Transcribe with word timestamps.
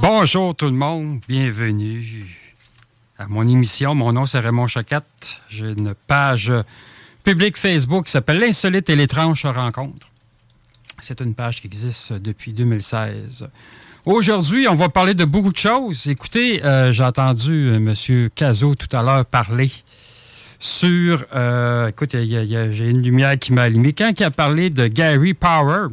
Bonjour 0.00 0.54
tout 0.54 0.66
le 0.66 0.72
monde, 0.72 1.20
bienvenue 1.26 2.26
à 3.18 3.26
mon 3.26 3.46
émission. 3.48 3.94
Mon 3.94 4.12
nom 4.12 4.24
c'est 4.24 4.38
Raymond 4.38 4.68
Choquette. 4.68 5.40
J'ai 5.48 5.72
une 5.72 5.94
page 6.06 6.52
publique 7.24 7.56
Facebook 7.56 8.04
qui 8.04 8.12
s'appelle 8.12 8.38
L'insolite 8.38 8.88
et 8.88 8.94
l'étrange 8.94 9.42
se 9.42 9.48
rencontrent. 9.48 10.08
C'est 11.00 11.20
une 11.20 11.34
page 11.34 11.60
qui 11.60 11.66
existe 11.66 12.12
depuis 12.12 12.52
2016. 12.52 13.48
Aujourd'hui, 14.04 14.68
on 14.68 14.74
va 14.74 14.88
parler 14.88 15.14
de 15.14 15.24
beaucoup 15.24 15.52
de 15.52 15.58
choses. 15.58 16.06
Écoutez, 16.06 16.64
euh, 16.64 16.92
j'ai 16.92 17.02
entendu 17.02 17.70
euh, 17.70 17.76
M. 17.76 18.30
Cazot 18.32 18.76
tout 18.76 18.96
à 18.96 19.02
l'heure 19.02 19.26
parler 19.26 19.70
sur... 20.60 21.24
euh, 21.34 21.88
écoute, 21.88 22.12
j'ai 22.12 22.88
une 22.88 23.02
lumière 23.02 23.36
qui 23.38 23.52
m'a 23.52 23.62
allumé. 23.62 23.92
Quand 23.92 24.12
il 24.16 24.22
a 24.22 24.30
parlé 24.30 24.70
de 24.70 24.86
Gary 24.86 25.34
Power, 25.34 25.88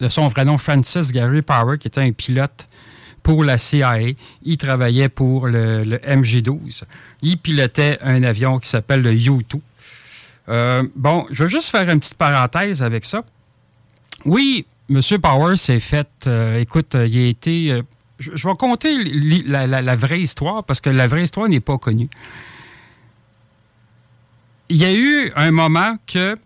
de 0.00 0.08
son 0.08 0.28
vrai 0.28 0.44
nom 0.44 0.58
Francis 0.58 1.12
Gary 1.12 1.42
Power, 1.42 1.78
qui 1.78 1.88
était 1.88 2.00
un 2.00 2.12
pilote 2.12 2.66
pour 3.22 3.44
la 3.44 3.58
CIA. 3.58 4.14
Il 4.42 4.56
travaillait 4.56 5.08
pour 5.08 5.48
le, 5.48 5.84
le 5.84 5.98
MG-12. 5.98 6.84
Il 7.22 7.38
pilotait 7.38 7.98
un 8.00 8.22
avion 8.22 8.58
qui 8.58 8.68
s'appelle 8.68 9.02
le 9.02 9.12
U-2. 9.12 9.60
Euh, 10.48 10.82
bon, 10.96 11.26
je 11.30 11.44
vais 11.44 11.50
juste 11.50 11.68
faire 11.68 11.88
une 11.90 12.00
petite 12.00 12.14
parenthèse 12.14 12.82
avec 12.82 13.04
ça. 13.04 13.22
Oui, 14.24 14.66
M. 14.88 15.00
Power 15.22 15.56
s'est 15.56 15.80
fait... 15.80 16.08
euh, 16.26 16.58
écoute, 16.58 16.94
euh, 16.94 17.06
il 17.06 17.18
a 17.18 17.28
été... 17.28 17.82
je, 18.18 18.48
vais 18.48 18.54
compter 18.54 18.96
la 19.44 19.96
vraie 19.96 20.20
histoire 20.20 20.64
parce 20.64 20.80
que 20.80 20.90
la 20.90 21.06
vraie 21.06 21.24
histoire 21.24 21.48
n'est 21.48 21.60
pas 21.60 21.78
connue. 21.78 22.08
Il 24.70 24.76
y 24.76 24.84
a 24.84 24.92
eu 24.92 25.30
un 25.34 25.50
moment 25.50 25.96
que 26.06 26.36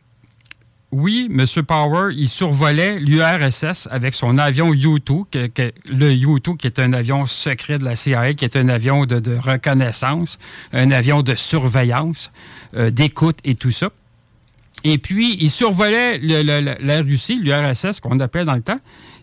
oui, 0.93 1.29
M. 1.31 1.47
Power, 1.67 2.13
il 2.15 2.29
survolait 2.29 2.99
l'URSS 3.01 3.89
avec 3.91 4.15
son 4.15 4.37
avion 4.37 4.73
U-2, 4.75 5.25
que- 5.31 5.47
que- 5.47 5.73
le 5.91 6.13
U-2 6.13 6.57
qui 6.57 6.67
est 6.67 6.79
un 6.79 6.93
avion 6.93 7.27
secret 7.27 7.79
de 7.79 7.85
la 7.85 7.97
CIA, 7.97 8.35
qui 8.35 8.45
est 8.45 8.57
un 8.57 8.69
avion 8.69 9.07
de, 9.07 9.35
reconnaissance, 9.37 10.39
un 10.73 10.91
avion 10.91 11.23
de 11.23 11.35
surveillance, 11.35 12.31
euh, 12.77 12.91
d'écoute 12.91 13.39
et 13.45 13.55
tout 13.55 13.71
ça. 13.71 13.89
Et 14.85 14.99
puis, 14.99 15.37
il 15.41 15.51
survolait 15.51 16.19
la 16.19 17.01
Russie, 17.01 17.37
l'URSS 17.41 18.01
qu'on 18.01 18.21
appelait 18.21 18.45
dans 18.45 18.55
le 18.57 18.63
temps. 18.63 18.79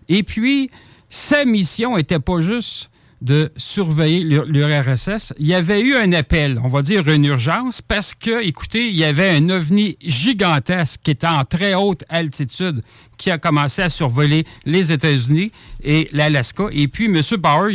Et 0.08 0.24
puis, 0.24 0.72
sa 1.10 1.46
mission 1.46 1.98
n'était 1.98 2.20
pas 2.20 2.42
juste 2.42 2.89
de 3.22 3.52
surveiller 3.58 4.22
l'U- 4.22 4.46
l'URSS. 4.48 5.34
Il 5.40 5.48
y 5.48 5.54
avait 5.54 5.82
eu 5.82 5.96
un 5.96 6.14
appel, 6.14 6.60
on 6.64 6.70
va 6.70 6.82
dire 6.82 7.08
une 7.10 7.26
urgence, 7.26 7.82
parce 7.82 8.14
que, 8.16 8.42
écoutez, 8.44 8.88
il 8.88 8.96
y 8.96 9.04
avait 9.04 9.30
un 9.30 9.50
ovni 9.50 9.98
gigantesque 10.02 11.02
qui 11.04 11.12
était 11.12 11.28
en 11.28 11.44
très 11.46 11.74
haute 11.74 12.04
altitude 12.10 12.82
qui 13.20 13.30
a 13.30 13.38
commencé 13.38 13.84
à 13.84 13.90
survoler 13.90 14.46
les 14.66 14.92
États-Unis 14.92 15.52
et 15.84 16.08
l'Alaska. 16.14 16.68
Et 16.72 16.88
puis, 16.88 17.06
M. 17.06 17.22
Power, 17.44 17.72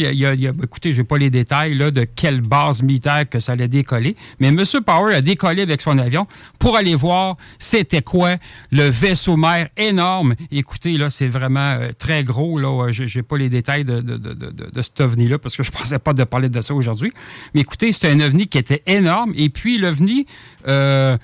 écoutez, 0.62 0.92
je 0.92 0.98
n'ai 0.98 1.04
pas 1.04 1.18
les 1.18 1.30
détails 1.30 1.74
là, 1.74 1.90
de 1.90 2.04
quelle 2.04 2.40
base 2.40 2.82
militaire 2.82 3.28
que 3.28 3.38
ça 3.38 3.52
allait 3.52 3.68
décoller, 3.68 4.16
mais 4.40 4.48
M. 4.48 4.62
Power 4.84 5.14
a 5.14 5.20
décollé 5.20 5.62
avec 5.62 5.82
son 5.82 5.98
avion 5.98 6.24
pour 6.58 6.76
aller 6.76 6.94
voir 6.94 7.36
c'était 7.58 8.02
quoi 8.02 8.36
le 8.72 8.88
vaisseau 8.88 9.36
mère 9.36 9.68
énorme. 9.76 10.34
Écoutez, 10.50 10.96
là, 10.96 11.10
c'est 11.10 11.28
vraiment 11.28 11.74
euh, 11.74 11.90
très 11.96 12.24
gros. 12.24 12.58
Là, 12.58 12.90
je 12.90 13.04
n'ai 13.04 13.22
pas 13.22 13.36
les 13.36 13.50
détails 13.50 13.84
de, 13.84 14.00
de, 14.00 14.16
de, 14.16 14.32
de, 14.32 14.50
de 14.50 14.82
cet 14.82 15.00
ovni-là 15.00 15.38
parce 15.38 15.56
que 15.56 15.62
je 15.62 15.70
ne 15.70 15.76
pensais 15.76 15.98
pas 15.98 16.14
de 16.14 16.24
parler 16.24 16.48
de 16.48 16.60
ça 16.62 16.74
aujourd'hui. 16.74 17.12
Mais 17.54 17.60
écoutez, 17.60 17.92
c'est 17.92 18.10
un 18.10 18.20
ovni 18.20 18.46
qui 18.46 18.56
était 18.58 18.82
énorme. 18.86 19.32
Et 19.36 19.50
puis, 19.50 19.76
l'ovni... 19.76 20.26
euh, 20.66 21.18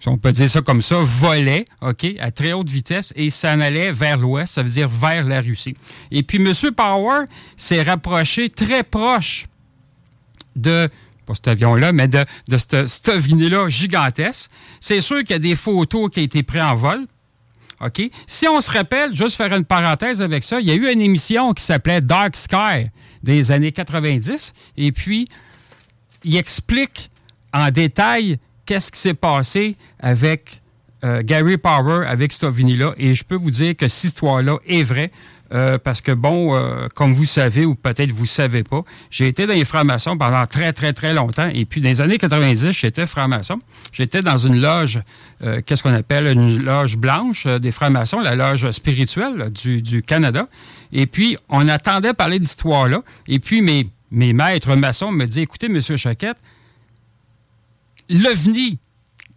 si 0.00 0.08
on 0.08 0.16
peut 0.18 0.30
dire 0.32 0.48
ça 0.48 0.60
comme 0.60 0.80
ça, 0.82 0.96
volait, 1.02 1.64
OK, 1.82 2.06
à 2.20 2.30
très 2.30 2.52
haute 2.52 2.68
vitesse 2.68 3.12
et 3.16 3.30
s'en 3.30 3.60
allait 3.60 3.90
vers 3.90 4.16
l'ouest, 4.16 4.54
ça 4.54 4.62
veut 4.62 4.68
dire 4.70 4.88
vers 4.88 5.24
la 5.24 5.40
Russie. 5.40 5.74
Et 6.10 6.22
puis, 6.22 6.38
M. 6.38 6.52
Power 6.76 7.24
s'est 7.56 7.82
rapproché 7.82 8.48
très 8.48 8.84
proche 8.84 9.46
de, 10.56 10.88
pas 11.26 11.34
cet 11.34 11.48
avion-là, 11.48 11.92
mais 11.92 12.08
de, 12.08 12.24
de 12.48 12.58
ce- 12.58 12.86
cet 12.86 13.08
ovni-là 13.08 13.68
gigantesque. 13.68 14.50
C'est 14.80 15.00
sûr 15.00 15.18
qu'il 15.18 15.30
y 15.30 15.34
a 15.34 15.38
des 15.38 15.56
photos 15.56 16.10
qui 16.10 16.20
ont 16.20 16.24
été 16.24 16.42
prises 16.42 16.62
en 16.62 16.74
vol. 16.74 17.04
OK? 17.80 18.02
Si 18.26 18.48
on 18.48 18.60
se 18.60 18.70
rappelle, 18.70 19.14
juste 19.14 19.36
faire 19.36 19.52
une 19.54 19.64
parenthèse 19.64 20.20
avec 20.22 20.42
ça, 20.42 20.60
il 20.60 20.66
y 20.66 20.70
a 20.70 20.74
eu 20.74 20.92
une 20.92 21.00
émission 21.00 21.52
qui 21.54 21.62
s'appelait 21.62 22.00
Dark 22.00 22.34
Sky 22.36 22.88
des 23.22 23.50
années 23.52 23.72
90. 23.72 24.52
Et 24.76 24.90
puis, 24.92 25.26
il 26.24 26.36
explique 26.36 27.10
en 27.52 27.70
détail 27.70 28.38
qu'est-ce 28.68 28.92
qui 28.92 29.00
s'est 29.00 29.14
passé 29.14 29.76
avec 29.98 30.60
euh, 31.02 31.22
Gary 31.24 31.56
Power 31.56 32.06
avec 32.06 32.32
cet 32.34 32.44
ovni-là. 32.44 32.92
Et 32.98 33.14
je 33.14 33.24
peux 33.24 33.36
vous 33.36 33.50
dire 33.50 33.74
que 33.74 33.88
cette 33.88 34.12
histoire-là 34.12 34.58
est 34.66 34.82
vraie. 34.82 35.10
Euh, 35.54 35.78
parce 35.78 36.02
que, 36.02 36.12
bon, 36.12 36.54
euh, 36.54 36.88
comme 36.94 37.14
vous 37.14 37.24
savez, 37.24 37.64
ou 37.64 37.74
peut-être 37.74 38.12
vous 38.12 38.24
ne 38.24 38.28
savez 38.28 38.64
pas, 38.64 38.82
j'ai 39.10 39.28
été 39.28 39.46
dans 39.46 39.54
les 39.54 39.64
francs-maçons 39.64 40.18
pendant 40.18 40.44
très, 40.46 40.74
très, 40.74 40.92
très 40.92 41.14
longtemps. 41.14 41.48
Et 41.54 41.64
puis, 41.64 41.80
dans 41.80 41.88
les 41.88 42.02
années 42.02 42.18
90, 42.18 42.72
j'étais 42.72 43.06
franc-maçon. 43.06 43.58
J'étais 43.90 44.20
dans 44.20 44.36
une 44.36 44.60
loge, 44.60 45.00
qu'est-ce 45.64 45.82
qu'on 45.82 45.94
appelle 45.94 46.26
une 46.26 46.62
loge 46.62 46.98
blanche 46.98 47.46
des 47.46 47.72
francs-maçons, 47.72 48.20
la 48.20 48.34
loge 48.34 48.70
spirituelle 48.72 49.50
du, 49.50 50.02
Canada. 50.02 50.46
Et 50.92 51.06
puis, 51.06 51.38
on 51.48 51.66
attendait 51.68 52.12
parler 52.12 52.38
d'histoire-là. 52.38 53.00
Et 53.26 53.38
puis, 53.38 53.62
mes, 53.62 53.86
maîtres 54.10 54.76
maçons 54.76 55.12
me 55.12 55.24
disaient, 55.24 55.44
écoutez, 55.44 55.68
M. 55.68 55.80
Choquette, 55.80 56.36
l'OVNI 58.08 58.78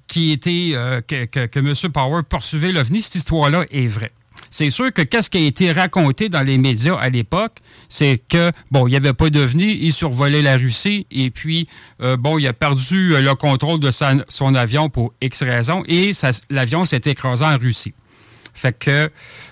qui 0.07 0.31
était, 0.31 0.71
euh, 0.73 1.01
que, 1.01 1.25
que, 1.45 1.59
M. 1.59 1.91
Power 1.91 2.23
poursuivait 2.27 2.71
l'OVNI, 2.71 3.01
cette 3.01 3.15
histoire-là 3.15 3.65
est 3.71 3.87
vraie. 3.87 4.11
C'est 4.49 4.69
sûr 4.69 4.91
que 4.91 5.01
qu'est-ce 5.01 5.29
qui 5.29 5.37
a 5.37 5.41
été 5.41 5.71
raconté 5.71 6.27
dans 6.27 6.41
les 6.41 6.57
médias 6.57 6.95
à 6.95 7.07
l'époque, 7.07 7.59
c'est 7.87 8.21
que, 8.27 8.51
bon, 8.71 8.87
il 8.87 8.91
n'y 8.91 8.97
avait 8.97 9.13
pas 9.13 9.29
d'OVNI, 9.29 9.77
il 9.81 9.93
survolait 9.93 10.41
la 10.41 10.57
Russie, 10.57 11.07
et 11.11 11.29
puis, 11.29 11.69
euh, 12.01 12.17
bon, 12.17 12.37
il 12.37 12.45
a 12.47 12.51
perdu 12.51 13.13
le 13.15 13.33
contrôle 13.35 13.79
de 13.79 13.89
son 13.91 14.55
avion 14.55 14.89
pour 14.89 15.13
X 15.21 15.43
raisons, 15.43 15.83
et 15.87 16.11
l'avion 16.49 16.83
s'est 16.83 17.01
écrasé 17.05 17.45
en 17.45 17.57
Russie. 17.57 17.93
Fait 18.53 18.77
que, 18.77 19.09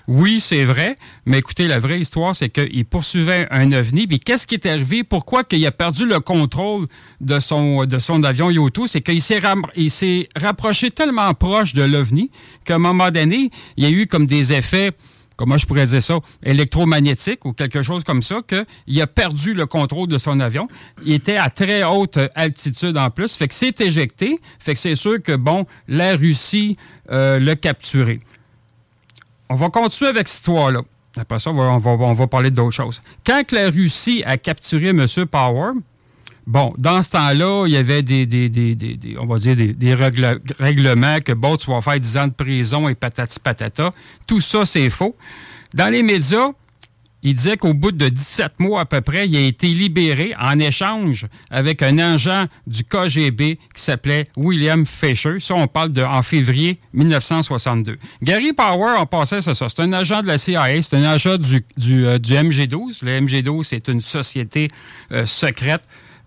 oui, 0.08 0.40
c'est 0.40 0.64
vrai, 0.64 0.96
mais 1.26 1.38
écoutez, 1.38 1.66
la 1.66 1.78
vraie 1.78 2.00
histoire, 2.00 2.36
c'est 2.36 2.48
qu'il 2.48 2.84
poursuivait 2.84 3.46
un 3.50 3.72
ovni. 3.72 4.06
Puis 4.06 4.20
qu'est-ce 4.20 4.46
qui 4.46 4.54
est 4.54 4.66
arrivé? 4.66 5.04
Pourquoi 5.04 5.44
qu'il 5.44 5.64
a 5.66 5.72
perdu 5.72 6.06
le 6.06 6.20
contrôle 6.20 6.86
de 7.20 7.38
son, 7.38 7.86
avion 8.24 8.50
Yoto? 8.50 8.86
C'est 8.86 9.00
qu'il 9.00 9.20
s'est, 9.20 9.40
s'est 9.88 10.28
rapproché 10.36 10.90
tellement 10.90 11.32
proche 11.34 11.72
de 11.74 11.82
l'ovni 11.82 12.30
qu'à 12.64 12.76
un 12.76 12.78
moment 12.78 13.10
donné, 13.10 13.50
il 13.76 13.84
y 13.84 13.86
a 13.86 13.90
eu 13.90 14.06
comme 14.06 14.26
des 14.26 14.52
effets 14.52 14.90
comment 15.40 15.56
je 15.56 15.64
pourrais 15.64 15.86
dire 15.86 16.02
ça, 16.02 16.18
électromagnétiques 16.42 17.46
ou 17.46 17.54
quelque 17.54 17.80
chose 17.80 18.04
comme 18.04 18.22
ça, 18.22 18.40
qu'il 18.46 19.00
a 19.00 19.06
perdu 19.06 19.54
le 19.54 19.64
contrôle 19.64 20.06
de 20.06 20.18
son 20.18 20.38
avion. 20.38 20.68
Il 21.02 21.14
était 21.14 21.38
à 21.38 21.48
très 21.48 21.82
haute 21.82 22.18
altitude 22.34 22.98
en 22.98 23.08
plus, 23.08 23.36
fait 23.36 23.48
que 23.48 23.54
c'est 23.54 23.80
éjecté, 23.80 24.38
fait 24.58 24.74
que 24.74 24.80
c'est 24.80 24.96
sûr 24.96 25.22
que, 25.22 25.34
bon, 25.34 25.64
la 25.88 26.14
Russie 26.14 26.76
euh, 27.10 27.40
l'a 27.40 27.56
capturé. 27.56 28.20
On 29.50 29.56
va 29.56 29.68
continuer 29.68 30.10
avec 30.10 30.28
cette 30.28 30.38
histoire-là. 30.38 30.80
Après 31.16 31.40
ça, 31.40 31.50
on 31.50 32.14
va, 32.14 32.26
parler 32.28 32.52
d'autres 32.52 32.70
choses. 32.70 33.02
Quand 33.26 33.50
la 33.50 33.68
Russie 33.68 34.22
a 34.24 34.36
capturé 34.36 34.90
M. 34.90 35.06
Power, 35.28 35.72
bon, 36.46 36.72
dans 36.78 37.02
ce 37.02 37.10
temps-là, 37.10 37.64
il 37.66 37.72
y 37.72 37.76
avait 37.76 38.02
des, 38.02 39.16
on 39.18 39.26
va 39.26 39.38
dire 39.38 39.56
des, 39.56 39.94
règlements 39.94 41.18
que, 41.20 41.32
bon, 41.32 41.56
tu 41.56 41.68
vas 41.68 41.80
faire 41.80 41.98
10 41.98 42.16
ans 42.16 42.28
de 42.28 42.32
prison 42.32 42.88
et 42.88 42.94
patati 42.94 43.40
patata. 43.40 43.90
Tout 44.24 44.40
ça, 44.40 44.64
c'est 44.64 44.88
faux. 44.88 45.16
Dans 45.74 45.92
les 45.92 46.04
médias, 46.04 46.52
il 47.22 47.34
disait 47.34 47.56
qu'au 47.56 47.74
bout 47.74 47.92
de 47.92 48.08
17 48.08 48.60
mois 48.60 48.80
à 48.80 48.84
peu 48.86 49.00
près, 49.02 49.28
il 49.28 49.36
a 49.36 49.40
été 49.40 49.68
libéré 49.68 50.34
en 50.40 50.58
échange 50.58 51.26
avec 51.50 51.82
un 51.82 51.98
agent 51.98 52.46
du 52.66 52.82
KGB 52.82 53.58
qui 53.74 53.82
s'appelait 53.82 54.28
William 54.36 54.86
Fisher. 54.86 55.38
Ça, 55.38 55.54
on 55.54 55.66
parle 55.66 55.92
de 55.92 56.02
en 56.02 56.22
février 56.22 56.76
1962. 56.94 57.98
Gary 58.22 58.52
Power, 58.54 58.96
en 58.96 59.06
passant, 59.06 59.40
c'est 59.40 59.54
ça. 59.54 59.68
C'est 59.68 59.80
un 59.80 59.92
agent 59.92 60.22
de 60.22 60.28
la 60.28 60.38
CIA, 60.38 60.80
c'est 60.80 60.96
un 60.96 61.04
agent 61.04 61.36
du, 61.36 61.64
du, 61.76 62.06
euh, 62.06 62.18
MG12. 62.18 63.04
Le 63.04 63.20
MG12, 63.20 63.64
c'est 63.64 63.88
une 63.88 64.00
société 64.00 64.68
euh, 65.12 65.26
secrète. 65.26 65.82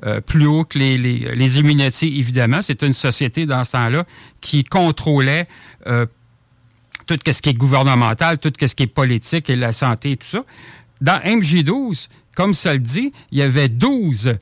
Euh, 0.06 0.20
plus 0.20 0.46
haut 0.46 0.66
que 0.66 0.78
les, 0.78 0.98
les, 0.98 1.34
les 1.34 1.60
évidemment. 1.60 2.62
C'est 2.62 2.84
une 2.84 2.92
société 2.92 3.46
dans 3.46 3.64
ce 3.64 3.72
temps-là 3.72 4.04
qui 4.42 4.66
contrôlait 4.66 5.48
tout 5.86 7.18
ce 7.26 7.42
qui 7.42 7.50
est 7.50 7.54
gouvernemental, 7.54 8.38
tout 8.38 8.52
ce 8.60 8.76
qui 8.76 8.84
est 8.84 8.88
politique 8.88 9.50
et 9.50 9.56
la 9.56 9.72
santé 9.72 10.12
et 10.12 10.18
tout 10.18 10.28
ça 10.28 10.44
dans 11.04 11.20
MJ12, 11.20 12.08
comme 12.34 12.54
ça 12.54 12.72
le 12.74 12.80
dit, 12.80 13.12
il 13.32 13.38
y 13.38 13.42
avait 13.42 13.68
12 13.68 14.38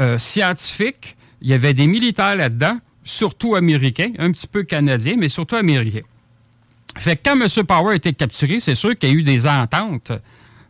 euh, 0.00 0.16
scientifiques, 0.16 1.16
il 1.42 1.48
y 1.48 1.52
avait 1.52 1.74
des 1.74 1.88
militaires 1.88 2.36
là-dedans, 2.36 2.78
surtout 3.02 3.56
américains, 3.56 4.12
un 4.18 4.30
petit 4.30 4.46
peu 4.46 4.62
canadiens, 4.62 5.16
mais 5.18 5.28
surtout 5.28 5.56
américains. 5.56 6.06
Fait 6.96 7.16
que 7.16 7.28
quand 7.28 7.40
M. 7.40 7.66
Power 7.66 7.92
a 7.92 7.96
été 7.96 8.12
capturé, 8.12 8.60
c'est 8.60 8.76
sûr 8.76 8.96
qu'il 8.96 9.08
y 9.08 9.12
a 9.12 9.14
eu 9.16 9.24
des 9.24 9.48
ententes 9.48 10.12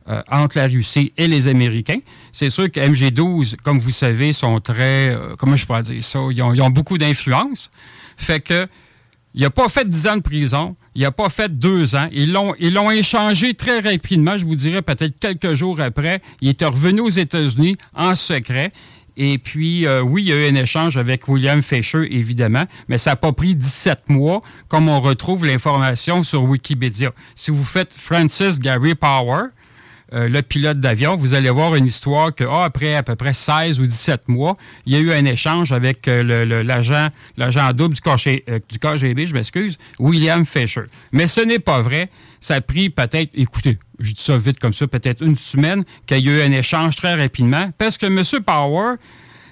euh, 0.09 0.23
entre 0.31 0.57
la 0.57 0.67
Russie 0.67 1.13
et 1.19 1.29
les 1.29 1.47
Américains. 1.47 2.01
C'est 2.33 2.49
sûr 2.49 2.73
que 2.73 2.81
MG12, 2.81 3.57
comme 3.57 3.79
vous 3.79 3.91
savez, 3.91 4.33
sont 4.33 4.59
très, 4.61 5.15
euh, 5.15 5.35
comment 5.39 5.57
je 5.57 5.67
pourrais 5.67 5.83
dire 5.83 6.03
ça, 6.03 6.21
ils 6.31 6.43
ont, 6.43 6.55
ils 6.55 6.63
ont 6.63 6.71
beaucoup 6.71 6.97
d'influence. 6.97 7.71
Fait 8.17 8.41
que 8.41 8.67
il 9.35 9.43
n'a 9.43 9.51
pas 9.51 9.69
fait 9.69 9.89
10 9.89 10.07
ans 10.07 10.17
de 10.17 10.23
prison. 10.23 10.77
Il 10.95 11.03
n'a 11.03 11.11
pas 11.11 11.29
fait 11.29 11.49
deux 11.59 11.97
ans. 11.97 12.09
Ils 12.13 12.33
l'ont, 12.33 12.91
échangé 12.91 13.55
très 13.55 13.81
rapidement. 13.81 14.39
Je 14.39 14.45
vous 14.45 14.55
dirais 14.55 14.81
peut-être 14.81 15.19
quelques 15.19 15.55
jours 15.55 15.81
après. 15.81 16.21
Il 16.41 16.49
était 16.49 16.65
revenu 16.65 17.01
aux 17.01 17.11
États-Unis 17.11 17.77
en 17.95 18.15
secret. 18.15 18.71
Et 19.17 19.39
puis, 19.39 19.87
euh, 19.87 20.03
oui, 20.03 20.23
il 20.23 20.29
y 20.29 20.33
a 20.33 20.37
eu 20.37 20.51
un 20.51 20.55
échange 20.55 20.97
avec 20.97 21.29
William 21.29 21.63
Fisher, 21.63 22.07
évidemment, 22.11 22.65
mais 22.89 22.99
ça 22.99 23.11
n'a 23.11 23.17
pas 23.17 23.33
pris 23.33 23.55
17 23.55 24.09
mois, 24.09 24.41
comme 24.69 24.89
on 24.89 25.01
retrouve 25.01 25.47
l'information 25.47 26.25
sur 26.25 26.43
Wikipédia. 26.43 27.13
Si 27.37 27.53
vous 27.53 27.63
faites 27.63 27.93
Francis 27.93 28.59
Gary 28.59 28.97
Power, 28.97 29.51
euh, 30.15 30.29
le 30.29 30.43
pilote 30.43 30.79
d'avion, 30.79 31.17
vous 31.17 31.35
allez 31.35 31.51
voir 31.51 31.75
une 31.75 31.87
histoire 31.87 32.33
que, 32.35 32.45
ah, 32.49 32.65
après 32.65 32.95
à 32.95 33.03
peu 33.03 33.17
près 33.17 33.33
16 33.33 33.81
ou 33.81 33.87
17 33.87 34.29
mois, 34.29 34.57
il 34.87 34.93
y 34.93 34.97
a 34.97 35.01
eu 35.01 35.13
un 35.13 35.25
échange 35.25 35.73
avec 35.73 36.07
euh, 36.07 36.63
l'agent, 36.63 37.09
l'agent 37.37 37.73
double 37.73 37.95
du, 37.95 38.01
euh, 38.49 38.59
du 38.69 38.79
KGB, 38.79 39.27
je 39.27 39.35
m'excuse, 39.35 39.77
William 39.99 40.47
Fisher. 40.47 40.85
Mais 41.13 41.27
ce 41.27 41.41
n'est 41.41 41.59
pas 41.59 41.83
vrai. 41.83 42.09
Ça 42.41 42.57
a 42.57 42.61
pris 42.61 42.91
peut-être, 42.91 43.31
écoutez, 43.35 43.79
je 43.99 44.13
dis 44.13 44.23
ça 44.23 44.37
vite 44.37 44.61
comme 44.61 44.75
ça, 44.75 44.87
peut-être 44.87 45.23
une 45.23 45.37
semaine, 45.37 45.85
qu'il 46.07 46.19
y 46.19 46.29
a 46.29 46.33
eu 46.33 46.43
un 46.43 46.53
échange 46.53 46.95
très 46.95 47.15
rapidement, 47.15 47.71
parce 47.79 47.99
que 47.99 48.07
M. 48.07 48.23
Power 48.45 48.97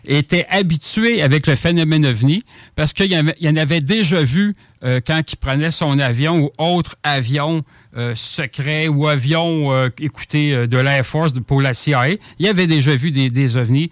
était 0.06 0.46
habitué 0.48 1.22
avec 1.22 1.46
le 1.46 1.54
phénomène 1.54 2.06
ovni 2.06 2.44
parce 2.76 2.92
qu'il 2.92 3.12
y 3.12 3.48
en 3.48 3.56
avait 3.56 3.80
déjà 3.80 4.22
vu 4.22 4.54
euh, 4.84 5.00
quand 5.04 5.22
il 5.32 5.36
prenait 5.36 5.70
son 5.70 5.98
avion 5.98 6.40
ou 6.40 6.50
autre 6.58 6.96
avion 7.02 7.64
euh, 7.96 8.14
secret 8.16 8.88
ou 8.88 9.06
avion, 9.06 9.72
euh, 9.72 9.90
écoutez, 10.00 10.66
de 10.66 10.76
l'Air 10.76 11.06
Force 11.06 11.32
pour 11.46 11.60
la 11.62 11.72
CIA. 11.72 12.16
Il 12.38 12.48
avait 12.48 12.66
déjà 12.66 12.96
vu 12.96 13.10
des, 13.12 13.28
des 13.30 13.56
ovnis 13.56 13.90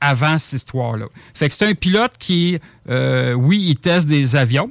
avant 0.00 0.38
cette 0.38 0.60
histoire-là. 0.60 1.06
Fait 1.34 1.48
que 1.48 1.54
c'est 1.54 1.66
un 1.66 1.74
pilote 1.74 2.12
qui, 2.18 2.58
oui, 2.88 3.66
il 3.68 3.76
teste 3.76 4.08
des 4.08 4.34
avions, 4.34 4.70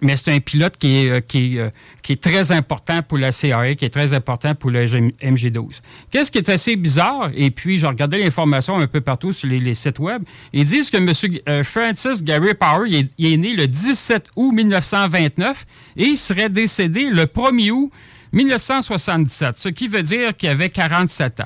mais 0.00 0.16
c'est 0.16 0.32
un 0.32 0.40
pilote 0.40 0.76
qui 0.78 0.96
est, 0.96 1.10
euh, 1.10 1.20
euh, 1.34 1.70
qui, 2.02 2.12
est, 2.12 2.22
très 2.22 2.52
important 2.52 3.02
pour 3.02 3.18
la 3.18 3.32
CIA, 3.32 3.74
qui 3.74 3.84
est 3.84 3.90
très 3.90 4.12
important 4.12 4.54
pour 4.54 4.70
le 4.70 4.84
MG12. 4.84 5.80
Qu'est-ce 6.10 6.30
qui 6.30 6.38
est 6.38 6.48
assez 6.48 6.76
bizarre, 6.76 7.30
et 7.34 7.50
puis 7.50 7.78
je 7.78 7.86
regardais 7.86 8.18
l'information 8.18 8.78
un 8.78 8.86
peu 8.86 9.00
partout 9.00 9.32
sur 9.32 9.48
les, 9.48 9.74
sites 9.74 9.98
web, 9.98 10.22
ils 10.52 10.64
disent 10.64 10.90
que 10.90 10.96
M. 10.98 11.38
Euh, 11.48 11.64
Francis 11.64 12.22
Gary 12.22 12.54
Power 12.54 12.88
il 12.88 13.08
est, 13.18 13.36
né 13.36 13.54
le 13.54 13.66
17 13.66 14.26
août 14.36 14.52
1929 14.52 15.66
et 15.96 16.04
il 16.04 16.16
serait 16.16 16.48
décédé 16.48 17.08
le 17.10 17.24
1er 17.24 17.70
août 17.70 17.90
1977, 18.32 19.58
ce 19.58 19.68
qui 19.68 19.88
veut 19.88 20.02
dire 20.02 20.36
qu'il 20.36 20.48
avait 20.48 20.68
47 20.68 21.40
ans 21.40 21.44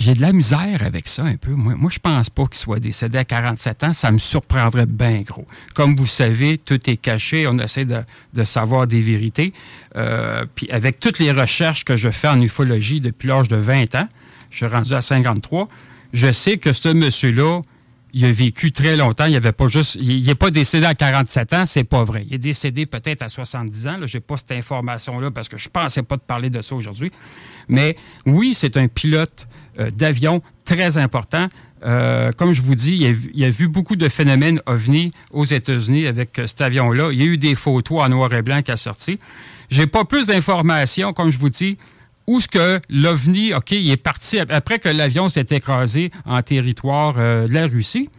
j'ai 0.00 0.14
de 0.14 0.22
la 0.22 0.32
misère 0.32 0.82
avec 0.82 1.06
ça 1.06 1.24
un 1.24 1.36
peu. 1.36 1.50
Moi, 1.50 1.74
moi 1.76 1.90
je 1.92 1.98
pense 1.98 2.30
pas 2.30 2.46
qu'il 2.46 2.56
soit 2.56 2.80
décédé 2.80 3.18
à 3.18 3.24
47 3.24 3.84
ans. 3.84 3.92
Ça 3.92 4.10
me 4.10 4.18
surprendrait 4.18 4.86
bien 4.86 5.20
gros. 5.20 5.46
Comme 5.74 5.94
vous 5.94 6.06
savez, 6.06 6.56
tout 6.56 6.80
est 6.88 6.96
caché. 6.96 7.46
On 7.46 7.58
essaie 7.58 7.84
de, 7.84 8.44
savoir 8.44 8.86
des 8.86 9.00
vérités. 9.00 9.52
Euh, 9.96 10.46
puis 10.54 10.70
avec 10.70 11.00
toutes 11.00 11.18
les 11.18 11.30
recherches 11.30 11.84
que 11.84 11.96
je 11.96 12.08
fais 12.08 12.28
en 12.28 12.40
ufologie 12.40 13.02
depuis 13.02 13.28
l'âge 13.28 13.48
de 13.48 13.56
20 13.56 13.94
ans, 13.94 14.08
je 14.50 14.56
suis 14.56 14.66
rendu 14.66 14.94
à 14.94 15.02
53, 15.02 15.68
je 16.14 16.32
sais 16.32 16.56
que 16.56 16.72
ce 16.72 16.88
monsieur-là, 16.88 17.60
il 18.12 18.24
a 18.24 18.32
vécu 18.32 18.72
très 18.72 18.96
longtemps. 18.96 19.26
Il 19.26 19.36
avait 19.36 19.52
pas 19.52 19.68
juste, 19.68 19.96
il 20.00 20.26
n'est 20.26 20.34
pas 20.34 20.50
décédé 20.50 20.86
à 20.86 20.94
47 20.94 21.52
ans, 21.52 21.66
c'est 21.66 21.84
pas 21.84 22.04
vrai. 22.04 22.24
Il 22.26 22.34
est 22.34 22.38
décédé 22.38 22.86
peut-être 22.86 23.22
à 23.22 23.28
70 23.28 23.86
ans. 23.86 23.96
Je 24.06 24.16
n'ai 24.16 24.20
pas 24.20 24.38
cette 24.38 24.52
information-là 24.52 25.30
parce 25.30 25.48
que 25.48 25.58
je 25.58 25.68
ne 25.68 25.72
pensais 25.72 26.02
pas 26.02 26.16
de 26.16 26.22
parler 26.22 26.48
de 26.48 26.62
ça 26.62 26.74
aujourd'hui. 26.74 27.12
Mais 27.68 27.96
oui, 28.26 28.54
c'est 28.54 28.76
un 28.78 28.88
pilote 28.88 29.46
euh, 29.78 29.90
d'avion 29.90 30.42
très 30.64 30.98
important. 30.98 31.46
Euh, 31.84 32.32
comme 32.32 32.52
je 32.52 32.62
vous 32.62 32.74
dis, 32.74 32.96
il 32.96 33.38
y, 33.40 33.44
a, 33.44 33.50
vu 33.50 33.68
beaucoup 33.68 33.96
de 33.96 34.08
phénomènes 34.08 34.60
ovnis 34.66 35.12
aux 35.30 35.44
États-Unis 35.44 36.06
avec 36.06 36.38
euh, 36.38 36.46
cet 36.46 36.60
avion-là. 36.60 37.10
Il 37.12 37.18
y 37.18 37.22
a 37.22 37.26
eu 37.26 37.38
des 37.38 37.54
photos 37.54 38.02
en 38.02 38.08
noir 38.08 38.32
et 38.34 38.42
blanc 38.42 38.62
qui 38.62 38.70
a 38.70 38.76
sorti. 38.76 39.18
J'ai 39.70 39.86
pas 39.86 40.04
plus 40.04 40.26
d'informations, 40.26 41.12
comme 41.12 41.30
je 41.30 41.38
vous 41.38 41.50
dis, 41.50 41.78
où 42.26 42.38
est-ce 42.38 42.48
que 42.48 42.80
l'OVNI, 42.88 43.54
OK, 43.54 43.70
il 43.72 43.90
est 43.90 43.96
parti 43.96 44.38
après 44.38 44.78
que 44.78 44.88
l'avion 44.88 45.28
s'est 45.28 45.46
écrasé 45.50 46.10
en 46.26 46.42
territoire 46.42 47.14
de 47.14 47.52
la 47.52 47.66
Russie. 47.66 48.10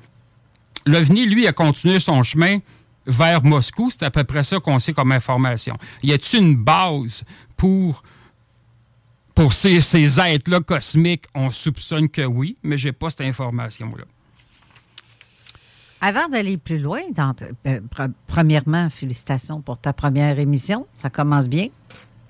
L'OVNI, 0.86 1.27
lui, 1.27 1.48
a 1.48 1.53
continué 1.53 2.00
son 2.00 2.24
chemin 2.24 2.60
vers 3.05 3.43
Moscou. 3.43 3.89
C'est 3.91 4.03
à 4.03 4.12
peu 4.12 4.24
près 4.24 4.43
ça 4.43 4.60
qu'on 4.60 4.79
sait 4.79 4.93
comme 4.93 5.12
information. 5.12 5.77
Y 6.03 6.13
a-t-il 6.13 6.43
une 6.43 6.55
base 6.55 7.24
pour 7.58 8.03
pour 9.35 9.53
ces, 9.53 10.19
êtres-là 10.19 10.61
cosmiques, 10.61 11.25
on 11.33 11.51
soupçonne 11.51 12.09
que 12.09 12.21
oui, 12.23 12.55
mais 12.63 12.77
je 12.77 12.88
n'ai 12.88 12.91
pas 12.91 13.09
cette 13.09 13.21
information-là. 13.21 14.03
Avant 16.01 16.27
d'aller 16.29 16.57
plus 16.57 16.79
loin, 16.79 17.01
euh, 17.01 17.79
pre- 17.79 18.11
premièrement, 18.25 18.89
félicitations 18.89 19.61
pour 19.61 19.77
ta 19.77 19.93
première 19.93 20.39
émission. 20.39 20.88
Ça 20.95 21.09
commence 21.11 21.47
bien. 21.47 21.67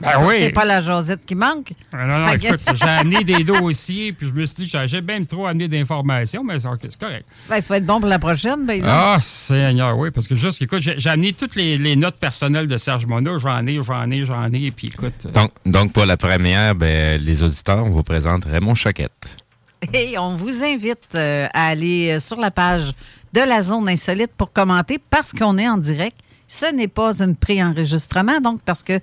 Ben 0.01 0.25
oui. 0.25 0.35
C'est 0.39 0.49
pas 0.51 0.65
la 0.65 0.81
Josette 0.81 1.25
qui 1.25 1.35
manque. 1.35 1.73
Ah 1.93 2.05
non, 2.05 2.19
non, 2.19 2.27
Fait 2.27 2.37
que- 2.39 2.45
écoute, 2.47 2.61
j'ai 2.75 2.87
amené 2.89 3.23
des 3.23 3.43
dossiers, 3.43 4.13
puis 4.13 4.27
je 4.27 4.33
me 4.33 4.45
suis 4.45 4.65
dit, 4.65 4.71
j'ai 4.85 5.01
bien 5.01 5.23
trop 5.23 5.45
amené 5.47 5.67
d'informations, 5.67 6.43
mais 6.43 6.59
c'est 6.59 6.67
c'est 6.81 6.99
correct. 6.99 7.25
Ben, 7.49 7.55
ça 7.61 7.67
va 7.69 7.77
être 7.77 7.85
bon 7.85 7.99
pour 7.99 8.09
la 8.09 8.19
prochaine, 8.19 8.69
exemple. 8.69 8.93
Ah, 8.93 9.17
Seigneur, 9.21 9.97
oui, 9.97 10.11
parce 10.11 10.27
que 10.27 10.35
juste, 10.35 10.61
écoute, 10.61 10.81
j'ai 10.81 10.99
j'ai 10.99 11.09
amené 11.09 11.33
toutes 11.33 11.55
les, 11.55 11.77
les 11.77 11.95
notes 11.95 12.17
personnelles 12.17 12.67
de 12.67 12.77
Serge 12.77 13.05
Mona. 13.05 13.37
J'en 13.37 13.65
ai, 13.67 13.79
j'en 13.83 14.09
ai, 14.09 14.23
j'en 14.23 14.51
ai, 14.51 14.71
puis 14.71 14.87
écoute. 14.87 15.25
euh, 15.25 15.31
Donc, 15.31 15.51
donc 15.65 15.93
pour 15.93 16.05
la 16.05 16.17
première, 16.17 16.75
ben, 16.75 17.21
les 17.21 17.43
auditeurs, 17.43 17.85
on 17.85 17.89
vous 17.89 18.03
présente 18.03 18.45
Raymond 18.45 18.75
Choquette. 18.75 19.37
Et 19.93 20.17
on 20.17 20.35
vous 20.35 20.63
invite 20.63 21.15
euh, 21.15 21.47
à 21.53 21.67
aller 21.69 22.19
sur 22.19 22.39
la 22.39 22.51
page 22.51 22.91
de 23.33 23.41
la 23.41 23.63
zone 23.63 23.87
insolite 23.89 24.31
pour 24.37 24.51
commenter 24.53 24.99
parce 25.09 25.31
qu'on 25.31 25.57
est 25.57 25.67
en 25.67 25.77
direct. 25.77 26.17
Ce 26.53 26.65
n'est 26.65 26.89
pas 26.89 27.23
un 27.23 27.33
pré-enregistrement, 27.33 28.41
donc 28.41 28.59
parce 28.65 28.83
que 28.83 28.99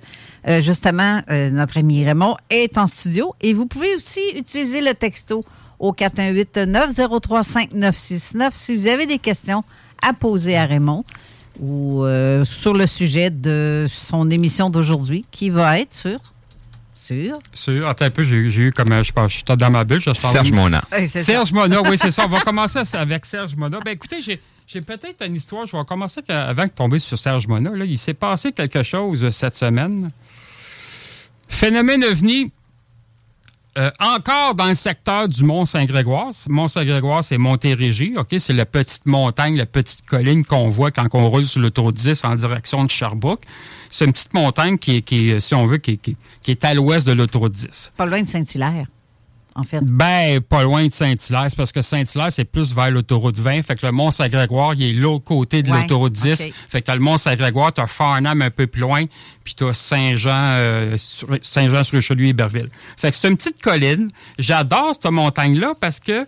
euh, 0.47 0.61
justement, 0.61 1.23
euh, 1.31 1.49
notre 1.49 1.79
ami 1.79 2.05
Raymond 2.05 2.37
est 2.51 2.77
en 2.77 2.85
studio. 2.85 3.33
Et 3.41 3.53
vous 3.53 3.65
pouvez 3.65 3.95
aussi 3.95 4.21
utiliser 4.35 4.81
le 4.81 4.93
texto 4.93 5.43
au 5.79 5.91
418-903-5969 5.93 8.51
si 8.53 8.75
vous 8.75 8.87
avez 8.87 9.07
des 9.07 9.17
questions 9.17 9.63
à 10.03 10.13
poser 10.13 10.57
à 10.57 10.67
Raymond 10.67 11.01
ou 11.59 12.03
euh, 12.03 12.45
sur 12.45 12.75
le 12.75 12.85
sujet 12.85 13.31
de 13.31 13.87
son 13.91 14.29
émission 14.29 14.69
d'aujourd'hui 14.69 15.25
qui 15.31 15.49
va 15.49 15.79
être 15.79 15.95
sur... 15.95 16.19
Sur... 16.93 17.39
Sur, 17.51 17.87
attends 17.87 18.05
un 18.05 18.11
peu, 18.11 18.21
j'ai 18.23 18.61
eu 18.61 18.71
comme, 18.71 19.03
je 19.03 19.11
pense, 19.11 19.31
je 19.31 19.37
suis 19.37 19.43
dans 19.43 19.71
ma 19.71 19.85
bulle. 19.85 20.01
je 20.01 20.13
Serge 20.13 20.51
Mona. 20.51 20.83
C'est 20.91 21.07
ça. 21.07 21.19
Serge 21.21 21.51
Mona, 21.51 21.81
oui, 21.81 21.97
c'est 21.99 22.11
ça. 22.11 22.25
On 22.25 22.29
va 22.29 22.41
commencer 22.45 22.81
avec 22.93 23.25
Serge 23.25 23.55
Mona. 23.55 23.79
Ben 23.83 23.93
écoutez, 23.93 24.21
j'ai 24.21 24.39
j'ai 24.71 24.81
peut-être 24.81 25.25
une 25.25 25.35
histoire. 25.35 25.65
Je 25.65 25.75
vais 25.75 25.83
commencer 25.83 26.21
avant 26.29 26.65
de 26.65 26.69
tomber 26.69 26.99
sur 26.99 27.17
Serge 27.17 27.47
Mona. 27.47 27.71
Là, 27.71 27.85
il 27.85 27.97
s'est 27.97 28.13
passé 28.13 28.51
quelque 28.51 28.83
chose 28.83 29.23
euh, 29.23 29.31
cette 29.31 29.55
semaine. 29.55 30.11
Phénomène 31.47 32.03
ovni, 32.03 32.51
euh, 33.77 33.89
encore 33.99 34.53
dans 34.55 34.67
le 34.67 34.73
secteur 34.75 35.27
du 35.27 35.43
Mont-Saint-Grégoire. 35.43 36.29
Mont-Saint-Grégoire, 36.47 37.23
c'est 37.23 37.37
Montérégie. 37.37 38.13
OK? 38.17 38.35
C'est 38.37 38.53
la 38.53 38.65
petite 38.65 39.05
montagne, 39.05 39.55
la 39.57 39.65
petite 39.65 40.05
colline 40.05 40.45
qu'on 40.45 40.67
voit 40.69 40.91
quand 40.91 41.07
on 41.13 41.29
roule 41.29 41.45
sur 41.45 41.61
l'autoroute 41.61 41.95
10 41.95 42.23
en 42.23 42.35
direction 42.35 42.83
de 42.83 42.89
Sherbrooke. 42.91 43.41
C'est 43.89 44.05
une 44.05 44.13
petite 44.13 44.33
montagne 44.33 44.77
qui 44.77 44.97
est, 45.07 45.39
si 45.39 45.55
on 45.55 45.65
veut, 45.65 45.77
qui 45.77 45.91
est- 45.93 46.15
qui 46.43 46.51
est 46.51 46.63
à 46.63 46.73
l'ouest 46.75 47.07
de 47.07 47.11
l'autoroute 47.13 47.53
10. 47.53 47.91
Pas 47.97 48.05
loin 48.05 48.21
de 48.21 48.27
Saint-Hilaire, 48.27 48.85
en 49.59 49.63
fait? 49.63 49.81
Ben, 49.83 50.39
pas 50.41 50.63
loin 50.63 50.85
de 50.87 50.91
Saint-Hilaire. 50.91 51.45
C'est 51.49 51.55
parce 51.57 51.71
que 51.71 51.81
Saint-Hilaire, 51.81 52.31
c'est 52.31 52.45
plus 52.45 52.73
vers 52.73 52.89
l'autoroute 52.91 53.37
20. 53.37 53.61
Fait 53.63 53.75
que 53.75 53.85
le 53.85 53.91
Mont-Saint-Grégoire, 53.91 54.73
il 54.75 54.83
est 54.83 54.93
l'autre 54.93 55.25
côté 55.25 55.61
de 55.61 55.69
Ouais, 55.71 55.81
l'autoroute 55.81 56.13
10. 56.13 56.41
ok. 56.41 56.53
Fait 56.69 56.81
que 56.81 56.85
t'as 56.87 56.95
le 56.95 57.01
Mont-Saint-Grégoire, 57.01 57.73
t'as 57.73 57.87
Farnham 57.87 58.41
un 58.41 58.49
peu 58.49 58.67
plus 58.67 58.81
loin, 58.81 59.05
puis 59.43 59.53
t'as 59.55 59.73
Saint-Jean, 59.73 60.31
euh, 60.33 60.97
sur- 60.97 61.27
Saint-Jean-sur-Richelieu 61.41 62.25
et 62.25 62.29
Iberville. 62.29 62.69
Fait 62.97 63.11
que 63.11 63.15
c'est 63.17 63.27
une 63.29 63.37
petite 63.37 63.61
colline. 63.61 64.09
J'adore 64.37 64.91
cette 64.93 65.11
montagne-là 65.11 65.73
parce 65.79 65.99
que 65.99 66.25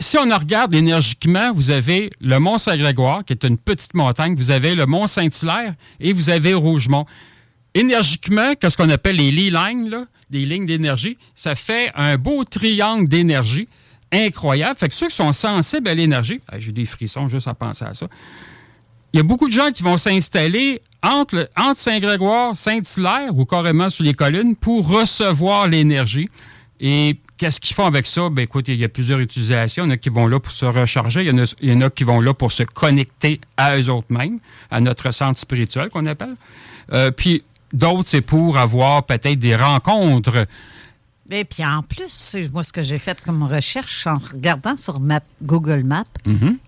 si 0.00 0.16
on 0.16 0.22
regarde 0.38 0.74
énergiquement, 0.74 1.52
vous 1.52 1.70
avez 1.70 2.10
le 2.20 2.38
Mont-Saint-Grégoire, 2.38 3.24
qui 3.24 3.32
est 3.32 3.44
une 3.44 3.58
petite 3.58 3.94
montagne, 3.94 4.34
vous 4.36 4.50
avez 4.52 4.74
le 4.74 4.86
Mont-Saint-Hilaire 4.86 5.74
et 6.00 6.12
vous 6.12 6.30
avez 6.30 6.54
Rougemont. 6.54 7.04
Énergiquement, 7.78 8.54
qu'est-ce 8.56 8.76
qu'on 8.76 8.90
appelle 8.90 9.14
les 9.14 9.30
lee 9.30 9.50
lines, 9.50 9.88
là, 9.88 10.06
des 10.30 10.44
lignes 10.44 10.66
d'énergie, 10.66 11.16
ça 11.36 11.54
fait 11.54 11.92
un 11.94 12.16
beau 12.16 12.42
triangle 12.42 13.06
d'énergie 13.06 13.68
incroyable. 14.10 14.76
Fait 14.76 14.88
que 14.88 14.94
ceux 14.96 15.06
qui 15.06 15.14
sont 15.14 15.30
sensibles 15.30 15.88
à 15.88 15.94
l'énergie, 15.94 16.40
ah, 16.48 16.58
j'ai 16.58 16.72
des 16.72 16.84
frissons 16.84 17.28
juste 17.28 17.46
à 17.46 17.54
penser 17.54 17.84
à 17.84 17.94
ça. 17.94 18.08
Il 19.12 19.18
y 19.18 19.20
a 19.20 19.22
beaucoup 19.22 19.46
de 19.46 19.52
gens 19.52 19.70
qui 19.70 19.84
vont 19.84 19.96
s'installer 19.96 20.82
entre, 21.04 21.48
entre 21.56 21.78
Saint-Grégoire, 21.78 22.56
Saint-Hilaire 22.56 23.30
ou 23.36 23.44
carrément 23.44 23.90
sur 23.90 24.02
les 24.02 24.14
collines 24.14 24.56
pour 24.56 24.88
recevoir 24.88 25.68
l'énergie. 25.68 26.26
Et 26.80 27.20
qu'est-ce 27.36 27.60
qu'ils 27.60 27.76
font 27.76 27.86
avec 27.86 28.08
ça? 28.08 28.28
Ben, 28.28 28.42
écoute, 28.42 28.66
il 28.66 28.74
y 28.74 28.84
a 28.84 28.88
plusieurs 28.88 29.20
utilisations. 29.20 29.84
Il 29.84 29.86
y 29.86 29.90
en 29.90 29.94
a 29.94 29.98
qui 29.98 30.08
vont 30.08 30.26
là 30.26 30.40
pour 30.40 30.50
se 30.50 30.64
recharger. 30.64 31.20
Il 31.20 31.28
y 31.28 31.30
en 31.30 31.38
a, 31.38 31.54
il 31.60 31.70
y 31.70 31.72
en 31.72 31.80
a 31.82 31.90
qui 31.90 32.02
vont 32.02 32.20
là 32.20 32.34
pour 32.34 32.50
se 32.50 32.64
connecter 32.64 33.40
à 33.56 33.78
eux 33.78 33.88
autres 33.88 34.12
mêmes, 34.12 34.40
à 34.72 34.80
notre 34.80 35.12
centre 35.12 35.38
spirituel 35.38 35.90
qu'on 35.90 36.06
appelle. 36.06 36.34
Euh, 36.92 37.12
puis 37.12 37.44
d'autres, 37.72 38.08
c'est 38.08 38.20
pour 38.20 38.58
avoir 38.58 39.04
peut-être 39.04 39.38
des 39.38 39.56
rencontres. 39.56 40.46
Et 41.30 41.44
puis 41.44 41.64
en 41.64 41.82
plus, 41.82 42.36
moi, 42.52 42.62
ce 42.62 42.72
que 42.72 42.82
j'ai 42.82 42.98
fait 42.98 43.20
comme 43.20 43.42
recherche 43.42 44.06
en 44.06 44.16
regardant 44.16 44.76
sur 44.76 44.98
map, 44.98 45.20
Google 45.42 45.82
Maps, 45.84 46.04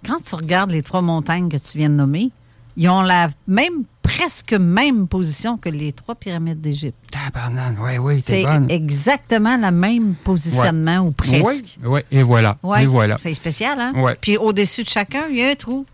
quand 0.07 0.23
tu 0.23 0.35
regardes 0.35 0.71
les 0.71 0.83
trois 0.83 1.01
montagnes 1.01 1.49
que 1.49 1.57
tu 1.57 1.79
viens 1.79 1.89
de 1.89 1.95
nommer, 1.95 2.31
ils 2.77 2.89
ont 2.89 3.03
la 3.03 3.31
même, 3.47 3.85
presque 4.03 4.53
même 4.53 5.09
position 5.09 5.57
que 5.57 5.69
les 5.71 5.93
trois 5.93 6.15
pyramides 6.15 6.61
d'Égypte. 6.61 6.97
Tabarnane, 7.11 7.77
oui, 7.81 7.99
oui, 7.99 8.23
C'est 8.25 8.45
exactement 8.69 9.57
le 9.57 9.71
même 9.71 10.15
positionnement 10.25 10.99
ou 10.99 11.11
presque. 11.11 11.43
Oui, 11.43 11.63
oui, 11.85 12.01
et 12.11 12.23
voilà. 12.23 12.59
Ouais, 12.63 12.85
Et 12.85 12.87
voilà. 12.87 13.17
C'est 13.19 13.35
spécial, 13.35 13.81
hein? 13.81 13.93
Ouais. 13.97 14.17
Puis 14.21 14.37
au-dessus 14.37 14.83
de 14.85 14.89
chacun, 14.89 15.25
il 15.31 15.37
y 15.37 15.43
a 15.43 15.49
un 15.51 15.55
trou, 15.55 15.87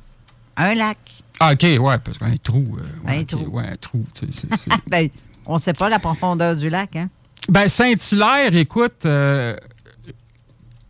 un 0.56 0.74
lac. 0.74 0.98
Ah, 1.40 1.52
OK, 1.52 1.62
ouais, 1.62 1.98
parce 1.98 2.18
qu'un 2.18 2.34
trou. 2.42 2.76
euh, 2.78 3.08
ouais, 3.08 3.18
Un 3.18 3.20
ok, 3.20 3.26
trou. 3.26 3.44
Ouais, 3.50 3.66
un 3.68 3.76
trou. 3.76 4.04
tu 4.14 4.26
sais, 4.32 4.32
c'est- 4.48 4.56
c'est- 4.56 4.70
Ben, 4.88 5.08
on 5.44 5.54
ne 5.54 5.58
sait 5.60 5.72
pas 5.74 5.88
la 5.88 5.98
profondeur 5.98 6.56
du 6.56 6.70
lac, 6.70 6.96
hein? 6.96 7.08
Ben, 7.48 7.68
Saint-Hilaire, 7.68 8.54
écoute, 8.54 9.04
euh, 9.04 9.54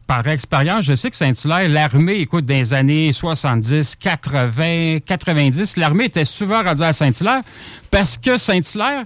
par 0.06 0.26
expérience, 0.28 0.84
je 0.84 0.94
sais 0.94 1.10
que 1.10 1.16
Saint-Hilaire, 1.16 1.68
l'armée, 1.68 2.14
écoute, 2.20 2.46
dans 2.46 2.54
les 2.54 2.72
années 2.72 3.12
70, 3.12 3.96
80, 3.96 4.98
90, 5.04 5.76
l'armée 5.76 6.04
était 6.04 6.24
souvent 6.24 6.62
rendue 6.62 6.84
à 6.84 6.92
Saint-Hilaire 6.92 7.42
parce 7.90 8.16
que 8.16 8.38
Saint-Hilaire, 8.38 9.04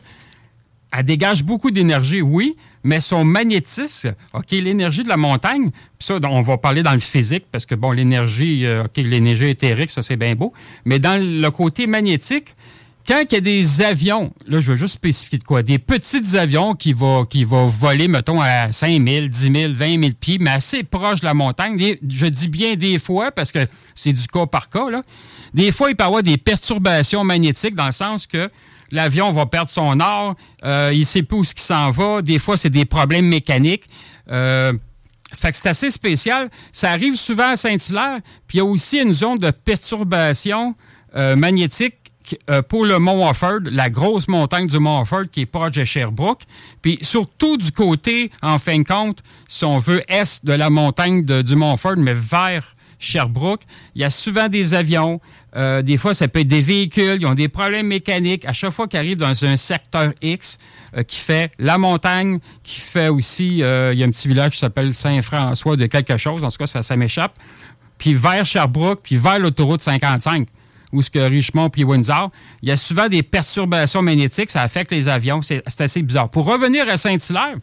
elle 0.92 1.04
dégage 1.04 1.42
beaucoup 1.42 1.70
d'énergie, 1.70 2.20
oui, 2.20 2.54
mais 2.82 3.00
son 3.00 3.24
magnétisme, 3.24 4.14
OK, 4.32 4.50
l'énergie 4.52 5.02
de 5.02 5.08
la 5.08 5.16
montagne, 5.16 5.70
puis 5.70 6.06
ça, 6.06 6.18
on 6.22 6.40
va 6.40 6.56
parler 6.56 6.82
dans 6.82 6.92
le 6.92 7.00
physique, 7.00 7.44
parce 7.50 7.66
que, 7.66 7.74
bon, 7.74 7.92
l'énergie, 7.92 8.64
euh, 8.66 8.84
OK, 8.84 8.96
l'énergie 8.96 9.48
éthérique, 9.48 9.90
ça, 9.90 10.02
c'est 10.02 10.16
bien 10.16 10.34
beau, 10.34 10.52
mais 10.84 10.98
dans 10.98 11.20
le 11.20 11.50
côté 11.50 11.86
magnétique, 11.86 12.54
quand 13.06 13.22
il 13.28 13.34
y 13.34 13.36
a 13.38 13.40
des 13.40 13.82
avions, 13.82 14.32
là, 14.46 14.60
je 14.60 14.70
veux 14.70 14.76
juste 14.76 14.94
spécifier 14.94 15.38
de 15.38 15.44
quoi, 15.44 15.62
des 15.62 15.78
petits 15.78 16.36
avions 16.36 16.74
qui 16.74 16.92
vont 16.92 17.24
qui 17.24 17.44
va 17.44 17.64
voler, 17.64 18.08
mettons, 18.08 18.40
à 18.40 18.70
5 18.70 19.04
000, 19.04 19.26
10 19.26 19.52
000, 19.52 19.72
20 19.72 20.00
000 20.00 20.12
pieds, 20.18 20.38
mais 20.38 20.50
assez 20.50 20.84
proche 20.84 21.20
de 21.20 21.24
la 21.24 21.34
montagne, 21.34 21.96
je 22.08 22.26
dis 22.26 22.48
bien 22.48 22.76
des 22.76 22.98
fois, 22.98 23.32
parce 23.32 23.52
que 23.52 23.66
c'est 23.94 24.12
du 24.12 24.26
cas 24.26 24.46
par 24.46 24.68
cas, 24.68 24.90
là. 24.90 25.02
Des 25.52 25.72
fois, 25.72 25.90
il 25.90 25.96
peut 25.96 26.04
y 26.04 26.06
avoir 26.06 26.22
des 26.22 26.36
perturbations 26.36 27.24
magnétiques 27.24 27.74
dans 27.74 27.86
le 27.86 27.92
sens 27.92 28.26
que 28.26 28.48
l'avion 28.90 29.32
va 29.32 29.46
perdre 29.46 29.70
son 29.70 30.00
or, 30.00 30.34
euh, 30.64 30.90
il 30.92 31.00
ne 31.00 31.04
sait 31.04 31.22
plus 31.22 31.38
où 31.38 31.42
qui 31.42 31.62
s'en 31.62 31.90
va. 31.90 32.22
Des 32.22 32.38
fois, 32.38 32.56
c'est 32.56 32.70
des 32.70 32.84
problèmes 32.84 33.26
mécaniques. 33.26 33.84
Euh, 34.30 34.72
fait 35.32 35.52
que 35.52 35.56
c'est 35.56 35.68
assez 35.68 35.90
spécial. 35.90 36.50
Ça 36.72 36.90
arrive 36.90 37.16
souvent 37.16 37.50
à 37.50 37.56
Saint-Hilaire. 37.56 38.20
Puis 38.46 38.58
il 38.58 38.58
y 38.58 38.60
a 38.60 38.64
aussi 38.64 39.00
une 39.00 39.12
zone 39.12 39.38
de 39.38 39.50
perturbation 39.50 40.74
euh, 41.14 41.36
magnétique 41.36 41.94
pour 42.68 42.84
le 42.84 43.00
Mont 43.00 43.28
Offord, 43.28 43.58
la 43.64 43.90
grosse 43.90 44.28
montagne 44.28 44.68
du 44.68 44.78
Mont 44.78 45.00
Offord 45.00 45.24
qui 45.32 45.40
est 45.40 45.46
proche 45.46 45.72
de 45.72 45.84
Sherbrooke. 45.84 46.42
Puis 46.80 46.96
surtout 47.02 47.56
du 47.56 47.72
côté, 47.72 48.30
en 48.40 48.60
fin 48.60 48.78
de 48.78 48.84
compte, 48.84 49.18
si 49.48 49.64
on 49.64 49.80
veut, 49.80 50.00
est 50.06 50.44
de 50.44 50.52
la 50.52 50.70
montagne 50.70 51.24
du 51.24 51.56
Mont 51.56 51.72
Offord, 51.72 51.96
mais 51.96 52.14
vers 52.14 52.76
Sherbrooke, 53.00 53.62
il 53.96 54.02
y 54.02 54.04
a 54.04 54.10
souvent 54.10 54.48
des 54.48 54.74
avions. 54.74 55.20
Euh, 55.56 55.82
des 55.82 55.96
fois, 55.96 56.14
ça 56.14 56.28
peut 56.28 56.40
être 56.40 56.48
des 56.48 56.60
véhicules. 56.60 57.18
Ils 57.20 57.26
ont 57.26 57.34
des 57.34 57.48
problèmes 57.48 57.86
mécaniques. 57.86 58.44
À 58.44 58.52
chaque 58.52 58.70
fois 58.70 58.86
qu'ils 58.86 58.98
arrivent 58.98 59.18
dans 59.18 59.44
un 59.44 59.56
secteur 59.56 60.12
X 60.22 60.58
euh, 60.96 61.02
qui 61.02 61.18
fait 61.18 61.52
la 61.58 61.78
montagne, 61.78 62.38
qui 62.62 62.80
fait 62.80 63.08
aussi, 63.08 63.62
euh, 63.62 63.92
il 63.92 63.98
y 63.98 64.02
a 64.02 64.06
un 64.06 64.10
petit 64.10 64.28
village 64.28 64.52
qui 64.52 64.58
s'appelle 64.58 64.94
Saint-François 64.94 65.76
de 65.76 65.86
quelque 65.86 66.16
chose. 66.16 66.44
En 66.44 66.50
tout 66.50 66.58
cas, 66.58 66.66
ça, 66.66 66.96
m'échappe. 66.96 67.38
Puis 67.98 68.14
vers 68.14 68.46
Sherbrooke, 68.46 69.00
puis 69.02 69.16
vers 69.16 69.38
l'autoroute 69.38 69.82
55, 69.82 70.46
où 70.92 71.02
ce 71.02 71.10
que 71.10 71.18
Richmond 71.18 71.68
puis 71.68 71.84
Windsor, 71.84 72.30
il 72.62 72.68
y 72.68 72.72
a 72.72 72.76
souvent 72.76 73.08
des 73.08 73.22
perturbations 73.22 74.02
magnétiques. 74.02 74.50
Ça 74.50 74.62
affecte 74.62 74.90
les 74.92 75.08
avions. 75.08 75.42
C'est 75.42 75.62
assez 75.80 76.02
bizarre. 76.02 76.30
Pour 76.30 76.46
revenir 76.46 76.88
à 76.88 76.96
Saint-Hilaire, 76.96 77.56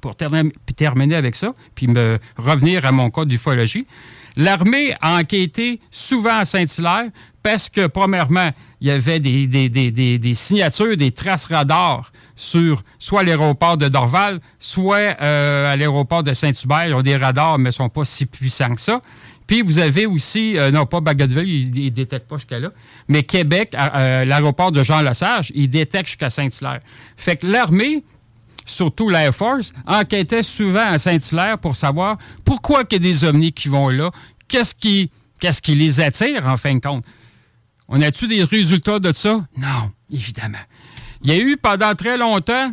pour 0.00 0.16
terminer 0.16 1.14
avec 1.14 1.36
ça, 1.36 1.52
puis 1.74 1.86
me 1.86 2.18
revenir 2.36 2.86
à 2.86 2.92
mon 2.92 3.10
cas 3.10 3.24
d'ufologie, 3.24 3.86
l'armée 4.36 4.94
a 5.00 5.16
enquêté 5.18 5.80
souvent 5.90 6.38
à 6.38 6.44
Saint-Hilaire 6.44 7.06
parce 7.42 7.68
que, 7.68 7.86
premièrement, 7.88 8.50
il 8.80 8.88
y 8.88 8.90
avait 8.90 9.18
des, 9.18 9.46
des- 9.48 9.68
des- 9.68 9.90
des- 9.90 10.34
signatures, 10.34 10.96
des 10.96 11.10
traces 11.10 11.46
radars 11.46 12.12
sur 12.36 12.82
soit 12.98 13.24
l'aéroport 13.24 13.76
de 13.76 13.88
Dorval, 13.88 14.38
soit 14.60 15.16
euh, 15.20 15.72
à 15.72 15.76
l'aéroport 15.76 16.22
de 16.22 16.32
Saint-Hubert. 16.32 16.86
Ils 16.88 16.94
ont 16.94 17.02
des 17.02 17.16
radars, 17.16 17.58
mais 17.58 17.68
ne 17.70 17.72
sont 17.72 17.88
pas 17.88 18.04
si 18.04 18.26
puissants 18.26 18.74
que 18.74 18.80
ça. 18.80 19.00
Puis 19.48 19.60
vous 19.62 19.80
avez 19.80 20.06
aussi, 20.06 20.56
euh, 20.56 20.70
non 20.70 20.86
pas 20.86 21.00
Bagotville, 21.00 21.74
il 21.76 21.84
ne 21.84 21.88
détecte 21.90 22.28
pas 22.28 22.36
jusqu'à 22.36 22.60
là, 22.60 22.70
mais 23.08 23.24
Québec, 23.24 23.74
euh, 23.74 24.24
l'aéroport 24.24 24.70
de 24.70 24.82
Jean-Lesage, 24.84 25.50
il 25.56 25.68
détecte 25.68 26.06
jusqu'à 26.06 26.30
Saint-Hilaire. 26.30 26.78
Fait 27.16 27.36
que 27.36 27.46
l'armée, 27.46 28.04
surtout 28.64 29.08
l'Air 29.08 29.34
Force, 29.34 29.72
enquêtait 29.86 30.42
souvent 30.42 30.86
à 30.86 30.98
Saint-Hilaire 30.98 31.58
pour 31.58 31.76
savoir 31.76 32.18
pourquoi 32.44 32.84
il 32.90 32.94
y 32.94 32.96
a 32.96 32.98
des 32.98 33.24
ovnis 33.24 33.52
qui 33.52 33.68
vont 33.68 33.88
là, 33.88 34.10
qu'est-ce 34.48 34.74
qui, 34.74 35.10
qu'est-ce 35.40 35.62
qui 35.62 35.74
les 35.74 36.00
attire, 36.00 36.46
en 36.46 36.56
fin 36.56 36.74
de 36.74 36.80
compte? 36.80 37.04
On 37.88 38.00
a-tu 38.00 38.26
des 38.26 38.44
résultats 38.44 38.98
de 38.98 39.12
ça? 39.12 39.44
Non, 39.56 39.90
évidemment. 40.10 40.58
Il 41.22 41.30
y 41.30 41.32
a 41.32 41.38
eu 41.38 41.56
pendant 41.56 41.94
très 41.94 42.16
longtemps 42.16 42.72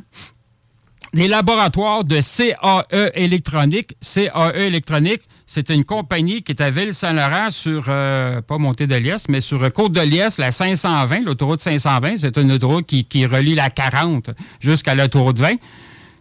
des 1.13 1.27
laboratoires 1.27 2.03
de 2.03 2.19
CAE 2.21 3.09
électronique. 3.15 3.95
CAE 4.01 4.55
électronique, 4.55 5.21
c'est 5.51 5.71
une 5.71 5.83
compagnie 5.83 6.43
qui 6.43 6.51
est 6.51 6.61
à 6.61 6.69
Ville-Saint-Laurent 6.69 7.49
sur, 7.49 7.85
euh, 7.87 8.39
pas 8.39 8.59
Montée 8.59 8.85
de 8.85 9.01
mais 9.29 9.41
sur 9.41 9.73
Côte 9.73 9.93
de 9.93 9.99
Liesse, 9.99 10.37
la 10.37 10.51
520, 10.51 11.25
l'autoroute 11.25 11.59
520. 11.59 12.17
C'est 12.19 12.37
une 12.37 12.51
autoroute 12.51 12.85
qui, 12.85 13.03
qui 13.05 13.25
relie 13.25 13.55
la 13.55 13.71
40 13.71 14.29
jusqu'à 14.59 14.93
l'autoroute 14.93 15.39
20. 15.39 15.55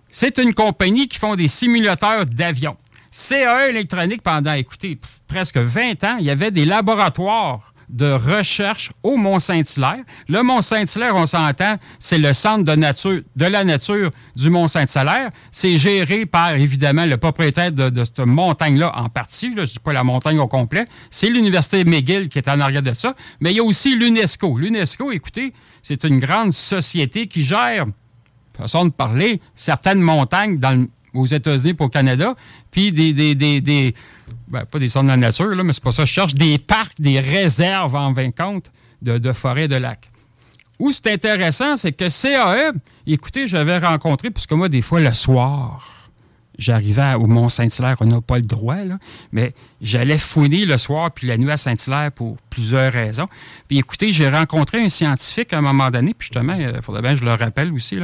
C'est 0.08 0.38
une 0.38 0.54
compagnie 0.54 1.08
qui 1.08 1.18
font 1.18 1.37
des 1.37 1.47
simulateurs 1.47 2.25
d'avions. 2.25 2.78
CAE 3.12 3.68
électronique, 3.68 4.23
pendant, 4.23 4.54
écoutez, 4.54 4.99
presque 5.26 5.58
20 5.58 6.04
ans, 6.04 6.16
il 6.18 6.25
y 6.25 6.30
avait 6.30 6.50
des 6.50 6.64
laboratoires 6.64 7.75
de 7.88 8.12
recherche 8.12 8.90
au 9.02 9.16
Mont-Saint-Hilaire. 9.16 10.04
Le 10.28 10.42
Mont-Saint-Hilaire, 10.42 11.16
on 11.16 11.26
s'entend, 11.26 11.76
c'est 11.99 12.18
le 12.18 12.33
centre 12.33 12.64
de, 12.64 13.45
la 13.45 13.64
nature 13.64 14.11
du 14.37 14.50
Mont-Saint-Hilaire. 14.50 15.30
C'est 15.50 15.78
géré 15.78 16.26
par, 16.26 16.54
évidemment, 16.54 17.07
le 17.07 17.16
propriétaire 17.16 17.73
de, 17.73 18.04
cette 18.04 18.21
montagne-là 18.21 18.92
en 18.97 19.09
partie. 19.09 19.52
je 19.54 19.61
ne 19.61 19.66
dis 19.66 19.78
pas 19.83 19.92
la 19.92 20.04
montagne 20.04 20.38
au 20.38 20.49
complet. 20.49 20.85
C'est 21.11 21.28
l'Université 21.28 21.85
McGill 21.85 22.28
qui 22.28 22.38
est 22.38 22.49
en 22.49 22.61
arrière 22.61 22.83
de 22.83 22.92
ça. 22.92 23.14
Mais 23.40 23.52
il 23.52 23.57
y 23.57 23.61
a 23.61 23.64
aussi 23.64 23.97
l'UNESCO. 23.97 24.59
L'UNESCO, 24.59 25.12
écoutez, 25.12 25.52
c'est 25.83 26.04
une 26.04 26.18
grande 26.18 26.52
société 26.52 27.26
qui 27.26 27.42
gère, 27.42 27.87
façon 28.57 28.85
de 28.85 28.90
parler, 28.90 29.40
certaines 29.54 30.00
montagnes 30.00 30.61
aux 31.14 31.26
États-Unis 31.26 31.75
et 31.78 31.83
au 31.83 31.88
Canada, 31.88 32.35
puis 32.71 32.92
des 32.92 33.95
ben, 34.50 34.64
pas 34.64 34.78
des 34.78 34.88
centres 34.88 35.05
de 35.07 35.11
la 35.11 35.17
nature, 35.17 35.55
mais 35.64 35.73
c'est 35.73 35.83
pas 35.83 35.93
ça. 35.93 36.05
Je 36.05 36.12
cherche 36.12 36.35
des 36.35 36.59
parcs, 36.59 37.00
des 37.00 37.21
réserves 37.21 37.95
en 37.95 38.12
20 38.12 38.31
compte 38.31 38.71
de, 39.02 39.33
forêts 39.33 39.69
de 39.69 39.76
lacs. 39.76 40.11
Où 40.78 40.93
c'est 40.93 41.09
intéressant, 41.09 41.76
c'est 41.76 41.93
que 41.93 42.09
CAE, 42.09 42.73
écoutez, 43.07 43.49
j'avais 43.49 43.78
rencontré, 43.78 44.31
puisque 44.31 44.52
moi, 44.52 44.69
des 44.69 44.81
fois, 44.81 45.00
le 45.00 45.12
soir, 45.12 46.11
j'arrivais 46.59 47.14
au 47.14 47.26
Mont-Saint-Hilaire, 47.26 47.97
on 48.00 48.07
n'a 48.07 48.21
pas 48.21 48.37
le 48.37 48.43
droit, 48.43 48.85
là, 48.85 48.99
mais 49.33 49.55
j'allais 49.81 50.19
fouiner 50.19 50.64
le 50.64 50.78
soir 50.78 51.11
puis 51.11 51.26
la 51.26 51.37
nuit 51.37 51.50
à 51.50 51.57
Saint-Hilaire 51.57 52.12
pour 52.12 52.37
plusieurs 52.50 52.93
raisons. 52.93 53.28
Puis 53.69 53.78
écoutez, 53.78 54.12
j'ai 54.12 54.28
rencontré 54.28 54.83
un 54.83 54.88
scientifique 54.88 55.52
à 55.52 55.59
un 55.59 55.62
moment 55.62 55.90
donné, 55.90 56.14
puis 56.14 56.26
justement, 56.26 56.55
il 56.55 56.81
faudrait 56.83 57.02
bien 57.02 57.14
que 57.14 57.21
je 57.21 57.25
le 57.25 57.35
rappelle 57.35 57.73
aussi. 57.73 57.99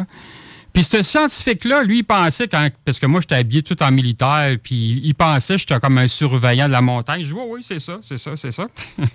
Puis 0.74 0.82
ce 0.82 1.02
scientifique-là, 1.02 1.84
lui, 1.84 1.98
il 1.98 2.02
pensait, 2.02 2.48
quand, 2.48 2.68
parce 2.84 2.98
que 2.98 3.06
moi, 3.06 3.20
j'étais 3.20 3.36
habillé 3.36 3.62
tout 3.62 3.80
en 3.80 3.92
militaire, 3.92 4.56
puis 4.60 5.00
il 5.04 5.14
pensait 5.14 5.54
que 5.54 5.60
j'étais 5.60 5.78
comme 5.78 5.98
un 5.98 6.08
surveillant 6.08 6.66
de 6.66 6.72
la 6.72 6.82
montagne. 6.82 7.22
Je 7.22 7.28
dis, 7.28 7.32
oui, 7.32 7.44
oui, 7.48 7.60
c'est 7.62 7.78
ça, 7.78 7.98
c'est 8.02 8.18
ça, 8.18 8.34
c'est 8.34 8.50
ça. 8.50 8.66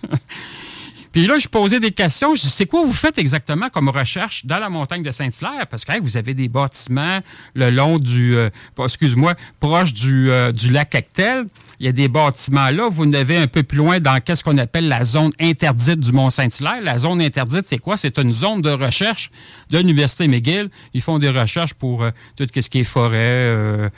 Puis 1.11 1.25
là, 1.25 1.39
je 1.39 1.47
posais 1.47 1.79
des 1.79 1.91
questions. 1.91 2.35
Je 2.35 2.41
dis, 2.41 2.49
c'est 2.49 2.65
quoi 2.65 2.83
vous 2.83 2.93
faites 2.93 3.17
exactement 3.17 3.69
comme 3.69 3.89
recherche 3.89 4.45
dans 4.45 4.59
la 4.59 4.69
montagne 4.69 5.01
de 5.01 5.11
Saint-Hilaire? 5.11 5.65
Parce 5.67 5.85
que 5.85 5.99
vous 6.01 6.17
avez 6.17 6.33
des 6.33 6.47
bâtiments 6.47 7.19
le 7.55 7.69
long 7.71 7.97
du, 7.97 8.35
euh, 8.35 8.49
excuse-moi, 8.83 9.35
proche 9.59 9.93
du, 9.93 10.29
euh, 10.29 10.51
lac 10.71 10.93
Actel. 10.93 11.45
Il 11.79 11.85
y 11.85 11.89
a 11.89 11.91
des 11.91 12.07
bâtiments 12.07 12.69
là. 12.69 12.89
Vous 12.89 13.05
en 13.05 13.13
avez 13.13 13.37
un 13.37 13.47
peu 13.47 13.63
plus 13.63 13.77
loin 13.77 13.99
dans 13.99 14.19
qu'est-ce 14.19 14.43
qu'on 14.43 14.57
appelle 14.57 14.87
la 14.87 15.03
zone 15.03 15.31
interdite 15.39 15.99
du 15.99 16.11
Mont-Saint-Hilaire. 16.11 16.81
La 16.81 16.97
zone 16.99 17.21
interdite, 17.21 17.65
c'est 17.65 17.77
quoi? 17.77 17.97
C'est 17.97 18.19
une 18.19 18.33
zone 18.33 18.61
de 18.61 18.69
recherche 18.69 19.31
de 19.69 19.77
l'Université 19.77 20.27
McGill. 20.27 20.69
Ils 20.93 21.01
font 21.01 21.17
des 21.17 21.29
recherches 21.29 21.73
pour 21.73 22.03
euh, 22.03 22.11
tout 22.35 22.45
ce 22.53 22.69
qui 22.69 22.79
est 22.79 22.83
forêt, 22.83 23.89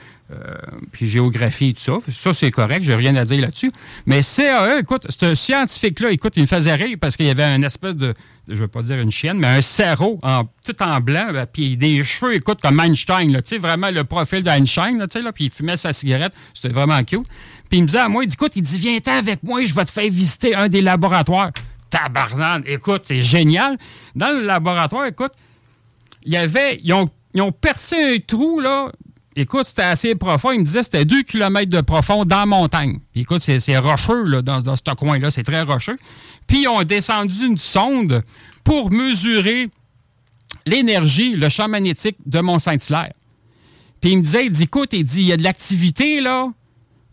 puis 0.92 1.08
géographie 1.08 1.70
et 1.70 1.74
tout 1.74 1.82
ça. 1.82 1.98
Ça, 2.10 2.34
c'est 2.34 2.52
correct, 2.52 2.84
j'ai 2.84 2.96
rien 2.96 3.16
à 3.16 3.26
dire 3.26 3.42
là-dessus. 3.42 3.72
Mais 4.06 4.22
CAE, 4.22 4.80
écoute, 4.80 5.08
ce 5.10 5.36
scientifique-là, 5.36 6.12
écoute, 6.12 6.34
il 6.36 6.44
me 6.44 6.48
faisait 6.48 6.76
rire 6.76 6.98
parce 7.00 7.16
qu'il 7.16 7.26
y 7.26 7.30
avait 7.30 7.56
une 7.56 7.64
espèce 7.64 7.96
de, 7.96 8.14
je 8.48 8.54
ne 8.54 8.60
veux 8.60 8.68
pas 8.68 8.82
dire 8.82 9.00
une 9.00 9.12
chienne, 9.12 9.38
mais 9.38 9.48
un 9.48 9.62
cerveau 9.62 10.20
en, 10.24 10.44
tout 10.66 10.82
en 10.82 11.00
blanc, 11.00 11.28
ben, 11.32 11.46
puis 11.46 11.78
des 11.78 12.04
cheveux, 12.04 12.36
écoute, 12.36 12.60
comme 12.62 12.80
Einstein, 12.80 13.34
tu 13.34 13.42
sais, 13.46 13.58
vraiment 13.58 13.92
le 13.92 14.04
profil 14.04 14.44
d'Einstein, 14.44 15.06
tu 15.10 15.22
sais, 15.22 15.32
puis 15.34 15.46
il 15.46 15.52
fumait 15.52 15.78
sa 15.78 15.94
cigarette. 15.94 16.34
C'était 16.54 16.74
vraiment 16.74 17.04
cute. 17.04 17.28
Puis 17.70 17.80
il 17.80 17.82
me 17.84 17.88
disait 17.88 18.00
à 18.00 18.10
moi, 18.10 18.24
il 18.24 18.28
dit, 18.28 18.34
écoute, 18.34 18.54
il 18.56 18.62
dit, 18.62 18.78
viens-t'en 18.78 19.18
avec 19.18 19.44
moi, 19.44 19.64
je 19.64 19.74
vais 19.74 19.86
te 19.86 19.92
faire 19.92 20.10
visiter 20.10 20.56
un 20.56 20.68
des 20.68 20.82
laboratoires. 20.82 21.52
Tabarnane, 21.90 22.64
écoute, 22.66 23.04
c'est 23.06 23.22
génial. 23.22 23.78
Dans 24.16 24.38
le 24.38 24.46
laboratoire, 24.46 25.06
écoute, 25.06 25.34
il 26.24 26.34
y 26.34 26.38
avait, 26.38 26.80
ils 26.84 26.94
ont, 26.94 27.10
ils 27.34 27.42
ont 27.42 27.52
percé 27.52 28.16
un 28.16 28.18
trou, 28.20 28.60
là, 28.60 28.92
Écoute, 29.36 29.64
c'était 29.64 29.84
assez 29.84 30.16
profond. 30.16 30.52
Il 30.52 30.60
me 30.60 30.66
disait 30.66 30.84
c'était 30.84 31.06
2 31.06 31.24
km 31.24 31.70
de 31.70 31.82
profond 31.82 32.26
dans 32.26 32.40
la 32.40 32.46
montagne. 32.46 33.00
écoute, 33.16 33.42
c'est 33.42 33.78
rocheux 33.78 34.26
là, 34.26 34.42
dans, 34.42 34.62
dans 34.62 34.76
ce 34.76 34.82
coin-là. 34.94 35.32
C'est 35.32 35.44
très 35.44 35.62
rocheux. 35.62 35.98
Puis, 36.48 36.64
ils 36.64 36.68
ont 36.68 36.84
descendu 36.84 37.46
une 37.46 37.58
sonde 37.58 38.24
pour 38.64 38.92
mesurer 38.92 39.70
l'énergie, 40.66 41.36
le 41.36 41.48
champ 41.48 41.70
magnétique 41.70 42.18
de 42.26 42.42
Mont-Saint-Hilaire. 42.42 43.14
Puis, 44.02 44.12
il 44.12 44.18
me 44.18 44.24
disait, 44.24 44.46
il 44.46 44.52
dit, 44.52 44.64
écoute, 44.64 44.90
il 44.92 45.04
dit, 45.04 45.22
il 45.22 45.28
y 45.28 45.32
a 45.32 45.38
de 45.38 45.44
l'activité, 45.44 46.20
là. 46.20 46.52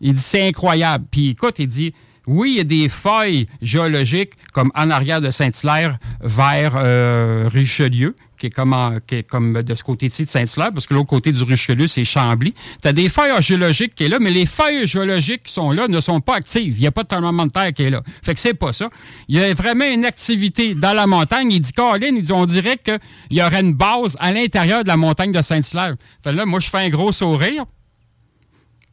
Il 0.01 0.13
dit, 0.13 0.21
c'est 0.21 0.45
incroyable. 0.45 1.05
Puis, 1.09 1.29
écoute, 1.29 1.55
il 1.59 1.67
dit, 1.67 1.93
oui, 2.29 2.51
il 2.51 2.57
y 2.57 2.61
a 2.61 2.63
des 2.63 2.89
feuilles 2.89 3.47
géologiques, 3.61 4.33
comme 4.53 4.71
en 4.75 4.91
arrière 4.91 5.19
de 5.19 5.31
Saint-Hilaire 5.31 5.97
vers 6.21 6.73
euh, 6.75 7.49
Richelieu, 7.51 8.15
qui 8.37 8.47
est, 8.47 8.49
comme 8.51 8.99
qui 9.07 9.15
est 9.15 9.23
comme 9.23 9.63
de 9.63 9.75
ce 9.75 9.83
côté-ci 9.83 10.25
de 10.25 10.29
Saint-Hilaire, 10.29 10.71
parce 10.71 10.85
que 10.85 10.93
l'autre 10.93 11.07
côté 11.07 11.31
du 11.31 11.41
Richelieu, 11.41 11.87
c'est 11.87 12.03
Chambly. 12.03 12.53
Tu 12.81 12.87
as 12.87 12.93
des 12.93 13.09
feuilles 13.09 13.41
géologiques 13.41 13.95
qui 13.95 14.05
sont 14.05 14.11
là, 14.11 14.19
mais 14.19 14.29
les 14.29 14.45
feuilles 14.45 14.85
géologiques 14.85 15.43
qui 15.43 15.53
sont 15.53 15.71
là 15.71 15.87
ne 15.87 15.99
sont 15.99 16.21
pas 16.21 16.35
actives. 16.35 16.77
Il 16.77 16.81
n'y 16.81 16.87
a 16.87 16.91
pas 16.91 17.01
de 17.01 17.07
tremblement 17.07 17.47
de 17.47 17.51
terre 17.51 17.73
qui 17.73 17.83
est 17.83 17.89
là. 17.89 18.03
Fait 18.23 18.35
que 18.35 18.39
c'est 18.39 18.53
pas 18.53 18.73
ça. 18.73 18.89
Il 19.27 19.35
y 19.35 19.43
a 19.43 19.51
vraiment 19.55 19.85
une 19.85 20.05
activité 20.05 20.75
dans 20.75 20.93
la 20.93 21.07
montagne. 21.07 21.51
Il 21.51 21.59
dit, 21.61 21.73
Colin, 21.73 22.15
il 22.15 22.21
dit, 22.21 22.31
on 22.31 22.45
dirait 22.45 22.77
qu'il 22.77 22.99
y 23.31 23.41
aurait 23.41 23.61
une 23.61 23.73
base 23.73 24.15
à 24.19 24.31
l'intérieur 24.31 24.83
de 24.83 24.87
la 24.87 24.97
montagne 24.97 25.31
de 25.31 25.41
Saint-Hilaire. 25.41 25.95
Fait 26.23 26.31
là, 26.31 26.45
moi, 26.45 26.59
je 26.59 26.69
fais 26.69 26.77
un 26.77 26.89
gros 26.89 27.11
sourire, 27.11 27.65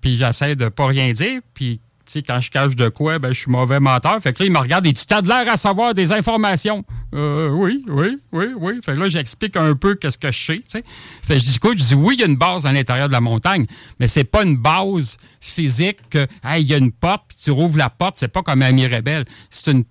puis 0.00 0.16
j'essaie 0.16 0.56
de 0.56 0.68
pas 0.68 0.86
rien 0.86 1.12
dire, 1.12 1.40
puis 1.52 1.80
sais, 2.12 2.22
quand 2.22 2.40
je 2.40 2.50
cache 2.50 2.76
de 2.76 2.88
quoi, 2.88 3.18
ben, 3.18 3.32
je 3.32 3.40
suis 3.40 3.50
mauvais 3.50 3.80
menteur. 3.80 4.20
Fait 4.20 4.32
que 4.32 4.42
là, 4.42 4.46
il 4.46 4.52
me 4.52 4.58
regarde 4.58 4.86
et 4.86 4.92
dit 4.92 5.06
T'as 5.06 5.22
de 5.22 5.28
l'air 5.28 5.48
à 5.48 5.56
savoir 5.56 5.94
des 5.94 6.12
informations. 6.12 6.84
Euh, 7.14 7.50
oui, 7.50 7.84
oui, 7.88 8.18
oui, 8.32 8.46
oui. 8.56 8.80
Fait 8.84 8.94
que 8.94 9.00
là, 9.00 9.08
j'explique 9.08 9.56
un 9.56 9.74
peu 9.74 9.94
qu'est-ce 9.94 10.18
que 10.18 10.30
je 10.30 10.44
sais. 10.44 10.62
Fait 11.22 11.34
que 11.34 11.40
je 11.40 11.44
dis 11.44 11.58
je 11.62 11.84
dis 11.84 11.94
Oui, 11.94 12.14
il 12.16 12.20
y 12.20 12.22
a 12.22 12.26
une 12.26 12.36
base 12.36 12.66
à 12.66 12.72
l'intérieur 12.72 13.08
de 13.08 13.12
la 13.12 13.20
montagne, 13.20 13.64
mais 14.00 14.06
c'est 14.06 14.24
pas 14.24 14.44
une 14.44 14.56
base 14.56 15.16
physique 15.40 15.98
que, 16.10 16.26
il 16.58 16.66
y 16.66 16.74
a 16.74 16.78
une 16.78 16.92
porte, 16.92 17.24
puis 17.28 17.38
tu 17.42 17.50
rouvres 17.50 17.78
la 17.78 17.90
porte. 17.90 18.16
C'est 18.16 18.28
pas 18.28 18.42
comme 18.42 18.62
un 18.62 18.72
Mirabel. 18.72 19.24
C'est 19.50 19.72
une, 19.72 19.84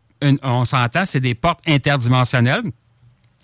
on 0.44 0.66
s'entend, 0.66 1.06
c'est 1.06 1.20
des 1.20 1.36
portes 1.36 1.60
interdimensionnelles. 1.68 2.64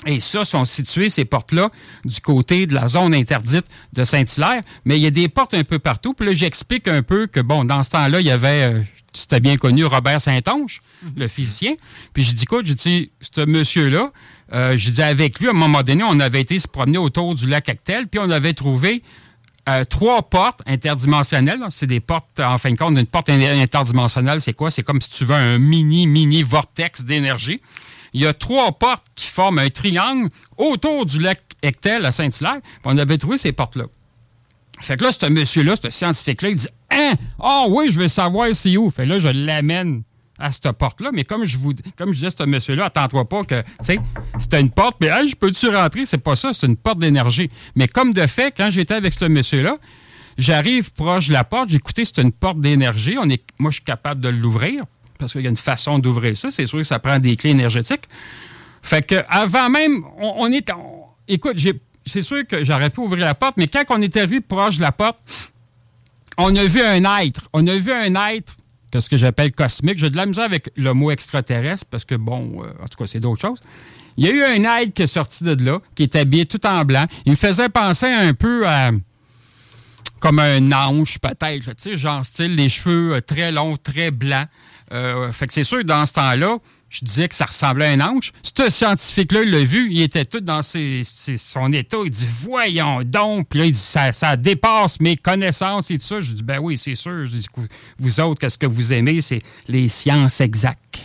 Et 0.06 0.20
ça, 0.20 0.46
sont 0.46 0.66
situées, 0.66 1.10
ces 1.10 1.26
portes-là, 1.26 1.70
du 2.06 2.20
côté 2.22 2.66
de 2.66 2.74
la 2.74 2.88
zone 2.88 3.14
interdite 3.14 3.66
de 3.94 4.04
Saint-Hilaire. 4.04 4.62
Mais 4.84 4.98
il 4.98 5.04
y 5.04 5.06
a 5.06 5.12
des 5.12 5.28
portes 5.30 5.54
un 5.54 5.64
peu 5.64 5.80
partout. 5.80 6.14
Puis 6.14 6.26
là, 6.26 6.34
j'explique 6.34 6.88
un 6.88 7.04
peu 7.04 7.28
que, 7.28 7.40
bon, 7.40 7.66
dans 7.66 7.84
ce 7.84 7.92
temps-là, 7.92 8.20
il 8.20 8.26
y 8.26 8.32
avait, 8.32 8.74
euh, 8.74 8.82
c'était 9.14 9.40
bien 9.40 9.58
connu, 9.58 9.86
Robert 9.86 10.20
Saint-Onge, 10.20 10.82
mhm. 11.04 11.12
le 11.18 11.28
physicien. 11.28 11.76
Puis 12.14 12.24
je 12.24 12.34
dis, 12.34 12.44
écoute, 12.44 12.66
je 12.66 12.74
dis, 12.74 13.12
ce 13.22 13.46
monsieur-là, 13.46 14.12
euh, 14.54 14.76
je 14.76 14.90
dis, 14.90 15.04
avec 15.04 15.40
lui, 15.40 15.48
à 15.48 15.52
un 15.52 15.54
moment 15.54 15.84
donné, 15.84 16.04
on 16.04 16.20
avait 16.20 16.42
été 16.42 16.60
se 16.60 16.68
promener 16.68 16.98
autour 16.98 17.36
du 17.36 17.48
lac 17.48 17.70
Actel, 17.70 18.08
puis 18.08 18.20
on 18.20 18.30
avait 18.32 18.54
trouvé 18.54 19.04
euh, 19.70 19.84
trois 19.86 20.24
portes 20.24 20.62
interdimensionnelles. 20.66 21.60
C'est 21.70 21.86
des 21.86 22.00
portes, 22.00 22.40
en 22.40 22.58
fin 22.58 22.72
de 22.72 22.76
compte, 22.76 22.98
une 22.98 23.06
porte 23.06 23.30
interdimensionnelle, 23.30 24.42
c'est 24.42 24.54
quoi? 24.54 24.72
C'est 24.72 24.82
comme 24.82 25.00
si 25.00 25.12
tu 25.12 25.26
veux 25.26 25.36
un 25.36 25.60
mini, 25.60 26.08
mini 26.08 26.42
vortex 26.42 27.04
d'énergie 27.04 27.62
il 28.14 28.22
y 28.22 28.28
a 28.28 28.34
trois 28.34 28.72
portes 28.72 29.06
qui 29.16 29.28
forment 29.28 29.60
un 29.60 29.70
triangle 29.70 30.30
autour 30.58 31.06
du 31.06 31.20
lac 31.20 31.42
Ectel 31.64 32.06
à 32.06 32.12
Saint-Hilaire. 32.12 32.60
On 32.84 32.98
avait 32.98 33.18
trouvé 33.18 33.38
ces 33.38 33.52
portes-là. 33.52 33.86
Fait 34.80 34.98
que 34.98 35.04
là, 35.04 35.12
ce 35.12 35.28
monsieur-là, 35.28 35.76
ce 35.82 35.90
scientifique-là, 35.92 36.50
il 36.50 36.56
dit 36.56 36.68
Hein? 36.90 37.14
Ah 37.40 37.66
oui, 37.70 37.90
je 37.92 38.00
veux 38.00 38.08
savoir 38.08 38.48
c'est 38.54 38.76
où. 38.78 38.90
Fait 38.90 39.06
là, 39.06 39.20
je 39.20 39.28
l'amène 39.28 40.04
à 40.40 40.52
cette 40.52 40.72
porte-là. 40.72 41.12
Mais 41.14 41.24
comme 41.24 41.46
je 41.46 41.58
vous 41.58 41.74
comme 41.98 42.12
je 42.12 42.18
disais, 42.18 42.30
ce 42.36 42.44
monsieur-là, 42.44 42.86
attends-toi 42.86 43.30
pas 43.30 43.44
que, 43.44 43.62
tu 43.62 43.68
sais, 43.82 44.00
c'est 44.38 44.60
une 44.60 44.72
porte, 44.72 44.98
mais 45.00 45.08
hey, 45.08 45.30
je 45.30 45.36
peux-tu 45.36 45.70
rentrer? 45.70 46.06
C'est 46.06 46.18
pas 46.18 46.36
ça, 46.36 46.52
c'est 46.54 46.66
une 46.66 46.78
porte 46.78 46.98
d'énergie. 47.00 47.50
Mais 47.76 47.88
comme 47.88 48.14
de 48.14 48.26
fait, 48.26 48.54
quand 48.56 48.70
j'étais 48.72 48.96
avec 48.96 49.14
ce 49.14 49.26
monsieur-là, 49.26 49.78
j'arrive 50.38 50.92
proche 50.94 51.28
de 51.28 51.34
la 51.34 51.44
porte, 51.44 51.70
j'écoutais, 51.70 52.06
c'est 52.06 52.20
une 52.20 52.32
porte 52.32 52.60
d'énergie. 52.60 53.16
Moi, 53.60 53.70
je 53.70 53.76
suis 53.76 53.84
capable 53.84 54.20
de 54.20 54.30
l'ouvrir 54.30 54.84
parce 55.22 55.34
qu'il 55.34 55.44
y 55.44 55.48
a 55.48 55.50
une 55.52 55.56
façon 55.56 56.00
d'ouvrir 56.00 56.36
ça. 56.36 56.50
C'est 56.50 56.66
sûr 56.66 56.80
que 56.80 56.84
ça 56.84 56.98
prend 56.98 57.20
des 57.20 57.38
clés 57.38 57.52
énergétiques. 57.52 58.06
Fait 58.82 59.06
que 59.06 59.16
avant 59.30 59.70
même, 59.70 60.04
on, 60.18 60.52
est. 60.52 60.68
écoute, 61.28 61.58
c'est 62.04 62.24
sûr 62.24 62.46
que 62.48 62.64
j'aurais 62.64 62.90
pu 62.90 63.02
ouvrir 63.02 63.26
la 63.26 63.36
porte, 63.36 63.56
mais 63.58 63.68
quand 63.68 63.84
on 63.90 64.02
est 64.02 64.18
arrivé 64.18 64.42
proche 64.42 64.78
de 64.78 64.82
la 64.82 64.92
porte, 64.92 65.20
on 66.38 66.56
a 66.56 66.64
vu 66.66 66.82
un 66.82 67.20
être. 67.20 67.48
On 67.54 67.66
a 67.68 67.76
vu 67.78 67.92
un 67.92 68.16
être, 68.32 68.58
que 68.92 69.00
ce 69.00 69.10
que 69.10 69.18
j'appelle 69.18 69.52
cosmique. 69.52 70.00
J'ai 70.00 70.10
de 70.10 70.18
la 70.18 70.24
avec 70.44 70.72
le 70.76 70.94
mot 70.94 71.12
extraterrestre 71.12 71.86
parce 71.86 72.04
que, 72.04 72.16
bon, 72.16 72.64
euh, 72.64 72.70
en 72.84 72.88
tout 72.88 72.98
cas, 72.98 73.06
c'est 73.06 73.20
d'autres 73.20 73.42
choses. 73.42 73.62
Il 74.18 74.26
y 74.26 74.30
a 74.30 74.32
eu 74.32 74.44
un 74.44 74.80
être 74.80 74.94
qui 74.94 75.04
est 75.04 75.08
sorti 75.08 75.44
de 75.44 75.64
là, 75.64 75.80
qui 75.94 76.04
est 76.04 76.16
habillé 76.16 76.48
tout 76.48 76.66
en 76.66 76.84
blanc. 76.84 77.06
Il 77.26 77.34
me 77.34 77.38
faisait 77.38 77.70
penser 77.70 78.08
un 78.08 78.34
peu 78.34 78.68
à 78.68 78.92
comme 80.20 80.40
un 80.40 80.72
ange, 80.72 81.20
peut-être. 81.20 81.66
Tu 81.66 81.74
sais, 81.78 81.98
genre 81.98 82.26
style, 82.26 82.56
les 82.56 82.70
cheveux 82.70 83.16
euh, 83.16 83.22
très 83.22 83.52
longs, 83.52 83.78
très 83.78 84.12
blancs. 84.12 84.48
Euh, 84.92 85.32
fait 85.32 85.48
que 85.48 85.54
c'est 85.54 85.64
sûr 85.64 85.84
dans 85.86 86.06
ce 86.06 86.14
temps-là, 86.14 86.58
je 86.90 87.06
disais 87.06 87.30
que 87.30 87.36
ça 87.36 87.46
ressemblait 87.46 87.86
à 87.86 87.92
un 87.92 88.02
ange. 88.02 88.34
Ce 88.44 88.70
scientifique-là, 88.70 89.44
il 89.44 89.52
l'a 89.52 89.64
vu, 89.64 89.90
il 89.90 90.02
était 90.02 90.26
tout 90.26 90.42
dans 90.42 90.62
ses, 90.62 91.04
son 91.04 91.72
état. 91.72 91.98
Il 92.04 92.10
dit 92.10 92.28
Voyons 92.42 93.02
donc. 93.04 93.48
Puis 93.50 93.60
là, 93.60 93.66
il 93.66 93.72
dit 93.72 93.80
ça, 93.80 94.12
ça 94.12 94.36
dépasse 94.36 95.00
mes 95.00 95.16
connaissances 95.16 95.90
et 95.90 95.98
tout 95.98 96.06
ça. 96.06 96.20
Je 96.20 96.34
dis 96.34 96.44
Ben 96.44 96.60
oui, 96.60 96.78
c'est 96.78 96.96
sûr. 96.96 97.26
Je 97.26 97.38
dis 97.38 97.48
Vous 97.98 98.20
autres, 98.20 98.42
qu'est-ce 98.42 98.58
que 98.58 98.66
vous 98.66 98.92
aimez? 98.92 99.22
C'est 99.22 99.42
les 99.70 99.88
sciences 99.88 100.42
exactes. 100.42 101.00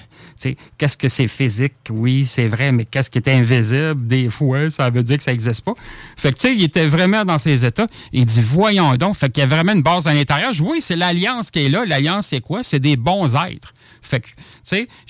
Qu'est-ce 0.77 0.97
que 0.97 1.09
c'est 1.09 1.29
physique? 1.29 1.75
Oui, 1.91 2.27
c'est 2.29 2.49
vrai, 2.49 2.73
mais 2.73 2.85
qu'est-ce 2.85 3.11
qui 3.11 3.19
est 3.19 3.29
invisible? 3.29 4.07
Des 4.07 4.29
fois, 4.29 4.69
ça 4.71 4.91
veut 4.91 5.03
dire 5.03 5.17
que 5.17 5.23
ça 5.23 5.31
n'existe 5.31 5.63
pas. 5.63 5.75
Fait 6.17 6.33
que, 6.33 6.39
tu 6.39 6.49
sais, 6.49 6.55
il 6.55 6.63
était 6.63 6.87
vraiment 6.87 7.25
dans 7.25 7.39
ses 7.39 7.65
états. 7.65 7.87
Il 8.13 8.25
dit, 8.25 8.41
voyons 8.41 8.95
donc. 8.97 9.17
Fait 9.17 9.31
qu'il 9.31 9.41
y 9.41 9.45
a 9.45 9.47
vraiment 9.47 9.73
une 9.73 9.83
base 9.83 10.07
à 10.07 10.15
l'intérieur. 10.15 10.53
Oui, 10.61 10.81
c'est 10.81 10.97
l'alliance 10.97 11.51
qui 11.51 11.65
est 11.65 11.69
là. 11.69 11.85
L'alliance, 11.87 12.29
c'est 12.29 12.41
quoi? 12.41 12.63
C'est 12.63 12.81
des 12.81 12.97
bons 12.97 13.35
êtres. 13.35 13.73
Fait 14.03 14.23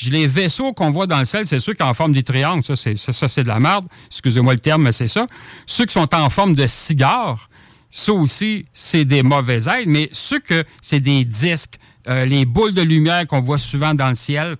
les 0.08 0.26
vaisseaux 0.26 0.72
qu'on 0.72 0.90
voit 0.90 1.06
dans 1.06 1.18
le 1.18 1.24
ciel, 1.24 1.46
c'est 1.46 1.60
ceux 1.60 1.72
qui 1.72 1.82
sont 1.82 1.90
en 1.90 1.94
forme 1.94 2.12
des 2.12 2.22
triangles. 2.22 2.62
Ça, 2.62 2.76
c'est, 2.76 2.96
ça, 2.96 3.28
c'est 3.28 3.42
de 3.42 3.48
la 3.48 3.60
merde. 3.60 3.86
Excusez-moi 4.06 4.54
le 4.54 4.60
terme, 4.60 4.82
mais 4.82 4.92
c'est 4.92 5.08
ça. 5.08 5.26
Ceux 5.66 5.84
qui 5.84 5.92
sont 5.92 6.14
en 6.14 6.30
forme 6.30 6.54
de 6.54 6.66
cigares, 6.66 7.48
ça 7.90 8.12
aussi, 8.12 8.66
c'est 8.72 9.04
des 9.04 9.22
mauvais 9.22 9.68
êtres. 9.68 9.86
Mais 9.86 10.08
ceux 10.12 10.40
que 10.40 10.64
c'est 10.82 11.00
des 11.00 11.24
disques, 11.24 11.78
euh, 12.08 12.24
les 12.24 12.44
boules 12.44 12.74
de 12.74 12.82
lumière 12.82 13.26
qu'on 13.26 13.40
voit 13.40 13.58
souvent 13.58 13.94
dans 13.94 14.08
le 14.08 14.14
ciel, 14.14 14.56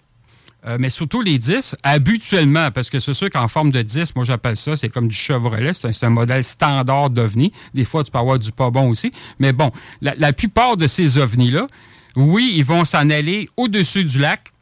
euh, 0.67 0.79
mais 0.81 0.91
surtout 0.91 1.23
les 1.23 1.39
10, 1.39 1.77
habituellement, 1.85 2.71
parce 2.73 2.91
que 2.91 2.99
c'est 2.99 3.15
sûr 3.15 3.31
qu'en 3.31 3.47
forme 3.47 3.71
de 3.71 3.83
10, 3.83 4.17
moi 4.17 4.25
j'appelle 4.25 4.57
ça, 4.57 4.75
c'est 4.75 4.89
comme 4.89 5.07
du 5.07 5.15
Chevrolet, 5.15 5.73
c'est 5.73 6.05
un, 6.05 6.11
modèle 6.11 6.43
standard 6.43 7.11
d'OVNI. 7.11 7.53
Des 7.73 7.85
fois, 7.85 8.03
tu 8.03 8.11
peux 8.11 8.19
avoir 8.19 8.39
du 8.39 8.51
pas 8.51 8.71
bon 8.71 8.91
aussi. 8.91 9.13
Mais 9.39 9.53
bon, 9.53 9.71
la, 10.01 10.33
plupart 10.33 10.77
de 10.77 10.89
ces 10.89 11.19
OVNI-là, 11.19 11.69
oui, 12.17 12.55
ils 12.57 12.65
vont 12.65 12.85
s'en 12.85 13.11
aller 13.11 13.49
au-dessus 13.57 14.05
du 14.05 14.19
lac. 14.19 14.53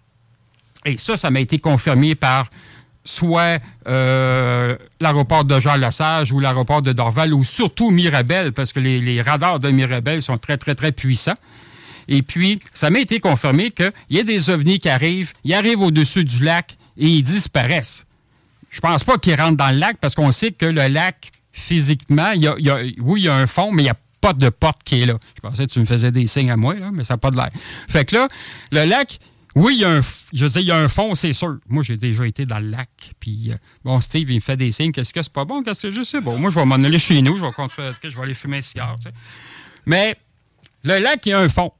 Et 0.84 0.98
ça, 0.98 1.16
ça 1.16 1.30
m'a 1.30 1.40
été 1.40 1.58
confirmé 1.58 2.14
par 2.14 2.50
soit 3.04 3.60
euh, 3.86 4.76
l'aéroport 5.00 5.44
de 5.44 5.60
Jean-Lesage 5.60 6.32
ou 6.32 6.40
l'aéroport 6.40 6.82
de 6.82 6.92
Dorval 6.92 7.32
ou 7.32 7.44
surtout 7.44 7.90
Mirabel, 7.90 8.52
parce 8.52 8.72
que 8.72 8.80
les, 8.80 9.22
radars 9.22 9.58
de 9.58 9.70
Mirabel 9.70 10.20
sont 10.22 10.38
très, 10.38 10.56
très, 10.56 10.74
très 10.74 10.92
puissants. 10.92 11.34
Et 12.08 12.22
puis, 12.22 12.58
ça 12.72 12.90
m'a 12.90 13.00
été 13.00 13.20
confirmé 13.20 13.70
qu'il 13.70 13.92
y 14.10 14.18
a 14.18 14.24
des 14.24 14.50
ovnis 14.50 14.78
qui 14.78 14.88
arrivent, 14.88 15.32
ils 15.44 15.54
arrivent 15.54 15.80
au-dessus 15.80 16.24
du 16.24 16.44
lac 16.44 16.76
et 16.98 17.06
ils 17.06 17.22
disparaissent. 17.22 18.04
Je 18.70 18.80
pense 18.80 19.04
pas 19.04 19.16
qu'ils 19.18 19.40
rentrent 19.40 19.56
dans 19.56 19.70
le 19.70 19.78
lac 19.78 19.98
parce 20.00 20.14
qu'on 20.14 20.32
sait 20.32 20.50
que 20.50 20.66
le 20.66 20.88
lac, 20.88 21.30
physiquement, 21.52 22.32
oui, 22.34 23.20
il 23.20 23.24
y 23.24 23.28
a 23.28 23.34
un 23.34 23.46
fond, 23.46 23.70
mais 23.72 23.82
il 23.82 23.86
n'y 23.86 23.90
a 23.90 23.96
de 24.32 24.48
porte 24.48 24.82
qui 24.84 25.02
est 25.02 25.06
là. 25.06 25.18
Je 25.36 25.40
pensais 25.40 25.66
que 25.66 25.72
tu 25.72 25.80
me 25.80 25.84
faisais 25.84 26.10
des 26.10 26.26
signes 26.26 26.50
à 26.50 26.56
moi, 26.56 26.74
là, 26.74 26.90
mais 26.92 27.04
ça 27.04 27.14
n'a 27.14 27.18
pas 27.18 27.30
de 27.30 27.36
l'air. 27.36 27.50
Fait 27.88 28.04
que 28.04 28.16
là, 28.16 28.28
le 28.72 28.84
lac, 28.84 29.18
oui, 29.56 29.74
il 29.76 29.80
y 29.82 29.84
a 29.84 29.90
un, 29.90 30.00
je 30.32 30.46
sais, 30.46 30.60
il 30.62 30.66
y 30.66 30.72
a 30.72 30.76
un 30.76 30.88
fond, 30.88 31.14
c'est 31.14 31.32
sûr. 31.32 31.58
Moi, 31.68 31.84
j'ai 31.84 31.96
déjà 31.96 32.26
été 32.26 32.44
dans 32.44 32.58
le 32.58 32.68
lac. 32.70 32.88
Puis, 33.20 33.52
euh, 33.52 33.56
bon, 33.84 34.00
Steve, 34.00 34.30
il 34.30 34.36
me 34.36 34.40
fait 34.40 34.56
des 34.56 34.72
signes. 34.72 34.90
Qu'est-ce 34.90 35.12
que 35.12 35.22
c'est 35.22 35.32
pas 35.32 35.44
bon? 35.44 35.62
Qu'est-ce 35.62 35.86
que 35.88 35.92
je 35.92 36.02
sais? 36.02 36.20
Bon, 36.20 36.36
moi, 36.38 36.50
je 36.50 36.58
vais 36.58 36.64
m'en 36.64 36.74
aller 36.74 36.98
chez 36.98 37.22
nous. 37.22 37.36
Je 37.36 37.44
vais 37.44 37.52
continuer. 37.52 37.90
Je 38.02 38.16
vais 38.16 38.22
aller 38.22 38.34
fumer 38.34 38.56
un 38.56 38.62
cigare. 38.62 38.96
Mais 39.86 40.16
le 40.82 40.98
lac, 40.98 41.24
il 41.26 41.28
y 41.28 41.32
a 41.32 41.38
un 41.38 41.48
fond. 41.48 41.72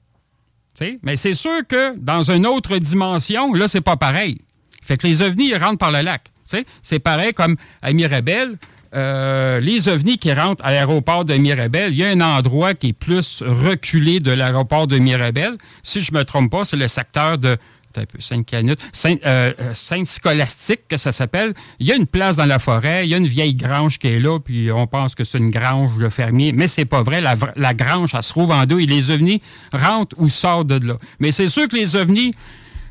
Tu 0.76 0.84
sais, 0.84 0.98
Mais 1.02 1.16
c'est 1.16 1.34
sûr 1.34 1.66
que 1.68 1.96
dans 1.98 2.30
une 2.30 2.46
autre 2.46 2.78
dimension, 2.78 3.52
là, 3.54 3.66
c'est 3.66 3.80
pas 3.80 3.96
pareil. 3.96 4.40
Fait 4.82 4.96
que 4.96 5.06
les 5.06 5.22
ovnis, 5.22 5.50
ils 5.50 5.56
rentrent 5.56 5.78
par 5.78 5.90
le 5.90 6.02
lac. 6.02 6.24
Tu 6.24 6.30
sais, 6.44 6.66
C'est 6.82 6.98
pareil 6.98 7.32
comme 7.32 7.56
à 7.82 7.92
Mirabel. 7.92 8.56
Euh, 8.94 9.60
les 9.60 9.88
ovnis 9.88 10.18
qui 10.18 10.32
rentrent 10.32 10.64
à 10.64 10.70
l'aéroport 10.70 11.24
de 11.24 11.34
Mirabel, 11.34 11.92
il 11.92 11.98
y 11.98 12.04
a 12.04 12.08
un 12.10 12.20
endroit 12.20 12.74
qui 12.74 12.88
est 12.88 12.92
plus 12.92 13.42
reculé 13.46 14.20
de 14.20 14.30
l'aéroport 14.30 14.86
de 14.86 14.98
Mirabel. 14.98 15.56
Si 15.82 16.00
je 16.00 16.12
ne 16.12 16.18
me 16.18 16.24
trompe 16.24 16.50
pas, 16.50 16.64
c'est 16.64 16.76
le 16.76 16.88
secteur 16.88 17.38
de 17.38 17.56
un 17.96 18.06
peu, 18.06 18.20
Sainte-Canute, 18.20 18.80
Sainte, 18.92 19.20
euh, 19.24 19.52
euh, 19.60 19.72
Sainte-Scolastique, 19.72 20.88
que 20.88 20.96
ça 20.96 21.12
s'appelle. 21.12 21.54
Il 21.78 21.86
y 21.86 21.92
a 21.92 21.94
une 21.94 22.08
place 22.08 22.36
dans 22.36 22.44
la 22.44 22.58
forêt, 22.58 23.06
il 23.06 23.10
y 23.10 23.14
a 23.14 23.18
une 23.18 23.26
vieille 23.28 23.54
grange 23.54 23.98
qui 24.00 24.08
est 24.08 24.18
là, 24.18 24.40
puis 24.40 24.72
on 24.72 24.88
pense 24.88 25.14
que 25.14 25.22
c'est 25.22 25.38
une 25.38 25.50
grange 25.50 25.96
de 25.98 26.08
fermier, 26.08 26.52
mais 26.52 26.66
c'est 26.66 26.86
pas 26.86 27.04
vrai. 27.04 27.20
La, 27.20 27.36
vra- 27.36 27.52
la 27.54 27.72
grange, 27.72 28.10
elle 28.14 28.22
se 28.24 28.30
trouve 28.30 28.50
en 28.50 28.66
deux 28.66 28.80
et 28.80 28.86
les 28.86 29.10
ovnis 29.12 29.40
rentrent 29.72 30.16
ou 30.18 30.28
sortent 30.28 30.66
de 30.66 30.84
là. 30.88 30.94
Mais 31.20 31.30
c'est 31.30 31.48
sûr 31.48 31.68
que 31.68 31.76
les 31.76 31.94
ovnis 31.94 32.32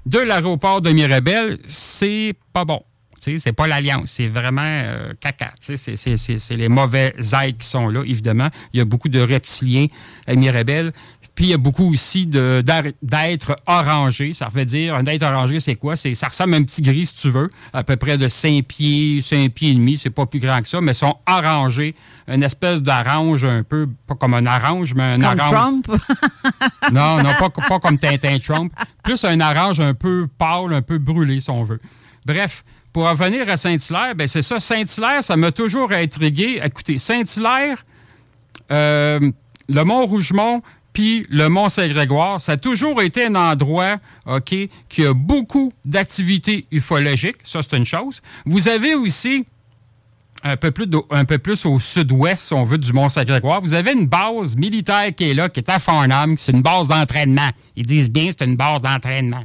de 0.06 0.20
l'aéroport 0.20 0.82
de 0.82 0.92
Mirabel, 0.92 1.58
c'est 1.68 2.34
pas 2.54 2.64
bon. 2.64 2.82
C'est 3.38 3.54
pas 3.54 3.68
l'alliance, 3.68 4.10
c'est 4.12 4.28
vraiment 4.28 4.62
euh, 4.66 5.14
caca. 5.20 5.54
C'est 5.60 5.78
c'est- 5.78 5.96
c'est- 5.98 6.40
c'est 6.40 6.56
les 6.58 6.70
mauvais 6.70 7.14
êtres 7.18 7.58
qui 7.58 7.68
sont 7.68 7.88
là, 7.90 8.02
évidemment. 8.06 8.50
Il 8.74 8.78
y 8.78 8.82
a 8.82 8.86
beaucoup 8.86 9.10
de 9.10 9.20
reptiliens 9.20 9.88
à 10.28 10.36
Mirabel. 10.36 10.92
Puis 11.36 11.46
il 11.46 11.50
y 11.50 11.54
a 11.56 11.58
beaucoup 11.58 11.92
aussi 11.92 12.28
d'êtres 12.28 13.56
orangés. 13.66 14.34
Ça 14.34 14.50
veut 14.54 14.66
dire, 14.66 14.94
un 14.96 15.04
être 15.08 15.24
orangé, 15.24 15.60
c'est 15.60 15.74
quoi? 15.76 15.96
C'est- 15.96 16.14
Ça 16.14 16.28
ressemble 16.28 16.54
à 16.54 16.58
un 16.58 16.64
petit 16.64 16.84
gris, 16.84 17.08
si 17.08 17.16
tu 17.16 17.32
veux, 17.32 17.50
à 17.74 17.84
peu 17.84 17.96
près 17.96 18.20
de 18.20 18.28
5 18.28 18.64
pieds, 18.66 19.20
5 19.22 19.52
pieds 19.52 19.72
et 19.72 19.74
demi. 19.74 19.98
C'est 19.98 20.12
pas 20.12 20.28
plus 20.28 20.40
grand 20.40 20.62
que 20.62 20.68
ça, 20.68 20.80
mais 20.80 20.92
ils 20.92 20.96
sont 20.96 21.16
orangés. 21.28 21.96
Une 22.28 22.44
espèce 22.44 22.84
d'orange 22.84 23.44
un 23.46 23.64
peu, 23.64 23.90
pas 24.08 24.14
comme 24.14 24.36
un 24.36 24.46
orange, 24.46 24.94
mais 24.94 25.04
un 25.04 25.20
Comme 25.20 25.40
orange. 25.40 25.52
Trump? 25.52 25.88
Non, 26.92 27.18
non, 27.24 27.30
pas, 27.40 27.50
pas 27.50 27.80
comme 27.80 27.98
Tintin 27.98 28.38
Trump. 28.40 28.72
Plus 29.04 29.24
un 29.26 29.40
orange 29.40 29.80
un 29.80 29.94
peu 29.94 30.28
pâle, 30.38 30.74
un 30.74 30.82
peu 30.82 30.98
brûlé, 30.98 31.40
si 31.40 31.50
on 31.50 31.64
veut. 31.64 31.80
Bref, 32.26 32.64
pour 32.94 33.10
revenir 33.10 33.50
à 33.50 33.58
Saint-Hilaire, 33.58 34.14
ben 34.16 34.28
c'est 34.28 34.44
ça. 34.44 34.60
Saint-Hilaire, 34.60 35.24
ça 35.24 35.36
m'a 35.36 35.52
toujours 35.52 35.92
intrigué. 35.92 36.62
Écoutez, 36.64 37.00
Saint-Hilaire, 37.00 37.84
euh, 38.72 39.32
le 39.68 39.84
Mont-Rougemont, 39.84 40.62
puis 40.94 41.26
le 41.30 41.50
Mont-Saint-Grégoire, 41.50 42.40
ça 42.40 42.52
a 42.52 42.58
toujours 42.58 43.02
été 43.02 43.26
un 43.26 43.36
endroit, 43.36 43.98
OK, 44.28 44.56
qui 44.88 45.06
a 45.06 45.14
beaucoup 45.14 45.74
d'activités 45.84 46.68
ufologiques. 46.72 47.38
Ça, 47.44 47.62
c'est 47.64 47.76
une 47.76 47.86
chose. 47.86 48.22
Vous 48.46 48.68
avez 48.68 48.94
aussi 48.94 49.46
un 50.44 50.58
peu 50.58 50.72
plus, 50.72 50.86
un 51.10 51.26
peu 51.26 51.40
plus 51.40 51.66
au 51.66 51.80
sud-ouest, 51.80 52.44
si 52.44 52.54
on 52.54 52.64
veut, 52.64 52.78
du 52.78 52.94
Mont-Saint-Grégoire. 52.94 53.62
Vous 53.62 53.74
avez 53.74 53.94
une 53.94 54.06
base 54.06 54.56
militaire 54.56 55.16
qui 55.16 55.32
est 55.32 55.34
là, 55.34 55.50
qui 55.50 55.62
est 55.62 55.70
à 55.70 55.80
Farnham, 55.80 56.36
qui 56.36 56.44
c'est 56.44 56.52
une 56.52 56.62
base 56.62 56.90
d'entraînement. 56.90 57.50
Ils 57.76 57.86
disent 57.86 58.10
bien 58.10 58.30
c'est 58.30 58.46
une 58.46 58.56
base 58.56 58.82
d'entraînement. 58.82 59.44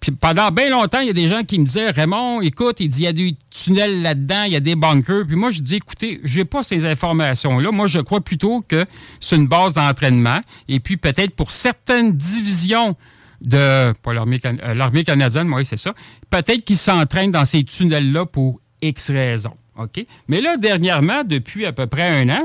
Puis 0.00 0.12
pendant 0.12 0.50
bien 0.50 0.70
longtemps, 0.70 1.00
il 1.00 1.06
y 1.06 1.10
a 1.10 1.14
des 1.14 1.28
gens 1.28 1.42
qui 1.42 1.58
me 1.58 1.64
disaient 1.64 1.90
Raymond, 1.90 2.40
écoute, 2.40 2.80
il 2.80 2.88
dit 2.88 3.02
il 3.02 3.04
y 3.04 3.08
a 3.08 3.12
des 3.12 3.34
tunnels 3.50 4.02
là-dedans, 4.02 4.44
il 4.44 4.52
y 4.52 4.56
a 4.56 4.60
des 4.60 4.76
bunkers. 4.76 5.26
Puis 5.26 5.36
moi, 5.36 5.50
je 5.50 5.60
dis 5.60 5.76
écoutez, 5.76 6.20
j'ai 6.22 6.44
pas 6.44 6.62
ces 6.62 6.84
informations-là. 6.84 7.70
Moi, 7.72 7.86
je 7.86 7.98
crois 8.00 8.20
plutôt 8.20 8.62
que 8.66 8.84
c'est 9.20 9.36
une 9.36 9.48
base 9.48 9.74
d'entraînement. 9.74 10.40
Et 10.68 10.80
puis 10.80 10.96
peut-être 10.96 11.34
pour 11.34 11.50
certaines 11.50 12.12
divisions 12.12 12.94
de 13.40 13.92
pas 14.02 14.14
l'armée 14.14 14.40
euh, 14.44 15.02
canadienne, 15.02 15.52
oui, 15.52 15.64
c'est 15.66 15.76
ça. 15.76 15.94
Peut-être 16.30 16.64
qu'ils 16.64 16.78
s'entraînent 16.78 17.32
dans 17.32 17.44
ces 17.44 17.64
tunnels-là 17.64 18.26
pour 18.26 18.60
X 18.82 19.10
raisons. 19.10 19.56
OK? 19.78 20.04
Mais 20.28 20.40
là, 20.40 20.56
dernièrement, 20.56 21.22
depuis 21.24 21.66
à 21.66 21.72
peu 21.72 21.86
près 21.86 22.22
un 22.22 22.28
an, 22.30 22.44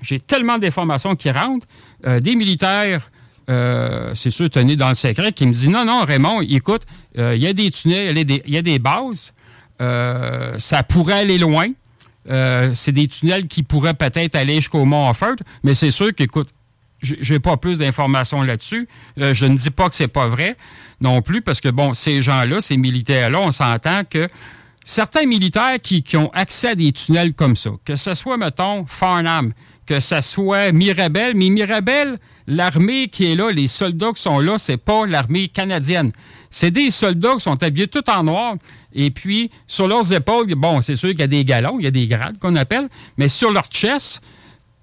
j'ai 0.00 0.20
tellement 0.20 0.58
d'informations 0.58 1.14
qui 1.16 1.30
rentrent. 1.30 1.66
Euh, 2.06 2.20
des 2.20 2.36
militaires, 2.36 3.10
euh, 3.50 4.12
c'est 4.14 4.30
sûr, 4.30 4.48
tenus 4.50 4.76
dans 4.76 4.88
le 4.88 4.94
secret, 4.94 5.32
qui 5.32 5.46
me 5.46 5.52
disent 5.52 5.68
Non, 5.68 5.84
non, 5.84 6.04
Raymond, 6.04 6.40
écoute, 6.42 6.82
euh, 7.18 7.34
il 7.36 7.42
y 7.42 7.46
a 7.46 7.52
des 7.52 7.70
tunnels, 7.70 8.16
il 8.16 8.52
y 8.52 8.56
a 8.56 8.62
des, 8.62 8.78
bases, 8.78 9.32
euh, 9.80 10.58
ça 10.58 10.82
pourrait 10.82 11.20
aller 11.20 11.38
loin. 11.38 11.68
Euh, 12.30 12.72
c'est 12.74 12.92
des 12.92 13.06
tunnels 13.06 13.46
qui 13.46 13.62
pourraient 13.62 13.94
peut-être 13.94 14.34
aller 14.34 14.56
jusqu'au 14.56 14.84
Mont 14.86 15.10
Offert, 15.10 15.36
mais 15.62 15.74
c'est 15.74 15.90
sûr 15.90 16.14
qu'écoute, 16.14 16.48
j'ai 17.02 17.18
j'ai 17.20 17.38
pas 17.38 17.58
plus 17.58 17.78
d'informations 17.78 18.42
là-dessus. 18.42 18.88
Euh, 19.20 19.34
je 19.34 19.44
ne 19.44 19.56
dis 19.56 19.70
pas 19.70 19.90
que 19.90 19.94
c'est 19.94 20.08
pas 20.08 20.26
vrai 20.26 20.56
non 21.00 21.20
plus, 21.20 21.42
parce 21.42 21.60
que, 21.60 21.68
bon, 21.68 21.92
ces 21.92 22.22
gens-là, 22.22 22.62
ces 22.62 22.78
militaires-là, 22.78 23.40
on 23.40 23.50
s'entend 23.50 24.04
que 24.08 24.26
certains 24.84 25.26
militaires 25.26 25.76
qui, 25.82 26.02
qui 26.02 26.16
ont 26.16 26.30
accès 26.32 26.68
à 26.68 26.74
des 26.74 26.92
tunnels 26.92 27.34
comme 27.34 27.56
ça, 27.56 27.70
que 27.84 27.96
ce 27.96 28.14
soit, 28.14 28.38
mettons, 28.38 28.86
Farnham, 28.86 29.52
que 29.84 30.00
ce 30.00 30.20
soit 30.22 30.72
Mirabel, 30.72 31.34
mais 31.34 31.50
Mirabel, 31.50 32.18
l'armée 32.46 33.08
qui 33.08 33.30
est 33.30 33.34
là, 33.34 33.50
les 33.50 33.66
soldats 33.66 34.12
qui 34.14 34.22
sont 34.22 34.38
là, 34.38 34.58
c'est 34.58 34.76
pas 34.76 35.06
l'armée 35.06 35.48
canadienne. 35.48 36.12
C'est 36.50 36.70
des 36.70 36.90
soldats 36.90 37.34
qui 37.34 37.40
sont 37.40 37.62
habillés 37.62 37.88
tout 37.88 38.08
en 38.08 38.24
noir. 38.24 38.56
Et 38.92 39.10
puis, 39.10 39.50
sur 39.66 39.88
leurs 39.88 40.12
épaules, 40.12 40.54
bon, 40.54 40.80
c'est 40.82 40.96
sûr 40.96 41.10
qu'il 41.10 41.20
y 41.20 41.24
a 41.24 41.26
des 41.26 41.44
galons, 41.44 41.78
il 41.78 41.84
y 41.84 41.88
a 41.88 41.90
des 41.90 42.06
grades 42.06 42.38
qu'on 42.38 42.54
appelle, 42.56 42.88
mais 43.16 43.28
sur 43.28 43.50
leur 43.50 43.66
chest, 43.66 44.20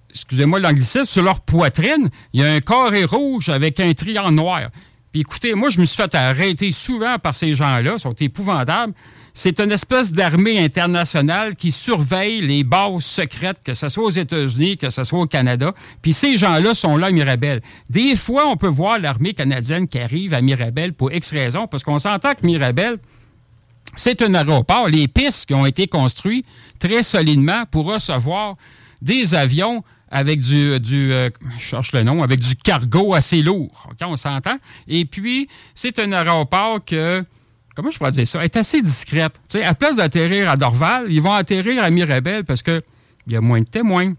excusez-moi 0.10 0.60
l'anglicisme, 0.60 1.06
sur 1.06 1.24
leur 1.24 1.40
poitrine, 1.42 2.10
il 2.34 2.42
y 2.42 2.44
a 2.44 2.52
un 2.52 2.60
carré 2.60 3.06
rouge 3.06 3.50
avec 3.50 3.80
un 3.80 3.94
triangle 3.94 4.36
noir. 4.36 4.70
Puis 5.12 5.22
écoutez, 5.22 5.54
moi, 5.56 5.70
je 5.70 5.80
me 5.80 5.86
suis 5.86 5.98
fait 5.98 6.14
arrêter 6.16 6.72
souvent 6.72 7.18
par 7.20 7.36
ces 7.36 7.54
gens-là, 7.54 7.94
ils 7.96 8.00
sont 8.00 8.14
épouvantables. 8.14 8.94
C'est 9.34 9.60
une 9.60 9.72
espèce 9.72 10.12
d'armée 10.12 10.60
internationale 10.60 11.56
qui 11.56 11.72
surveille 11.72 12.42
les 12.42 12.64
bases 12.64 13.04
secrètes, 13.04 13.60
que 13.64 13.74
ce 13.74 13.88
soit 13.88 14.04
aux 14.04 14.10
États-Unis, 14.10 14.78
que 14.78 14.90
ce 14.90 15.04
soit 15.04 15.20
au 15.20 15.26
Canada. 15.26 15.74
Puis 16.02 16.14
ces 16.14 16.36
gens-là 16.36 16.74
sont 16.74 16.98
là 16.98 17.08
à 17.08 17.12
Mirabel. 17.12 17.62
Des 17.90 18.16
fois, 18.16 18.48
on 18.48 18.58
peut 18.58 18.68
voir 18.68 19.00
l'armée 19.00 19.34
canadienne 19.34 19.88
qui 19.88 20.00
arrive 20.00 20.34
à 20.34 20.42
Mirabel 20.42 20.94
pour 20.94 21.12
X 21.12 21.32
raisons, 21.32 21.68
parce 21.68 21.84
qu'on 21.84 22.00
s'entend 22.00 22.34
que 22.34 22.46
Mirabel, 22.46 22.98
c'est 23.96 24.22
un 24.22 24.34
aéroport. 24.34 24.88
Les 24.88 25.08
pistes 25.08 25.46
qui 25.46 25.54
ont 25.54 25.66
été 25.66 25.88
construites 25.88 26.46
très 26.80 27.04
solidement 27.04 27.64
pour 27.72 27.86
recevoir 27.86 28.56
des 29.02 29.34
avions 29.34 29.84
avec 30.10 30.42
du, 30.42 30.74
euh, 31.14 31.30
je 31.58 31.64
cherche 31.64 31.94
le 31.94 32.04
nom, 32.04 32.22
avec 32.22 32.42
du 32.42 32.56
cargo 32.58 33.14
assez 33.14 33.42
lourd. 33.42 33.90
On 34.02 34.18
s'entend? 34.18 34.58
Et 34.88 35.06
puis, 35.06 35.48
c'est 35.74 36.00
un 36.00 36.12
aéroport 36.12 36.84
que, 36.84 37.24
comment 37.76 37.92
je 37.92 37.98
pourrais 37.98 38.12
dire 38.12 38.28
ça, 38.28 38.44
est 38.44 38.56
assez 38.56 38.82
discrète. 38.82 39.34
Tu 39.50 39.58
sais, 39.58 39.64
à 39.64 39.74
place 39.74 39.96
d'atterrir 39.96 40.50
à 40.50 40.56
Dorval, 40.56 41.06
ils 41.10 41.22
vont 41.22 41.34
atterrir 41.34 41.84
à 41.84 41.90
Mirabel 41.90 42.44
parce 42.44 42.64
qu'il 42.64 42.82
y 43.28 43.36
a 43.36 43.42
moins 43.42 43.60
de 43.60 43.66
témoins 43.66 44.14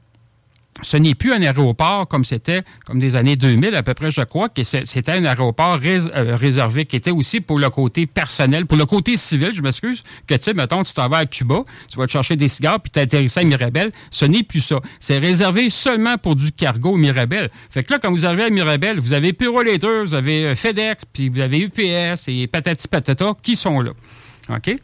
ce 0.83 0.97
n'est 0.97 1.15
plus 1.15 1.33
un 1.33 1.43
aéroport 1.43 2.07
comme 2.09 2.25
c'était, 2.25 2.63
comme 2.85 2.99
des 2.99 3.17
années 3.17 3.37
2000 3.37 3.75
à 3.75 3.83
peu 3.83 3.95
près, 3.95 4.11
je 4.11 4.21
crois, 4.23 4.49
que 4.49 4.63
c'était 4.65 5.13
un 5.13 5.25
aéroport 5.25 5.79
euh, 5.83 6.37
réservé 6.37 6.85
qui 6.85 6.97
était 6.97 7.11
aussi 7.11 7.41
pour 7.41 7.59
le 7.59 7.71
côté 7.71 8.07
personnel, 8.07 8.67
pour 8.67 8.77
le 8.77 8.87
côté 8.87 9.17
civil, 9.17 9.51
je 9.55 9.63
m'excuse, 9.63 10.03
que 10.27 10.35
tu 10.35 10.43
sais, 10.43 10.55
mettons, 10.55 10.83
tu 10.83 10.93
t'en 10.93 11.09
vas 11.09 11.19
à 11.19 11.27
Cuba, 11.27 11.63
tu 11.91 11.99
vas 11.99 12.07
te 12.07 12.13
chercher 12.13 12.37
des 12.37 12.49
cigares, 12.49 12.81
puis 12.81 12.91
tu 12.91 12.99
atterrissé 12.99 13.41
à 13.41 13.45
Mirabel. 13.45 13.93
Ce 14.11 14.25
n'est 14.25 14.43
plus 14.43 14.61
ça. 14.61 14.81
C'est 15.01 15.19
réservé 15.19 15.71
seulement 15.71 16.19
pour 16.19 16.37
du 16.37 16.53
cargo 16.53 16.97
Mirabel. 16.97 17.51
Fait 17.71 17.85
que 17.85 17.93
là, 17.93 17.99
quand 17.99 18.11
vous 18.11 18.27
arrivez 18.27 18.45
à 18.45 18.51
Mirabel, 18.51 18.99
vous 18.99 19.13
avez 19.13 19.33
Purolator, 19.33 20.05
vous 20.05 20.15
avez 20.15 20.47
euh, 20.47 20.55
FedEx, 20.55 21.05
puis 21.13 21.29
vous 21.29 21.41
avez 21.41 21.61
UPS 21.61 22.29
et 22.29 22.47
patati 22.47 22.89
patata 22.89 23.35
qui 23.43 23.57
sont 23.57 23.81
là. 23.81 23.93
OK? 24.49 24.77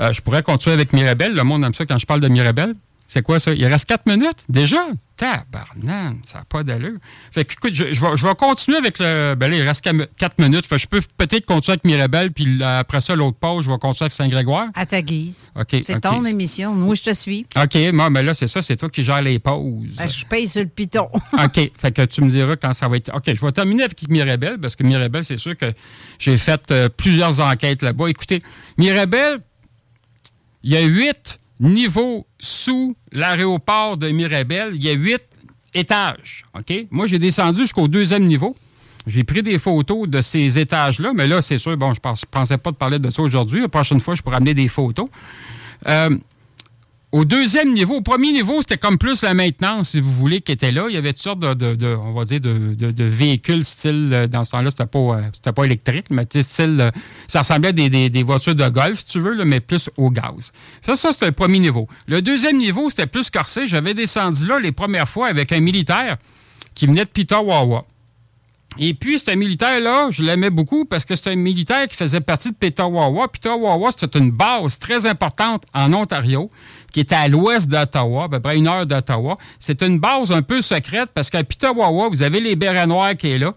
Euh, 0.00 0.12
je 0.12 0.20
pourrais 0.20 0.42
continuer 0.42 0.74
avec 0.74 0.92
Mirabel. 0.92 1.34
Le 1.34 1.42
monde 1.44 1.64
aime 1.64 1.74
ça 1.74 1.86
quand 1.86 1.98
je 1.98 2.06
parle 2.06 2.20
de 2.20 2.28
Mirabel. 2.28 2.74
C'est 3.10 3.22
quoi 3.22 3.40
ça? 3.40 3.54
Il 3.54 3.64
reste 3.64 3.86
quatre 3.86 4.04
minutes? 4.04 4.44
Déjà? 4.50 4.86
Tabarnane, 5.16 6.18
ça 6.24 6.38
n'a 6.38 6.44
pas 6.44 6.62
d'allure. 6.62 6.98
Fait 7.32 7.46
que, 7.46 7.54
écoute, 7.54 7.74
je, 7.74 8.26
vais, 8.26 8.34
continuer 8.34 8.76
avec 8.76 8.98
le. 8.98 9.34
Ben 9.34 9.50
là, 9.50 9.56
il 9.56 9.62
reste 9.62 9.82
quatre 10.16 10.38
minutes. 10.38 10.66
Fait 10.66 10.76
je 10.76 10.86
peux 10.86 11.00
peut-être 11.16 11.46
continuer 11.46 11.72
avec 11.72 11.84
Mirabel, 11.84 12.32
puis 12.32 12.62
après 12.62 13.00
ça, 13.00 13.16
l'autre 13.16 13.38
pause, 13.38 13.64
je 13.64 13.70
vais 13.70 13.78
continuer 13.78 14.04
avec 14.04 14.12
Saint-Grégoire. 14.12 14.68
À 14.74 14.84
ta 14.84 15.00
guise. 15.00 15.48
OK. 15.58 15.80
C'est 15.82 16.00
ton 16.00 16.22
émission. 16.22 16.74
Moi, 16.74 16.94
je 16.94 17.02
te 17.02 17.14
suis. 17.14 17.46
OK, 17.56 17.76
moi, 17.94 18.10
mais 18.10 18.22
là, 18.22 18.34
c'est 18.34 18.46
ça, 18.46 18.60
c'est 18.60 18.76
toi 18.76 18.90
qui 18.90 19.02
gères 19.02 19.22
les 19.22 19.38
pauses. 19.38 19.96
Ben, 19.96 20.06
je 20.06 20.26
paye 20.26 20.46
sur 20.46 20.60
le 20.60 20.68
piton. 20.68 21.08
OK. 21.32 21.72
Fait 21.76 21.92
que 21.92 22.04
tu 22.04 22.20
me 22.20 22.28
diras 22.28 22.56
quand 22.56 22.74
ça 22.74 22.88
va 22.88 22.98
être. 22.98 23.10
OK, 23.16 23.24
je 23.26 23.40
vais 23.40 23.52
terminer 23.52 23.84
avec 23.84 24.06
Mirabel, 24.08 24.58
parce 24.58 24.76
que 24.76 24.84
Mirabel, 24.84 25.24
c'est 25.24 25.38
sûr 25.38 25.56
que 25.56 25.72
j'ai 26.18 26.36
fait 26.36 26.70
euh, 26.70 26.90
plusieurs 26.90 27.40
enquêtes 27.40 27.82
là-bas. 27.82 28.10
Écoutez, 28.10 28.42
Mirabel, 28.76 29.40
il 30.62 30.72
y 30.72 30.76
a 30.76 30.82
huit 30.82 31.40
niveau 31.60 32.26
sous 32.38 32.96
l'aéroport 33.12 33.96
de 33.96 34.08
Mirabel, 34.10 34.72
il 34.74 34.84
y 34.84 34.88
a 34.88 34.92
huit 34.92 35.22
étages. 35.74 36.44
OK? 36.56 36.86
Moi, 36.90 37.06
j'ai 37.06 37.18
descendu 37.18 37.62
jusqu'au 37.62 37.88
deuxième 37.88 38.24
niveau. 38.24 38.54
J'ai 39.06 39.24
pris 39.24 39.42
des 39.42 39.58
photos 39.58 40.08
de 40.08 40.20
ces 40.20 40.58
étages-là, 40.58 41.12
mais 41.14 41.26
là, 41.26 41.40
c'est 41.40 41.58
sûr, 41.58 41.76
bon, 41.76 41.94
je 41.94 42.00
ne 42.06 42.26
pensais 42.30 42.58
pas 42.58 42.70
de 42.70 42.76
parler 42.76 42.98
de 42.98 43.08
ça 43.10 43.22
aujourd'hui. 43.22 43.62
La 43.62 43.68
prochaine 43.68 44.00
fois, 44.00 44.14
je 44.14 44.22
pourrais 44.22 44.36
amener 44.36 44.54
des 44.54 44.68
photos. 44.68 45.06
Euh, 45.86 46.16
au 47.10 47.24
deuxième 47.24 47.72
niveau, 47.72 47.96
au 47.96 48.00
premier 48.02 48.32
niveau, 48.32 48.60
c'était 48.60 48.76
comme 48.76 48.98
plus 48.98 49.22
la 49.22 49.32
maintenance, 49.32 49.90
si 49.90 50.00
vous 50.00 50.12
voulez, 50.12 50.42
qui 50.42 50.52
était 50.52 50.72
là. 50.72 50.86
Il 50.88 50.94
y 50.94 50.98
avait 50.98 51.14
toutes 51.14 51.22
sortes 51.22 51.38
de, 51.38 51.96
on 52.04 52.12
va 52.12 52.26
dire, 52.26 52.40
de, 52.40 53.04
véhicules 53.04 53.64
style, 53.64 54.10
euh, 54.12 54.26
dans 54.26 54.44
ce 54.44 54.50
temps-là, 54.50 54.70
c'était 54.70 54.84
pas, 54.86 54.98
euh, 54.98 55.52
pas 55.52 55.64
électrique, 55.64 56.06
mais 56.10 56.26
style, 56.42 56.76
euh, 56.80 56.90
ça 57.26 57.40
ressemblait 57.40 57.70
à 57.70 57.72
des, 58.10 58.22
voitures 58.22 58.54
de 58.54 58.68
golf, 58.68 58.98
si 58.98 59.06
tu 59.06 59.20
veux, 59.20 59.42
mais 59.44 59.60
plus 59.60 59.88
au 59.96 60.10
gaz. 60.10 60.52
Ça, 60.84 60.96
ça, 60.96 61.12
c'était 61.14 61.26
le 61.26 61.32
premier 61.32 61.60
niveau. 61.60 61.88
Le 62.06 62.20
deuxième 62.20 62.58
niveau, 62.58 62.90
c'était 62.90 63.06
plus 63.06 63.30
corsé. 63.30 63.66
J'avais 63.66 63.94
descendu 63.94 64.46
là 64.46 64.58
les 64.58 64.72
premières 64.72 65.08
fois 65.08 65.28
avec 65.28 65.52
un 65.52 65.60
militaire 65.60 66.18
qui 66.74 66.86
venait 66.86 67.06
de 67.06 67.10
Pitawawa. 67.10 67.84
Et 68.78 68.94
puis, 68.94 69.20
un 69.26 69.34
militaire-là, 69.34 70.08
je 70.10 70.22
l'aimais 70.22 70.50
beaucoup 70.50 70.84
parce 70.84 71.04
que 71.04 71.16
c'est 71.16 71.30
un 71.30 71.36
militaire 71.36 71.88
qui 71.88 71.96
faisait 71.96 72.20
partie 72.20 72.50
de 72.50 72.54
Petawawa. 72.54 73.28
Petawawa, 73.28 73.90
c'était 73.96 74.18
une 74.18 74.30
base 74.30 74.78
très 74.78 75.06
importante 75.06 75.64
en 75.74 75.92
Ontario 75.94 76.50
qui 76.92 77.00
était 77.00 77.14
à 77.14 77.28
l'ouest 77.28 77.68
d'Ottawa, 77.68 78.24
à 78.24 78.28
peu 78.28 78.40
près 78.40 78.56
une 78.56 78.68
heure 78.68 78.86
d'Ottawa. 78.86 79.36
C'est 79.58 79.82
une 79.82 79.98
base 79.98 80.32
un 80.32 80.42
peu 80.42 80.62
secrète 80.62 81.10
parce 81.14 81.30
qu'à 81.30 81.44
Petawawa, 81.44 82.08
vous 82.08 82.22
avez 82.22 82.40
les 82.40 82.56
bérets 82.56 82.86
noirs 82.86 83.16
qui 83.16 83.28
est 83.28 83.38
là. 83.38 83.52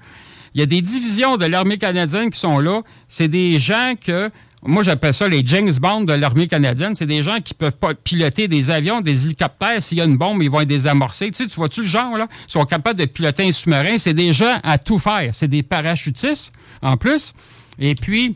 Il 0.54 0.60
y 0.60 0.63
a 0.63 0.65
des 0.65 0.82
divisions 0.82 1.38
de 1.38 1.46
l'armée 1.46 1.78
canadienne 1.78 2.30
qui 2.30 2.39
sont 2.39 2.60
là. 2.60 2.82
C'est 3.08 3.30
des 3.30 3.58
gens 3.58 3.94
que 4.00 4.30
moi, 4.63 4.84
j'appelle 4.84 5.13
ça 5.13 5.28
les 5.28 5.41
James 5.44 5.72
Bond 5.82 6.02
de 6.02 6.13
l'armée 6.13 6.48
canadienne. 6.48 6.94
C'est 6.94 7.08
des 7.08 7.24
gens 7.24 7.39
qui 7.44 7.56
peuvent 7.56 7.78
pas 7.78 7.96
piloter 7.96 8.48
des 8.48 8.70
avions, 8.70 9.02
des 9.02 9.26
hélicoptères. 9.26 9.82
S'il 9.82 9.98
y 9.98 10.02
a 10.02 10.04
une 10.06 10.17
bombe, 10.17 10.44
ils 10.44 10.52
vont 10.52 10.62
être 10.62 10.67
désamorcés. 10.67 11.32
Tu 11.32 11.48
tu 11.48 11.56
vois-tu 11.56 11.82
le 11.82 11.88
genre, 11.88 12.15
là? 12.15 12.28
Ils 12.48 12.52
sont 12.52 12.65
capables 12.65 13.00
de 13.00 13.06
piloter 13.06 13.48
un 13.48 13.52
sous-marin. 13.52 13.98
C'est 13.98 14.13
des 14.13 14.34
gens 14.34 14.60
à 14.62 14.78
tout 14.78 15.00
faire. 15.00 15.34
C'est 15.34 15.48
des 15.48 15.63
parachutistes, 15.63 16.52
en 16.84 16.96
plus. 16.96 17.34
Et 17.80 17.96
puis, 17.96 18.36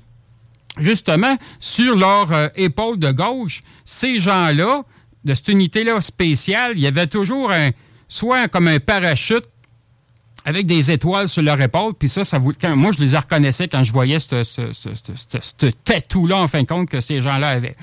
justement, 0.77 1.35
sur 1.59 1.95
leur 1.95 2.31
euh, 2.31 2.47
épaule 2.55 2.97
de 2.97 3.11
gauche, 3.11 3.61
ces 3.83 4.19
gens-là, 4.19 4.83
de 5.23 5.33
cette 5.33 5.47
unité-là 5.47 6.01
spéciale, 6.01 6.73
il 6.75 6.81
y 6.81 6.87
avait 6.87 7.07
toujours 7.07 7.51
un, 7.51 7.71
soit 8.07 8.47
comme 8.47 8.67
un 8.67 8.79
parachute 8.79 9.45
avec 10.45 10.67
des 10.67 10.91
étoiles 10.91 11.27
sur 11.27 11.41
leur 11.41 11.59
épaule. 11.59 11.93
Puis 11.97 12.07
ça, 12.07 12.23
ça 12.23 12.37
vous, 12.37 12.53
moi, 12.75 12.91
je 12.95 13.03
les 13.03 13.17
reconnaissais 13.17 13.67
quand 13.67 13.83
je 13.83 13.91
voyais 13.91 14.19
ce, 14.19 14.43
ce, 14.43 15.65
tatou-là, 15.83 16.37
en 16.37 16.47
fin 16.47 16.61
de 16.61 16.67
compte, 16.67 16.87
que 16.89 17.01
ces 17.01 17.21
gens-là 17.21 17.49
avaient. 17.49 17.75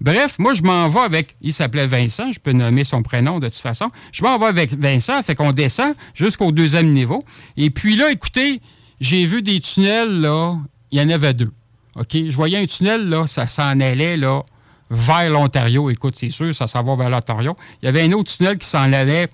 Bref, 0.00 0.38
moi, 0.38 0.54
je 0.54 0.62
m'en 0.62 0.88
vais 0.88 1.00
avec. 1.00 1.36
Il 1.42 1.52
s'appelait 1.52 1.86
Vincent, 1.86 2.32
je 2.32 2.38
peux 2.38 2.52
nommer 2.52 2.84
son 2.84 3.02
prénom 3.02 3.40
de 3.40 3.48
toute 3.48 3.58
façon. 3.58 3.90
Je 4.12 4.22
m'en 4.22 4.38
vais 4.38 4.46
avec 4.46 4.72
Vincent, 4.72 5.22
fait 5.22 5.34
qu'on 5.34 5.50
descend 5.50 5.94
jusqu'au 6.14 6.52
deuxième 6.52 6.92
niveau. 6.92 7.22
Et 7.56 7.70
puis 7.70 7.96
là, 7.96 8.10
écoutez, 8.10 8.60
j'ai 9.00 9.26
vu 9.26 9.42
des 9.42 9.60
tunnels, 9.60 10.20
là. 10.20 10.56
Il 10.90 10.98
y 10.98 11.02
en 11.02 11.10
avait 11.10 11.34
deux. 11.34 11.52
OK? 11.98 12.12
Je 12.12 12.34
voyais 12.36 12.58
un 12.58 12.66
tunnel, 12.66 13.08
là, 13.08 13.26
ça 13.26 13.46
s'en 13.46 13.80
allait, 13.80 14.16
là, 14.16 14.42
vers 14.90 15.30
l'Ontario. 15.30 15.90
Écoute, 15.90 16.14
c'est 16.16 16.30
sûr, 16.30 16.54
ça 16.54 16.66
s'en 16.66 16.82
va 16.82 16.96
vers 16.96 17.10
l'Ontario. 17.10 17.56
Il 17.82 17.86
y 17.86 17.88
avait 17.88 18.02
un 18.02 18.12
autre 18.12 18.34
tunnel 18.34 18.58
qui 18.58 18.66
s'en 18.66 18.92
allait 18.92 19.28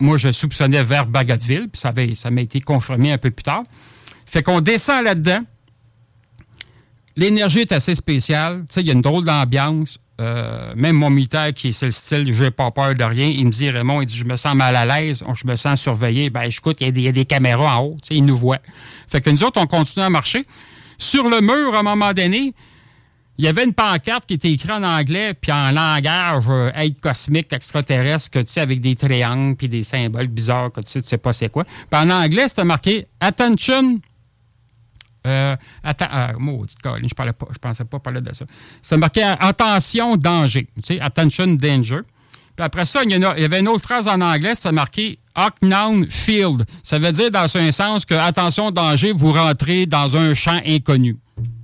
moi, 0.00 0.16
je 0.16 0.32
soupçonnais 0.32 0.82
vers 0.82 1.06
Bagotville, 1.06 1.68
puis 1.68 1.80
ça, 1.80 1.92
m'a 2.30 2.40
été 2.40 2.60
confirmé 2.60 3.12
un 3.12 3.18
peu 3.18 3.30
plus 3.30 3.42
tard. 3.42 3.62
Fait 4.26 4.42
qu'on 4.42 4.60
descend 4.60 5.04
là-dedans. 5.04 5.40
L'énergie 7.16 7.60
est 7.60 7.72
assez 7.72 7.94
spéciale. 7.94 8.60
Tu 8.60 8.74
sais, 8.74 8.80
il 8.80 8.86
y 8.86 8.90
a 8.90 8.94
une 8.94 9.02
drôle 9.02 9.24
d'ambiance. 9.24 9.98
Euh, 10.20 10.72
même 10.76 10.96
mon 10.96 11.10
militaire, 11.10 11.52
qui 11.54 11.68
est 11.68 11.82
le 11.82 11.90
style, 11.90 12.32
je 12.32 12.44
n'ai 12.44 12.50
pas 12.50 12.70
peur 12.70 12.94
de 12.94 13.04
rien, 13.04 13.26
il 13.26 13.46
me 13.46 13.50
dit, 13.50 13.70
Raymond, 13.70 14.02
il 14.02 14.06
dit, 14.06 14.16
je 14.16 14.26
me 14.26 14.36
sens 14.36 14.54
mal 14.54 14.76
à 14.76 14.84
l'aise, 14.84 15.24
je 15.34 15.46
me 15.46 15.56
sens 15.56 15.80
surveillé. 15.80 16.28
Ben, 16.28 16.42
écoute, 16.42 16.76
il 16.80 16.98
y, 16.98 17.08
a 17.08 17.12
des 17.12 17.24
caméras 17.24 17.78
en 17.78 17.84
haut, 17.84 17.96
ils 18.10 18.24
nous 18.24 18.36
voient. 18.36 18.60
Fait 19.08 19.22
que 19.22 19.30
nous 19.30 19.42
autres, 19.44 19.58
on 19.58 19.66
continue 19.66 20.04
à 20.04 20.10
marcher. 20.10 20.44
Sur 21.00 21.30
le 21.30 21.40
mur, 21.40 21.74
à 21.74 21.78
un 21.78 21.82
moment 21.82 22.12
donné, 22.12 22.54
il 23.38 23.44
y 23.46 23.48
avait 23.48 23.64
une 23.64 23.72
pancarte 23.72 24.26
qui 24.26 24.34
était 24.34 24.52
écrite 24.52 24.70
en 24.70 24.82
anglais, 24.82 25.32
puis 25.32 25.50
en 25.50 25.70
langage 25.70 26.44
euh, 26.50 26.70
aide 26.74 27.00
cosmique 27.00 27.50
extraterrestre, 27.54 28.28
tu 28.40 28.44
sais, 28.46 28.60
avec 28.60 28.82
des 28.82 28.94
triangles 28.94 29.56
puis 29.56 29.66
des 29.66 29.82
symboles 29.82 30.26
bizarres, 30.28 30.70
que 30.70 30.82
tu 30.82 30.90
sais, 30.90 31.00
tu 31.00 31.08
sais 31.08 31.16
pas 31.16 31.32
c'est 31.32 31.48
quoi. 31.48 31.64
Puis 31.64 31.98
en 31.98 32.10
anglais, 32.10 32.48
c'était 32.48 32.66
marqué 32.66 33.06
Attention. 33.18 33.98
Euh, 35.26 35.56
attends, 35.82 36.06
euh, 36.12 36.66
parlais 37.16 37.32
pas, 37.32 37.46
je 37.50 37.58
pensais 37.58 37.84
pas 37.86 37.98
parler 37.98 38.20
de 38.20 38.34
ça. 38.34 38.44
C'était 38.82 38.98
marqué 38.98 39.22
Attention, 39.22 40.16
danger. 40.18 40.68
Tu 40.74 40.82
sais, 40.82 41.00
Attention, 41.00 41.46
danger. 41.46 42.00
Après 42.60 42.84
ça, 42.84 43.02
il 43.04 43.10
y, 43.10 43.24
avait 43.24 43.60
une 43.60 43.68
autre 43.68 43.82
phrase 43.82 44.06
en 44.06 44.20
anglais, 44.20 44.54
c'était 44.54 44.72
marqué 44.72 45.18
Known 45.62 46.06
Field. 46.10 46.64
Ça 46.82 46.98
veut 46.98 47.12
dire 47.12 47.30
dans 47.30 47.56
un 47.56 47.72
sens 47.72 48.04
que, 48.04 48.14
attention, 48.14 48.70
danger, 48.70 49.12
vous 49.12 49.32
rentrez 49.32 49.86
dans 49.86 50.16
un 50.16 50.34
champ 50.34 50.60
inconnu. 50.66 51.16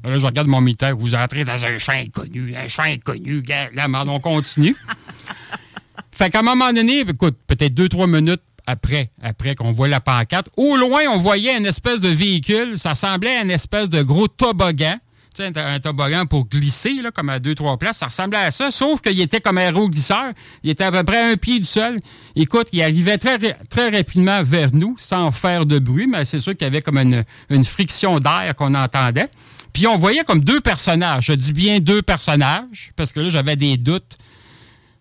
Là, 0.04 0.18
je 0.18 0.26
regarde 0.26 0.48
mon 0.48 0.60
militaire, 0.60 0.96
vous 0.96 1.14
entrez 1.14 1.44
dans 1.44 1.64
un 1.64 1.78
champ 1.78 1.92
inconnu, 1.92 2.54
un 2.56 2.68
champ 2.68 2.84
inconnu. 2.84 3.42
Là, 3.74 3.88
on 4.06 4.20
continue. 4.20 4.76
fait 6.12 6.30
qu'à 6.30 6.40
un 6.40 6.42
moment 6.42 6.72
donné, 6.72 7.00
écoute, 7.00 7.36
peut-être 7.46 7.74
deux, 7.74 7.88
trois 7.88 8.06
minutes 8.06 8.42
après, 8.66 9.10
après 9.22 9.54
qu'on 9.54 9.72
voit 9.72 9.88
la 9.88 10.00
pancarte, 10.00 10.48
au 10.56 10.76
loin, 10.76 11.02
on 11.10 11.18
voyait 11.18 11.56
une 11.56 11.66
espèce 11.66 12.00
de 12.00 12.08
véhicule. 12.08 12.78
Ça 12.78 12.94
semblait 12.94 13.40
une 13.42 13.50
espèce 13.50 13.88
de 13.88 14.02
gros 14.02 14.28
toboggan. 14.28 14.96
Un, 15.38 15.80
toboggan 15.80 16.24
pour 16.24 16.48
glisser, 16.48 17.00
comme 17.14 17.28
à 17.28 17.38
deux, 17.38 17.54
trois 17.54 17.76
places. 17.76 17.98
Ça 17.98 18.06
ressemblait 18.06 18.38
à 18.38 18.50
ça, 18.50 18.70
sauf 18.70 19.00
qu'il 19.00 19.20
était 19.20 19.40
comme 19.40 19.58
un 19.58 19.70
glisseur. 19.88 20.32
Il 20.62 20.70
était 20.70 20.84
à 20.84 20.92
peu 20.92 21.04
près 21.04 21.32
un 21.32 21.36
pied 21.36 21.58
du 21.58 21.66
sol. 21.66 21.98
Écoute, 22.34 22.68
il 22.72 22.82
arrivait 22.82 23.18
très, 23.18 23.38
très 23.68 23.90
rapidement 23.90 24.42
vers 24.42 24.74
nous, 24.74 24.94
sans 24.98 25.30
faire 25.30 25.66
de 25.66 25.78
bruit, 25.78 26.06
mais 26.06 26.24
c'est 26.24 26.40
sûr 26.40 26.56
qu'il 26.56 26.66
y 26.66 26.68
avait 26.68 26.80
comme 26.80 26.98
une, 26.98 27.64
friction 27.64 28.18
d'air 28.18 28.54
qu'on 28.56 28.74
entendait. 28.74 29.28
Puis 29.72 29.86
on 29.86 29.98
voyait 29.98 30.24
comme 30.24 30.40
deux 30.40 30.60
personnages. 30.60 31.26
Je 31.26 31.32
dis 31.34 31.52
bien 31.52 31.80
deux 31.80 32.00
personnages, 32.00 32.92
parce 32.96 33.12
que 33.12 33.20
là, 33.20 33.28
j'avais 33.28 33.56
des 33.56 33.76
doutes 33.76 34.16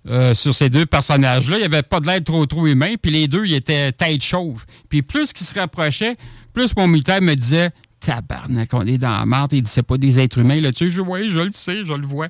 euh, 0.09 0.33
sur 0.33 0.53
ces 0.53 0.69
deux 0.69 0.85
personnages-là. 0.85 1.57
Il 1.57 1.59
n'y 1.59 1.65
avait 1.65 1.81
pas 1.83 1.99
de 1.99 2.07
l'aide 2.07 2.25
trop, 2.25 2.45
trop 2.45 2.67
humain. 2.67 2.95
Puis 3.01 3.11
les 3.11 3.27
deux, 3.27 3.45
ils 3.45 3.55
étaient 3.55 3.91
tête 3.91 4.23
chauve. 4.23 4.65
Puis 4.89 5.01
plus 5.01 5.31
qu'ils 5.31 5.47
se 5.47 5.57
rapprochaient, 5.57 6.15
plus 6.53 6.75
mon 6.75 6.87
militaire 6.87 7.21
me 7.21 7.35
disait 7.35 7.71
Tabarnak, 8.05 8.73
on 8.73 8.85
est 8.85 8.99
dans 8.99 9.17
la 9.17 9.25
merde. 9.25 9.53
Il 9.53 9.63
dit 9.63 9.69
C'est 9.69 9.83
pas 9.83 9.97
des 9.97 10.19
êtres 10.19 10.37
humains. 10.37 10.61
Je 10.61 11.01
vois, 11.01 11.27
je 11.27 11.39
le 11.39 11.51
sais, 11.51 11.83
je 11.83 11.93
le 11.93 12.05
vois. 12.05 12.27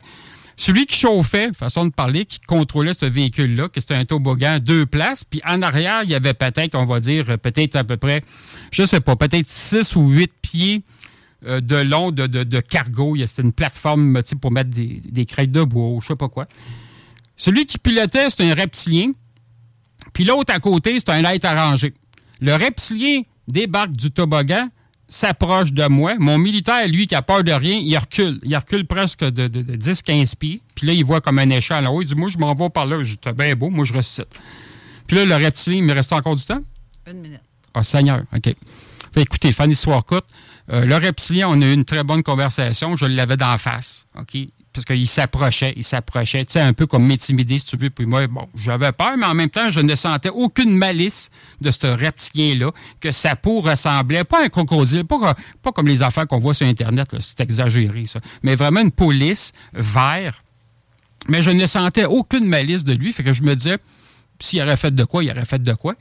Celui 0.58 0.86
qui 0.86 0.98
chauffait, 0.98 1.52
façon 1.54 1.86
de 1.86 1.92
parler, 1.92 2.26
qui 2.26 2.40
contrôlait 2.40 2.94
ce 2.94 3.06
véhicule-là, 3.06 3.68
que 3.68 3.82
c'était 3.82 3.96
un 3.96 4.06
toboggan 4.06 4.60
deux 4.60 4.86
places, 4.86 5.26
puis 5.26 5.42
en 5.46 5.62
arrière, 5.62 6.04
il 6.04 6.12
y 6.12 6.16
avait 6.16 6.34
peut-être, 6.34 6.76
on 6.76 6.86
va 6.86 7.02
dire, 7.02 7.38
peut-être 7.40 7.76
à 7.76 7.84
peu 7.84 7.98
près, 7.98 8.22
je 8.72 8.86
sais 8.86 9.02
pas, 9.02 9.18
peut-être 9.18 9.50
six 9.50 9.98
ou 9.98 10.08
huit 10.08 10.32
pieds 10.42 10.82
euh, 11.46 11.60
de 11.60 11.76
long 11.76 12.12
de, 12.12 12.60
cargo. 12.62 13.18
C'était 13.28 13.42
une 13.42 13.52
plateforme 13.52 14.22
pour 14.40 14.52
mettre 14.52 14.70
des, 14.70 15.26
crêtes 15.26 15.52
de 15.52 15.64
bois 15.64 15.90
ou 15.90 16.00
je 16.00 16.08
sais 16.08 16.16
pas 16.16 16.30
quoi. 16.30 16.48
Celui 17.36 17.66
qui 17.66 17.78
pilotait, 17.78 18.30
c'était 18.30 18.50
un 18.50 18.56
reptilien. 18.56 19.12
Puis 20.14 20.24
l'autre 20.24 20.54
à 20.54 20.60
côté, 20.60 20.98
c'est 21.00 21.10
un 21.10 21.24
être 21.26 21.44
arrangé. 21.44 21.94
Le 22.40 22.54
reptilien 22.54 23.24
débarque 23.50 23.92
du 23.92 24.10
toboggan, 24.10 24.70
s'approche 25.08 25.72
de 25.72 25.88
moi. 25.88 26.16
Mon 26.20 26.38
militaire, 26.38 26.88
lui, 26.88 27.08
qui 27.08 27.16
a 27.16 27.22
peur 27.22 27.44
de 27.44 27.52
rien, 27.52 27.78
il 27.78 27.96
recule. 27.98 28.40
Il 28.44 28.56
recule 28.56 28.86
presque 28.86 29.24
de, 29.24 29.48
10-15 29.48 30.36
pieds. 30.36 30.62
Puis 30.76 30.88
là, 30.88 30.94
il 30.94 31.06
voit 31.06 31.22
comme 31.22 31.40
un 31.40 31.50
échelle 31.50 31.86
en 31.88 31.94
haut. 31.94 32.02
Il 32.02 32.06
dit 32.06 32.16
Moi, 32.16 32.30
je 32.30 32.38
m'en 32.38 32.54
vais 32.54 32.70
par 32.70 32.86
là. 32.86 33.02
Je 33.04 33.16
bien 33.32 33.56
beau, 33.56 33.70
moi, 33.70 33.86
je 33.86 33.94
ressuscite. 33.94 34.28
Puis 35.08 35.18
là, 35.18 35.26
le 35.26 35.36
reptilien, 35.36 35.78
il 35.78 35.84
me 35.84 35.94
reste 35.94 36.14
encore 36.14 36.36
du 36.36 36.44
temps? 36.44 36.62
Une 37.08 37.22
minute. 37.22 37.42
Ah, 37.74 37.84
Seigneur, 37.84 38.24
OK. 38.36 38.54
Fait, 39.14 39.22
écoutez, 39.22 39.52
fin 39.52 39.68
d'histoire 39.68 40.06
courte. 40.06 40.26
Euh, 40.72 40.86
le 40.86 40.96
reptilien, 40.96 41.48
on 41.50 41.62
a 41.62 41.66
eu 41.66 41.74
une 41.74 41.86
très 41.86 42.04
bonne 42.04 42.24
conversation. 42.24 42.96
Je 42.96 43.06
l'avais 43.06 43.38
d'en 43.38 43.58
face. 43.58 44.08
OK? 44.20 44.38
Parce 44.76 44.84
qu'il 44.84 45.08
s'approchait, 45.08 45.74
il 45.78 45.86
s'approchait, 45.86 46.46
tu 46.46 46.54
sais, 46.54 46.60
un 46.60 46.74
peu 46.74 46.86
comme 46.86 47.08
m'intimider, 47.08 47.58
si 47.60 47.66
tu 47.66 47.78
veux. 47.78 47.90
Puis 47.90 48.06
moi, 48.06 48.28
bon, 48.28 48.46
j'avais 48.56 48.92
peur, 48.92 49.16
mais 49.18 49.26
en 49.26 49.34
même 49.34 49.50
temps, 49.50 49.70
je 49.70 49.80
ne 49.80 49.96
sentais 49.96 50.30
aucune 50.30 50.78
malice 50.78 51.30
de 51.62 51.72
ce 51.72 51.88
reptilien-là, 51.88 52.72
que 53.00 53.14
sa 53.14 53.38
peau 53.38 53.62
ressemblait, 53.62 54.26
pas 54.26 54.42
à 54.42 54.44
un 54.44 54.50
crocodile, 54.50 55.06
pas, 55.06 55.34
pas 55.62 55.72
comme 55.72 55.88
les 55.88 56.04
affaires 56.04 56.28
qu'on 56.28 56.40
voit 56.40 56.54
sur 56.54 56.68
Internet, 56.68 57.16
c'est 57.22 57.40
exagéré, 57.40 58.06
ça, 58.06 58.20
mais 58.44 58.56
vraiment 58.56 58.82
une 58.82 58.92
peau 58.92 59.12
lisse, 59.12 59.54
vert. 59.74 60.42
Mais 61.30 61.42
je 61.42 61.52
ne 61.52 61.66
sentais 61.66 62.06
aucune 62.06 62.46
malice 62.46 62.84
de 62.84 62.94
lui, 62.94 63.14
fait 63.14 63.24
que 63.24 63.32
je 63.32 63.44
me 63.44 63.56
disais, 63.56 63.78
s'il 64.40 64.62
aurait 64.62 64.76
fait 64.76 64.94
de 64.94 65.06
quoi, 65.06 65.24
il 65.24 65.32
aurait 65.32 65.46
fait 65.46 65.64
de 65.64 65.74
quoi. 65.74 65.96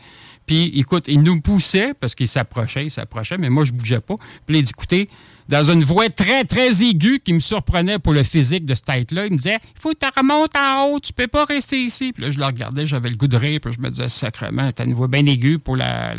Puis, 0.46 0.72
écoute, 0.74 1.04
il 1.06 1.22
nous 1.22 1.40
poussait 1.40 1.94
parce 1.94 2.16
qu'il 2.16 2.28
s'approchait, 2.28 2.84
il 2.84 2.90
s'approchait, 2.90 3.38
mais 3.38 3.50
moi, 3.50 3.64
je 3.64 3.72
bougeais 3.72 4.00
pas. 4.00 4.16
Puis, 4.46 4.58
il 4.58 4.64
dit, 4.64 4.72
écoutez, 4.76 5.08
dans 5.48 5.70
une 5.70 5.84
voix 5.84 6.08
très, 6.08 6.44
très 6.44 6.82
aiguë 6.82 7.20
qui 7.20 7.32
me 7.32 7.40
surprenait 7.40 7.98
pour 7.98 8.12
le 8.12 8.22
physique 8.22 8.64
de 8.64 8.74
cette 8.74 8.86
tête-là. 8.86 9.26
Il 9.26 9.32
me 9.32 9.36
disait 9.36 9.58
Il 9.62 9.80
faut 9.80 9.90
que 9.90 9.98
tu 10.00 10.06
remontes 10.16 10.56
en 10.56 10.86
haut, 10.86 11.00
tu 11.00 11.12
peux 11.12 11.26
pas 11.26 11.44
rester 11.44 11.80
ici. 11.80 12.12
Puis 12.12 12.24
là, 12.24 12.30
je 12.30 12.38
le 12.38 12.44
regardais, 12.44 12.86
j'avais 12.86 13.10
le 13.10 13.16
goût 13.16 13.28
de 13.28 13.36
rire, 13.36 13.60
puis 13.62 13.72
je 13.72 13.80
me 13.80 13.90
disais 13.90 14.08
Sacrement, 14.08 14.70
t'as 14.72 14.84
une 14.84 14.94
voix 14.94 15.08
bien 15.08 15.26
aiguë 15.26 15.58
pour, 15.58 15.76
la, 15.76 16.14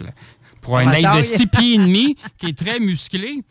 pour 0.61 0.77
un 0.77 0.87
œil 0.87 1.07
de 1.17 1.23
six 1.23 1.47
pieds 1.47 1.75
et 1.75 1.77
demi 1.77 2.15
qui 2.37 2.47
est 2.47 2.57
très 2.57 2.79
musclé. 2.79 3.43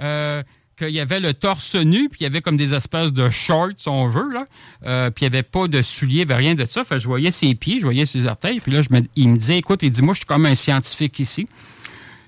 Euh, 0.00 0.42
qu'il 0.78 0.90
y 0.90 1.00
avait 1.00 1.18
le 1.18 1.34
torse 1.34 1.74
nu, 1.74 2.08
puis 2.08 2.20
il 2.20 2.22
y 2.22 2.26
avait 2.26 2.40
comme 2.40 2.56
des 2.56 2.72
espèces 2.72 3.12
de 3.12 3.28
shorts, 3.28 3.72
si 3.76 3.88
on 3.88 4.08
veut, 4.08 4.32
là. 4.32 4.44
Euh, 4.86 5.10
puis 5.10 5.24
il 5.24 5.28
n'y 5.28 5.36
avait 5.36 5.42
pas 5.42 5.66
de 5.66 5.82
souliers, 5.82 6.22
il 6.22 6.26
n'y 6.26 6.32
avait 6.32 6.36
rien 6.36 6.54
de 6.54 6.64
ça. 6.64 6.84
Fait, 6.84 7.00
je 7.00 7.08
voyais 7.08 7.32
ses 7.32 7.54
pieds, 7.56 7.78
je 7.78 7.82
voyais 7.82 8.06
ses 8.06 8.26
orteils. 8.26 8.60
Puis 8.60 8.70
là, 8.70 8.82
je 8.82 8.88
me, 8.94 9.02
il 9.16 9.28
me 9.28 9.36
disait, 9.36 9.58
écoute, 9.58 9.82
il 9.82 9.90
dit, 9.90 10.02
moi, 10.02 10.14
je 10.14 10.18
suis 10.18 10.26
comme 10.26 10.46
un 10.46 10.54
scientifique 10.54 11.18
ici. 11.18 11.48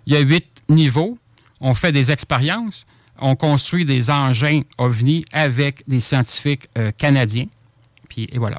Il 0.06 0.14
y 0.14 0.16
a 0.16 0.20
huit 0.20 0.46
niveaux 0.68 1.16
on 1.60 1.74
fait 1.74 1.92
des 1.92 2.10
expériences, 2.10 2.86
on 3.20 3.36
construit 3.36 3.84
des 3.84 4.10
engins 4.10 4.62
OVNI 4.78 5.24
avec 5.32 5.82
des 5.86 6.00
scientifiques 6.00 6.68
euh, 6.78 6.90
canadiens. 6.96 7.46
Puis, 8.08 8.28
et 8.32 8.38
voilà. 8.38 8.58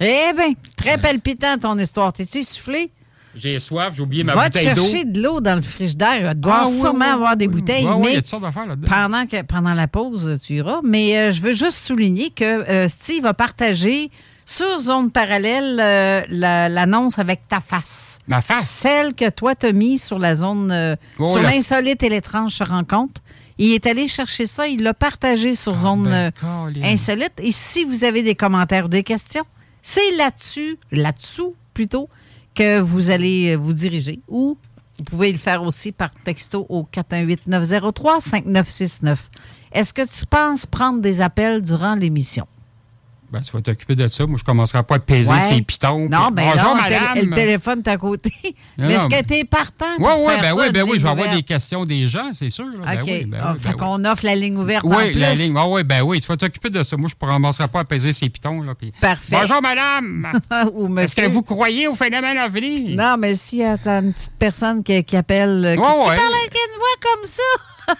Eh 0.00 0.32
bien, 0.34 0.52
très 0.76 0.98
palpitant 0.98 1.58
ton 1.58 1.76
histoire. 1.78 2.12
T'es-tu 2.12 2.42
soufflé? 2.42 2.90
J'ai 3.34 3.58
soif, 3.58 3.92
j'ai 3.94 4.02
oublié 4.02 4.24
ma 4.24 4.34
bouteille 4.34 4.66
d'eau. 4.74 4.82
Va 4.82 4.88
chercher 4.88 5.04
de 5.04 5.22
l'eau 5.22 5.40
dans 5.40 5.54
le 5.54 5.62
frigidaire. 5.62 6.32
Il 6.32 6.40
doit 6.40 6.64
ah 6.64 6.68
sûrement 6.68 7.12
avoir 7.12 7.36
des 7.36 7.46
bouteilles. 7.46 7.86
mais 8.00 8.08
il 8.08 8.14
y 8.14 8.16
a 8.16 8.22
toutes 8.22 8.42
là-dedans. 8.42 8.88
Pendant, 8.88 9.24
pendant 9.46 9.74
la 9.74 9.86
pause, 9.86 10.40
tu 10.44 10.54
iras. 10.54 10.80
Mais 10.82 11.16
euh, 11.16 11.30
je 11.30 11.40
veux 11.40 11.54
juste 11.54 11.78
souligner 11.78 12.30
que 12.30 12.44
euh, 12.44 12.88
Steve 12.88 13.26
a 13.26 13.34
partagé 13.34 14.10
sur 14.50 14.78
Zone 14.80 15.10
Parallèle 15.10 15.76
l'annonce 16.28 17.18
avec 17.18 17.48
ta 17.48 17.60
face. 17.60 18.18
Ma 18.26 18.42
face? 18.42 18.68
Celle 18.68 19.14
que 19.14 19.30
toi 19.30 19.54
t'as 19.54 19.72
mis 19.72 19.98
sur 19.98 20.18
la 20.18 20.34
zone, 20.34 20.72
euh, 20.72 20.96
sur 21.16 21.40
l'insolite 21.40 22.02
et 22.02 22.08
l'étrange 22.08 22.54
se 22.54 22.64
rencontre. 22.64 23.22
Il 23.58 23.72
est 23.72 23.86
allé 23.86 24.08
chercher 24.08 24.46
ça, 24.46 24.66
il 24.66 24.82
l'a 24.82 24.94
partagé 24.94 25.54
sur 25.54 25.72
ah, 25.72 25.76
zone 25.76 26.04
ben, 26.04 26.32
euh, 26.42 26.72
insolite. 26.82 27.34
Et 27.38 27.52
si 27.52 27.84
vous 27.84 28.04
avez 28.04 28.22
des 28.22 28.34
commentaires 28.34 28.86
ou 28.86 28.88
des 28.88 29.02
questions, 29.02 29.44
c'est 29.82 30.16
là-dessus, 30.16 30.78
là-dessous 30.90 31.54
plutôt, 31.74 32.08
que 32.54 32.80
vous 32.80 33.10
allez 33.10 33.54
euh, 33.54 33.56
vous 33.56 33.74
diriger. 33.74 34.20
Ou 34.28 34.56
vous 34.98 35.04
pouvez 35.04 35.30
le 35.30 35.38
faire 35.38 35.62
aussi 35.62 35.92
par 35.92 36.10
texto 36.24 36.66
au 36.68 36.88
418-903-5969. 36.92 39.16
Est-ce 39.72 39.94
que 39.94 40.02
tu 40.02 40.26
penses 40.26 40.66
prendre 40.66 41.00
des 41.00 41.20
appels 41.20 41.62
durant 41.62 41.94
l'émission? 41.94 42.48
Ben, 43.30 43.40
tu 43.42 43.52
vas 43.52 43.60
t'occuper 43.60 43.94
de 43.94 44.08
ça. 44.08 44.26
Moi, 44.26 44.38
je 44.38 44.42
ne 44.42 44.46
commencerai 44.46 44.82
pas 44.82 44.96
à 44.96 44.98
peser 44.98 45.32
ces 45.48 45.62
pitons. 45.62 46.08
Non, 46.08 46.30
ben 46.32 46.50
Bonjour, 46.52 46.74
madame. 46.74 47.14
Le, 47.14 47.30
téléphone 47.32 47.80
est 47.84 47.88
à 47.88 47.96
côté. 47.96 48.32
mais 48.76 48.94
est-ce 48.94 49.06
que 49.06 49.24
tu 49.24 49.34
es 49.34 49.44
partant 49.44 49.96
pour 49.98 50.06
Oui, 50.06 50.24
oui, 50.26 50.34
ben 50.40 50.52
oui, 50.56 50.72
ben 50.72 50.82
oui. 50.82 50.98
Je 50.98 51.04
vais 51.04 51.10
avoir 51.10 51.32
des 51.32 51.42
questions 51.44 51.84
des 51.84 52.08
gens, 52.08 52.32
c'est 52.32 52.50
sûr. 52.50 52.66
Ben 52.84 53.00
OK. 53.00 53.06
oui, 53.06 53.24
ben 53.26 53.38
ah, 53.40 53.54
fait 53.56 53.74
qu'on 53.74 54.04
offre 54.04 54.24
la 54.24 54.34
ligne 54.34 54.56
ouverte 54.56 54.84
Oui, 54.84 54.96
en 54.96 55.10
plus. 55.12 55.20
la 55.20 55.34
ligne. 55.34 55.54
Ah, 55.56 55.68
oui, 55.68 55.84
ben 55.84 56.02
oui. 56.02 56.20
Tu 56.20 56.26
vas 56.26 56.36
t'occuper 56.36 56.70
de 56.70 56.82
ça. 56.82 56.96
Moi, 56.96 57.08
je 57.08 57.14
ne 57.14 57.28
commencerai 57.28 57.68
pas 57.68 57.80
à 57.80 57.84
peser 57.84 58.12
ces 58.12 58.28
pitons. 58.28 58.62
Là, 58.62 58.74
puis... 58.74 58.92
Parfait. 59.00 59.36
Bonjour, 59.40 59.62
madame. 59.62 60.32
Est-ce 60.98 61.14
que 61.14 61.28
vous 61.28 61.42
croyez 61.42 61.86
au 61.86 61.94
phénomène 61.94 62.36
à 62.36 62.48
venir? 62.48 62.96
Non, 62.96 63.16
mais 63.16 63.36
s'il 63.36 63.60
y 63.60 63.64
a 63.64 63.78
une 63.86 64.12
petite 64.12 64.32
personne 64.40 64.82
qui, 64.82 65.04
qui 65.04 65.16
appelle, 65.16 65.76
qui, 65.76 65.76
qui 65.76 65.82
parle 65.82 66.10
avec 66.10 66.54
une 66.54 66.78
voix 66.78 67.12
comme 67.14 67.26
ça. 67.26 67.94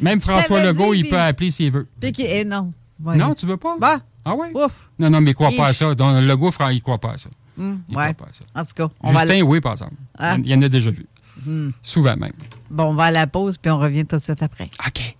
Même 0.00 0.20
François 0.20 0.62
Legault, 0.62 0.94
il 0.94 1.08
peut 1.08 1.18
appeler 1.18 1.50
s'il 1.50 1.72
veut. 1.72 1.88
Puis 2.00 2.12
eh, 2.18 2.44
non. 2.44 2.70
Non, 3.04 3.34
tu 3.34 3.46
veux 3.46 3.56
pas? 3.56 3.76
Bah. 3.78 4.00
Ah 4.24 4.34
oui? 4.34 4.48
Ouf. 4.54 4.72
Non, 4.98 5.10
non, 5.10 5.20
mais 5.20 5.30
il 5.30 5.34
ne 5.34 5.34
croit 5.34 5.50
pas 5.56 5.68
à 5.68 5.72
ça. 5.72 5.94
Donc, 5.94 6.22
le 6.22 6.36
gouffre, 6.36 6.62
il 6.70 6.76
ne 6.76 6.80
croit 6.80 6.98
pas 6.98 7.12
à 7.12 7.18
ça. 7.18 7.28
Mmh, 7.56 7.74
il 7.88 7.96
ouais. 7.96 8.14
croit 8.14 8.26
pas 8.26 8.30
à 8.30 8.34
ça. 8.34 8.44
En 8.54 8.64
tout 8.64 8.72
cas, 8.74 8.94
on 9.02 9.12
Justin, 9.12 9.40
va 9.40 9.44
oui, 9.44 9.60
par 9.60 9.72
exemple. 9.72 9.94
Ah. 10.18 10.36
Il 10.38 10.48
y 10.48 10.54
en 10.54 10.62
a 10.62 10.68
déjà 10.68 10.90
vu. 10.90 11.06
Mmh. 11.44 11.70
Souvent 11.82 12.16
même. 12.16 12.32
Bon, 12.70 12.84
on 12.84 12.94
va 12.94 13.04
à 13.04 13.10
la 13.10 13.26
pause, 13.26 13.58
puis 13.58 13.70
on 13.70 13.78
revient 13.78 14.06
tout 14.06 14.16
de 14.16 14.22
suite 14.22 14.42
après. 14.42 14.70
OK. 14.86 15.16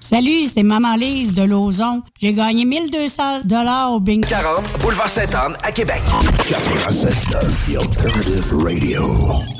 Salut, 0.00 0.46
c'est 0.46 0.62
Maman 0.62 0.96
Lise 0.96 1.34
de 1.34 1.42
Lauson. 1.42 2.02
J'ai 2.18 2.34
gagné 2.34 2.64
1200 2.64 3.42
dollars 3.44 3.92
au 3.92 4.00
bingo. 4.00 4.26
40, 4.28 4.80
boulevard 4.80 5.08
Sainte-Anne, 5.08 5.56
à 5.62 5.70
Québec. 5.70 6.02
96 6.48 7.28
The 7.66 7.76
Alternative 7.76 8.56
Radio. 8.64 9.59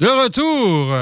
De 0.00 0.06
retour! 0.06 0.96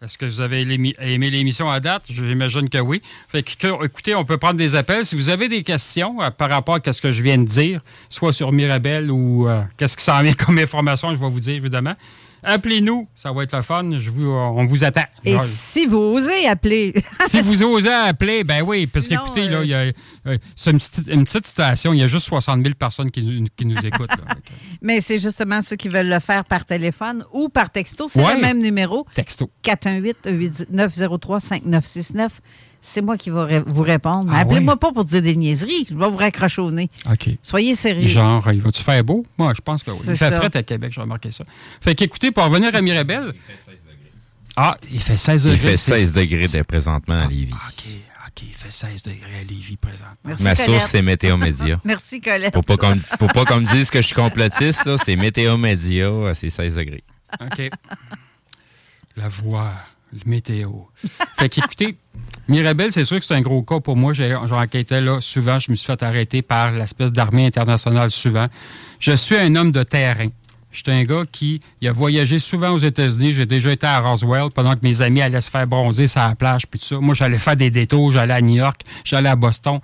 Est-ce 0.00 0.16
que 0.16 0.24
vous 0.24 0.40
avez 0.40 0.60
aimé 0.60 1.30
l'émission 1.30 1.68
à 1.68 1.80
date? 1.80 2.04
J'imagine 2.08 2.68
que 2.68 2.78
oui. 2.78 3.02
Fait 3.26 3.40
écoutez, 3.40 4.14
on 4.14 4.24
peut 4.24 4.38
prendre 4.38 4.56
des 4.56 4.76
appels. 4.76 5.04
Si 5.04 5.16
vous 5.16 5.30
avez 5.30 5.48
des 5.48 5.64
questions 5.64 6.22
euh, 6.22 6.30
par 6.30 6.48
rapport 6.48 6.78
à 6.86 6.92
ce 6.92 7.02
que 7.02 7.10
je 7.10 7.24
viens 7.24 7.38
de 7.38 7.44
dire, 7.44 7.80
soit 8.08 8.32
sur 8.32 8.52
Mirabel 8.52 9.10
ou 9.10 9.48
euh, 9.48 9.62
qu'est-ce 9.76 9.96
qui 9.96 10.04
s'en 10.04 10.22
vient 10.22 10.32
comme 10.34 10.58
information, 10.58 11.12
je 11.12 11.18
vais 11.18 11.28
vous 11.28 11.40
dire, 11.40 11.56
évidemment. 11.56 11.96
Appelez-nous, 12.42 13.08
ça 13.14 13.32
va 13.32 13.42
être 13.42 13.56
le 13.56 13.62
fun. 13.62 13.98
Je 13.98 14.10
vous, 14.10 14.30
on 14.30 14.64
vous 14.66 14.84
attend. 14.84 15.04
Et 15.24 15.36
si 15.46 15.86
vous 15.86 15.98
osez 15.98 16.46
appeler. 16.46 16.94
si 17.28 17.40
vous 17.40 17.62
osez 17.62 17.92
appeler, 17.92 18.44
ben 18.44 18.62
oui, 18.62 18.86
parce 18.86 19.08
qu'écoutez, 19.08 19.48
là, 19.48 19.62
il 19.62 19.68
y 19.68 19.74
a, 19.74 19.92
euh, 20.26 20.38
c'est 20.54 20.70
une, 20.70 20.78
petite, 21.24 21.46
station, 21.46 21.92
il 21.92 22.00
y 22.00 22.02
a 22.02 22.08
juste 22.08 22.26
60 22.26 22.62
000 22.62 22.74
personnes 22.78 23.10
qui, 23.10 23.22
nous 23.22 23.78
écoutent. 23.84 24.10
Mais 24.82 25.00
c'est 25.00 25.18
justement 25.18 25.60
ceux 25.60 25.76
qui 25.76 25.88
veulent 25.88 26.08
le 26.08 26.20
faire 26.20 26.44
par 26.44 26.64
téléphone 26.64 27.24
ou 27.32 27.48
par 27.48 27.70
texto. 27.70 28.06
C'est 28.08 28.22
le 28.22 28.40
même 28.40 28.58
numéro. 28.58 29.06
Texto. 29.14 29.50
418-903-5969 29.64 32.28
c'est 32.82 33.02
moi 33.02 33.16
qui 33.16 33.30
vais 33.30 33.60
vous 33.66 33.82
répondre. 33.82 34.30
Ah 34.32 34.40
appelez-moi 34.40 34.76
pas 34.76 34.92
pour 34.92 35.04
dire 35.04 35.22
des 35.22 35.36
niaiseries. 35.36 35.86
Je 35.90 35.94
vais 35.94 36.08
vous 36.08 36.16
raccrocher 36.16 36.62
au 36.62 36.70
nez. 36.70 36.88
OK. 37.10 37.30
Soyez 37.42 37.74
sérieux. 37.74 38.06
Genre, 38.06 38.50
il 38.52 38.60
va-tu 38.60 38.82
faire 38.82 39.04
beau? 39.04 39.24
Moi, 39.38 39.52
je 39.54 39.60
pense 39.60 39.82
que 39.82 39.90
oui. 39.90 39.98
Il 40.08 40.16
fait 40.16 40.30
frais 40.30 40.56
à 40.56 40.62
Québec, 40.62 40.92
j'ai 40.94 41.00
remarqué 41.00 41.30
ça. 41.30 41.44
Fait 41.80 41.94
qu'écoutez, 41.94 42.30
pour 42.30 42.44
revenir 42.44 42.74
à 42.74 42.80
Mirabel. 42.80 43.32
Ah, 44.56 44.76
il 44.90 45.00
fait 45.00 45.16
16 45.16 45.44
degrés. 45.44 45.56
Il 45.56 45.68
fait 45.70 45.76
16 45.76 46.12
degrés 46.12 46.64
présentement 46.64 47.20
à 47.20 47.26
Lévis. 47.26 47.52
OK. 47.52 47.84
OK, 48.26 48.42
il 48.42 48.54
fait 48.54 48.70
16 48.70 49.02
degrés 49.02 49.40
à 49.40 49.44
Lévis 49.44 49.76
présentement. 49.76 50.16
Merci, 50.24 50.42
Ma 50.42 50.54
source, 50.56 50.86
c'est 50.90 51.02
Météo 51.02 51.36
Média. 51.36 51.80
Merci, 51.84 52.20
Colette. 52.20 52.52
Pour 52.52 52.64
pas 52.64 52.76
qu'on 52.76 52.94
me 52.94 53.72
dise 53.74 53.90
que 53.90 54.00
je 54.00 54.06
suis 54.06 54.14
complotiste, 54.14 54.88
c'est 55.04 55.16
Météo 55.16 55.56
Média, 55.56 56.10
c'est 56.34 56.50
16 56.50 56.74
degrés. 56.76 57.04
OK. 57.40 57.70
La 59.16 59.28
voix, 59.28 59.72
le 60.12 60.20
météo. 60.26 60.70
Fait 61.38 61.48
qu'écoutez, 61.48 61.96
Mirabel, 62.48 62.92
c'est 62.92 63.04
sûr 63.04 63.18
que 63.18 63.24
c'est 63.24 63.34
un 63.34 63.40
gros 63.40 63.62
cas 63.62 63.80
pour 63.80 63.96
moi. 63.96 64.12
J'ai 64.12 64.34
enquêté 64.34 65.00
là 65.00 65.20
souvent. 65.20 65.58
Je 65.58 65.70
me 65.70 65.76
suis 65.76 65.86
fait 65.86 66.02
arrêter 66.02 66.42
par 66.42 66.72
l'espèce 66.72 67.12
d'armée 67.12 67.46
internationale 67.46 68.10
souvent. 68.10 68.46
Je 68.98 69.12
suis 69.12 69.36
un 69.36 69.54
homme 69.56 69.72
de 69.72 69.82
terrain. 69.82 70.28
J'étais 70.72 70.92
un 70.92 71.02
gars 71.02 71.24
qui 71.30 71.60
a 71.84 71.90
voyagé 71.90 72.38
souvent 72.38 72.70
aux 72.70 72.78
États-Unis. 72.78 73.32
J'ai 73.32 73.46
déjà 73.46 73.72
été 73.72 73.86
à 73.86 73.98
Roswell 74.00 74.50
pendant 74.54 74.74
que 74.74 74.80
mes 74.82 75.02
amis 75.02 75.20
allaient 75.20 75.40
se 75.40 75.50
faire 75.50 75.66
bronzer 75.66 76.06
sur 76.06 76.20
la 76.20 76.36
plage 76.36 76.66
puis 76.68 76.78
tout 76.78 76.86
ça. 76.86 77.00
Moi, 77.00 77.14
j'allais 77.14 77.38
faire 77.38 77.56
des 77.56 77.70
détours. 77.70 78.12
J'allais 78.12 78.34
à 78.34 78.40
New 78.40 78.56
York. 78.56 78.82
J'allais 79.04 79.28
à 79.28 79.36
Boston. 79.36 79.80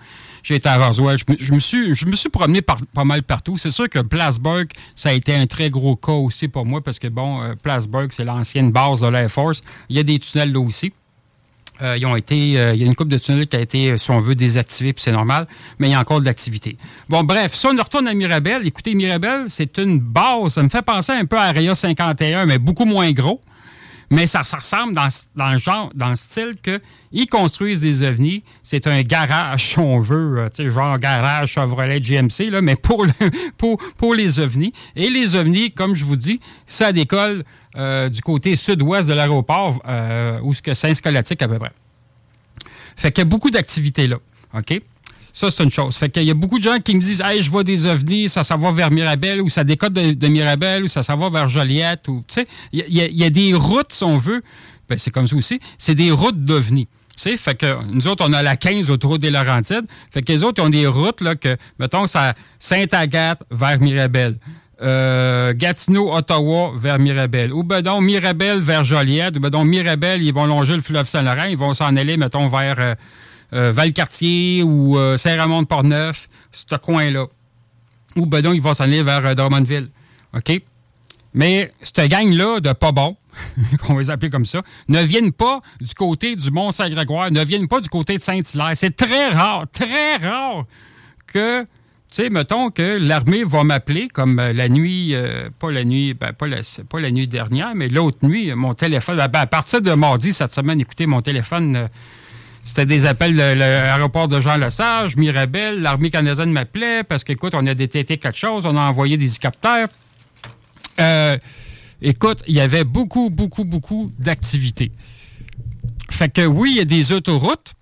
J'ai 0.47 0.55
été 0.55 0.69
à 0.69 0.79
Roswell. 0.79 1.19
Je 1.41 1.53
me, 1.53 1.59
suis, 1.59 1.93
je 1.97 2.07
me 2.07 2.15
suis 2.15 2.29
promené 2.29 2.63
pas 2.63 3.05
mal 3.05 3.25
partout. 3.25 3.59
C'est 3.59 3.73
sûr 3.73 3.89
que 3.89 3.99
Plattsburgh, 3.99 4.69
ça 4.95 5.09
a 5.09 5.13
été 5.13 5.35
un 5.35 5.47
très 5.49 5.71
gros 5.71 5.97
cas 5.97 6.13
aussi 6.13 6.47
pour 6.47 6.65
moi 6.65 6.81
parce 6.81 7.01
que, 7.01 7.09
bon, 7.09 7.43
euh, 7.43 7.55
Plattsburgh, 7.61 8.11
c'est 8.13 8.25
l'ancienne 8.25 8.71
base 8.71 9.01
de 9.01 9.09
l'Air 9.09 9.29
Force. 9.29 9.63
Il 9.89 9.97
y 9.97 9.99
a 9.99 10.05
des 10.05 10.21
tunnels 10.21 10.53
là 10.53 10.61
aussi. 10.61 10.93
Euh, 11.83 11.97
ils 11.99 12.07
ont 12.07 12.15
été, 12.15 12.61
euh, 12.61 12.75
il 12.75 12.81
y 12.81 12.85
a 12.85 12.87
une 12.87 12.95
coupe 12.95 13.09
de 13.09 13.19
tunnels 13.19 13.49
qui 13.49 13.57
a 13.57 13.61
été, 13.61 13.99
si 13.99 14.09
on 14.13 14.21
veut, 14.21 14.37
désactivée, 14.37 14.93
puis 14.93 15.03
c'est 15.03 15.11
normal, 15.13 15.49
mais 15.81 15.89
il 15.89 15.91
y 15.91 15.95
a 15.95 16.01
encore 16.01 16.21
de 16.21 16.25
l'activité. 16.25 16.79
Bon, 17.09 17.25
bref, 17.25 17.53
si 17.53 17.67
on 17.67 17.71
retourne 17.71 18.07
à 18.07 18.15
Mirabel, 18.15 18.65
écoutez, 18.65 18.95
Mirabel, 18.95 19.47
c'est 19.49 19.79
une 19.79 19.99
base, 19.99 20.53
ça 20.55 20.63
me 20.63 20.69
fait 20.69 20.81
penser 20.81 21.11
un 21.11 21.25
peu 21.25 21.37
à 21.37 21.47
Area 21.47 21.75
51, 21.75 22.47
mais 22.47 22.59
beaucoup 22.59 22.85
moins 22.85 23.11
gros. 23.11 23.43
Mais 24.11 24.27
ça, 24.27 24.43
ressemble 24.43 24.95
dans, 24.95 25.09
le 25.53 25.59
genre, 25.59 25.91
dans 25.95 26.11
le 26.11 26.15
style 26.15 26.55
que 26.63 26.81
ils 27.13 27.27
construisent 27.27 27.81
des 27.81 28.03
ovnis. 28.03 28.45
C'est 28.63 28.87
un 28.87 29.03
garage, 29.03 29.65
si 29.73 29.79
on 29.79 29.99
veut, 29.99 30.39
euh, 30.39 30.49
tu 30.49 30.65
sais, 30.65 30.71
genre 30.71 30.99
garage 30.99 31.51
Chevrolet 31.53 32.01
GMC, 32.01 32.51
là, 32.51 32.63
mais 32.63 32.77
pour, 32.77 33.05
le- 33.05 33.13
pour, 33.59 33.79
pour 33.97 34.15
les 34.15 34.39
ovnis. 34.39 34.73
Et 34.95 35.11
les 35.11 35.35
ovnis, 35.35 35.73
comme 35.73 35.95
je 35.95 36.05
vous 36.05 36.17
dis, 36.17 36.41
ça 36.67 36.93
décolle 36.93 37.43
euh, 37.77 38.09
du 38.09 38.21
côté 38.23 38.55
sud-ouest 38.57 39.09
de 39.09 39.15
l'aéroport, 39.15 39.83
euh, 39.87 40.39
où 40.43 40.55
ce 40.55 40.63
que 40.63 40.73
Saint-Scolastique 40.75 41.43
à 41.43 41.49
peu 41.49 41.59
près. 41.59 41.73
Fait 42.97 43.13
qu'il 43.13 43.23
y 43.23 43.27
a 43.27 43.29
beaucoup 43.29 43.51
d'activités 43.51 44.07
là. 44.07 44.17
OK? 44.55 44.81
Ça, 45.39 45.51
c'est 45.51 45.62
une 45.64 45.70
chose. 45.70 45.97
Fait 45.99 46.09
qu'il 46.09 46.22
y 46.22 46.30
a 46.30 46.34
beaucoup 46.34 46.59
de 46.59 46.62
gens 46.62 46.78
qui 46.78 46.97
me 46.97 47.01
disent 47.03 47.20
Hey, 47.22 47.43
je 47.43 47.51
vois 47.51 47.62
des 47.62 47.84
ovnis, 47.84 48.30
ça 48.30 48.43
s'en 48.43 48.57
va 48.57 48.72
vers 48.72 48.91
Mirabel, 48.91 49.43
ou 49.43 49.51
ça 49.51 49.64
décote 49.64 49.93
de, 49.93 50.14
de 50.14 50.28
Mirabel, 50.28 50.84
ou 50.84 50.87
ça 50.87 51.03
s'en 51.03 51.18
va 51.18 51.28
vers 51.28 51.51
Joliette, 51.51 52.05
tu 52.05 52.12
sais, 52.28 52.47
il 52.72 52.82
y, 52.89 53.01
y 53.18 53.22
a- 53.24 53.28
des 53.28 53.53
routes, 53.53 53.93
si 53.93 54.03
on 54.03 54.16
veut. 54.16 54.41
Ben, 54.89 54.97
c'est 54.97 55.11
comme 55.11 55.26
ça 55.26 55.37
aussi. 55.37 55.61
C'est 55.76 55.95
des 55.95 56.11
routes 56.11 56.43
d'ovnis. 56.43 56.89
Fait 57.18 57.55
que 57.55 57.76
nous 57.93 58.09
autres, 58.09 58.24
on 58.26 58.32
a 58.32 58.43
la 58.43 58.57
15 58.57 58.89
autoroute 58.91 59.20
des 59.20 59.30
Laurentides. 59.30 59.84
Fait 60.11 60.22
que 60.22 60.32
les 60.32 60.43
autres, 60.43 60.62
ils 60.62 60.66
ont 60.66 60.70
des 60.70 60.87
routes, 60.87 61.20
là, 61.20 61.34
que, 61.34 61.55
mettons, 61.78 62.07
ça 62.07 62.32
Sainte-Agathe 62.59 63.43
vers 63.51 63.78
Mirabel. 63.78 64.39
Euh, 64.82 65.53
Gatineau, 65.55 66.14
Ottawa 66.14 66.72
vers 66.76 66.99
Mirabel. 66.99 67.53
Ou 67.53 67.62
ben 67.62 67.82
donc 67.82 68.03
Mirabel 68.03 68.59
vers 68.61 68.84
Joliette. 68.84 69.37
Ou 69.37 69.41
ben 69.41 69.51
donc 69.51 69.66
Mirabel, 69.66 70.22
ils 70.22 70.32
vont 70.32 70.47
longer 70.47 70.76
le 70.76 70.82
fleuve 70.82 71.07
Saint-Laurent. 71.07 71.45
Ils 71.45 71.57
vont 71.59 71.74
s'en 71.74 71.95
aller, 71.97 72.16
mettons, 72.16 72.49
vers 72.49 72.76
euh, 72.78 72.95
euh, 73.53 73.73
Valcartier 73.73 74.63
ou 74.63 74.99
euh, 74.99 75.17
Saint-Ramon-de-Portneuf, 75.17 76.29
ce 76.53 76.77
coin-là. 76.77 77.27
Ou 78.17 78.27
ben 78.27 78.43
donc, 78.43 78.55
ils 78.55 78.63
vont 78.63 78.75
s'en 78.75 78.85
aller 78.85 79.03
vers 79.03 79.25
euh, 79.25 79.35
Drummondville. 79.35 79.89
OK? 80.35 80.61
Mais 81.35 81.71
cette 81.83 82.11
gang-là 82.11 82.61
de 82.61 82.73
pas 82.73 82.93
bons, 82.93 83.17
qu'on 83.83 83.95
va 83.95 84.01
les 84.01 84.11
appeler 84.11 84.31
comme 84.31 84.47
ça, 84.47 84.63
ne 84.89 85.03
viennent 85.03 85.33
pas 85.33 85.61
du 85.81 85.93
côté 85.95 86.35
du 86.35 86.51
Mont-Saint-Grégoire, 86.51 87.31
ne 87.31 87.45
viennent 87.45 87.69
pas 87.69 87.81
du 87.81 87.89
côté 87.89 88.17
de 88.17 88.23
Saint-Hilaire. 88.23 88.73
C'est 88.75 88.97
très 88.97 89.29
rare, 89.29 89.67
très 89.71 90.17
rare 90.17 90.65
que, 91.27 91.63
tu 91.63 91.69
sais, 92.11 92.31
mettons 92.31 92.71
que 92.71 92.97
l'armée 92.99 93.45
va 93.45 93.65
m'appeler 93.65 94.09
comme 94.09 94.39
euh, 94.39 94.55
la 94.55 94.71
nuit, 94.71 95.15
pas 95.59 95.71
la 95.71 95.85
nuit, 95.85 96.15
ben, 96.15 96.33
pas, 96.33 96.47
la, 96.47 97.11
nuit 97.11 97.29
dernière, 97.29 97.75
mais 97.75 97.89
l'autre 97.89 98.19
nuit, 98.23 98.55
mon 98.55 98.73
téléphone, 98.73 99.19
ben, 99.31 99.41
à 99.41 99.47
partir 99.47 99.83
de 99.83 99.93
mardi 99.93 100.33
cette 100.33 100.53
semaine, 100.53 100.81
écoutez, 100.81 101.07
mon 101.07 101.21
téléphone, 101.21 101.89
c'était 102.67 102.85
des 102.85 103.07
appels 103.07 103.33
de 103.33 103.55
l'aéroport 103.55 104.27
de 104.27 104.41
Jean-Lesage, 104.41 105.17
Mirabel, 105.17 105.81
l'armée 105.81 106.11
canadienne 106.11 106.51
m'appelait 106.51 107.05
parce 107.05 107.23
qu'écoute, 107.23 107.55
on 107.55 107.64
a 107.64 107.75
détecté 107.75 108.19
quelque 108.19 108.37
chose, 108.37 108.67
on 108.67 108.77
a 108.77 108.81
envoyé 108.81 109.17
des 109.17 109.27
hélicoptères. 109.27 109.87
Euh, 110.99 111.39
écoute, 112.03 112.43
il 112.49 112.57
y 112.57 112.61
avait 112.61 112.83
beaucoup, 112.83 113.31
beaucoup, 113.31 113.64
beaucoup 113.64 114.12
d'activités. 114.19 114.91
Fait 116.11 116.29
que 116.29 116.45
oui, 116.45 116.73
il 116.73 116.77
y 116.79 116.81
a 116.81 116.85
des 116.85 117.12
autoroutes, 117.12 117.75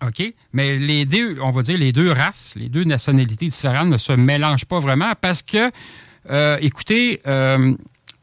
OK, 0.00 0.22
mais 0.54 0.78
les 0.78 1.04
deux, 1.04 1.36
on 1.42 1.50
va 1.50 1.62
dire 1.62 1.76
les 1.76 1.92
deux 1.92 2.10
races, 2.10 2.54
les 2.56 2.70
deux 2.70 2.84
nationalités 2.84 3.44
différentes 3.44 3.88
ne 3.88 3.98
se 3.98 4.12
mélangent 4.12 4.64
pas 4.64 4.80
vraiment 4.80 5.12
parce 5.20 5.42
que, 5.42 5.70
euh, 6.30 6.56
écoutez, 6.62 7.20
euh, 7.26 7.74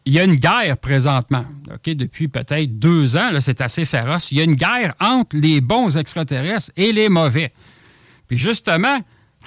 il 0.05 0.13
y 0.13 0.19
a 0.19 0.23
une 0.23 0.35
guerre 0.35 0.77
présentement, 0.77 1.45
OK, 1.73 1.93
depuis 1.93 2.27
peut-être 2.27 2.79
deux 2.79 3.15
ans, 3.17 3.29
c'est 3.41 3.61
assez 3.61 3.85
féroce. 3.85 4.31
Il 4.31 4.37
y 4.37 4.41
a 4.41 4.43
une 4.43 4.55
guerre 4.55 4.93
entre 4.99 5.35
les 5.37 5.61
bons 5.61 5.97
extraterrestres 5.97 6.71
et 6.77 6.91
les 6.91 7.09
mauvais. 7.09 7.53
Puis 8.27 8.37
justement, 8.37 8.99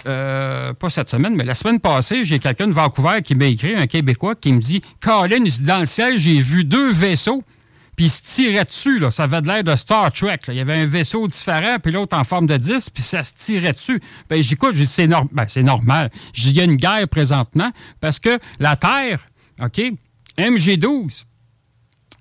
euh, 0.06 0.72
pas 0.74 0.90
cette 0.90 1.08
semaine, 1.08 1.34
mais 1.34 1.44
la 1.44 1.54
semaine 1.54 1.80
passée, 1.80 2.24
j'ai 2.24 2.38
quelqu'un 2.38 2.66
de 2.68 2.72
Vancouver 2.72 3.22
qui 3.22 3.34
m'a 3.34 3.46
écrit, 3.46 3.74
un 3.74 3.86
Québécois, 3.86 4.34
qui 4.34 4.52
me 4.52 4.60
dit 4.60 4.82
Colin, 5.00 5.44
dans 5.62 5.80
le 5.80 5.86
ciel, 5.86 6.18
j'ai 6.18 6.40
vu 6.40 6.64
deux 6.64 6.92
vaisseaux, 6.92 7.42
puis 7.96 8.06
ils 8.06 8.10
se 8.10 8.22
tiraient 8.22 8.64
dessus. 8.64 9.02
Ça 9.10 9.24
avait 9.24 9.42
de 9.42 9.48
l'air 9.48 9.62
de 9.64 9.74
Star 9.76 10.12
Trek. 10.12 10.38
Il 10.48 10.54
y 10.54 10.60
avait 10.60 10.74
un 10.76 10.86
vaisseau 10.86 11.26
différent, 11.28 11.76
puis 11.82 11.92
l'autre 11.92 12.16
en 12.16 12.24
forme 12.24 12.46
de 12.46 12.56
10, 12.56 12.90
puis 12.90 13.02
ça 13.02 13.22
se 13.22 13.34
tirait 13.34 13.72
dessus. 13.72 14.00
Ben, 14.28 14.42
j'écoute, 14.42 14.74
j'ai 14.74 14.84
dit, 14.84 14.90
c'est 14.90 15.06
nor- 15.06 15.28
c'est 15.48 15.62
normal. 15.62 16.10
Il 16.36 16.56
y 16.56 16.60
a 16.60 16.64
une 16.64 16.76
guerre 16.76 17.06
présentement 17.08 17.70
parce 18.00 18.18
que 18.18 18.38
la 18.60 18.76
Terre, 18.76 19.20
OK, 19.62 19.80
MG12, 20.38 21.24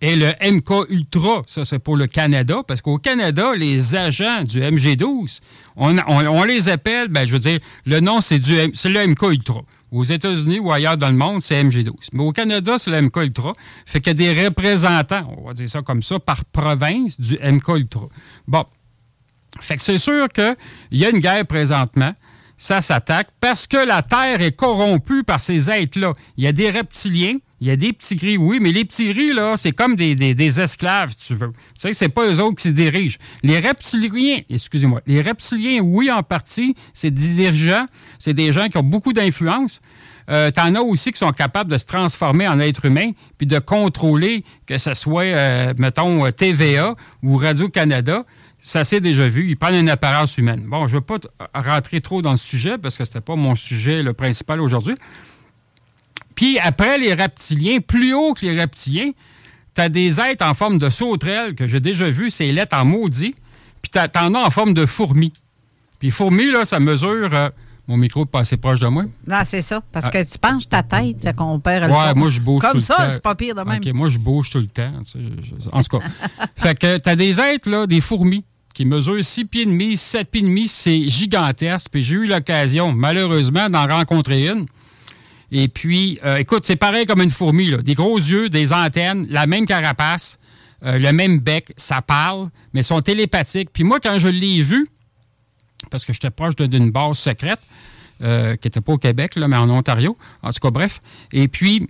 et 0.03 0.16
le 0.16 0.34
MK 0.41 0.89
Ultra, 0.89 1.43
ça 1.45 1.64
c'est 1.64 1.78
pour 1.78 1.95
le 1.95 2.07
Canada, 2.07 2.64
parce 2.68 2.82
qu'au 2.82 2.97
Canada, 2.97 3.51
les 3.55 3.95
agents 3.95 4.43
du 4.43 4.59
MG12, 4.59 5.39
on, 5.78 6.43
les 6.43 6.70
appelle, 6.70 7.07
ben, 7.09 7.28
je 7.28 7.34
veux 7.34 7.39
dire, 7.39 7.59
le 7.86 7.99
nom 7.99 8.20
c'est 8.20 8.39
du 8.39 8.55
c'est 8.74 8.89
le 8.89 9.07
MK 9.07 9.22
Ultra. 9.32 9.62
Aux 9.91 10.03
États-Unis 10.05 10.59
ou 10.59 10.72
ailleurs 10.72 10.97
dans 10.97 11.09
le 11.09 11.18
monde, 11.18 11.41
c'est 11.41 11.62
MG12. 11.62 11.91
Mais 12.14 12.24
au 12.24 12.32
Canada, 12.32 12.78
c'est 12.78 12.91
le 12.91 13.01
MK 13.01 13.18
Ultra. 13.18 13.53
Fait 13.86 13.99
qu'il 13.99 14.20
y 14.22 14.30
a 14.30 14.34
des 14.34 14.45
représentants, 14.45 15.30
on 15.38 15.47
va 15.47 15.53
dire 15.53 15.68
ça 15.68 15.82
comme 15.82 16.01
ça, 16.01 16.18
par 16.18 16.45
province 16.45 17.20
du 17.20 17.38
MK 17.38 17.68
Ultra. 17.68 18.07
Bon. 18.47 18.64
Fait 19.59 19.76
que 19.76 19.84
c'est 19.84 19.97
sûr 19.97 20.30
qu'il 20.30 20.55
y 20.93 21.05
a 21.05 21.09
une 21.09 21.20
guerre 21.20 21.45
présentement. 21.45 22.14
Ça 22.57 22.80
s'attaque 22.80 23.28
parce 23.41 23.68
que 23.68 23.86
la 23.86 24.01
Terre 24.01 24.41
est 24.41 24.55
corrompue 24.55 25.24
par 25.24 25.41
ces 25.41 25.70
êtres-là. 25.70 26.14
Il 26.38 26.45
y 26.45 26.47
a 26.47 26.53
des 26.53 26.72
reptiliens, 26.72 27.38
il 27.62 27.68
y 27.68 27.72
a 27.72 27.76
des 27.76 27.93
petits 27.93 28.16
gris, 28.16 28.38
oui, 28.38 28.57
mais 28.59 28.72
les 28.72 28.84
petits 28.84 29.14
gris, 29.14 29.32
là, 29.34 29.55
c'est 29.55 29.72
comme 29.72 29.95
des, 29.95 30.16
des- 30.16 30.34
des 30.34 30.59
esclaves, 30.59 31.14
tu 31.16 31.36
veux. 31.36 31.49
Tu 31.51 31.55
sais, 31.76 31.93
c'est 31.93 32.09
pas 32.09 32.26
eux 32.28 32.39
autres 32.41 32.55
qui 32.62 32.68
se 32.70 32.74
dirigent. 32.74 33.18
Les 33.43 33.59
reptiliens, 33.59 34.39
excusez-moi, 34.49 35.01
les 35.05 35.22
reptiliens, 35.22 35.80
oui, 35.82 36.09
en 36.12 36.24
partie, 36.24 36.76
c'est 36.93 37.12
des 37.12 37.34
dirigeants, 37.36 37.86
c'est 38.20 38.34
des 38.34 38.51
gens 38.51 38.68
qui 38.68 38.78
ont 38.78 38.84
beaucoup 38.84 39.14
d'influence. 39.14 39.80
Euh, 40.30 40.49
T'en 40.51 40.74
as 40.76 40.82
aussi 40.82 41.12
qui 41.12 41.18
sont 41.20 41.32
capables 41.32 41.72
de 41.72 41.78
se 41.78 41.86
transformer 41.86 42.47
en 42.47 42.59
être 42.59 42.86
humain 42.86 43.12
puis 43.38 43.47
de 43.47 43.59
contrôler 43.59 44.43
que 44.66 44.78
ce 44.78 44.93
soit, 44.93 45.24
euh, 45.24 45.74
mettons, 45.78 46.26
euh, 46.26 46.32
TVA 46.32 46.95
ou 47.24 47.38
Radio-Canada. 47.38 48.24
Ça 48.59 48.84
s'est 48.84 49.01
déjà 49.01 49.28
vu. 49.28 49.47
Ils 49.49 49.55
prennent 49.57 49.76
une 49.80 49.89
apparence 49.89 50.38
humaine. 50.38 50.62
Bon, 50.68 50.86
je 50.88 50.95
ne 50.95 50.99
veux 50.99 51.05
pas 51.05 51.18
rentrer 51.55 51.99
trop 52.01 52.22
dans 52.22 52.32
le 52.32 52.38
sujet 52.38 52.78
parce 52.78 52.97
que 52.97 53.03
ce 53.03 53.09
n'était 53.09 53.22
pas 53.22 53.36
mon 53.36 53.55
sujet 53.55 54.03
le 54.03 54.14
principal 54.14 54.62
aujourd'hui. 54.62 54.93
Puis 56.36 56.58
après 56.60 56.98
les 56.98 57.14
reptiliens, 57.14 57.80
plus 57.80 58.14
haut 58.14 58.34
que 58.34 58.46
les 58.46 58.60
reptiliens, 58.60 59.12
tu 59.76 59.82
as 59.82 59.90
des 59.90 60.20
êtres 60.20 60.46
en 60.46 60.54
forme 60.54 60.78
de 60.80 60.90
sauterelle 60.90 61.56
que 61.56 61.68
j'ai 61.68 61.80
déjà 61.80 62.10
vu, 62.10 62.30
c'est 62.30 62.52
lettres 62.52 62.78
en 62.78 62.86
maudit. 62.86 63.36
Puis 63.82 63.90
t'as- 63.92 64.08
t'en 64.08 64.34
as 64.36 64.40
en 64.46 64.50
forme 64.50 64.74
de 64.74 64.86
fourmi. 64.86 65.34
Puis 66.00 66.12
fourmi, 66.12 66.52
là, 66.52 66.66
ça 66.66 66.80
mesure. 66.80 67.30
euh, 67.34 67.50
mon 67.88 67.98
micro 67.98 68.24
est 68.24 68.26
pas 68.28 68.40
assez 68.42 68.58
proche 68.58 68.80
de 68.80 68.88
moi. 68.88 69.04
Non, 69.28 69.42
c'est 69.44 69.62
ça. 69.62 69.82
Parce 69.92 70.06
Ah. 70.06 70.10
que 70.10 70.24
tu 70.24 70.38
penches 70.38 70.70
ta 70.70 70.82
tête, 70.84 71.22
fait 71.22 71.36
qu'on 71.36 71.60
perd 71.60 71.86
le 71.88 71.92
Ouais, 71.92 72.10
son. 72.14 72.16
moi, 72.20 72.30
je 72.30 72.40
bouge 72.40 72.62
Comme 72.62 72.82
ça, 72.82 73.10
c'est 73.12 73.22
pas 73.22 73.36
pire 73.36 73.56
de 73.56 73.62
même. 73.62 73.82
OK, 73.86 73.94
moi, 73.94 74.10
je 74.10 74.18
bouge 74.20 74.50
tout 74.50 74.60
le 74.60 74.68
temps. 74.68 74.92
tu 75.04 75.12
sais, 75.12 75.20
je- 75.44 75.70
en 75.72 75.82
tout 75.82 75.98
cas. 75.98 76.06
fait 76.56 76.78
que 76.78 76.98
t'as 76.98 77.16
des 77.16 77.40
êtres, 77.42 77.70
là, 77.70 77.88
des 77.88 78.00
fourmis, 78.02 78.46
qui 78.74 78.86
mesurent 78.86 79.24
6 79.26 79.46
pieds 79.46 79.64
et 79.64 79.66
demi, 79.66 79.98
7 79.98 80.30
pieds 80.32 80.42
et 80.42 80.46
demi. 80.46 80.68
C'est 80.68 81.10
gigantesque. 81.10 81.88
Puis 81.92 82.04
j'ai 82.04 82.16
eu 82.16 82.26
l'occasion, 82.28 82.94
malheureusement, 82.94 83.68
d'en 83.68 83.86
rencontrer 83.88 84.48
une. 84.48 84.66
Et 85.52 85.68
puis, 85.68 86.18
euh, 86.24 86.38
écoute, 86.38 86.66
c'est 86.66 86.78
pareil 86.78 87.06
comme 87.06 87.22
une 87.22 87.30
fourmi, 87.30 87.70
là. 87.70 87.78
Des 87.82 87.93
gros 87.93 88.18
yeux, 88.18 88.49
des 88.49 88.72
antennes, 88.72 89.28
la 89.30 89.47
même 89.47 89.66
carapace, 89.66 90.39
euh, 90.86 90.97
le 90.97 91.12
même 91.12 91.39
bec, 91.39 91.74
ça 91.76 92.02
parle, 92.02 92.49
mais 92.74 92.84
sont 92.84 93.02
télépathiques. 93.02 93.70
Puis 93.74 93.84
moi, 93.84 93.99
quand 93.99 94.18
je 94.18 94.28
l'ai 94.28 94.62
vu, 94.62 94.89
parce 95.89 96.06
que 96.06 96.14
j'étais 96.14 96.32
proche 96.32 96.56
d'une 96.56 96.91
base 96.91 97.18
secrète, 97.18 97.60
euh, 98.24 98.56
qui 98.56 98.68
n'était 98.68 98.82
pas 98.82 98.93
au 98.93 98.97
Québec, 98.97 99.36
là, 99.36 99.47
mais 99.47 99.58
en 99.58 99.70
Ontario. 99.70 100.18
En 100.41 100.52
tout 100.52 100.60
cas, 100.62 100.70
bref. 100.70 101.02
Et 101.34 101.47
puis, 101.47 101.88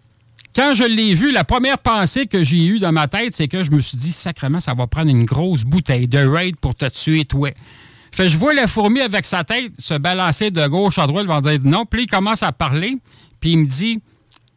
quand 0.56 0.74
je 0.74 0.84
l'ai 0.84 1.14
vu, 1.14 1.32
la 1.32 1.44
première 1.44 1.78
pensée 1.78 2.26
que 2.26 2.44
j'ai 2.44 2.66
eue 2.66 2.80
dans 2.80 2.92
ma 2.92 3.08
tête, 3.08 3.36
c'est 3.36 3.48
que 3.48 3.64
je 3.64 3.72
me 3.72 3.80
suis 3.80 3.98
dit, 3.98 4.12
sacrément, 4.12 4.60
ça 4.60 4.74
va 4.74 4.88
prendre 4.88 5.10
une 5.10 5.26
grosse 5.26 5.64
bouteille 5.64 6.08
de 6.08 6.20
raid 6.20 6.56
pour 6.56 6.74
te 6.74 6.86
tuer, 6.86 7.26
toi. 7.26 7.50
Fait 8.14 8.28
je 8.28 8.38
vois 8.38 8.54
la 8.54 8.68
fourmi 8.68 9.00
avec 9.00 9.24
sa 9.24 9.44
tête 9.44 9.72
se 9.80 9.94
balancer 9.94 10.52
de 10.52 10.68
gauche 10.68 11.00
à 11.00 11.08
droite, 11.08 11.28
va 11.28 11.40
dire 11.40 11.60
non. 11.64 11.86
Puis 11.86 12.04
il 12.04 12.08
commence 12.08 12.44
à 12.44 12.52
parler, 12.52 12.98
puis 13.42 13.52
il 13.52 13.58
me 13.60 13.66
dit, 13.66 14.00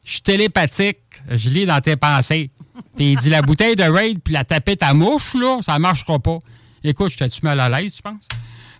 je 0.04 0.12
suis 0.12 0.20
télépathique, 0.22 0.98
je 1.30 1.48
lis 1.48 1.66
dans 1.66 1.80
tes 1.80 1.96
pensées. 1.96 2.50
Puis 2.96 3.12
il 3.12 3.16
dit, 3.18 3.30
la 3.30 3.42
bouteille 3.42 3.74
de 3.76 3.84
raid, 3.84 4.18
puis 4.22 4.34
la 4.34 4.44
tapette 4.44 4.82
à 4.82 4.94
mouche, 4.94 5.34
là, 5.34 5.58
ça 5.62 5.78
marchera 5.78 6.18
pas. 6.20 6.38
Écoute, 6.84 7.10
je 7.12 7.16
t'ai-tu 7.16 7.40
mal 7.42 7.58
à 7.60 7.68
l'aise, 7.68 7.94
tu 7.94 8.02
penses? 8.02 8.28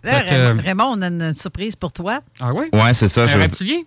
Là, 0.03 0.21
que- 0.21 0.61
Raymond, 0.61 0.93
on 0.97 1.01
a 1.01 1.07
une 1.07 1.33
surprise 1.33 1.75
pour 1.75 1.91
toi. 1.91 2.19
Ah 2.39 2.53
oui? 2.53 2.65
Ouais, 2.73 2.93
c'est 2.93 3.07
ça. 3.07 3.25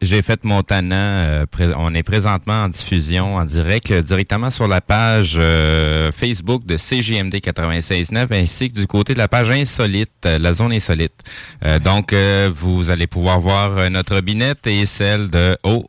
J'ai 0.03 0.21
fait 0.23 0.45
mon 0.45 0.65
tannant. 0.65 0.97
euh, 0.97 1.47
on 1.77 1.95
est 1.95 2.03
présentement 2.03 2.65
en 2.65 2.69
diffusion 2.69 3.37
en 3.37 3.45
direct 3.45 3.89
euh, 3.93 4.03
directement 4.03 4.51
sur 4.51 4.67
la 4.67 4.81
page 4.81 5.37
euh, 5.39 6.11
Facebook 6.11 6.67
de 6.67 6.77
CGMD 6.77 7.35
96.9 7.37 8.27
ainsi 8.35 8.73
que 8.73 8.81
du 8.81 8.89
côté 8.89 9.13
de 9.13 9.19
la 9.19 9.29
page 9.29 9.51
insolite, 9.53 10.11
euh, 10.27 10.39
la 10.41 10.55
zone 10.55 10.73
insolite. 10.73 11.13
Euh, 11.65 11.79
donc, 11.79 12.13
euh, 12.13 12.51
vous 12.53 12.91
allez 12.91 13.07
pouvoir 13.07 13.39
voir 13.39 13.79
euh, 13.79 13.89
notre 13.89 14.21
binette 14.21 14.67
et 14.67 14.87
celle 14.87 15.31
de... 15.31 15.57
Oh, 15.63 15.85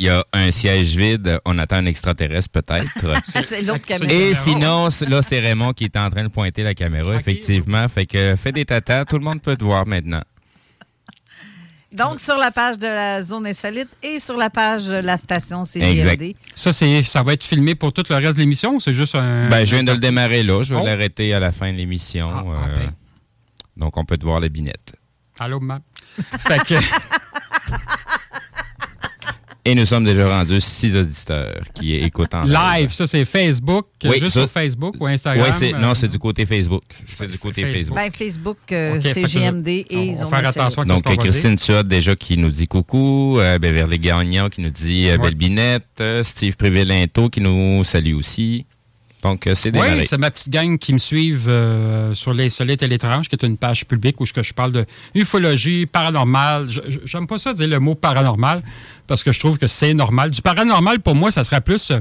il 0.00 0.06
y 0.06 0.08
a 0.08 0.24
un 0.32 0.50
siège 0.50 0.96
vide. 0.96 1.38
On 1.44 1.58
attend 1.58 1.76
un 1.76 1.84
extraterrestre 1.84 2.48
peut-être. 2.50 2.88
C'est 3.46 3.60
l'autre 3.60 3.84
caméra. 3.84 4.10
Et 4.10 4.32
sinon, 4.32 4.88
là, 5.06 5.20
c'est 5.20 5.40
Raymond 5.40 5.74
qui 5.74 5.84
est 5.84 5.96
en 5.98 6.08
train 6.08 6.24
de 6.24 6.30
pointer 6.30 6.62
la 6.62 6.74
caméra, 6.74 7.14
effectivement. 7.16 7.86
Fait 7.86 8.06
que 8.06 8.34
fais 8.34 8.50
des 8.50 8.64
tatas, 8.64 9.04
tout 9.04 9.18
le 9.18 9.24
monde 9.24 9.42
peut 9.42 9.56
te 9.56 9.62
voir 9.62 9.86
maintenant. 9.86 10.22
Donc, 11.92 12.18
sur 12.18 12.36
la 12.38 12.50
page 12.50 12.78
de 12.78 12.86
la 12.86 13.22
zone 13.22 13.46
insolite 13.46 13.88
et 14.02 14.18
sur 14.20 14.38
la 14.38 14.48
page 14.48 14.84
de 14.84 14.94
la 14.94 15.18
station. 15.18 15.64
Exact. 15.74 16.22
Ça, 16.54 16.72
c'est, 16.72 17.02
ça 17.02 17.22
va 17.22 17.34
être 17.34 17.42
filmé 17.44 17.74
pour 17.74 17.92
tout 17.92 18.04
le 18.08 18.14
reste 18.16 18.34
de 18.36 18.40
l'émission 18.40 18.76
ou 18.76 18.80
c'est 18.80 18.94
juste 18.94 19.16
un. 19.16 19.48
Ben, 19.50 19.66
je 19.66 19.74
viens 19.74 19.84
de 19.84 19.92
le 19.92 19.98
démarrer 19.98 20.42
là. 20.42 20.62
Je 20.62 20.74
vais 20.74 20.80
Oh. 20.80 20.86
l'arrêter 20.86 21.34
à 21.34 21.40
la 21.40 21.52
fin 21.52 21.70
de 21.72 21.76
l'émission. 21.76 22.30
Ah, 22.32 22.44
euh, 22.70 22.86
donc, 23.76 23.98
on 23.98 24.04
peut 24.06 24.16
te 24.16 24.24
voir 24.24 24.40
les 24.40 24.48
binettes. 24.48 24.94
Allô, 25.38 25.60
maman. 25.60 25.82
fait 26.38 26.64
que. 26.64 26.74
Et 29.64 29.74
nous 29.74 29.84
sommes 29.84 30.04
déjà 30.04 30.26
rendus 30.26 30.60
six 30.60 30.96
auditeurs 30.96 31.60
qui 31.74 31.94
écoutent 31.96 32.34
en 32.34 32.44
Live, 32.44 32.92
ça, 32.92 33.06
c'est 33.06 33.24
Facebook. 33.26 33.86
Oui, 34.04 34.18
juste 34.18 34.30
ça- 34.34 34.40
sur 34.40 34.50
Facebook 34.50 34.96
ou 34.98 35.06
Instagram? 35.06 35.46
Oui, 35.46 35.54
c'est, 35.58 35.74
euh, 35.74 35.78
non, 35.78 35.94
c'est 35.94 36.08
du 36.08 36.18
côté 36.18 36.46
Facebook. 36.46 36.82
C'est 37.14 37.30
du 37.30 37.38
côté 37.38 37.64
Facebook. 37.66 37.94
Ben, 37.96 38.10
Facebook, 38.10 38.56
euh, 38.72 38.96
OK, 38.96 39.02
fait 39.02 39.22
que 39.22 39.28
CGMD 39.28 39.86
on 39.92 39.96
et 39.96 40.10
va 40.12 40.16
zone 40.16 40.28
faire 40.30 40.48
attention 40.48 40.82
à 40.82 40.84
Donc, 40.86 41.18
Christine 41.18 41.56
Tuat 41.56 41.82
déjà 41.82 42.16
qui 42.16 42.38
nous 42.38 42.50
dit 42.50 42.66
coucou, 42.66 43.38
euh, 43.38 43.58
Beverly 43.58 43.98
Gagnon 43.98 44.48
qui 44.48 44.62
nous 44.62 44.70
dit 44.70 45.08
euh, 45.10 45.18
belle 45.18 45.34
binette, 45.34 45.84
euh, 46.00 46.22
Steve 46.22 46.56
Prévé-Linto 46.56 47.28
qui 47.28 47.42
nous 47.42 47.84
salue 47.84 48.14
aussi. 48.14 48.64
Donc, 49.22 49.46
euh, 49.46 49.54
c'est 49.54 49.70
démarré. 49.70 49.98
Oui, 49.98 50.06
c'est 50.06 50.18
ma 50.18 50.30
petite 50.30 50.50
gang 50.50 50.78
qui 50.78 50.92
me 50.92 50.98
suivent 50.98 51.48
euh, 51.48 52.14
sur 52.14 52.32
l'insolite 52.32 52.82
et 52.82 52.88
l'étrange, 52.88 53.28
qui 53.28 53.36
est 53.36 53.44
une 53.46 53.56
page 53.58 53.84
publique 53.86 54.20
où 54.20 54.26
je, 54.26 54.32
que 54.32 54.42
je 54.42 54.54
parle 54.54 54.72
de 54.72 54.86
ufologie, 55.14 55.86
paranormal. 55.86 56.68
J'aime 57.04 57.26
pas 57.26 57.38
ça 57.38 57.52
dire 57.52 57.68
le 57.68 57.80
mot 57.80 57.94
paranormal 57.94 58.62
parce 59.06 59.22
que 59.22 59.32
je 59.32 59.40
trouve 59.40 59.58
que 59.58 59.66
c'est 59.66 59.92
normal. 59.94 60.30
Du 60.30 60.40
paranormal, 60.40 61.00
pour 61.00 61.14
moi, 61.14 61.30
ça 61.30 61.44
serait 61.44 61.60
plus 61.60 61.90
euh, 61.90 62.00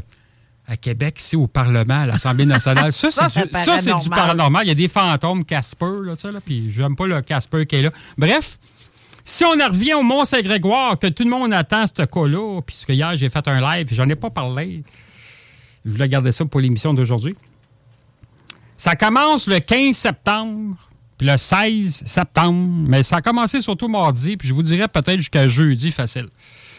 à 0.68 0.78
Québec, 0.78 1.20
ici, 1.20 1.36
au 1.36 1.48
Parlement, 1.48 2.02
à 2.02 2.06
l'Assemblée 2.06 2.46
nationale. 2.46 2.92
Ça, 2.94 3.12
Ça, 3.12 3.28
c'est 3.28 3.48
du, 3.48 3.54
ça, 3.54 3.80
c'est 3.80 3.86
du 3.86 3.90
paranormal. 3.92 4.20
paranormal. 4.20 4.66
Il 4.66 4.70
y 4.70 4.72
a 4.72 4.76
des 4.76 4.88
fantômes 4.88 5.44
Casper, 5.44 5.86
là, 6.04 6.16
tu 6.16 6.22
sais, 6.22 6.32
là, 6.32 6.40
puis 6.46 6.72
j'aime 6.72 6.96
pas 6.96 7.08
le 7.08 7.22
Casper 7.22 7.66
qui 7.66 7.78
est 7.78 7.82
là. 7.82 7.90
Bref, 8.18 8.58
si 9.26 9.44
on 9.44 9.60
en 9.60 9.68
revient 9.68 9.96
au 9.96 10.04
Mont-Saint-Grégoire, 10.04 10.98
que 10.98 11.08
tout 11.08 11.24
le 11.24 11.30
monde 11.32 11.54
attend 11.54 11.86
ce 11.88 12.04
cas-là, 12.04 12.62
puisque 12.62 12.90
hier, 12.90 13.18
j'ai 13.18 13.30
fait 13.30 13.48
un 13.48 13.60
live, 13.60 13.88
j'en 13.92 14.08
ai 14.08 14.16
pas 14.16 14.30
parlé. 14.30 14.84
Je 15.90 15.94
voulais 15.96 16.10
garder 16.10 16.32
ça 16.32 16.46
pour 16.46 16.60
l'émission 16.60 16.94
d'aujourd'hui. 16.94 17.36
Ça 18.78 18.96
commence 18.96 19.48
le 19.48 19.60
15 19.60 19.96
septembre, 19.96 20.78
puis 21.18 21.28
le 21.28 21.36
16 21.36 22.04
septembre, 22.06 22.86
mais 22.88 23.04
ça 23.04 23.18
a 23.18 23.22
commencé 23.22 23.60
surtout 23.60 23.88
mardi, 23.90 24.38
puis 24.38 24.48
je 24.48 24.54
vous 24.54 24.64
dirais 24.64 24.88
peut-être 24.88 25.18
jusqu'à 25.18 25.48
jeudi 25.48 25.92
facile. 25.92 26.28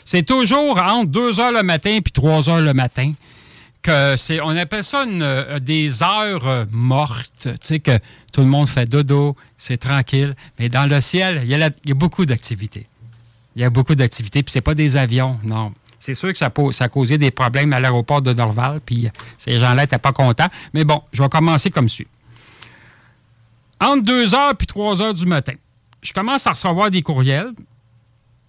C'est 0.05 0.23
toujours 0.23 0.81
entre 0.81 1.11
2 1.11 1.41
heures 1.41 1.53
le 1.53 1.63
matin 1.63 1.99
puis 2.03 2.13
3 2.13 2.49
heures 2.49 2.61
le 2.63 2.73
matin 2.73 3.13
que 3.83 4.15
c'est, 4.17 4.41
on 4.41 4.51
appelle 4.51 4.85
ça 4.85 5.05
euh, 5.07 5.59
des 5.59 6.03
heures 6.03 6.47
euh, 6.47 6.65
mortes, 6.71 7.33
tu 7.43 7.51
sais, 7.63 7.81
que 7.81 7.99
tout 8.33 8.43
le 8.43 8.47
monde 8.47 8.69
fait 8.69 8.87
dodo, 8.87 9.37
c'est 9.57 9.79
tranquille, 9.79 10.35
mais 10.59 10.69
dans 10.69 10.89
le 10.89 11.01
ciel, 11.01 11.41
il 11.45 11.49
y 11.51 11.55
a, 11.55 11.59
la- 11.59 11.71
il 11.85 11.89
y 11.89 11.93
a 11.93 11.95
beaucoup 11.95 12.27
d'activités. 12.27 12.87
Il 13.57 13.63
y 13.63 13.65
a 13.65 13.71
beaucoup 13.71 13.95
d'activités, 13.95 14.43
puis 14.43 14.53
c'est 14.53 14.61
pas 14.61 14.75
des 14.75 14.97
avions, 14.99 15.39
non. 15.45 15.73
C'est 16.01 16.15
sûr 16.15 16.33
que 16.33 16.39
ça, 16.39 16.51
a 16.51 16.89
causé 16.89 17.19
des 17.19 17.31
problèmes 17.31 17.73
à 17.75 17.81
l'aéroport 17.81 18.23
de 18.23 18.33
Norval, 18.33 18.81
puis 18.85 19.07
euh, 19.07 19.11
ces 19.37 19.59
gens-là 19.59 19.83
n'étaient 19.83 19.99
pas 19.99 20.13
contents. 20.13 20.49
Mais 20.73 20.85
bon, 20.85 21.03
je 21.13 21.23
vais 21.23 21.29
commencer 21.29 21.71
comme 21.71 21.89
suit. 21.89 22.09
Entre 23.79 24.03
2 24.03 24.27
h 24.27 24.55
puis 24.57 24.67
3 24.67 24.97
h 24.97 25.15
du 25.15 25.27
matin, 25.27 25.55
je 26.03 26.13
commence 26.13 26.47
à 26.47 26.51
recevoir 26.51 26.91
des 26.91 27.03
courriels 27.03 27.53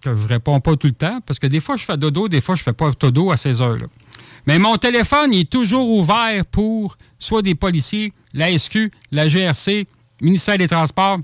que 0.02 0.16
je 0.16 0.26
réponds 0.26 0.60
pas 0.60 0.76
tout 0.76 0.88
le 0.88 0.94
temps, 0.94 1.20
parce 1.24 1.38
que 1.38 1.46
des 1.46 1.60
fois, 1.60 1.76
je 1.76 1.84
fais 1.84 1.96
dodo, 1.96 2.28
des 2.28 2.40
fois, 2.40 2.54
je 2.54 2.62
fais 2.62 2.72
pas 2.72 2.90
dodo 2.98 3.30
à 3.30 3.36
ces 3.36 3.60
heures-là. 3.60 3.86
Mais 4.46 4.58
mon 4.58 4.76
téléphone 4.76 5.32
est 5.32 5.48
toujours 5.48 5.88
ouvert 5.88 6.44
pour 6.46 6.96
soit 7.18 7.42
des 7.42 7.54
policiers, 7.54 8.12
la 8.32 8.56
SQ, 8.56 8.90
la 9.12 9.28
GRC, 9.28 9.86
ministère 10.20 10.58
des 10.58 10.66
Transports, 10.66 11.18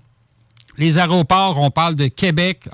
les 0.79 0.97
aéroports, 0.97 1.59
on 1.59 1.71
parle 1.71 1.97
de 1.97 2.07
Québec, 2.07 2.69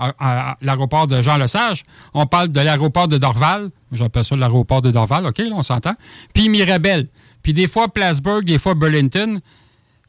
l'aéroport 0.61 1.07
de 1.07 1.21
Jean-Lesage. 1.23 1.83
On 2.13 2.27
parle 2.27 2.51
de 2.51 2.61
l'aéroport 2.61 3.09
de 3.09 3.19
Dorval. 3.19 3.71
J'appelle 3.93 4.25
ça 4.25 4.37
l'aéroport 4.37 4.83
de 4.83 4.91
Dorval, 4.91 5.27
OK, 5.27 5.39
là, 5.39 5.53
on 5.53 5.63
s'entend. 5.63 5.95
Puis 6.35 6.49
Mirabel. 6.49 7.09
Puis 7.43 7.53
des 7.53 7.67
fois 7.67 7.89
Plattsburgh, 7.89 8.45
des 8.45 8.59
fois 8.59 8.75
Burlington. 8.75 9.41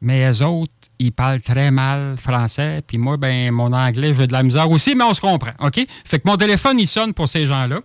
Mais 0.01 0.29
eux 0.29 0.45
autres, 0.45 0.73
ils 0.99 1.11
parlent 1.11 1.41
très 1.41 1.71
mal 1.71 2.17
français. 2.17 2.81
Puis 2.85 2.97
moi, 2.97 3.17
ben 3.17 3.51
mon 3.51 3.71
anglais, 3.73 4.13
j'ai 4.13 4.27
de 4.27 4.33
la 4.33 4.43
misère 4.43 4.69
aussi, 4.69 4.93
mais 4.93 5.03
on 5.03 5.13
se 5.13 5.21
comprend, 5.21 5.51
OK? 5.59 5.85
Fait 6.03 6.19
que 6.19 6.27
mon 6.27 6.37
téléphone, 6.37 6.79
il 6.79 6.87
sonne 6.87 7.13
pour 7.13 7.29
ces 7.29 7.45
gens-là. 7.47 7.79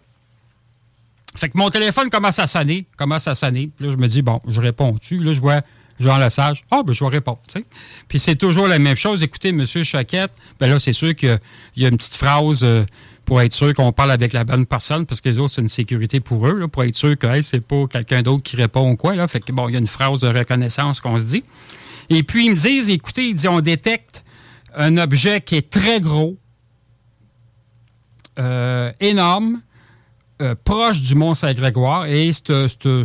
Fait 1.37 1.49
que 1.49 1.57
mon 1.57 1.71
téléphone 1.71 2.11
commence 2.11 2.41
à 2.41 2.49
sonner, 2.49 2.87
commence 2.97 3.29
à 3.29 3.37
sonner. 3.37 3.71
Puis 3.77 3.87
là, 3.87 3.93
je 3.93 3.97
me 3.97 4.09
dis, 4.09 4.23
bon, 4.23 4.41
je 4.49 4.61
réponds-tu? 4.61 5.19
Là, 5.19 5.33
je 5.33 5.41
vois 5.41 5.61
Jean 6.01 6.19
Lesage. 6.19 6.65
Ah, 6.71 6.83
ben, 6.85 6.93
je 6.93 7.05
vais 7.05 7.11
répondre. 7.11 7.39
Puis 8.09 8.19
c'est 8.19 8.35
toujours 8.37 8.67
la 8.67 8.79
même 8.79 8.97
chose. 8.97 9.23
Écoutez, 9.23 9.53
Monsieur 9.53 9.85
Choquette, 9.85 10.33
ben 10.59 10.69
là, 10.71 10.81
c'est 10.81 10.93
sûr 10.95 11.15
qu'il 11.15 11.39
y 11.77 11.85
a- 11.85 11.89
une 11.89 11.97
petite 11.97 12.15
phrase 12.17 12.61
euh, 12.65 12.85
pour 13.27 13.41
être 13.43 13.53
sûr 13.53 13.73
qu'on 13.75 13.93
parle 13.93 14.11
avec 14.11 14.33
la 14.33 14.43
bonne 14.45 14.67
personne, 14.67 15.07
parce 15.07 15.21
que 15.21 15.29
les 15.29 15.39
autres, 15.39 15.55
c'est 15.55 15.61
une 15.63 15.69
sécurité 15.69 16.19
pour 16.19 16.47
eux, 16.49 16.59
là, 16.59 16.67
pour 16.69 16.83
être 16.83 16.97
sûr 16.97 17.17
que 17.17 17.41
c'est 17.43 17.61
pas 17.61 17.87
quelqu'un 17.87 18.23
d'autre 18.23 18.43
qui 18.43 18.57
répond 18.57 18.91
ou 18.91 18.97
quoi. 18.97 19.15
Là. 19.15 19.29
Fait 19.29 19.39
que, 19.41 19.53
bon, 19.53 19.69
il 19.69 19.73
y 19.73 19.77
a 19.77 19.79
une 19.79 19.87
phrase 19.87 20.19
de 20.21 20.27
reconnaissance 20.29 21.01
qu'on 21.01 21.19
se 21.19 21.25
dit. 21.27 21.45
Et 22.09 22.23
puis, 22.25 22.47
ils 22.47 22.51
me 22.51 22.57
disent, 22.57 22.91
écoutez, 22.91 23.29
ils 23.29 23.35
disent, 23.35 23.47
on 23.47 23.61
détecte 23.61 24.25
un 24.75 24.97
objet 24.99 25.41
qui 25.43 25.55
est 25.57 25.71
très 25.71 26.01
gros, 26.01 26.37
euh, 28.39 28.91
énorme, 29.01 29.61
euh, 30.43 30.55
proche 30.65 31.01
du 31.03 31.15
Mont-Saint-Grégoire, 31.15 32.07
et 32.07 32.33
ce- 32.33 33.05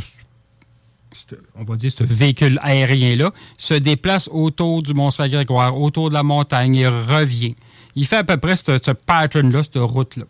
on 1.56 1.64
va 1.64 1.76
dire, 1.76 1.92
ce 1.92 2.04
véhicule 2.04 2.60
aérien-là 2.62 3.32
se 3.58 3.74
déplace 3.74 4.30
autour 4.32 4.84
du 4.84 4.94
Mont-Saint-Grégoire, 4.94 5.80
autour 5.80 6.10
de 6.10 6.14
la 6.16 6.24
montagne, 6.24 6.76
et 6.76 6.88
revient. 6.88 7.56
Il 7.96 8.06
fait 8.06 8.18
à 8.18 8.24
peu 8.24 8.38
près 8.38 8.56
ce, 8.56 8.78
ce 8.78 8.92
pattern-là, 8.92 9.64
cette 9.64 9.78
route-là. 9.78 10.26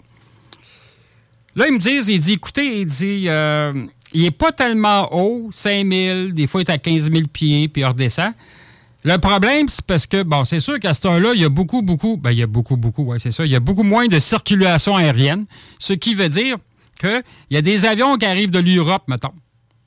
Là, 1.55 1.67
ils 1.67 1.73
me 1.73 1.79
disent, 1.79 2.09
il 2.09 2.19
dit, 2.19 2.33
écoutez, 2.33 2.81
il 2.81 2.85
dit, 2.85 3.25
euh, 3.27 3.71
il 4.13 4.21
n'est 4.21 4.31
pas 4.31 4.51
tellement 4.51 5.13
haut, 5.13 5.47
5000, 5.51 6.33
des 6.33 6.47
fois 6.47 6.61
il 6.61 6.69
est 6.69 6.71
à 6.71 6.77
15 6.77 7.11
000 7.11 7.27
pieds, 7.31 7.67
puis 7.67 7.81
il 7.81 7.85
redescend. 7.85 8.31
Le 9.03 9.17
problème, 9.17 9.67
c'est 9.67 9.85
parce 9.85 10.07
que, 10.07 10.23
bon, 10.23 10.45
c'est 10.45 10.59
sûr 10.59 10.79
qu'à 10.79 10.93
cette 10.93 11.05
heure-là, 11.05 11.33
il 11.35 11.41
y 11.41 11.45
a 11.45 11.49
beaucoup, 11.49 11.81
beaucoup, 11.81 12.17
ben, 12.17 12.31
il 12.31 12.39
y 12.39 12.43
a 12.43 12.47
beaucoup, 12.47 12.75
beaucoup, 12.75 13.03
ouais, 13.03 13.19
c'est 13.19 13.31
ça, 13.31 13.45
il 13.45 13.51
y 13.51 13.55
a 13.55 13.59
beaucoup 13.59 13.83
moins 13.83 14.07
de 14.07 14.19
circulation 14.19 14.95
aérienne, 14.95 15.45
ce 15.79 15.93
qui 15.93 16.15
veut 16.15 16.29
dire 16.29 16.57
qu'il 16.99 17.23
y 17.51 17.57
a 17.57 17.61
des 17.61 17.85
avions 17.85 18.17
qui 18.17 18.25
arrivent 18.25 18.51
de 18.51 18.59
l'Europe, 18.59 19.03
mettons. 19.07 19.33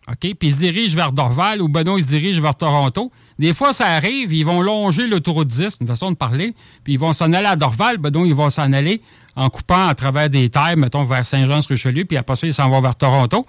OK? 0.09 0.35
Puis 0.35 0.37
ils 0.49 0.53
se 0.53 0.59
dirigent 0.59 0.97
vers 0.97 1.13
Dorval 1.13 1.61
ou 1.61 1.69
Benoît, 1.69 1.99
ils 1.99 2.05
se 2.05 2.09
dirigent 2.09 2.41
vers 2.41 2.55
Toronto. 2.55 3.13
Des 3.39 3.53
fois, 3.53 3.73
ça 3.73 3.87
arrive, 3.87 4.33
ils 4.33 4.45
vont 4.45 4.63
longer 4.63 5.07
l'autoroute 5.07 5.49
10, 5.49 5.79
une 5.81 5.87
façon 5.87 6.11
de 6.11 6.17
parler, 6.17 6.55
puis 6.83 6.95
ils 6.95 6.99
vont 6.99 7.13
s'en 7.13 7.33
aller 7.33 7.47
à 7.47 7.57
Dorval, 7.57 7.99
Benoît, 7.99 8.27
ils 8.27 8.35
vont 8.35 8.51
s'en 8.51 8.73
aller 8.73 9.03
en 9.37 9.51
coupant 9.51 9.87
à 9.87 9.95
travers 9.95 10.29
des 10.29 10.49
terres, 10.49 10.77
mettons, 10.77 11.05
vers 11.05 11.25
Saint-Jean-sur-Richelieu, 11.25 12.05
puis 12.05 12.17
après 12.17 12.37
ça, 12.37 12.47
ils 12.47 12.55
s'en 12.55 12.69
vont 12.69 12.81
vers 12.81 12.97
Toronto. 12.97 13.45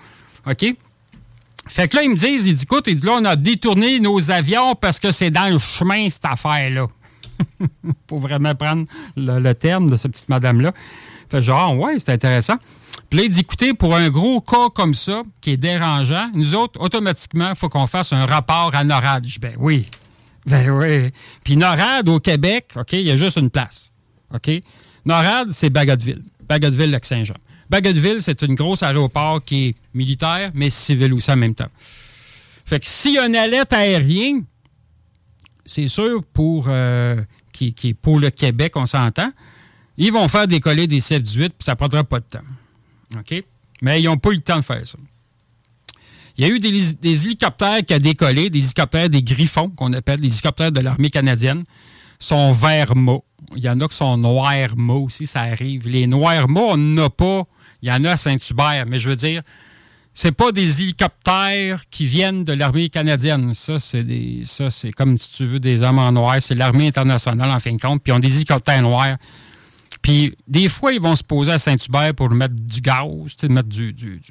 OK? 0.46 0.76
Fait 1.68 1.88
que 1.88 1.96
là, 1.98 2.04
ils 2.04 2.10
me 2.10 2.16
disent, 2.16 2.46
ils 2.46 2.54
disent, 2.54 2.64
écoute, 2.64 2.86
ils 2.88 2.96
disent, 2.96 3.06
là, 3.06 3.18
on 3.20 3.26
a 3.26 3.36
détourné 3.36 4.00
nos 4.00 4.30
avions 4.32 4.76
parce 4.76 5.00
que 5.00 5.12
c'est 5.12 5.30
dans 5.32 5.52
le 5.52 5.58
chemin, 5.58 6.10
cette 6.10 6.26
affaire-là. 6.26 6.88
Pour 8.08 8.20
vraiment 8.20 8.54
prendre 8.54 8.86
le, 9.16 9.40
le 9.40 9.54
terme 9.54 9.90
de 9.90 9.96
cette 9.96 10.12
petite 10.12 10.30
madame-là. 10.30 10.74
Fait 11.30 11.42
genre, 11.42 11.78
ouais, 11.78 12.00
c'est 12.00 12.12
intéressant. 12.12 12.56
Puis 13.10 13.20
là, 13.20 13.26
écoutez, 13.26 13.74
pour 13.74 13.96
un 13.96 14.10
gros 14.10 14.40
cas 14.40 14.70
comme 14.70 14.94
ça, 14.94 15.24
qui 15.42 15.52
est 15.52 15.58
dérangeant, 15.58 16.30
nous 16.34 16.54
autres, 16.56 16.80
automatiquement, 16.80 17.50
il 17.50 17.56
faut 17.56 17.70
qu'on 17.70 17.88
fasse 17.88 18.14
un 18.14 18.26
rapport 18.26 18.72
à 18.74 18.84
NORAD. 18.84 19.26
Je 19.26 19.34
dis, 19.34 19.40
ben 19.40 19.56
oui. 19.58 19.88
Ben 20.46 20.70
oui. 20.70 21.12
Puis 21.44 21.58
NORAD, 21.58 22.08
au 22.10 22.20
Québec, 22.20 22.70
OK, 22.76 22.94
il 22.94 23.02
y 23.02 23.12
a 23.12 23.16
juste 23.16 23.38
une 23.38 23.50
place. 23.50 23.92
OK? 24.34 24.50
NORAD, 25.06 25.52
c'est 25.52 25.70
Bagotville. 25.70 26.24
Bagotville, 26.48 26.92
Lac-Saint-Jean. 26.92 27.36
Bagotville, 27.70 28.22
c'est 28.22 28.42
une 28.42 28.56
grosse 28.56 28.84
aéroport 28.84 29.44
qui 29.44 29.68
est 29.68 29.76
militaire, 29.94 30.52
mais 30.54 30.70
civil 30.70 31.14
aussi 31.14 31.32
en 31.32 31.38
même 31.38 31.56
temps. 31.56 31.70
Fait 32.66 32.80
que 32.80 32.88
s'il 32.88 33.14
y 33.14 33.18
a 33.18 33.26
une 33.26 33.36
alerte 33.36 33.74
aérienne, 33.74 34.44
c'est 35.66 35.88
sûr 35.88 36.24
pour, 36.34 36.66
euh, 36.68 37.22
qui, 37.52 37.74
pour 38.00 38.20
le 38.20 38.30
Québec, 38.30 38.74
on 38.76 38.86
s'entend, 38.86 39.32
ils 39.98 40.12
vont 40.12 40.28
faire 40.28 40.48
décoller 40.48 40.88
des 40.88 41.00
CF-18, 41.00 41.50
puis 41.50 41.54
ça 41.60 41.74
ne 41.74 41.78
prendra 41.78 42.04
pas 42.04 42.20
de 42.20 42.26
temps. 42.26 42.40
OK? 43.18 43.42
Mais 43.82 44.02
ils 44.02 44.06
n'ont 44.06 44.18
pas 44.18 44.32
eu 44.32 44.36
le 44.36 44.42
temps 44.42 44.58
de 44.58 44.64
faire 44.64 44.86
ça. 44.86 44.98
Il 46.38 46.48
y 46.48 46.50
a 46.50 46.54
eu 46.54 46.60
des, 46.60 47.26
hélicoptères 47.26 47.84
qui 47.86 47.94
ont 47.94 47.98
décollé, 47.98 48.50
des 48.50 48.60
hélicoptères 48.60 49.10
des 49.10 49.22
Griffons, 49.22 49.70
qu'on 49.70 49.92
appelle 49.94 50.22
des 50.22 50.28
hélicoptères 50.28 50.72
de 50.72 50.80
l'armée 50.80 51.10
canadienne. 51.10 51.64
sont 52.20 52.52
vert 52.52 52.96
mat. 52.96 53.20
Il 53.56 53.64
y 53.64 53.70
en 53.70 53.80
a 53.82 53.88
qui 53.88 53.96
sont 53.96 54.18
noirs 54.18 54.78
mat 54.78 54.94
aussi, 54.94 55.26
ça 55.26 55.42
arrive. 55.42 55.88
Les 55.90 56.08
noirs 56.08 56.48
mat, 56.48 56.62
on 56.62 56.78
n'en 56.78 57.06
a 57.06 57.10
pas. 57.10 57.44
Il 57.82 57.90
y 57.90 57.92
en 57.92 58.04
a 58.06 58.12
à 58.12 58.18
Saint-Hubert, 58.18 58.86
mais 58.88 59.00
je 59.00 59.10
veux 59.10 59.16
dire, 59.16 59.42
c'est 60.14 60.32
pas 60.32 60.52
des 60.52 60.82
hélicoptères 60.82 61.84
qui 61.90 62.06
viennent 62.06 62.44
de 62.44 62.54
l'armée 62.54 62.90
canadienne. 62.90 63.54
Ça, 63.54 63.80
c'est 63.80 64.04
des, 64.04 64.42
ça, 64.46 64.70
c'est 64.70 64.92
comme 64.92 65.18
si 65.18 65.32
tu 65.32 65.46
veux 65.46 65.60
des 65.60 65.82
hommes 65.82 66.00
en 66.00 66.12
noir. 66.12 66.38
C'est 66.42 66.56
l'armée 66.56 66.88
internationale, 66.88 67.52
en 67.52 67.60
fin 67.60 67.74
de 67.74 67.82
compte. 67.82 68.02
Puis 68.04 68.12
ils 68.12 68.16
ont 68.16 68.20
des 68.20 68.36
hélicoptères 68.36 68.82
noirs. 68.82 69.18
Puis 70.02 70.36
des 70.48 70.70
fois, 70.70 70.94
ils 70.94 71.02
vont 71.02 71.16
se 71.16 71.24
poser 71.24 71.52
à 71.52 71.60
Saint-Hubert 71.60 72.14
pour 72.16 72.30
mettre 72.30 72.56
du 72.56 72.82
gaz, 72.82 73.36
mettre 73.50 73.68
du, 73.68 73.94
du, 73.94 74.22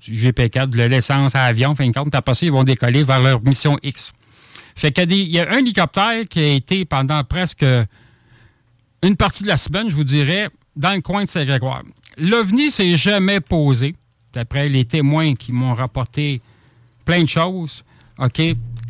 GP4, 0.00 0.68
de 0.68 0.82
l'essence 0.82 1.34
à 1.34 1.44
avion, 1.44 1.74
fin 1.74 1.88
de 1.88 1.92
compte. 1.92 2.14
Après 2.14 2.34
ça, 2.34 2.46
ils 2.46 2.52
vont 2.52 2.64
décoller 2.64 3.02
vers 3.02 3.20
leur 3.20 3.42
mission 3.42 3.78
X. 3.82 4.12
Fait 4.76 4.92
qu'il 4.92 5.12
y, 5.12 5.38
a 5.38 5.50
un 5.50 5.58
hélicoptère 5.58 6.28
qui 6.28 6.38
a 6.38 6.52
été 6.54 6.84
pendant 6.84 7.24
presque 7.24 7.64
une 9.02 9.16
partie 9.16 9.42
de 9.42 9.48
la 9.48 9.56
semaine, 9.56 9.88
je 9.88 9.94
vous 9.94 10.04
dirais, 10.04 10.48
dans 10.76 10.94
le 10.94 11.00
coin 11.00 11.24
de 11.24 11.28
Saint-Grégoire. 11.28 11.82
L'OVNI 12.18 12.70
s'est 12.70 12.96
jamais 12.96 13.40
posé 13.40 13.94
d'après 14.32 14.68
les 14.68 14.84
témoins 14.84 15.34
qui 15.34 15.52
m'ont 15.52 15.74
rapporté 15.74 16.42
plein 17.04 17.22
de 17.22 17.28
choses, 17.28 17.84
OK, 18.18 18.40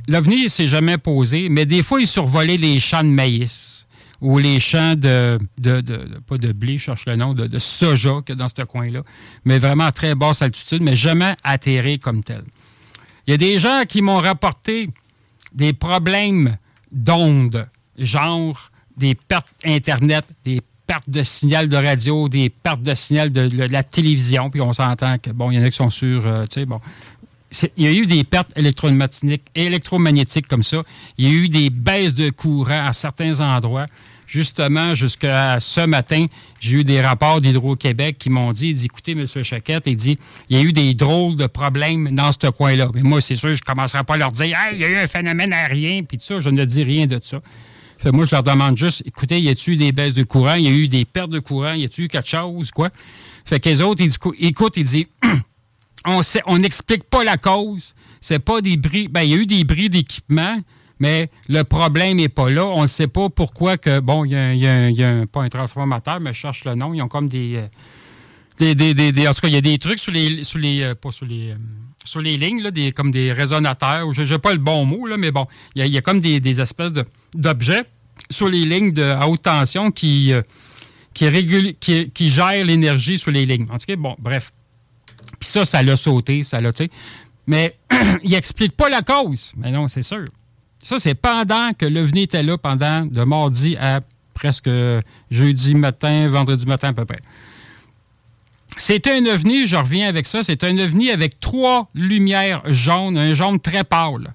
l'OVNI 0.09 0.49
s'est 0.49 0.66
jamais 0.66 0.99
posé, 0.99 1.49
mais 1.49 1.66
des 1.66 1.82
fois, 1.82 2.01
il 2.01 2.07
survolait 2.07 2.57
les 2.57 2.80
champs 2.80 3.05
de 3.05 3.09
maïs 3.09 3.86
ou 4.20 4.38
les 4.38 4.60
champs 4.60 4.94
de, 4.94 5.38
de, 5.58 5.80
pas 6.26 6.38
de 6.38 6.52
blé, 6.52 6.78
je 6.78 6.84
cherche 6.84 7.06
le 7.06 7.16
nom, 7.16 7.34
de, 7.34 7.46
de 7.46 7.58
soja 7.58 8.20
que 8.24 8.32
dans 8.32 8.48
ce 8.48 8.62
coin-là, 8.62 9.02
mais 9.44 9.58
vraiment 9.58 9.84
à 9.84 9.92
très 9.92 10.14
basse 10.14 10.42
altitude, 10.42 10.82
mais 10.82 10.96
jamais 10.96 11.36
atterré 11.44 11.98
comme 11.98 12.22
tel. 12.22 12.44
Il 13.26 13.32
y 13.32 13.34
a 13.34 13.36
des 13.36 13.58
gens 13.58 13.82
qui 13.88 14.02
m'ont 14.02 14.18
rapporté 14.18 14.90
des 15.52 15.72
problèmes 15.72 16.56
d'ondes, 16.92 17.68
genre 17.98 18.70
des 18.96 19.14
pertes 19.14 19.48
Internet, 19.64 20.24
des 20.44 20.60
pertes 20.86 21.10
de 21.10 21.22
signal 21.22 21.68
de 21.68 21.76
radio, 21.76 22.28
des 22.28 22.48
pertes 22.48 22.82
de 22.82 22.94
signal 22.94 23.32
de, 23.32 23.66
la 23.66 23.82
télévision, 23.82 24.50
puis 24.50 24.60
on 24.60 24.72
s'entend 24.72 25.18
que, 25.18 25.30
bon, 25.30 25.50
il 25.50 25.58
y 25.58 25.60
en 25.60 25.64
a 25.64 25.70
qui 25.70 25.76
sont 25.76 25.90
sur, 25.90 26.26
euh, 26.26 26.44
tu 26.44 26.60
sais, 26.60 26.66
bon. 26.66 26.80
Il 27.76 27.84
y 27.84 27.86
a 27.86 27.92
eu 27.92 28.07
des 28.07 28.24
pertes 28.24 28.53
électromagnétiques, 28.57 30.49
comme 30.49 30.62
ça. 30.62 30.82
Il 31.16 31.28
y 31.28 31.28
a 31.28 31.32
eu 31.32 31.49
des 31.49 31.70
baisses 31.70 32.14
de 32.14 32.30
courant 32.30 32.86
à 32.86 32.92
certains 32.92 33.40
endroits. 33.40 33.86
Justement, 34.26 34.97
jusqu'à 34.97 35.61
ce 35.61 35.82
matin, 35.82 36.26
j'ai 36.59 36.78
eu 36.78 36.84
des 36.84 37.01
rapports 37.01 37.40
d'Hydro-Québec 37.40 38.16
qui 38.18 38.28
m'ont 38.28 38.53
dit, 38.53 38.76
écoutez, 38.84 39.12
M. 39.12 39.24
Chaquette, 39.44 39.84
il 39.86 39.94
dit, 39.94 40.18
il 40.51 40.57
y 40.57 40.61
a 40.61 40.64
eu 40.64 40.72
des 40.72 40.94
drôles 40.94 41.36
de 41.36 41.47
problèmes 41.47 42.09
dans 42.12 42.32
ce 42.32 42.49
coin-là. 42.49 42.88
Mais 42.92 43.03
moi, 43.03 43.20
c'est 43.20 43.36
sûr, 43.36 43.55
je 43.55 43.61
ne 43.62 43.64
commencerai 43.64 44.03
pas 44.03 44.14
à 44.14 44.16
leur 44.16 44.32
dire, 44.32 44.47
il 44.72 44.78
y 44.78 44.84
a 44.84 44.88
eu 44.88 44.97
un 44.97 45.07
phénomène 45.07 45.53
aérien, 45.53 46.03
puis 46.03 46.18
tout 46.18 46.24
ça, 46.24 46.40
je 46.40 46.51
ne 46.51 46.64
dis 46.64 46.82
rien 46.82 47.07
de 47.07 47.20
ça 47.22 47.40
moi, 48.12 48.24
je 48.24 48.30
leur 48.32 48.42
demande 48.42 48.76
juste, 48.76 49.03
écoutez, 49.07 49.40
y 49.40 49.49
a-tu 49.49 49.76
des 49.76 49.92
baisses 49.92 50.14
de 50.14 50.22
courant? 50.22 50.55
Y 50.55 50.68
a 50.68 50.70
eu 50.70 50.88
des 50.88 51.05
pertes 51.05 51.30
de 51.30 51.38
courant? 51.38 51.72
Y 51.72 51.84
a-tu 51.84 52.09
quelque 52.09 52.28
chose? 52.28 52.70
Quoi? 52.70 52.90
Fait 53.44 53.61
que 53.61 53.68
les 53.68 53.80
autres, 53.80 54.03
ils 54.03 54.47
écoutent, 54.47 54.76
ils 54.76 54.84
disent, 54.84 55.07
on 56.07 56.59
n'explique 56.59 57.04
pas 57.04 57.24
la 57.24 57.36
cause. 57.36 57.94
C'est 58.20 58.38
pas 58.38 58.61
des 58.61 58.76
bris. 58.76 59.09
Ben, 59.09 59.22
il 59.22 59.30
y 59.30 59.34
a 59.34 59.36
eu 59.36 59.46
des 59.46 59.64
bris 59.64 59.88
d'équipement, 59.90 60.59
mais 61.00 61.30
le 61.48 61.62
problème 61.62 62.16
n'est 62.16 62.28
pas 62.28 62.48
là. 62.48 62.64
On 62.66 62.82
ne 62.82 62.86
sait 62.86 63.09
pas 63.09 63.28
pourquoi 63.28 63.76
que, 63.76 64.00
bon, 64.00 64.24
il 64.24 64.32
y 64.32 64.66
a, 64.66 65.26
pas 65.26 65.42
un 65.42 65.48
transformateur, 65.48 66.20
mais 66.20 66.32
je 66.32 66.38
cherche 66.38 66.64
le 66.64 66.74
nom. 66.74 66.94
Ils 66.94 67.02
ont 67.02 67.09
comme 67.09 67.28
des. 67.28 67.57
Euh, 68.61 68.74
des, 68.74 69.28
en 69.28 69.34
tout 69.34 69.40
cas, 69.42 69.48
il 69.48 69.54
y 69.54 69.59
a 69.59 69.61
des 69.61 69.78
trucs 69.78 69.98
sur 69.98 70.12
les. 70.12 70.44
Sur 70.44 70.59
les 70.59 70.82
euh, 70.82 70.94
pas 70.94 71.12
sur 71.12 71.26
les. 71.26 71.50
Euh, 71.50 71.57
sur 72.04 72.20
les 72.20 72.36
lignes, 72.36 72.62
là, 72.62 72.70
des, 72.70 72.92
comme 72.92 73.11
des 73.11 73.32
résonateurs, 73.32 74.12
je 74.12 74.22
n'ai 74.22 74.38
pas 74.38 74.52
le 74.52 74.61
bon 74.61 74.84
mot, 74.84 75.07
là, 75.09 75.16
mais 75.16 75.32
bon, 75.32 75.48
il 75.74 75.84
y, 75.88 75.98
a 75.98 76.00
comme 76.00 76.20
des, 76.20 76.61
espèces 76.61 76.92
d'objets 77.34 77.82
sur 78.30 78.48
les 78.48 78.64
lignes 78.64 78.92
de 78.92 79.12
haute 79.26 79.42
tension 79.42 79.90
qui, 79.90 80.32
qui, 81.14 82.09
qui, 82.14 82.28
gèrent 82.28 82.64
l'énergie 82.64 83.18
sur 83.18 83.32
les 83.32 83.44
lignes. 83.44 83.66
En 83.72 83.78
tout 83.78 83.86
cas, 83.88 83.96
bon, 83.96 84.14
bref. 84.20 84.52
Puis 85.39 85.49
ça, 85.49 85.64
ça 85.64 85.83
l'a 85.83 85.97
sauté, 85.97 86.43
ça 86.43 86.61
l'a, 86.61 86.72
tu 86.72 86.85
sais. 86.85 86.91
Mais 87.47 87.77
il 88.24 88.31
n'explique 88.31 88.77
pas 88.77 88.89
la 88.89 89.03
cause. 89.03 89.53
Mais 89.57 89.70
non, 89.70 89.89
c'est 89.89 90.03
sûr. 90.03 90.27
Ça, 90.83 90.99
c'est 90.99 91.14
pendant 91.14 91.72
que 91.72 91.87
l'OVNI 91.87 92.22
était 92.22 92.43
là, 92.43 92.59
pendant 92.59 93.03
de 93.03 93.22
mardi 93.22 93.77
à 93.81 94.01
presque 94.35 94.70
jeudi 95.31 95.74
matin, 95.74 96.29
vendredi 96.29 96.66
matin 96.66 96.89
à 96.89 96.93
peu 96.93 97.05
près. 97.05 97.20
C'est 98.77 99.07
un 99.07 99.24
ovni, 99.27 99.66
je 99.66 99.77
reviens 99.77 100.07
avec 100.09 100.27
ça, 100.27 100.43
c'est 100.43 100.62
un 100.62 100.77
ovni 100.79 101.11
avec 101.11 101.41
trois 101.41 101.89
lumières 101.95 102.62
jaunes, 102.66 103.16
un 103.16 103.33
jaune 103.33 103.59
très 103.59 103.85
pâle. 103.85 104.35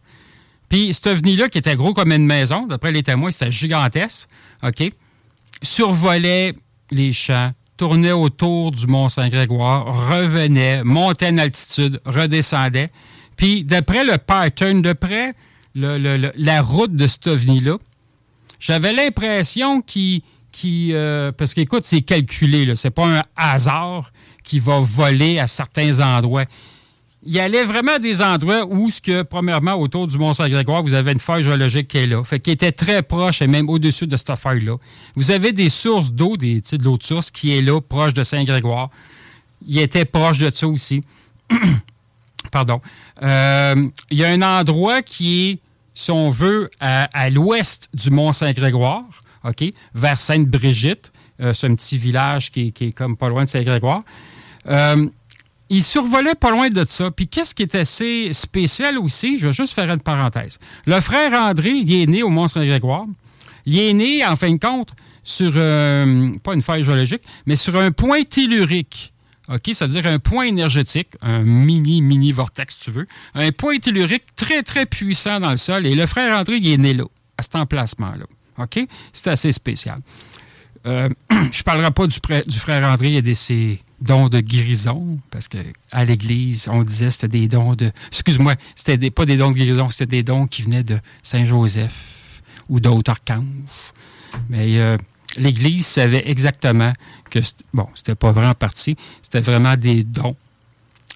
Puis 0.68 0.94
cet 0.94 1.08
ovni-là, 1.08 1.48
qui 1.50 1.60
était 1.60 1.76
gros 1.76 1.94
comme 1.94 2.12
une 2.12 2.26
maison, 2.26 2.66
d'après 2.66 2.92
les 2.92 3.04
témoins, 3.04 3.30
c'était 3.30 3.52
gigantesque, 3.52 4.28
OK, 4.64 4.92
survolait 5.62 6.56
les 6.90 7.14
champs, 7.14 7.52
tournait 7.82 8.12
autour 8.12 8.72
du 8.72 8.86
Mont-Saint-Grégoire, 8.86 10.08
revenait, 10.08 10.84
montait 10.84 11.30
en 11.30 11.40
altitude, 11.40 12.00
redescendait. 12.06 12.92
Puis 13.36 13.64
d'après 13.64 14.04
le 14.04 14.20
pattern, 14.20 14.84
d'après 14.84 15.34
la 15.74 16.62
route 16.62 16.96
de 16.96 17.08
cet 17.08 17.26
ovni-là, 17.26 17.78
j'avais 18.60 18.94
l'impression 18.94 19.82
qu'il... 19.82 20.22
Euh, 20.94 21.32
parce 21.32 21.56
qu'écoute, 21.56 21.82
c'est 21.84 22.04
calculé, 22.04 22.72
c'est 22.76 22.92
pas 22.92 23.08
un 23.08 23.24
hasard 23.36 24.12
qui 24.44 24.60
va 24.60 24.80
voler 24.80 25.40
à 25.40 25.48
certains 25.48 26.00
endroits. 26.02 26.46
Il 27.24 27.34
y 27.34 27.40
allait 27.40 27.66
vraiment 27.66 27.94
à 27.94 28.00
des 28.00 28.20
endroits 28.22 28.66
où, 28.66 28.90
ce 28.90 29.00
que, 29.00 29.22
premièrement, 29.22 29.76
autour 29.76 30.08
du 30.08 30.18
Mont-Saint-Grégoire, 30.18 30.82
vous 30.82 30.96
avez 30.96 31.12
une 31.12 31.20
faille 31.20 31.44
géologique 31.44 31.88
qui 31.88 32.00
est 32.00 32.08
là, 32.08 32.24
qui 32.24 32.50
était 32.50 32.72
très 32.72 33.04
proche 33.04 33.44
et 33.44 33.48
même 33.48 33.70
au-dessus 33.70 34.08
de 34.08 34.18
cette 34.18 34.36
faille-là. 34.36 34.78
Vous 35.16 35.30
avez 35.30 35.52
des 35.52 35.70
sources 35.70 36.12
d'eau, 36.12 36.36
des, 36.36 36.62
de 36.62 36.84
l'eau 36.84 36.98
de 36.98 37.04
source 37.04 37.30
qui 37.30 37.56
est 37.56 37.62
là, 37.62 37.80
proche 37.80 38.16
de 38.16 38.24
Saint-Grégoire. 38.24 38.90
Il 39.68 39.78
était 39.78 40.06
proche 40.06 40.40
de 40.40 40.50
ça 40.52 40.68
aussi. 40.68 41.04
Pardon. 42.52 42.82
Euh, 43.22 43.88
il 44.10 44.18
y 44.18 44.24
a 44.24 44.30
un 44.30 44.42
endroit 44.42 45.04
qui 45.04 45.50
est, 45.50 45.60
si 45.94 46.10
on 46.10 46.32
veut, 46.32 46.72
à, 46.80 47.30
l'ouest 47.30 47.88
du 47.94 48.10
Mont-Saint-Grégoire, 48.10 49.04
OK, 49.44 49.64
vers 49.94 50.20
Sainte-Brigitte. 50.20 51.12
Euh, 51.40 51.54
c'est 51.54 51.68
un 51.68 51.76
petit 51.76 52.00
village 52.00 52.52
qui, 52.52 52.72
qui, 52.72 52.86
est 52.86 52.92
comme 52.92 53.16
pas 53.16 53.30
loin 53.30 53.44
de 53.44 53.50
Saint-Grégoire. 53.50 54.02
Euh, 54.68 55.08
il 55.72 55.84
survolait 55.84 56.36
pas 56.36 56.52
loin 56.52 56.70
de 56.70 56.86
ça. 56.86 57.12
Puis 57.12 57.30
qu'est-ce 57.30 57.56
qui 57.56 57.64
est 57.64 57.76
assez 57.76 58.34
spécial 58.34 58.98
aussi, 58.98 59.38
je 59.38 59.48
vais 59.48 59.54
juste 59.54 59.74
faire 59.74 59.90
une 59.90 60.02
parenthèse. 60.02 60.60
Le 60.86 61.00
frère 61.00 61.32
André, 61.34 61.70
il 61.70 61.94
est 61.94 62.06
né 62.08 62.24
au 62.24 62.30
Mont-Saint-Grégoire. 62.30 63.06
Il 63.66 63.80
est 63.80 63.94
né, 63.94 64.26
en 64.26 64.36
fin 64.36 64.52
de 64.52 64.60
compte, 64.60 64.90
sur, 65.24 65.54
euh, 65.56 66.34
pas 66.44 66.56
une 66.56 66.62
faille 66.62 66.84
géologique, 66.84 67.22
mais 67.46 67.56
sur 67.56 67.78
un 67.78 67.92
point 67.92 68.24
tellurique. 68.24 69.14
OK? 69.48 69.74
Ça 69.74 69.88
veut 69.88 69.94
dire 69.94 70.06
un 70.08 70.20
point 70.20 70.44
énergétique, 70.44 71.10
un 71.22 71.44
mini, 71.44 72.02
mini 72.02 72.34
vortex, 72.34 72.76
si 72.76 72.86
tu 72.86 72.92
veux. 72.92 73.08
Un 73.34 73.52
point 73.54 73.80
tellurique 73.80 74.26
très, 74.36 74.64
très 74.64 74.86
puissant 74.86 75.40
dans 75.40 75.52
le 75.52 75.58
sol. 75.58 75.86
Et 75.86 75.96
le 75.96 76.06
frère 76.06 76.38
André, 76.38 76.58
il 76.58 76.70
est 76.70 76.78
né 76.78 76.94
là, 76.94 77.06
à 77.38 77.44
cet 77.44 77.56
emplacement-là. 77.56 78.26
OK? 78.58 78.86
C'est 79.14 79.28
assez 79.28 79.54
spécial. 79.54 80.00
Euh, 80.86 81.08
je 81.32 81.36
ne 81.36 81.64
parlerai 81.64 81.92
pas 81.92 82.08
du, 82.08 82.20
du 82.46 82.60
frère 82.60 82.86
André 82.92 83.16
et 83.16 83.22
de 83.22 83.34
ses 83.34 83.80
dons 84.02 84.30
de 84.30 84.40
guérison, 84.40 85.20
parce 85.30 85.48
qu'à 85.48 86.06
l'Église, 86.06 86.68
on 86.70 86.84
disait 86.84 87.08
que 87.08 87.12
c'était 87.12 87.28
des 87.28 87.48
dons 87.48 87.76
de. 87.76 87.92
Excuse-moi, 88.08 88.56
c'était 88.76 89.12
pas 89.12 89.26
des 89.26 89.38
dons 89.38 89.52
de 89.52 89.56
guérison, 89.56 89.90
c'était 89.90 90.18
des 90.18 90.24
dons 90.24 90.48
qui 90.48 90.64
venaient 90.64 90.84
de 90.84 91.00
Saint-Joseph 91.24 92.42
ou 92.70 92.80
d'autres 92.80 93.12
archanges. 93.12 93.46
Mais 94.50 94.80
euh, 94.80 94.98
l'Église 95.38 95.86
savait 95.86 96.24
exactement 96.26 96.94
que, 97.30 97.40
bon, 97.74 97.88
c'était 97.94 98.16
pas 98.16 98.32
vraiment 98.32 98.54
parti, 98.54 98.96
c'était 99.22 99.42
vraiment 99.42 99.76
des 99.76 100.04
dons 100.04 100.36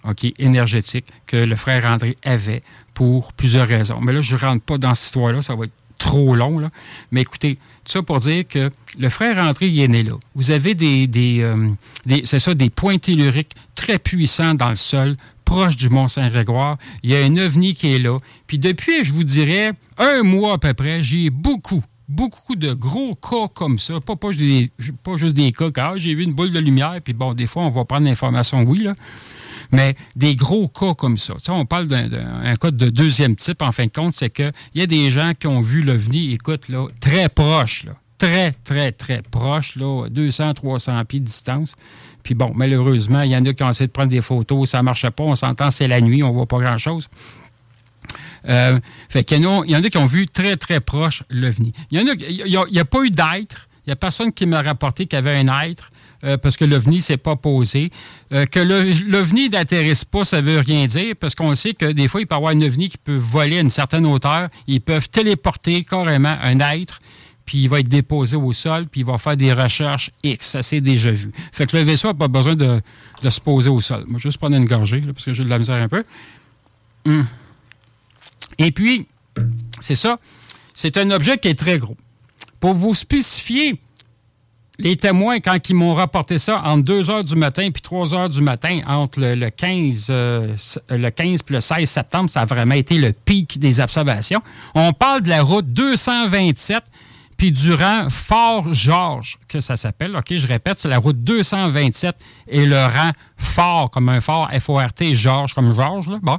ok, 0.07 0.27
énergétiques 0.37 1.07
que 1.25 1.37
le 1.37 1.55
frère 1.55 1.85
André 1.85 2.17
avait 2.23 2.61
pour 2.93 3.33
plusieurs 3.33 3.67
raisons. 3.67 3.99
Mais 4.01 4.13
là, 4.13 4.21
je 4.21 4.35
ne 4.35 4.39
rentre 4.39 4.63
pas 4.63 4.77
dans 4.77 4.93
cette 4.93 5.07
histoire-là, 5.07 5.41
ça 5.41 5.55
va 5.55 5.65
être 5.65 5.73
trop 5.97 6.35
long. 6.35 6.59
Là. 6.59 6.69
Mais 7.11 7.21
écoutez, 7.21 7.55
tout 7.83 7.91
ça 7.91 8.01
pour 8.01 8.19
dire 8.19 8.47
que 8.47 8.69
le 8.97 9.09
frère 9.09 9.37
André, 9.37 9.67
il 9.67 9.79
est 9.79 9.87
né 9.87 10.03
là. 10.03 10.13
Vous 10.35 10.51
avez 10.51 10.73
des, 10.75 11.07
euh, 11.41 11.69
des, 12.05 12.21
c'est 12.25 12.39
ça, 12.39 12.53
des 12.53 12.69
points 12.69 12.97
telluriques 12.97 13.55
très 13.75 13.99
puissants 13.99 14.55
dans 14.55 14.69
le 14.69 14.75
sol, 14.75 15.15
proche 15.43 15.75
du 15.75 15.89
Mont-Saint-Grégoire. 15.89 16.77
Il 17.03 17.11
y 17.11 17.15
a 17.15 17.19
un 17.19 17.37
ovni 17.37 17.75
qui 17.75 17.93
est 17.93 17.99
là. 17.99 18.17
Puis 18.47 18.57
depuis, 18.57 19.03
je 19.03 19.13
vous 19.13 19.23
dirais, 19.23 19.73
un 19.97 20.23
mois 20.23 20.53
à 20.53 20.57
peu 20.57 20.73
près, 20.73 21.03
j'ai 21.03 21.29
beaucoup, 21.29 21.83
beaucoup 22.09 22.55
de 22.55 22.73
gros 22.73 23.15
cas 23.15 23.47
comme 23.53 23.77
ça. 23.77 23.99
Pas, 23.99 24.15
pas, 24.15 24.29
pas 24.29 25.17
juste 25.17 25.35
des 25.35 25.51
cas, 25.51 25.71
car 25.71 25.97
j'ai 25.97 26.15
vu 26.15 26.23
une 26.23 26.33
boule 26.33 26.51
de 26.51 26.59
lumière, 26.59 26.99
puis 27.03 27.13
bon, 27.13 27.33
des 27.33 27.47
fois, 27.47 27.63
on 27.63 27.69
va 27.69 27.85
prendre 27.85 28.05
l'information, 28.05 28.63
oui, 28.63 28.79
là. 28.79 28.95
Mais 29.75 29.95
des 30.15 30.35
gros 30.35 30.67
cas 30.67 30.93
comme 30.93 31.17
ça, 31.17 31.33
on 31.49 31.65
parle 31.65 31.87
d'un 31.87 32.55
cas 32.55 32.71
de 32.71 32.89
deuxième 32.89 33.35
type, 33.35 33.61
en 33.61 33.71
fin 33.71 33.85
de 33.85 33.91
compte, 33.91 34.13
c'est 34.13 34.29
qu'il 34.29 34.51
y 34.73 34.81
a 34.81 34.87
des 34.87 35.09
gens 35.09 35.33
qui 35.37 35.47
ont 35.47 35.61
vu 35.61 35.81
l'OVNI, 35.81 36.33
écoute, 36.33 36.69
là, 36.69 36.87
très 36.99 37.29
proche, 37.29 37.83
là, 37.83 37.93
très, 38.17 38.51
très, 38.63 38.91
très 38.91 39.21
proche, 39.21 39.75
là, 39.75 40.07
200, 40.09 40.53
300 40.53 41.05
pieds 41.05 41.19
de 41.19 41.25
distance. 41.25 41.75
Puis 42.23 42.33
bon, 42.33 42.53
malheureusement, 42.55 43.21
il 43.21 43.31
y 43.31 43.37
en 43.37 43.45
a 43.45 43.53
qui 43.53 43.63
ont 43.63 43.69
essayé 43.69 43.87
de 43.87 43.91
prendre 43.91 44.09
des 44.09 44.21
photos, 44.21 44.69
ça 44.69 44.79
ne 44.79 44.83
marchait 44.83 45.11
pas, 45.11 45.23
on 45.23 45.35
s'entend, 45.35 45.69
c'est 45.71 45.87
la 45.87 46.01
nuit, 46.01 46.23
on 46.23 46.29
ne 46.29 46.33
voit 46.33 46.47
pas 46.47 46.59
grand-chose. 46.59 47.07
Euh, 48.47 48.79
fait 49.09 49.23
qu'il 49.23 49.39
y, 49.39 49.41
y 49.41 49.45
en 49.47 49.83
a 49.83 49.89
qui 49.89 49.97
ont 49.97 50.05
vu 50.05 50.27
très, 50.27 50.55
très 50.55 50.79
proche 50.79 51.23
l'OVNI. 51.29 51.73
Il 51.91 51.99
y 51.99 52.03
en 52.03 52.07
a, 52.07 52.15
il 52.15 52.71
n'y 52.71 52.79
a, 52.79 52.85
pas 52.85 53.03
eu 53.03 53.09
d'être. 53.09 53.67
Il 53.85 53.89
n'y 53.89 53.93
a 53.93 53.95
personne 53.95 54.31
qui 54.31 54.45
m'a 54.45 54.61
rapporté 54.61 55.05
qu'il 55.05 55.17
y 55.17 55.19
avait 55.19 55.35
un 55.35 55.61
être. 55.63 55.91
Euh, 56.23 56.37
parce 56.37 56.57
que 56.57 56.65
l'OVNI 56.65 56.97
ne 56.97 57.01
s'est 57.01 57.17
pas 57.17 57.35
posé. 57.35 57.91
Euh, 58.33 58.45
que 58.45 58.59
l'OVNI 58.59 59.49
n'intéresse 59.49 60.05
pas, 60.05 60.23
ça 60.23 60.41
ne 60.41 60.47
veut 60.47 60.59
rien 60.59 60.85
dire, 60.85 61.15
parce 61.19 61.35
qu'on 61.35 61.53
sait 61.55 61.73
que 61.73 61.91
des 61.91 62.07
fois, 62.07 62.21
il 62.21 62.27
peut 62.27 62.35
y 62.35 62.37
avoir 62.37 62.51
un 62.51 62.61
OVNI 62.61 62.89
qui 62.89 62.97
peut 62.97 63.17
voler 63.17 63.57
à 63.57 63.61
une 63.61 63.69
certaine 63.69 64.05
hauteur. 64.05 64.49
Ils 64.67 64.81
peuvent 64.81 65.09
téléporter 65.09 65.83
carrément 65.83 66.35
un 66.41 66.59
être, 66.59 67.01
puis 67.45 67.59
il 67.59 67.69
va 67.69 67.79
être 67.79 67.89
déposé 67.89 68.35
au 68.35 68.53
sol, 68.53 68.87
puis 68.87 69.01
il 69.01 69.05
va 69.05 69.17
faire 69.17 69.37
des 69.37 69.53
recherches 69.53 70.11
X. 70.23 70.47
Ça, 70.47 70.63
c'est 70.63 70.81
déjà 70.81 71.11
vu. 71.11 71.31
Fait 71.51 71.67
que 71.67 71.77
le 71.77 71.83
vaisseau 71.83 72.07
n'a 72.07 72.13
pas 72.13 72.27
besoin 72.27 72.55
de, 72.55 72.81
se 73.29 73.39
poser 73.39 73.69
au 73.69 73.81
sol. 73.81 74.03
Moi, 74.07 74.17
je 74.17 74.23
vais 74.23 74.29
juste 74.29 74.37
prendre 74.37 74.55
une 74.55 74.65
gorgée, 74.65 75.01
parce 75.01 75.25
que 75.25 75.33
j'ai 75.33 75.43
de 75.43 75.49
la 75.49 75.59
misère 75.59 75.75
un 75.75 75.89
peu. 75.89 76.03
Hum. 77.05 77.27
Et 78.57 78.71
puis, 78.71 79.07
c'est 79.79 79.95
ça. 79.95 80.19
C'est 80.73 80.97
un 80.97 81.11
objet 81.11 81.37
qui 81.37 81.49
est 81.49 81.59
très 81.59 81.77
gros. 81.77 81.97
Pour 82.59 82.73
vous 82.73 82.93
spécifier 82.93 83.79
les 84.79 84.95
témoins, 84.95 85.39
quand 85.39 85.57
ils 85.69 85.75
m'ont 85.75 85.93
rapporté 85.93 86.37
ça 86.37 86.61
entre 86.65 86.83
2 86.83 87.09
heures 87.09 87.23
du 87.23 87.35
matin 87.35 87.69
puis 87.71 87.81
3 87.81 88.13
heures 88.13 88.29
du 88.29 88.41
matin, 88.41 88.81
entre 88.87 89.19
le, 89.19 89.49
15, 89.49 90.07
euh, 90.09 90.55
le 90.89 91.09
15 91.09 91.43
puis 91.43 91.55
le 91.55 91.61
16 91.61 91.89
septembre, 91.89 92.29
ça 92.29 92.41
a 92.41 92.45
vraiment 92.45 92.75
été 92.75 92.97
le 92.97 93.13
pic 93.13 93.59
des 93.59 93.79
observations. 93.79 94.41
On 94.73 94.93
parle 94.93 95.21
de 95.21 95.29
la 95.29 95.41
route 95.41 95.67
227 95.67 96.83
puis 97.37 97.51
du 97.51 97.73
rang 97.73 98.09
Fort 98.09 98.73
Georges, 98.73 99.37
que 99.47 99.59
ça 99.59 99.75
s'appelle. 99.75 100.15
OK, 100.15 100.35
je 100.35 100.47
répète, 100.47 100.79
c'est 100.79 100.87
la 100.87 100.97
route 100.97 101.21
227 101.23 102.15
et 102.47 102.65
le 102.65 102.81
rang 102.81 103.11
Fort, 103.37 103.89
comme 103.89 104.09
un 104.09 104.21
fort 104.21 104.49
F-O-R-T, 104.51 105.15
Georges, 105.15 105.53
comme 105.53 105.73
Georges. 105.75 106.09
Bon. 106.21 106.37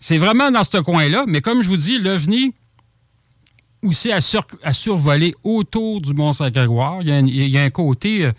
C'est 0.00 0.18
vraiment 0.18 0.50
dans 0.50 0.64
ce 0.64 0.78
coin-là, 0.78 1.24
mais 1.28 1.40
comme 1.40 1.62
je 1.62 1.68
vous 1.68 1.76
dis, 1.76 1.98
l'OVNI, 1.98 2.54
aussi 3.82 4.12
à, 4.12 4.20
survoler 4.72 5.34
autour 5.42 6.00
du 6.00 6.14
Mont-Saint-Grégoire. 6.14 7.02
Il, 7.02 7.48
y 7.48 7.58
a 7.58 7.62
un 7.62 7.70
côté, 7.70 8.26
euh, 8.26 8.32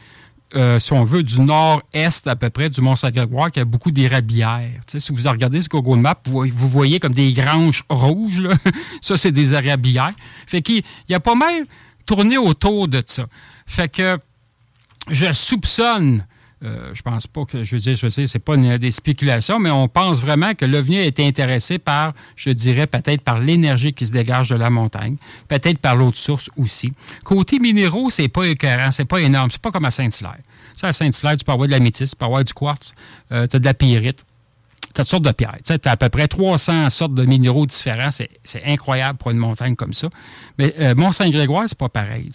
euh, 0.55 0.79
si 0.79 0.93
on 0.93 1.03
veut, 1.03 1.23
du 1.23 1.41
nord-est 1.41 2.27
à 2.27 2.35
peu 2.35 2.49
près 2.49 2.69
du 2.69 2.81
Mont-Saint-Grégoire 2.81 3.51
qui 3.51 3.59
a 3.59 3.65
beaucoup 3.65 3.91
d'érablières. 3.91 4.79
si 4.87 5.11
vous 5.11 5.29
regardez 5.29 5.61
ce 5.61 5.67
Google 5.67 5.99
Maps, 5.99 6.21
vous, 6.25 6.69
voyez 6.69 6.99
comme 6.99 7.13
des 7.13 7.33
granges 7.33 7.83
rouges. 7.89 8.47
ça, 9.01 9.17
c'est 9.17 9.31
des 9.31 9.53
érablières. 9.53 10.13
Fait 10.47 10.61
qu'il 10.61 10.83
y 11.09 11.13
a 11.13 11.19
pas 11.19 11.35
mal 11.35 11.63
tourné 12.05 12.37
autour 12.37 12.87
de 12.87 13.01
ça. 13.05 13.25
Fait 13.65 13.89
que 13.89 14.17
je 15.09 15.33
soupçonne 15.33 16.25
euh, 16.63 16.91
je 16.93 17.01
pense 17.01 17.27
pas 17.27 17.43
que, 17.45 17.63
je 17.63 17.75
veux 17.75 17.81
dire, 17.81 17.95
je 17.95 18.07
sais, 18.07 18.27
c'est 18.27 18.39
pas 18.39 18.55
des 18.55 18.91
spéculations, 18.91 19.59
mais 19.59 19.69
on 19.69 19.87
pense 19.87 20.21
vraiment 20.21 20.53
que 20.53 20.65
l'OVNI 20.65 20.99
a 20.99 21.03
été 21.03 21.25
intéressé 21.27 21.77
par, 21.77 22.13
je 22.35 22.51
dirais, 22.51 22.87
peut-être 22.87 23.21
par 23.21 23.39
l'énergie 23.39 23.93
qui 23.93 24.05
se 24.05 24.11
dégage 24.11 24.49
de 24.49 24.55
la 24.55 24.69
montagne, 24.69 25.17
peut-être 25.47 25.79
par 25.79 25.95
l'autre 25.95 26.17
source 26.17 26.49
aussi. 26.57 26.91
Côté 27.23 27.59
minéraux, 27.59 28.09
c'est 28.09 28.29
pas 28.29 28.45
écœurant, 28.45 28.91
c'est 28.91 29.05
pas 29.05 29.19
énorme, 29.19 29.49
c'est 29.51 29.61
pas 29.61 29.71
comme 29.71 29.85
à 29.85 29.91
Saint-Hilaire. 29.91 30.39
Ça, 30.73 30.87
à 30.87 30.93
Saint-Hilaire, 30.93 31.37
tu 31.37 31.43
peux 31.43 31.51
avoir 31.51 31.67
de 31.67 31.73
la 31.73 31.79
métisse, 31.79 32.11
tu 32.11 32.15
peux 32.15 32.25
avoir 32.25 32.43
du 32.43 32.53
quartz, 32.53 32.93
euh, 33.31 33.45
tu 33.47 33.57
as 33.57 33.59
de 33.59 33.65
la 33.65 33.73
pyrite 33.73 34.23
toutes 34.93 35.07
sortes 35.07 35.23
de 35.23 35.31
pierres. 35.31 35.57
Tu 35.65 35.73
as 35.73 35.91
à 35.91 35.97
peu 35.97 36.09
près 36.09 36.27
300 36.27 36.89
sortes 36.89 37.13
de 37.13 37.25
minéraux 37.25 37.65
différents. 37.65 38.09
C'est 38.11 38.63
incroyable 38.65 39.17
pour 39.17 39.31
une 39.31 39.37
montagne 39.37 39.75
comme 39.75 39.93
ça. 39.93 40.09
Mais 40.57 40.73
euh, 40.79 40.95
Mont-Saint-Grégoire, 40.95 41.65
c'est 41.67 41.77
pas 41.77 41.89
pareil. 41.89 42.29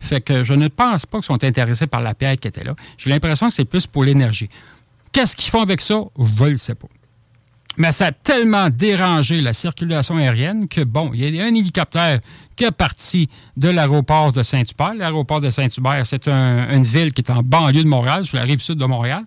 Fait 0.00 0.20
que 0.20 0.44
je 0.44 0.54
ne 0.54 0.68
pense 0.68 1.06
pas 1.06 1.18
qu'ils 1.18 1.26
sont 1.26 1.42
intéressés 1.42 1.86
par 1.86 2.02
la 2.02 2.14
pierre 2.14 2.36
qui 2.36 2.48
était 2.48 2.64
là. 2.64 2.74
J'ai 2.98 3.10
l'impression 3.10 3.48
que 3.48 3.54
c'est 3.54 3.64
plus 3.64 3.86
pour 3.86 4.04
l'énergie. 4.04 4.48
Qu'est-ce 5.12 5.34
qu'ils 5.36 5.50
font 5.50 5.62
avec 5.62 5.80
ça? 5.80 6.00
Je 6.18 6.44
ne 6.44 6.50
le 6.50 6.56
sais 6.56 6.74
pas. 6.74 6.88
Mais 7.78 7.92
ça 7.92 8.06
a 8.06 8.12
tellement 8.12 8.68
dérangé 8.70 9.40
la 9.42 9.52
circulation 9.52 10.16
aérienne 10.16 10.66
que, 10.66 10.82
bon, 10.82 11.10
il 11.12 11.34
y 11.34 11.40
a 11.40 11.44
un 11.44 11.54
hélicoptère 11.54 12.20
qui 12.56 12.64
est 12.64 12.70
parti 12.70 13.28
de 13.56 13.68
l'aéroport 13.68 14.32
de 14.32 14.42
Saint-Hubert. 14.42 14.94
L'aéroport 14.94 15.42
de 15.42 15.50
Saint-Hubert, 15.50 16.06
c'est 16.06 16.26
une 16.26 16.82
ville 16.82 17.12
qui 17.12 17.20
est 17.20 17.30
en 17.30 17.42
banlieue 17.42 17.82
de 17.82 17.88
Montréal, 17.88 18.24
sur 18.24 18.38
la 18.38 18.44
rive 18.44 18.60
sud 18.60 18.78
de 18.78 18.84
Montréal. 18.86 19.24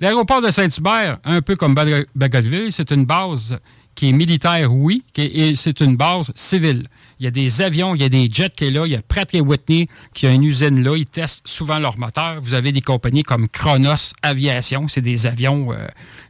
L'aéroport 0.00 0.42
de 0.42 0.50
Saint-Hubert, 0.50 1.18
un 1.24 1.42
peu 1.42 1.56
comme 1.56 1.74
Bagotville, 2.14 2.72
c'est 2.72 2.90
une 2.90 3.04
base 3.04 3.58
qui 3.94 4.08
est 4.08 4.12
militaire, 4.12 4.74
oui, 4.74 5.04
et 5.16 5.54
c'est 5.54 5.80
une 5.80 5.96
base 5.96 6.32
civile. 6.34 6.88
Il 7.20 7.24
y 7.24 7.28
a 7.28 7.30
des 7.30 7.62
avions, 7.62 7.94
il 7.94 8.02
y 8.02 8.04
a 8.04 8.08
des 8.08 8.28
jets 8.30 8.50
qui 8.50 8.66
sont 8.66 8.72
là. 8.72 8.86
Il 8.86 8.92
y 8.92 8.96
a 8.96 9.02
Pratt 9.02 9.32
et 9.34 9.40
Whitney 9.40 9.88
qui 10.12 10.26
a 10.26 10.32
une 10.32 10.42
usine 10.42 10.82
là. 10.82 10.96
Ils 10.96 11.06
testent 11.06 11.46
souvent 11.46 11.78
leurs 11.78 11.96
moteurs. 11.96 12.40
Vous 12.42 12.54
avez 12.54 12.72
des 12.72 12.80
compagnies 12.80 13.22
comme 13.22 13.48
Kronos 13.48 14.12
Aviation. 14.22 14.88
C'est 14.88 15.00
des 15.00 15.26
avions 15.26 15.72
euh, 15.72 15.86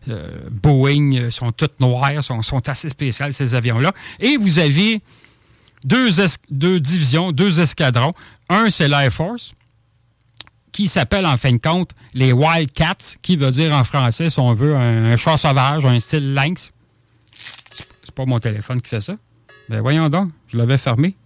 euh, 0.09 0.29
Boeing, 0.51 1.15
euh, 1.15 1.31
sont 1.31 1.53
toutes 1.53 1.81
noirs, 1.81 2.23
sont, 2.23 2.43
sont 2.43 2.69
assez 2.69 2.91
spéciales, 2.91 3.33
ces 3.33 3.55
avions-là. 3.55 3.93
Et 4.21 4.37
vous 4.37 4.59
avez 4.59 5.01
deux 5.85 6.81
divisions, 6.81 7.33
deux 7.33 7.61
escadrons. 7.61 8.13
Un, 8.51 8.71
c'est 8.71 8.89
l'Air 8.89 9.11
Force 9.11 9.55
qui 10.75 10.89
s'appelle 10.89 11.25
en 11.25 11.37
fin 11.37 11.53
de 11.53 11.59
compte 11.59 11.93
les 12.15 12.33
Wildcats, 12.33 13.17
qui 13.23 13.37
veut 13.37 13.51
dire 13.51 13.73
en 13.73 13.85
français, 13.85 14.29
si 14.29 14.41
on 14.41 14.53
veut, 14.55 14.75
un, 14.75 15.17
chat 15.17 15.37
sauvage, 15.37 15.87
un 15.87 16.01
style 16.01 16.35
lynx. 16.35 16.73
C'est 18.03 18.15
pas 18.15 18.27
mon 18.27 18.41
téléphone 18.41 18.83
qui 18.83 18.91
fait 18.91 19.01
ça. 19.01 19.15
Ben 19.69 19.81
voyons 19.81 20.09
donc, 20.09 20.31
je 20.49 20.59
l'avais 20.59 20.77
fermé. 20.77 21.17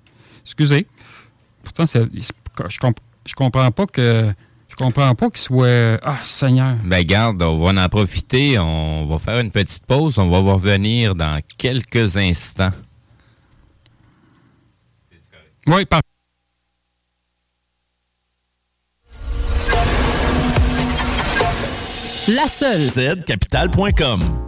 Excusez. 0.43 0.87
Pourtant, 1.65 1.85
je, 1.87 2.01
je 2.69 3.35
comprends 3.35 3.71
pas 3.73 3.87
que. 3.87 4.33
Je 4.69 4.77
comprends 4.77 5.15
pas 5.15 5.31
qu'il 5.31 5.39
soit. 5.39 5.99
Ah, 6.03 6.19
Seigneur. 6.23 6.77
Ben, 6.85 7.03
garde, 7.03 7.43
on 7.43 7.59
va 7.59 7.83
en 7.83 7.89
profiter. 7.89 8.59
On 8.59 9.07
va 9.07 9.19
faire 9.19 9.41
une 9.41 9.51
petite 9.51 9.85
pause. 9.87 10.19
On 10.19 10.29
va 10.29 10.39
revenir 10.53 11.15
dans 11.15 11.41
quelques 11.57 12.17
instants. 12.19 12.73
Oui, 15.67 15.85
parfait. 15.87 16.03
La 22.29 22.47
seule. 22.47 22.91
zcapital.com 22.91 24.48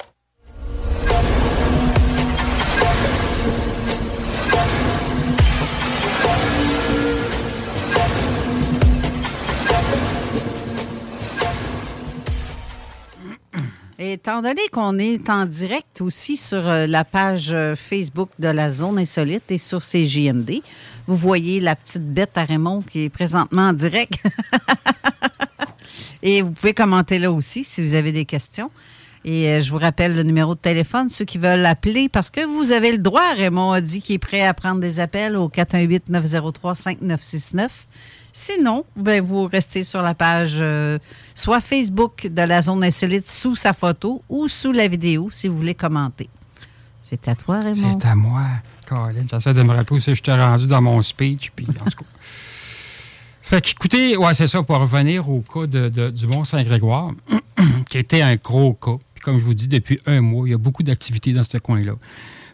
Étant 14.03 14.41
donné 14.41 14.61
qu'on 14.71 14.97
est 14.97 15.29
en 15.29 15.45
direct 15.45 16.01
aussi 16.01 16.35
sur 16.35 16.67
euh, 16.67 16.87
la 16.87 17.05
page 17.05 17.49
euh, 17.51 17.75
Facebook 17.75 18.31
de 18.39 18.47
la 18.47 18.71
Zone 18.71 18.97
Insolite 18.97 19.51
et 19.51 19.59
sur 19.59 19.81
CJMD, 19.81 20.63
vous 21.05 21.15
voyez 21.15 21.59
la 21.59 21.75
petite 21.75 22.11
bête 22.11 22.35
à 22.35 22.43
Raymond 22.43 22.81
qui 22.81 23.03
est 23.03 23.09
présentement 23.09 23.67
en 23.67 23.73
direct. 23.73 24.15
et 26.23 26.41
vous 26.41 26.49
pouvez 26.49 26.73
commenter 26.73 27.19
là 27.19 27.31
aussi 27.31 27.63
si 27.63 27.83
vous 27.83 27.93
avez 27.93 28.11
des 28.11 28.25
questions. 28.25 28.71
Et 29.23 29.49
euh, 29.49 29.59
je 29.59 29.69
vous 29.69 29.77
rappelle 29.77 30.15
le 30.15 30.23
numéro 30.23 30.55
de 30.55 30.59
téléphone, 30.59 31.09
ceux 31.09 31.25
qui 31.25 31.37
veulent 31.37 31.67
appeler, 31.67 32.09
parce 32.09 32.31
que 32.31 32.43
vous 32.43 32.71
avez 32.71 32.91
le 32.91 32.97
droit. 32.97 33.35
Raymond 33.35 33.71
a 33.71 33.81
dit 33.81 34.01
qu'il 34.01 34.15
est 34.15 34.17
prêt 34.17 34.41
à 34.41 34.55
prendre 34.55 34.81
des 34.81 34.99
appels 34.99 35.37
au 35.37 35.47
418-903-5969. 35.47 37.69
Sinon, 38.33 38.85
ben, 38.95 39.21
vous 39.21 39.45
restez 39.45 39.83
sur 39.83 40.01
la 40.01 40.13
page 40.13 40.57
euh, 40.59 40.97
soit 41.35 41.59
Facebook 41.59 42.27
de 42.27 42.41
la 42.41 42.61
zone 42.61 42.83
insolite 42.83 43.27
sous 43.27 43.55
sa 43.55 43.73
photo 43.73 44.23
ou 44.29 44.47
sous 44.47 44.71
la 44.71 44.87
vidéo 44.87 45.29
si 45.31 45.47
vous 45.47 45.57
voulez 45.57 45.75
commenter. 45.75 46.29
C'est 47.01 47.27
à 47.27 47.35
toi, 47.35 47.59
Raymond. 47.59 47.99
C'est 47.99 48.07
à 48.07 48.15
moi. 48.15 48.45
Colin, 48.87 49.25
j'essaie 49.29 49.53
de 49.53 49.63
me 49.63 49.73
rappeler 49.73 49.99
si 49.99 50.15
je 50.15 50.21
t'ai 50.21 50.33
rendu 50.33 50.67
dans 50.67 50.81
mon 50.81 51.01
speech. 51.01 51.51
Puis, 51.55 51.67
en 51.69 51.89
tout 51.89 52.05
Fait 53.41 53.59
qu'écoutez, 53.59 54.15
ouais, 54.15 54.33
c'est 54.33 54.47
ça, 54.47 54.63
pour 54.63 54.77
revenir 54.79 55.29
au 55.29 55.41
cas 55.41 55.67
de, 55.67 56.09
du 56.09 56.27
Mont-Saint-Grégoire, 56.27 57.11
qui 57.89 57.97
était 57.97 58.21
un 58.21 58.35
gros 58.35 58.73
cas. 58.73 58.97
Puis 59.13 59.23
comme 59.23 59.39
je 59.39 59.43
vous 59.43 59.53
dis, 59.53 59.67
depuis 59.67 59.99
un 60.05 60.21
mois, 60.21 60.47
il 60.47 60.51
y 60.51 60.53
a 60.53 60.57
beaucoup 60.57 60.83
d'activités 60.83 61.33
dans 61.33 61.43
ce 61.43 61.57
coin-là. 61.57 61.93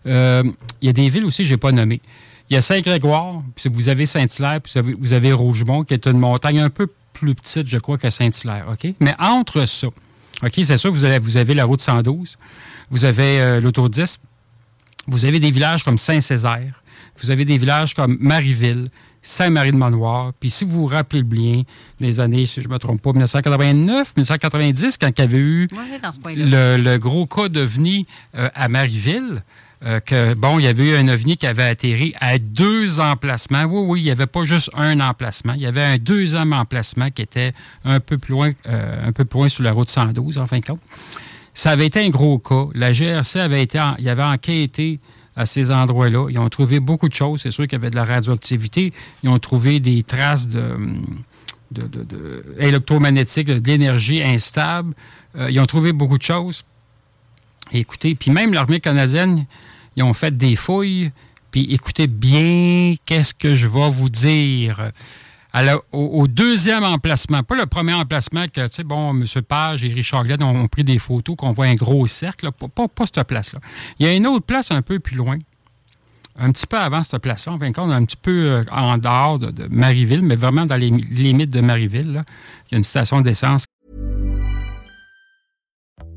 Euh, 0.07 0.43
il 0.81 0.87
y 0.87 0.89
a 0.89 0.93
des 0.93 1.07
villes 1.09 1.25
aussi 1.25 1.43
que 1.43 1.49
je 1.49 1.53
n'ai 1.53 1.57
pas 1.57 1.71
nommées. 1.71 2.01
Il 2.49 2.53
y 2.53 2.57
a 2.57 2.61
Saint-Grégoire, 2.61 3.41
puis 3.55 3.69
vous 3.71 3.89
avez 3.89 4.05
Saint-Hilaire, 4.05 4.61
puis 4.61 4.73
vous 4.99 5.13
avez, 5.13 5.33
Rougemont, 5.33 5.83
qui 5.83 5.93
est 5.93 6.05
une 6.07 6.17
montagne 6.17 6.59
un 6.59 6.69
peu 6.69 6.87
plus 7.13 7.35
petite, 7.35 7.67
je 7.67 7.77
crois, 7.77 7.97
que 7.97 8.09
Saint-Hilaire. 8.09 8.67
OK? 8.71 8.93
Mais 8.99 9.15
entre 9.19 9.65
ça, 9.67 9.87
OK, 10.43 10.53
c'est 10.63 10.77
sûr, 10.77 10.91
vous 10.91 11.03
avez, 11.03 11.19
vous 11.19 11.35
avez 11.37 11.53
la 11.53 11.65
route 11.65 11.81
112, 11.81 12.37
vous 12.89 13.05
avez 13.05 13.41
euh, 13.41 13.59
l'auto 13.59 13.89
10, 13.89 14.19
Vous 15.07 15.25
avez 15.25 15.39
des 15.39 15.51
villages 15.51 15.83
comme 15.83 15.97
Saint-Césaire, 15.97 16.83
vous 17.21 17.31
avez 17.31 17.43
des 17.43 17.57
villages 17.57 17.93
comme 17.93 18.17
Marieville, 18.19 18.87
Saint-Marie-de-Manoir. 19.23 20.31
Puis 20.39 20.49
si 20.49 20.63
vous 20.63 20.71
vous 20.71 20.85
rappelez 20.85 21.23
bien, 21.23 21.63
des 21.99 22.19
années, 22.19 22.45
si 22.45 22.61
je 22.61 22.67
ne 22.67 22.73
me 22.73 22.79
trompe 22.79 23.01
pas, 23.01 23.11
1989, 23.11 24.13
1990, 24.15 24.97
quand 24.97 25.09
il 25.09 25.19
y 25.19 25.23
avait 25.23 25.37
eu 25.37 25.67
Ouais, 25.73 26.35
le, 26.35 26.77
le 26.77 26.97
gros 26.97 27.25
cas 27.25 27.49
d'OVNI 27.49 28.05
euh, 28.35 28.49
à 28.53 28.69
Marieville, 28.69 29.43
euh, 29.85 29.99
que, 29.99 30.33
bon, 30.33 30.57
il 30.59 30.63
y 30.65 30.67
avait 30.67 30.91
eu 30.91 30.95
un 30.95 31.07
OVNI 31.07 31.37
qui 31.37 31.45
avait 31.45 31.63
atterri 31.63 32.13
à 32.19 32.39
deux 32.39 32.99
emplacements. 32.99 33.63
Oui, 33.65 33.83
oui, 33.87 33.99
il 34.01 34.03
n'y 34.05 34.11
avait 34.11 34.25
pas 34.25 34.43
juste 34.43 34.69
un 34.73 34.99
emplacement. 34.99 35.53
Il 35.53 35.61
y 35.61 35.65
avait 35.67 35.83
un 35.83 35.97
deuxième 35.97 36.51
emplacement 36.53 37.09
qui 37.11 37.21
était 37.21 37.53
un 37.85 37.99
peu 37.99 38.17
plus 38.17 38.31
loin, 38.33 38.51
euh, 38.67 39.07
un 39.07 39.11
peu 39.11 39.23
plus 39.25 39.37
loin 39.39 39.49
sur 39.49 39.63
la 39.63 39.71
route 39.71 39.89
112, 39.89 40.37
en 40.39 40.47
fin 40.47 40.59
de 40.59 40.65
compte. 40.65 40.81
Ça 41.53 41.71
avait 41.71 41.85
été 41.87 41.99
un 42.03 42.09
gros 42.09 42.39
cas. 42.39 42.67
La 42.73 42.91
GRC 42.91 43.39
avait 43.39 43.63
été, 43.63 43.77
avait 43.79 44.23
enquêté 44.23 44.99
à 45.35 45.45
ces 45.45 45.69
endroits-là. 45.69 46.27
Ils 46.29 46.39
ont 46.39 46.49
trouvé 46.49 46.79
beaucoup 46.79 47.07
de 47.09 47.13
choses. 47.13 47.41
C'est 47.41 47.51
sûr 47.51 47.65
qu'il 47.65 47.73
y 47.73 47.75
avait 47.81 47.91
de 47.91 47.95
la 47.95 48.05
radioactivité. 48.05 48.91
Ils 49.23 49.29
ont 49.29 49.37
trouvé 49.39 49.79
des 49.79 50.01
traces 50.03 50.47
de- 50.47 50.77
de- 51.71 52.55
électromagnétiques, 52.59 53.47
de 53.47 53.61
l'énergie 53.69 54.23
instable. 54.23 54.93
Euh, 55.37 55.51
ils 55.51 55.59
ont 55.59 55.65
trouvé 55.65 55.93
beaucoup 55.93 56.17
de 56.17 56.23
choses. 56.23 56.63
Écoutez, 57.71 58.15
puis 58.15 58.31
même 58.31 58.53
l'armée 58.53 58.79
canadienne, 58.79 59.45
ils 59.95 60.03
ont 60.03 60.13
fait 60.13 60.35
des 60.35 60.55
fouilles. 60.55 61.11
Puis 61.51 61.73
écoutez 61.73 62.07
bien, 62.07 62.95
qu'est-ce 63.05 63.33
que 63.33 63.55
je 63.55 63.67
vais 63.67 63.89
vous 63.89 64.09
dire? 64.09 64.91
Alors, 65.53 65.83
au, 65.91 66.27
deuxième 66.27 66.83
emplacement, 66.83 67.41
pas 67.41 67.55
le 67.55 67.65
premier 67.65 67.93
emplacement 67.93 68.45
que, 68.45 68.67
tu 68.67 68.75
sais, 68.75 68.83
bon, 68.83 69.11
M. 69.11 69.25
Page 69.47 69.83
et 69.83 69.87
Richard 69.87 70.25
Glenn 70.25 70.43
ont, 70.43 70.67
pris 70.67 70.83
des 70.83 70.99
photos, 70.99 71.35
qu'on 71.35 71.51
voit 71.51 71.65
un 71.65 71.75
gros 71.75 72.05
cercle, 72.05 72.45
là, 72.45 72.51
pas, 72.51 73.05
cette 73.05 73.23
place-là. 73.23 73.59
Il 73.97 74.05
y 74.05 74.09
a 74.09 74.13
une 74.13 74.27
autre 74.27 74.45
place 74.45 74.69
un 74.71 74.81
peu 74.81 74.99
plus 74.99 75.15
loin, 75.15 75.37
un 76.37 76.51
petit 76.51 76.67
peu 76.67 76.77
avant 76.77 77.01
cette 77.01 77.21
place-là, 77.21 77.53
en 77.53 77.59
fin 77.59 77.71
de 77.71 77.79
un 77.79 78.05
petit 78.05 78.17
peu 78.17 78.51
euh, 78.51 78.63
en 78.71 78.97
dehors 78.97 79.39
de, 79.39 79.49
de 79.49 79.67
Marieville, 79.67 80.21
mais 80.21 80.35
vraiment 80.35 80.65
dans 80.65 80.75
les 80.75 80.91
mi- 80.91 81.01
limites 81.09 81.49
de 81.49 81.61
Marieville. 81.61 82.11
là. 82.11 82.23
Il 82.69 82.73
y 82.73 82.75
a 82.75 82.77
une 82.77 82.83
station 82.83 83.21
d'essence 83.21 83.65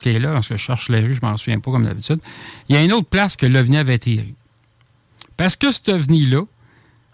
Qui 0.00 0.10
est 0.10 0.18
là, 0.18 0.32
lorsque 0.32 0.52
je 0.52 0.58
cherche 0.58 0.88
les 0.88 1.00
rues, 1.00 1.14
je 1.14 1.20
m'en 1.20 1.36
souviens 1.36 1.60
pas 1.60 1.70
comme 1.70 1.84
d'habitude. 1.84 2.20
Il 2.68 2.74
y 2.74 2.78
a 2.78 2.82
une 2.82 2.92
autre 2.92 3.08
place 3.08 3.36
que 3.36 3.46
l'OVNI 3.46 3.78
avait 3.78 3.94
atterri. 3.94 4.34
Parce 5.36 5.56
que 5.56 5.70
cet 5.70 5.88
OVNI-là, 5.88 6.42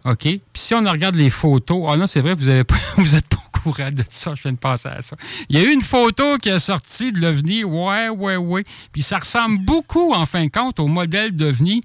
OK, 0.05 0.23
puis 0.23 0.41
si 0.55 0.75
on 0.75 0.85
regarde 0.85 1.17
les 1.17 1.31
photos, 1.31 1.85
ah 1.89 1.97
non, 1.97 2.07
c'est 2.07 2.21
vrai, 2.21 2.35
vous 2.35 2.49
avez 2.49 2.65
pas, 2.65 2.77
pas 2.97 3.37
au 3.37 3.61
courant 3.61 3.91
de 3.91 4.05
ça, 4.09 4.35
je 4.37 4.43
viens 4.43 4.53
de 4.53 4.59
passer 4.59 4.89
à 4.89 5.03
ça. 5.03 5.17
Il 5.49 5.59
y 5.59 5.61
a 5.61 5.65
eu 5.65 5.73
une 5.73 5.83
photo 5.83 6.37
qui 6.39 6.49
est 6.49 6.59
sortie 6.61 7.13
de 7.13 7.21
l'OVNI, 7.21 7.65
ouais, 7.65 8.09
ouais, 8.09 8.37
ouais, 8.37 8.65
puis 8.93 9.03
ça 9.03 9.19
ressemble 9.19 9.65
beaucoup, 9.65 10.13
en 10.13 10.27
fin 10.27 10.45
de 10.45 10.51
compte, 10.51 10.79
au 10.79 10.87
modèle 10.87 11.33
d'OVNI 11.33 11.83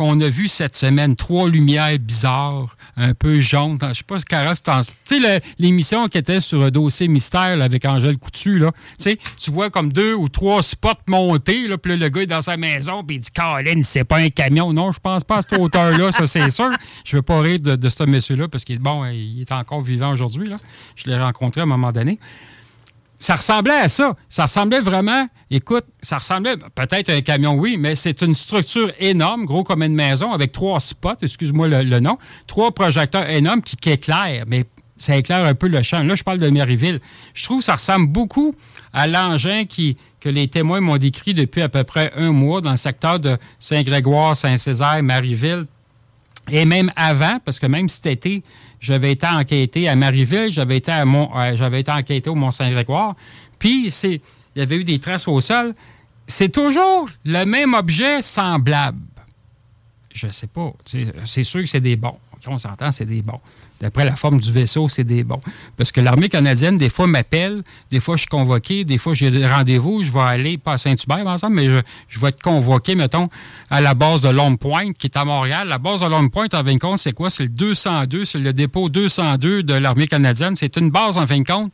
qu'on 0.00 0.18
a 0.22 0.28
vu 0.30 0.48
cette 0.48 0.76
semaine. 0.76 1.14
Trois 1.14 1.50
lumières 1.50 1.98
bizarres, 1.98 2.74
un 2.96 3.12
peu 3.12 3.38
jaunes. 3.38 3.76
Je 3.82 3.98
sais 3.98 4.02
pas, 4.02 4.18
Carole, 4.20 4.56
tu 4.56 5.20
sais, 5.20 5.42
l'émission 5.58 6.08
qui 6.08 6.16
était 6.16 6.40
sur 6.40 6.62
un 6.62 6.70
dossier 6.70 7.06
mystère 7.06 7.58
là, 7.58 7.66
avec 7.66 7.84
Angèle 7.84 8.16
Coutu, 8.16 8.58
là, 8.58 8.72
tu 8.98 9.50
vois 9.50 9.68
comme 9.68 9.92
deux 9.92 10.14
ou 10.14 10.30
trois 10.30 10.62
spots 10.62 10.88
montés, 11.06 11.68
là, 11.68 11.76
puis 11.76 11.92
là, 11.92 11.98
le 11.98 12.08
gars 12.08 12.22
est 12.22 12.26
dans 12.26 12.40
sa 12.40 12.56
maison, 12.56 13.04
puis 13.04 13.16
il 13.16 13.20
dit 13.20 13.30
Colin, 13.30 13.82
c'est 13.82 14.04
pas 14.04 14.20
un 14.20 14.30
camion. 14.30 14.72
Non, 14.72 14.90
je 14.90 15.00
pense 15.00 15.22
pas 15.22 15.36
à 15.36 15.42
cette 15.42 15.58
hauteur-là, 15.58 16.12
ça, 16.12 16.26
c'est 16.26 16.48
sûr. 16.50 16.70
Je 17.04 17.16
veux 17.16 17.22
pas 17.22 17.38
rire 17.42 17.60
de, 17.60 17.76
de 17.76 17.88
ce 17.90 18.04
monsieur-là 18.04 18.48
parce 18.48 18.64
qu'il 18.64 18.76
est 18.76 18.78
bon, 18.78 19.04
il 19.04 19.42
est 19.42 19.52
encore 19.52 19.82
vivant 19.82 20.12
aujourd'hui. 20.12 20.50
Je 20.96 21.10
l'ai 21.10 21.18
rencontré 21.18 21.60
à 21.60 21.64
un 21.64 21.66
moment 21.66 21.92
donné 21.92 22.18
ça 23.20 23.36
ressemblait 23.36 23.74
à 23.74 23.88
ça. 23.88 24.16
Ça 24.28 24.44
ressemblait 24.44 24.80
vraiment, 24.80 25.28
écoute, 25.50 25.84
ça 26.00 26.18
ressemblait 26.18 26.56
peut-être 26.74 27.10
à 27.10 27.12
un 27.12 27.20
camion, 27.20 27.54
oui, 27.54 27.76
mais 27.78 27.94
c'est 27.94 28.22
une 28.22 28.34
structure 28.34 28.90
énorme, 28.98 29.44
gros 29.44 29.62
comme 29.62 29.82
une 29.82 29.94
maison, 29.94 30.32
avec 30.32 30.52
trois 30.52 30.80
spots, 30.80 31.20
excuse-moi 31.20 31.68
le, 31.68 32.00
nom, 32.00 32.18
trois 32.46 32.72
projecteurs 32.72 33.28
énormes 33.28 33.60
qui, 33.60 33.76
qui 33.76 33.90
éclairent, 33.90 34.44
mais 34.48 34.64
ça 34.96 35.16
éclaire 35.16 35.44
un 35.44 35.54
peu 35.54 35.68
le 35.68 35.82
champ. 35.82 36.02
Là, 36.02 36.14
je 36.14 36.22
parle 36.22 36.38
de 36.38 36.48
Maryville. 36.48 37.00
Je 37.34 37.44
trouve 37.44 37.58
que 37.58 37.64
ça 37.64 37.74
ressemble 37.74 38.06
beaucoup 38.06 38.54
à 38.92 39.06
l'engin 39.06 39.64
qui, 39.66 39.96
que 40.20 40.30
les 40.30 40.48
témoins 40.48 40.80
m'ont 40.80 40.98
décrit 40.98 41.34
depuis 41.34 41.62
à 41.62 41.68
peu 41.68 41.84
près 41.84 42.12
un 42.16 42.32
mois 42.32 42.62
dans 42.62 42.72
le 42.72 42.76
secteur 42.76 43.20
de 43.20 43.36
Saint-Grégoire, 43.58 44.34
Saint-Césaire, 44.34 45.02
Maryville. 45.02 45.66
Et 46.50 46.64
même 46.64 46.90
avant, 46.96 47.38
parce 47.44 47.58
que 47.58 47.66
même 47.66 47.88
cet 47.88 48.06
été, 48.06 48.42
j'avais 48.80 49.12
été 49.12 49.26
enquêté 49.26 49.88
à 49.88 49.94
Marieville, 49.94 50.50
j'avais 50.50 50.78
été, 50.78 50.90
à 50.90 51.04
Mont, 51.04 51.30
euh, 51.36 51.54
j'avais 51.54 51.80
été 51.80 51.92
enquêté 51.92 52.30
au 52.30 52.34
Mont-Saint-Grégoire. 52.34 53.14
Puis, 53.58 53.90
c'est, 53.90 54.20
il 54.56 54.58
y 54.58 54.62
avait 54.62 54.76
eu 54.76 54.84
des 54.84 54.98
traces 54.98 55.28
au 55.28 55.40
sol. 55.40 55.74
C'est 56.26 56.48
toujours 56.48 57.08
le 57.24 57.44
même 57.44 57.74
objet 57.74 58.22
semblable. 58.22 58.98
Je 60.14 60.28
sais 60.28 60.46
pas. 60.46 60.72
C'est, 60.84 61.44
sûr 61.44 61.60
que 61.60 61.66
c'est 61.66 61.80
des 61.80 61.96
bons. 61.96 62.16
On 62.46 62.58
s'entend, 62.58 62.90
c'est 62.90 63.04
des 63.04 63.22
bons. 63.22 63.40
D'après 63.80 64.04
la 64.04 64.14
forme 64.14 64.38
du 64.40 64.52
vaisseau, 64.52 64.88
c'est 64.88 65.04
des 65.04 65.24
bons. 65.24 65.40
Parce 65.76 65.90
que 65.90 66.02
l'armée 66.02 66.28
canadienne, 66.28 66.76
des 66.76 66.90
fois, 66.90 67.06
m'appelle, 67.06 67.62
des 67.90 67.98
fois, 67.98 68.16
je 68.16 68.20
suis 68.20 68.28
convoqué, 68.28 68.84
des 68.84 68.98
fois, 68.98 69.14
j'ai 69.14 69.30
des 69.30 69.46
rendez-vous, 69.46 70.02
je 70.02 70.12
vais 70.12 70.20
aller, 70.20 70.58
pas 70.58 70.74
à 70.74 70.78
Saint-Hubert, 70.78 71.20
exemple, 71.20 71.54
mais 71.54 71.64
je, 71.64 71.80
je 72.08 72.20
vais 72.20 72.28
être 72.28 72.42
convoqué, 72.42 72.94
mettons, 72.94 73.30
à 73.70 73.80
la 73.80 73.94
base 73.94 74.20
de 74.20 74.28
Long 74.28 74.56
Point, 74.56 74.92
qui 74.92 75.06
est 75.06 75.16
à 75.16 75.24
Montréal. 75.24 75.68
La 75.68 75.78
base 75.78 76.00
de 76.02 76.06
Long 76.06 76.28
Point, 76.28 76.48
en 76.52 76.62
fin 76.62 76.74
de 76.74 76.78
compte, 76.78 76.98
c'est 76.98 77.12
quoi? 77.12 77.30
C'est 77.30 77.44
le 77.44 77.48
202, 77.48 78.24
c'est 78.26 78.38
le 78.38 78.52
dépôt 78.52 78.90
202 78.90 79.62
de 79.62 79.74
l'armée 79.74 80.08
canadienne. 80.08 80.56
C'est 80.56 80.76
une 80.76 80.90
base, 80.90 81.16
en 81.16 81.26
fin 81.26 81.38
de 81.38 81.44
compte. 81.44 81.72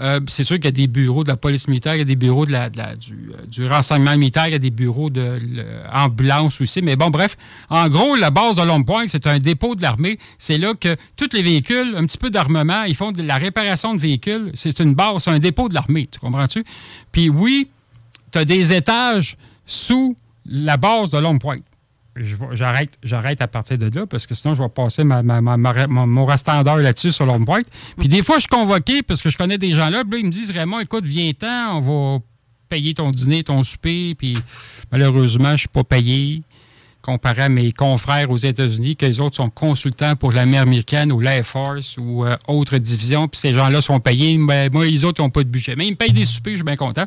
Euh, 0.00 0.20
c'est 0.28 0.44
sûr 0.44 0.56
qu'il 0.56 0.66
y 0.66 0.68
a 0.68 0.72
des 0.72 0.86
bureaux 0.86 1.24
de 1.24 1.28
la 1.28 1.36
police 1.36 1.66
militaire, 1.66 1.94
il 1.94 1.98
y 1.98 2.02
a 2.02 2.04
des 2.04 2.16
bureaux 2.16 2.46
de 2.46 2.52
la, 2.52 2.66
euh, 2.66 3.46
du 3.48 3.66
renseignement 3.66 4.16
militaire, 4.16 4.46
il 4.46 4.52
y 4.52 4.54
a 4.54 4.60
des 4.60 4.70
bureaux 4.70 5.10
de 5.10 5.38
l'ambulance 5.92 6.60
aussi. 6.60 6.82
Mais 6.82 6.94
bon, 6.94 7.10
bref, 7.10 7.36
en 7.68 7.88
gros, 7.88 8.14
la 8.14 8.30
base 8.30 8.56
de 8.56 8.62
Long 8.62 8.84
Point, 8.84 9.08
c'est 9.08 9.26
un 9.26 9.38
dépôt 9.38 9.74
de 9.74 9.82
l'armée. 9.82 10.18
C'est 10.38 10.58
là 10.58 10.74
que 10.74 10.94
tous 11.16 11.30
les 11.32 11.42
véhicules, 11.42 11.94
un 11.96 12.06
petit 12.06 12.18
peu 12.18 12.30
d'armement, 12.30 12.84
ils 12.84 12.94
font 12.94 13.10
de 13.10 13.22
la 13.22 13.36
réparation 13.36 13.94
de 13.94 14.00
véhicules. 14.00 14.52
C'est 14.54 14.78
une 14.78 14.94
base, 14.94 15.24
c'est 15.24 15.30
un 15.30 15.40
dépôt 15.40 15.68
de 15.68 15.74
l'armée, 15.74 16.06
tu 16.06 16.20
comprends-tu? 16.20 16.64
Puis 17.10 17.28
oui, 17.28 17.68
tu 18.30 18.38
as 18.38 18.44
des 18.44 18.72
étages 18.72 19.36
sous 19.66 20.16
la 20.46 20.76
base 20.76 21.10
de 21.10 21.18
Long 21.18 21.38
Point. 21.38 21.58
J'arrête, 22.52 22.98
j'arrête 23.02 23.40
à 23.40 23.48
partir 23.48 23.78
de 23.78 23.90
là 23.94 24.06
parce 24.06 24.26
que 24.26 24.34
sinon, 24.34 24.54
je 24.54 24.62
vais 24.62 24.68
passer 24.68 25.04
ma, 25.04 25.22
mon, 25.22 26.06
mon 26.06 26.26
là-dessus 26.26 27.12
sur 27.12 27.26
Long 27.26 27.44
Point. 27.44 27.62
Puis 27.98 28.08
des 28.08 28.22
fois, 28.22 28.36
je 28.36 28.40
suis 28.40 28.48
convoqué 28.48 29.02
parce 29.02 29.22
que 29.22 29.30
je 29.30 29.36
connais 29.36 29.58
des 29.58 29.72
gens 29.72 29.90
là. 29.90 30.02
Puis 30.04 30.12
là, 30.12 30.18
ils 30.18 30.26
me 30.26 30.30
disent 30.30 30.50
Raymond, 30.50 30.80
écoute, 30.80 31.04
viens-t'en, 31.04 31.78
on 31.78 31.80
va 31.80 32.24
payer 32.68 32.94
ton 32.94 33.10
dîner, 33.10 33.44
ton 33.44 33.62
souper. 33.62 34.14
Puis 34.14 34.36
malheureusement, 34.90 35.48
je 35.48 35.52
ne 35.52 35.58
suis 35.58 35.68
pas 35.68 35.84
payé 35.84 36.42
comparé 37.02 37.42
à 37.42 37.48
mes 37.48 37.72
confrères 37.72 38.30
aux 38.30 38.36
États-Unis, 38.36 38.96
que 38.96 39.06
les 39.06 39.20
autres 39.20 39.36
sont 39.36 39.48
consultants 39.48 40.14
pour 40.16 40.32
l'armée 40.32 40.58
américaine 40.58 41.10
ou 41.10 41.20
l'Air 41.20 41.46
Force 41.46 41.96
ou 41.96 42.24
euh, 42.24 42.36
autre 42.48 42.76
division. 42.76 43.28
Puis 43.28 43.40
ces 43.40 43.54
gens-là 43.54 43.80
sont 43.80 44.00
payés. 44.00 44.36
Mais 44.36 44.68
moi, 44.68 44.84
les 44.84 45.04
autres 45.04 45.22
n'ont 45.22 45.30
pas 45.30 45.42
de 45.42 45.48
budget. 45.48 45.74
Mais 45.76 45.86
ils 45.86 45.92
me 45.92 45.96
payent 45.96 46.12
des 46.12 46.26
soupers, 46.26 46.52
je 46.52 46.56
suis 46.58 46.64
bien 46.64 46.76
content. 46.76 47.06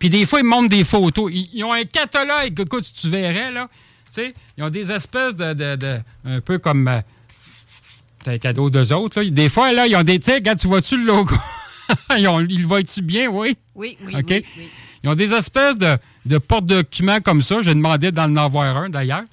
Puis 0.00 0.10
des 0.10 0.26
fois, 0.26 0.40
ils 0.40 0.44
me 0.44 0.48
montrent 0.50 0.70
des 0.70 0.82
photos. 0.82 1.30
Ils, 1.32 1.48
ils 1.52 1.62
ont 1.62 1.72
un 1.72 1.84
catalogue, 1.84 2.58
écoute, 2.58 2.84
si 2.84 2.92
tu 2.94 3.08
verrais, 3.08 3.52
là. 3.52 3.68
Tu 4.12 4.22
sais, 4.22 4.34
ils 4.58 4.64
ont 4.64 4.70
des 4.70 4.90
espèces 4.90 5.36
de. 5.36 5.52
de- 5.54 5.76
de- 5.76 6.00
un 6.24 6.40
peu 6.40 6.58
comme. 6.58 6.88
euh, 6.88 7.00
un 8.26 8.38
cadeau 8.38 8.68
d'eux 8.70 8.92
autres. 8.92 9.20
là. 9.22 9.30
Des 9.30 9.48
fois, 9.48 9.72
là, 9.72 9.86
ils 9.86 9.94
ont 9.94 10.02
des. 10.02 10.18
Tu 10.18 10.32
sais, 10.32 10.42
tu 10.56 10.66
vois-tu 10.66 10.96
le 10.96 11.04
logo? 11.04 11.34
ils, 12.18 12.26
ont, 12.26 12.40
ils 12.40 12.62
le 12.62 12.66
voient-tu 12.66 13.02
bien, 13.02 13.28
oui? 13.30 13.56
Oui, 13.76 13.96
oui, 14.04 14.14
OK. 14.16 14.24
oui, 14.30 14.44
oui. 14.58 14.68
Ils 15.04 15.08
ont 15.08 15.14
des 15.14 15.32
espèces 15.32 15.76
de, 15.78 15.96
de 16.26 16.38
porte-documents 16.38 17.20
comme 17.20 17.40
ça. 17.42 17.62
J'ai 17.62 17.74
demandé 17.74 18.10
d'en 18.12 18.34
avoir 18.36 18.76
un, 18.76 18.90
d'ailleurs. 18.90 19.24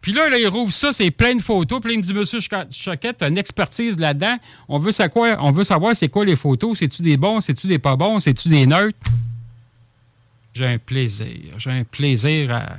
Puis 0.00 0.12
là, 0.12 0.28
là, 0.28 0.36
ils 0.38 0.48
rouvrent 0.48 0.72
ça, 0.72 0.92
c'est 0.92 1.12
plein 1.12 1.36
de 1.36 1.42
photos. 1.42 1.80
Puis 1.80 1.90
là, 1.90 1.94
il 1.94 1.98
me 1.98 2.02
dit, 2.02 2.12
Monsieur 2.12 2.40
Choquette, 2.40 3.18
tu 3.18 3.24
as 3.24 3.28
une 3.28 3.38
expertise 3.38 3.98
là-dedans. 4.00 4.36
On 4.68 4.78
veut 4.78 4.90
savoir, 4.90 5.38
on 5.44 5.52
veut 5.52 5.62
savoir 5.62 5.94
c'est 5.94 6.08
quoi 6.08 6.24
les 6.24 6.34
photos. 6.34 6.78
C'est-tu 6.78 7.02
des 7.02 7.16
bons, 7.16 7.40
c'est-tu 7.40 7.68
des 7.68 7.78
pas 7.78 7.94
bons, 7.94 8.18
c'est-tu 8.18 8.48
des 8.48 8.66
neutres? 8.66 8.98
J'ai 10.54 10.66
un 10.66 10.78
plaisir. 10.78 11.28
J'ai 11.58 11.70
un 11.70 11.84
plaisir 11.84 12.78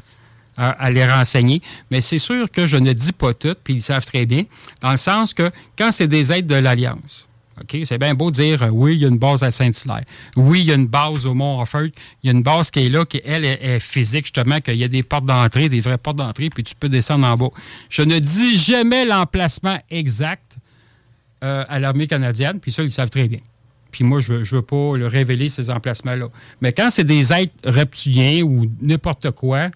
à, 0.58 0.92
les 0.92 1.06
renseigner. 1.06 1.62
Mais 1.90 2.02
c'est 2.02 2.20
sûr 2.20 2.50
que 2.52 2.68
je 2.68 2.78
ne 2.78 2.94
dis 2.94 3.12
pas 3.12 3.34
tout, 3.34 3.56
puis 3.64 3.76
ils 3.76 3.82
savent 3.82 4.06
très 4.06 4.26
bien, 4.26 4.44
dans 4.82 4.92
le 4.92 4.98
sens 4.98 5.34
que 5.34 5.52
quand 5.78 5.92
c'est 5.92 6.08
des 6.08 6.32
aides 6.32 6.48
de 6.48 6.56
l'Alliance, 6.56 7.28
OK? 7.62 7.78
C'est 7.86 7.98
bien 7.98 8.14
beau 8.16 8.32
de 8.32 8.36
dire 8.36 8.64
euh, 8.64 8.70
oui, 8.70 8.96
il 8.96 9.02
y 9.02 9.06
a 9.06 9.08
une 9.08 9.18
base 9.18 9.44
à 9.44 9.52
Saint-Hilaire. 9.52 10.04
Oui, 10.36 10.62
il 10.62 10.66
y 10.66 10.72
a 10.72 10.76
une 10.76 10.88
base 10.88 11.26
au 11.26 11.34
Mont-Offert. 11.34 11.90
Il 12.24 12.28
y 12.28 12.30
a 12.30 12.32
une 12.32 12.42
base 12.42 12.72
qui 12.72 12.86
est 12.86 12.90
là, 12.90 13.06
qui, 13.06 13.22
elle, 13.24 13.46
est, 13.46 13.80
physique, 13.80 14.26
justement, 14.26 14.60
qu'il 14.60 14.76
y 14.76 14.84
a 14.84 14.88
des 14.88 15.04
portes 15.04 15.26
d'entrée, 15.26 15.70
des 15.70 15.80
vraies 15.80 15.98
portes 15.98 16.18
d'entrée, 16.18 16.50
puis 16.50 16.64
tu 16.64 16.74
peux 16.76 16.90
descendre 16.90 17.28
en 17.28 17.38
bas. 17.38 17.50
Je 17.90 18.02
ne 18.02 18.20
dis 18.20 18.58
jamais 18.58 19.06
l'emplacement 19.06 19.80
exact 19.90 20.58
euh, 21.44 21.64
à 21.68 21.80
l'armée 21.80 22.08
canadienne, 22.08 22.60
puis 22.60 22.72
ça, 22.72 22.84
ils 22.84 22.92
savent 22.92 23.10
très 23.10 23.28
bien. 23.28 23.40
Puis 23.94 24.04
moi, 24.04 24.20
je 24.20 24.34
ne 24.34 24.44
veux, 24.44 24.62
pas 24.64 24.98
le 24.98 25.06
révéler, 25.08 25.48
ces 25.48 25.70
emplacements-là. 25.70 26.28
Mais 26.60 26.74
quand 26.74 26.89
c'est 26.89 27.04
des 27.04 27.32
êtres 27.32 27.54
reptiliens 27.64 28.41
ou 28.41 28.66
n'importe 28.82 29.32
quoi, 29.32 29.68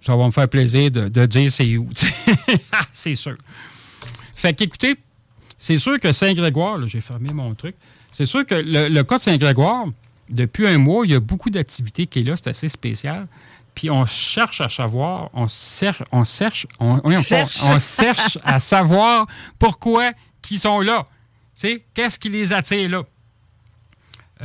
ça 0.00 0.16
va 0.16 0.26
me 0.26 0.32
faire 0.32 0.48
plaisir 0.48 0.90
de, 0.90 1.08
de 1.08 1.24
dire 1.24 1.50
c'est 1.50 1.76
où. 1.76 1.88
c'est 2.92 3.14
sûr. 3.14 3.36
Fait 4.34 4.52
qu'écoutez, 4.52 4.96
c'est 5.56 5.78
sûr 5.78 5.98
que 6.00 6.10
Saint-Grégoire, 6.10 6.84
j'ai 6.86 7.00
fermé 7.00 7.32
mon 7.32 7.54
truc, 7.54 7.76
c'est 8.10 8.26
sûr 8.26 8.44
que 8.44 8.56
le, 8.56 9.02
cas 9.02 9.18
de 9.18 9.22
Saint-Grégoire, 9.22 9.86
depuis 10.28 10.66
un 10.66 10.78
mois, 10.78 11.06
il 11.06 11.12
y 11.12 11.14
a 11.14 11.20
beaucoup 11.20 11.48
d'activités 11.48 12.06
qui 12.06 12.18
est 12.20 12.24
là, 12.24 12.34
c'est 12.36 12.48
assez 12.48 12.68
spécial. 12.68 13.28
Puis 13.74 13.88
on 13.88 14.04
cherche 14.04 14.60
à 14.60 14.68
savoir, 14.68 15.30
on, 15.32 15.46
cherche, 15.48 16.02
on 16.12 16.24
cherche, 16.24 16.66
on, 16.80 17.00
cherche 17.78 18.38
à 18.44 18.60
savoir 18.60 19.26
pourquoi 19.58 20.10
ils 20.50 20.58
sont 20.58 20.80
là. 20.80 21.04
Qu'est-ce 21.94 22.18
qui 22.18 22.28
les 22.28 22.52
attire 22.52 22.88
là? 22.90 23.04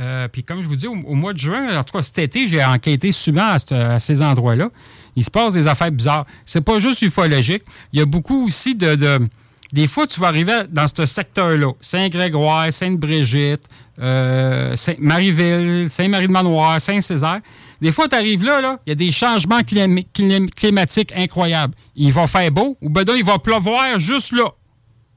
Euh, 0.00 0.28
puis 0.28 0.42
comme 0.42 0.62
je 0.62 0.68
vous 0.68 0.76
dis, 0.76 0.86
au, 0.86 0.94
mois 0.94 1.32
de 1.32 1.38
juin, 1.38 1.78
en 1.78 1.84
tout 1.84 1.92
cas 1.92 2.02
cet 2.02 2.18
été, 2.18 2.46
j'ai 2.46 2.64
enquêté 2.64 3.12
souvent 3.12 3.56
à, 3.70 3.98
ces 3.98 4.22
endroits-là. 4.22 4.70
Il 5.16 5.24
se 5.24 5.30
passe 5.30 5.54
des 5.54 5.66
affaires 5.66 5.92
bizarres. 5.92 6.26
C'est 6.44 6.62
pas 6.62 6.78
juste 6.78 7.02
ufologique. 7.02 7.64
Il 7.92 7.98
y 7.98 8.02
a 8.02 8.06
beaucoup 8.06 8.46
aussi 8.46 8.74
de 8.74 9.28
des 9.72 9.86
fois, 9.86 10.06
tu 10.06 10.18
vas 10.18 10.28
arriver 10.28 10.62
dans 10.68 10.86
ce 10.88 11.06
secteur-là, 11.06 11.72
Saint-Grégoire, 11.80 12.72
Sainte-Brigitte, 12.72 13.62
euh, 14.00 14.74
Saint 14.74 14.96
Marieville, 14.98 15.88
Saint-Marie-de-Manoir, 15.88 16.80
Saint-Césaire. 16.80 17.40
Des 17.80 17.92
fois, 17.92 18.08
tu 18.08 18.16
arrives 18.16 18.44
là, 18.44 18.60
là, 18.60 18.80
il 18.84 18.90
y 18.90 18.92
a 18.92 18.96
des 18.96 19.12
changements 19.12 19.60
climatiques 19.62 21.12
incroyables. 21.14 21.74
Il 21.94 22.12
va 22.12 22.26
faire 22.26 22.50
beau 22.50 22.76
ou 22.80 22.90
ben 22.90 23.04
il 23.16 23.24
va 23.24 23.38
pleuvoir 23.38 23.98
juste 23.98 24.32
là, 24.32 24.50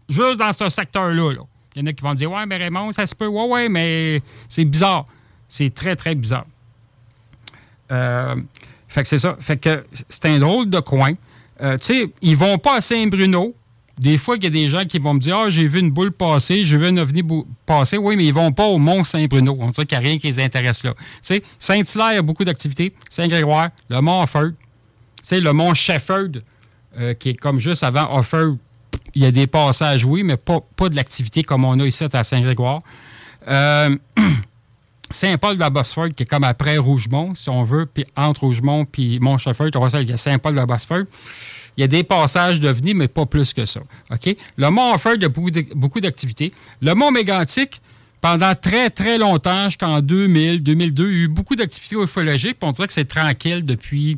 juste 0.07 0.37
dans 0.37 0.53
ce 0.53 0.69
secteur-là. 0.69 1.33
Il 1.75 1.81
y 1.81 1.83
en 1.83 1.87
a 1.87 1.93
qui 1.93 2.03
vont 2.03 2.13
dire 2.13 2.31
Ouais, 2.31 2.45
mais 2.45 2.57
Raymond, 2.57 2.91
ça 2.91 3.05
se 3.05 3.15
peut. 3.15 3.27
Ouais, 3.27 3.47
ouais, 3.47 3.69
mais 3.69 4.21
c'est 4.47 4.65
bizarre. 4.65 5.05
C'est 5.47 5.73
très, 5.73 5.95
très 5.95 6.15
bizarre. 6.15 6.45
Euh, 7.91 8.35
fait 8.87 9.03
que 9.03 9.07
c'est 9.07 9.19
ça. 9.19 9.37
Fait 9.39 9.57
que 9.57 9.85
c'est 10.09 10.25
un 10.25 10.39
drôle 10.39 10.69
de 10.69 10.79
coin. 10.79 11.13
Euh, 11.61 11.77
tu 11.77 11.85
sais, 11.85 12.09
ils 12.21 12.35
vont 12.37 12.57
pas 12.57 12.77
à 12.77 12.81
Saint-Bruno 12.81 13.55
des 13.99 14.17
fois, 14.17 14.37
il 14.37 14.43
y 14.43 14.47
a 14.47 14.49
des 14.49 14.69
gens 14.69 14.85
qui 14.85 14.97
vont 14.97 15.13
me 15.13 15.19
dire 15.19 15.37
Ah, 15.37 15.49
j'ai 15.49 15.67
vu 15.67 15.79
une 15.79 15.91
boule 15.91 16.11
passer, 16.11 16.63
j'ai 16.63 16.77
vu 16.77 16.87
un 16.87 16.97
ovni 16.97 17.21
passer. 17.65 17.97
Oui, 17.97 18.15
mais 18.15 18.25
ils 18.25 18.33
vont 18.33 18.51
pas 18.51 18.65
au 18.65 18.77
Mont-Saint-Bruno. 18.77 19.55
On 19.59 19.67
dirait 19.67 19.85
qu'il 19.85 19.97
n'y 19.99 20.05
a 20.05 20.07
rien 20.09 20.17
qui 20.17 20.27
les 20.27 20.39
intéresse 20.39 20.83
là. 20.83 20.93
Saint-Hilaire 21.59 22.19
a 22.19 22.21
beaucoup 22.21 22.43
d'activités. 22.43 22.93
Saint-Grégoire, 23.09 23.69
le 23.89 24.01
Mont-Offord, 24.01 24.51
le 25.31 25.51
Mont 25.51 25.73
Shefford, 25.73 26.41
euh, 26.97 27.13
qui 27.13 27.29
est 27.29 27.33
comme 27.35 27.59
juste 27.59 27.83
avant 27.83 28.17
Offord. 28.17 28.57
Il 29.15 29.23
y 29.23 29.25
a 29.25 29.31
des 29.31 29.47
passages, 29.47 30.05
oui, 30.05 30.23
mais 30.23 30.37
pas, 30.37 30.59
pas 30.75 30.89
de 30.89 30.95
l'activité 30.95 31.43
comme 31.43 31.65
on 31.65 31.79
a 31.79 31.85
ici 31.85 32.03
à 32.11 32.23
Saint-Grégoire. 32.23 32.79
Euh, 33.47 33.95
Saint-Paul 35.09 35.55
de 35.55 35.59
la 35.59 35.69
Bosphore, 35.69 36.09
qui 36.15 36.23
est 36.23 36.25
comme 36.25 36.43
après 36.43 36.77
Rougemont, 36.77 37.35
si 37.35 37.49
on 37.49 37.63
veut, 37.63 37.85
puis 37.85 38.05
entre 38.15 38.41
Rougemont 38.41 38.87
et 38.97 39.19
Mont-Shefford, 39.19 39.69
il 40.01 40.09
y 40.09 40.13
a 40.13 40.17
Saint-Paul 40.17 40.53
de 40.53 40.57
la 40.57 40.65
Bosphore. 40.65 41.03
Il 41.77 41.81
y 41.81 41.83
a 41.83 41.87
des 41.87 42.03
passages 42.03 42.59
devenus, 42.59 42.95
mais 42.95 43.07
pas 43.07 43.25
plus 43.25 43.53
que 43.53 43.65
ça. 43.65 43.81
OK? 44.11 44.35
Le 44.57 44.69
Mont 44.69 44.93
Offert, 44.93 45.15
il 45.15 45.23
y 45.23 45.25
a 45.25 45.29
beaucoup 45.29 45.99
d'activités. 45.99 46.53
Le 46.81 46.93
Mont 46.93 47.11
Mégantic, 47.11 47.81
pendant 48.21 48.53
très, 48.55 48.89
très 48.89 49.17
longtemps, 49.17 49.65
jusqu'en 49.65 50.01
2000, 50.01 50.63
2002, 50.63 51.03
il 51.03 51.09
y 51.09 51.21
a 51.21 51.23
eu 51.23 51.27
beaucoup 51.27 51.55
d'activités 51.55 51.95
ufologiques, 51.95 52.59
puis 52.59 52.69
on 52.69 52.71
dirait 52.71 52.87
que 52.87 52.93
c'est 52.93 53.05
tranquille 53.05 53.65
depuis 53.65 54.17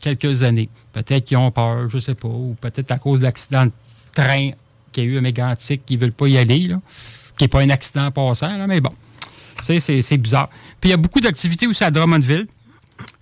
quelques 0.00 0.42
années. 0.42 0.68
Peut-être 0.92 1.24
qu'ils 1.24 1.38
ont 1.38 1.50
peur, 1.50 1.88
je 1.88 1.96
ne 1.96 2.00
sais 2.00 2.14
pas, 2.14 2.28
ou 2.28 2.54
peut-être 2.60 2.90
à 2.92 2.98
cause 2.98 3.20
de 3.20 3.24
l'accident 3.24 3.66
de 3.66 3.72
train 4.14 4.50
qu'il 4.92 5.04
y 5.04 5.06
a 5.06 5.10
eu 5.10 5.18
à 5.18 5.20
Mégantic, 5.20 5.84
qu'ils 5.84 5.98
ne 5.98 6.02
veulent 6.02 6.12
pas 6.12 6.28
y 6.28 6.38
aller, 6.38 6.68
là, 6.68 6.80
qui 7.36 7.44
n'est 7.44 7.48
pas 7.48 7.60
un 7.60 7.70
accident 7.70 8.10
passant, 8.10 8.66
mais 8.66 8.80
bon, 8.80 8.92
c'est 9.60 10.18
bizarre. 10.18 10.48
Puis 10.80 10.88
il 10.88 10.92
y 10.92 10.94
a 10.94 10.98
beaucoup 10.98 11.20
d'activités 11.20 11.66
aussi 11.66 11.84
à 11.84 11.90
Drummondville, 11.90 12.46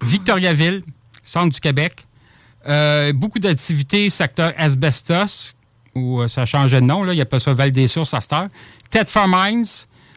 Victoriaville, 0.02 0.82
centre 1.24 1.54
du 1.54 1.60
Québec, 1.60 2.04
euh, 2.68 3.12
beaucoup 3.12 3.38
d'activités 3.38 4.10
secteur 4.10 4.52
asbestos, 4.56 5.54
où 5.94 6.20
euh, 6.20 6.28
ça 6.28 6.44
changé 6.44 6.80
de 6.80 6.86
nom, 6.86 7.02
là, 7.04 7.12
il 7.12 7.16
n'y 7.16 7.22
a 7.22 7.26
pas 7.26 7.40
ça 7.40 7.52
Val 7.52 7.70
des 7.70 7.88
Sources 7.88 8.14
à 8.14 8.20
cette 8.20 8.32
heure. 8.32 8.48
Ted 8.90 9.08
Mines. 9.26 9.64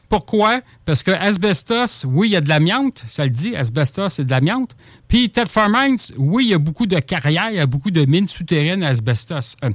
Pourquoi? 0.10 0.62
Parce 0.86 1.03
que 1.03 1.12
asbestos, 1.12 2.06
oui, 2.08 2.30
il 2.30 2.32
y 2.32 2.36
a 2.36 2.41
de 2.41 2.49
l'amiante, 2.49 3.03
ça 3.08 3.24
le 3.24 3.32
dit, 3.32 3.56
asbestos, 3.56 4.10
c'est 4.10 4.24
de 4.24 4.30
l'amiante. 4.30 4.76
Puis 5.08 5.30
Ted 5.30 5.49
Mines, 5.70 5.97
oui, 6.18 6.45
il 6.45 6.49
y 6.49 6.53
a 6.53 6.58
beaucoup 6.58 6.86
de 6.86 6.99
carrières, 6.99 7.49
il 7.49 7.58
y 7.58 7.60
a 7.60 7.66
beaucoup 7.66 7.91
de 7.91 8.06
mines 8.06 8.28
souterraines 8.28 8.84
à 8.84 8.89
asbestos, 8.89 9.56
euh. 9.64 9.70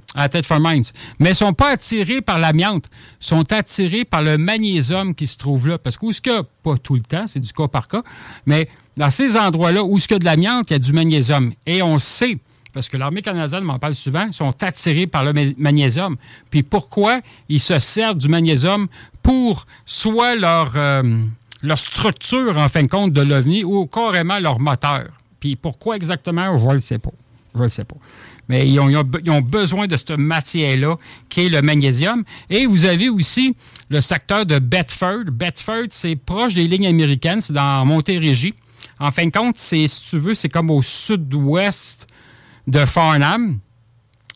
Mais 1.19 1.29
ils 1.29 1.29
ne 1.29 1.33
sont 1.35 1.53
pas 1.53 1.71
attirés 1.71 2.21
par 2.21 2.39
l'amiante, 2.39 2.87
ils 3.21 3.27
sont 3.27 3.53
attirés 3.53 4.05
par 4.05 4.23
le 4.23 4.39
magnésium 4.39 5.15
qui 5.15 5.27
se 5.27 5.37
trouve 5.37 5.69
là. 5.69 5.79
Parce 5.79 5.97
qu'où 5.97 6.13
ce 6.13 6.21
que, 6.21 6.43
pas 6.63 6.77
tout 6.77 6.95
le 6.95 7.03
temps, 7.03 7.27
c'est 7.27 7.41
du 7.41 7.53
cas 7.53 7.69
par 7.69 7.89
cas, 7.89 8.03
mais 8.47 8.69
dans 8.97 9.11
ces 9.11 9.37
endroits-là 9.37 9.83
où 9.85 9.99
ce 9.99 10.07
qu'il 10.07 10.17
y 10.17 10.17
a 10.17 10.19
de 10.21 10.25
l'amiante, 10.25 10.67
il 10.71 10.75
y 10.75 10.77
a 10.77 10.79
du 10.79 10.93
magnésium. 10.93 11.53
Et 11.67 11.83
on 11.83 11.99
sait 11.99 12.39
parce 12.73 12.89
que 12.89 12.97
l'armée 12.97 13.23
canadienne 13.23 13.65
m'en 13.65 13.79
parle 13.79 13.95
souvent, 13.95 14.31
sont 14.33 14.55
attirés 14.63 15.07
par 15.07 15.25
le 15.25 15.55
magnésium. 15.57 16.17
Puis 16.51 16.63
pourquoi 16.63 17.21
ils 17.49 17.61
se 17.61 17.79
servent 17.79 18.19
du 18.19 18.29
magnésium 18.29 18.89
pour 19.23 19.67
soit 19.87 20.35
leur, 20.35 20.73
euh, 20.77 21.25
leur 21.63 21.79
structure, 21.79 22.57
en 22.57 22.69
fin 22.69 22.83
de 22.83 22.89
compte, 22.89 23.13
de 23.13 23.23
l'OVNI 23.23 23.65
ou 23.65 23.87
carrément 23.87 24.39
leur 24.39 24.59
moteur. 24.59 25.07
Puis 25.39 25.57
pourquoi 25.57 25.97
exactement, 25.97 26.59
je 26.59 26.67
ne 26.67 26.75
le 26.75 26.81
sais 26.81 26.99
pas. 26.99 27.13
Je 27.55 27.67
sais 27.69 27.85
pas. 27.85 27.97
Mais 28.49 28.67
ils 28.69 28.81
ont, 28.81 28.89
ils 28.89 29.31
ont, 29.31 29.41
besoin 29.41 29.87
de 29.87 29.97
cette 29.97 30.11
matière-là, 30.11 30.97
qui 31.29 31.47
est 31.47 31.49
le 31.49 31.63
magnésium. 31.63 32.25
Et 32.49 32.67
vous 32.67 32.85
avez 32.85 33.09
aussi 33.09 33.57
le 33.89 34.01
secteur 34.01 34.45
de 34.45 34.59
Bedford. 34.59 35.27
Bedford, 35.31 35.87
c'est 35.91 36.17
proche 36.17 36.55
des 36.55 36.67
lignes 36.67 36.89
américaines, 36.89 37.41
c'est 37.41 37.53
dans 37.53 37.85
Montérégie. 37.85 38.55
En 38.99 39.13
fin 39.13 39.27
de 39.27 39.31
compte, 39.31 39.57
c'est, 39.59 39.87
si 39.87 40.11
tu 40.11 40.19
veux, 40.19 40.35
c'est 40.35 40.49
comme 40.49 40.71
au 40.71 40.83
sud-ouest 40.83 42.09
de 42.67 42.85
Farnham. 42.85 43.61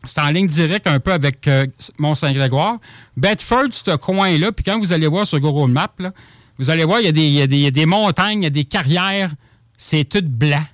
C'est 0.05 0.21
en 0.21 0.29
ligne 0.29 0.47
directe 0.47 0.87
un 0.87 1.01
peu 1.01 1.13
avec 1.13 1.49
euh, 1.49 1.67
Mont-Saint-Grégoire. 1.99 2.79
Bedford, 3.17 3.69
ce 3.71 3.97
coin-là, 3.97 4.53
puis 4.53 4.65
quand 4.65 4.79
vous 4.79 4.93
allez 4.93 5.07
voir 5.07 5.27
sur 5.27 5.41
Google 5.41 5.73
Maps, 5.73 6.13
vous 6.59 6.71
allez 6.71 6.85
voir, 6.85 7.01
il 7.01 7.07
y, 7.07 7.41
a 7.41 7.47
des, 7.47 7.87
montagnes, 7.87 8.41
il 8.41 8.45
y 8.45 8.47
a 8.47 8.51
des 8.51 8.65
carrières. 8.65 9.33
C'est 9.77 10.05
tout 10.05 10.23
blanc. 10.23 10.65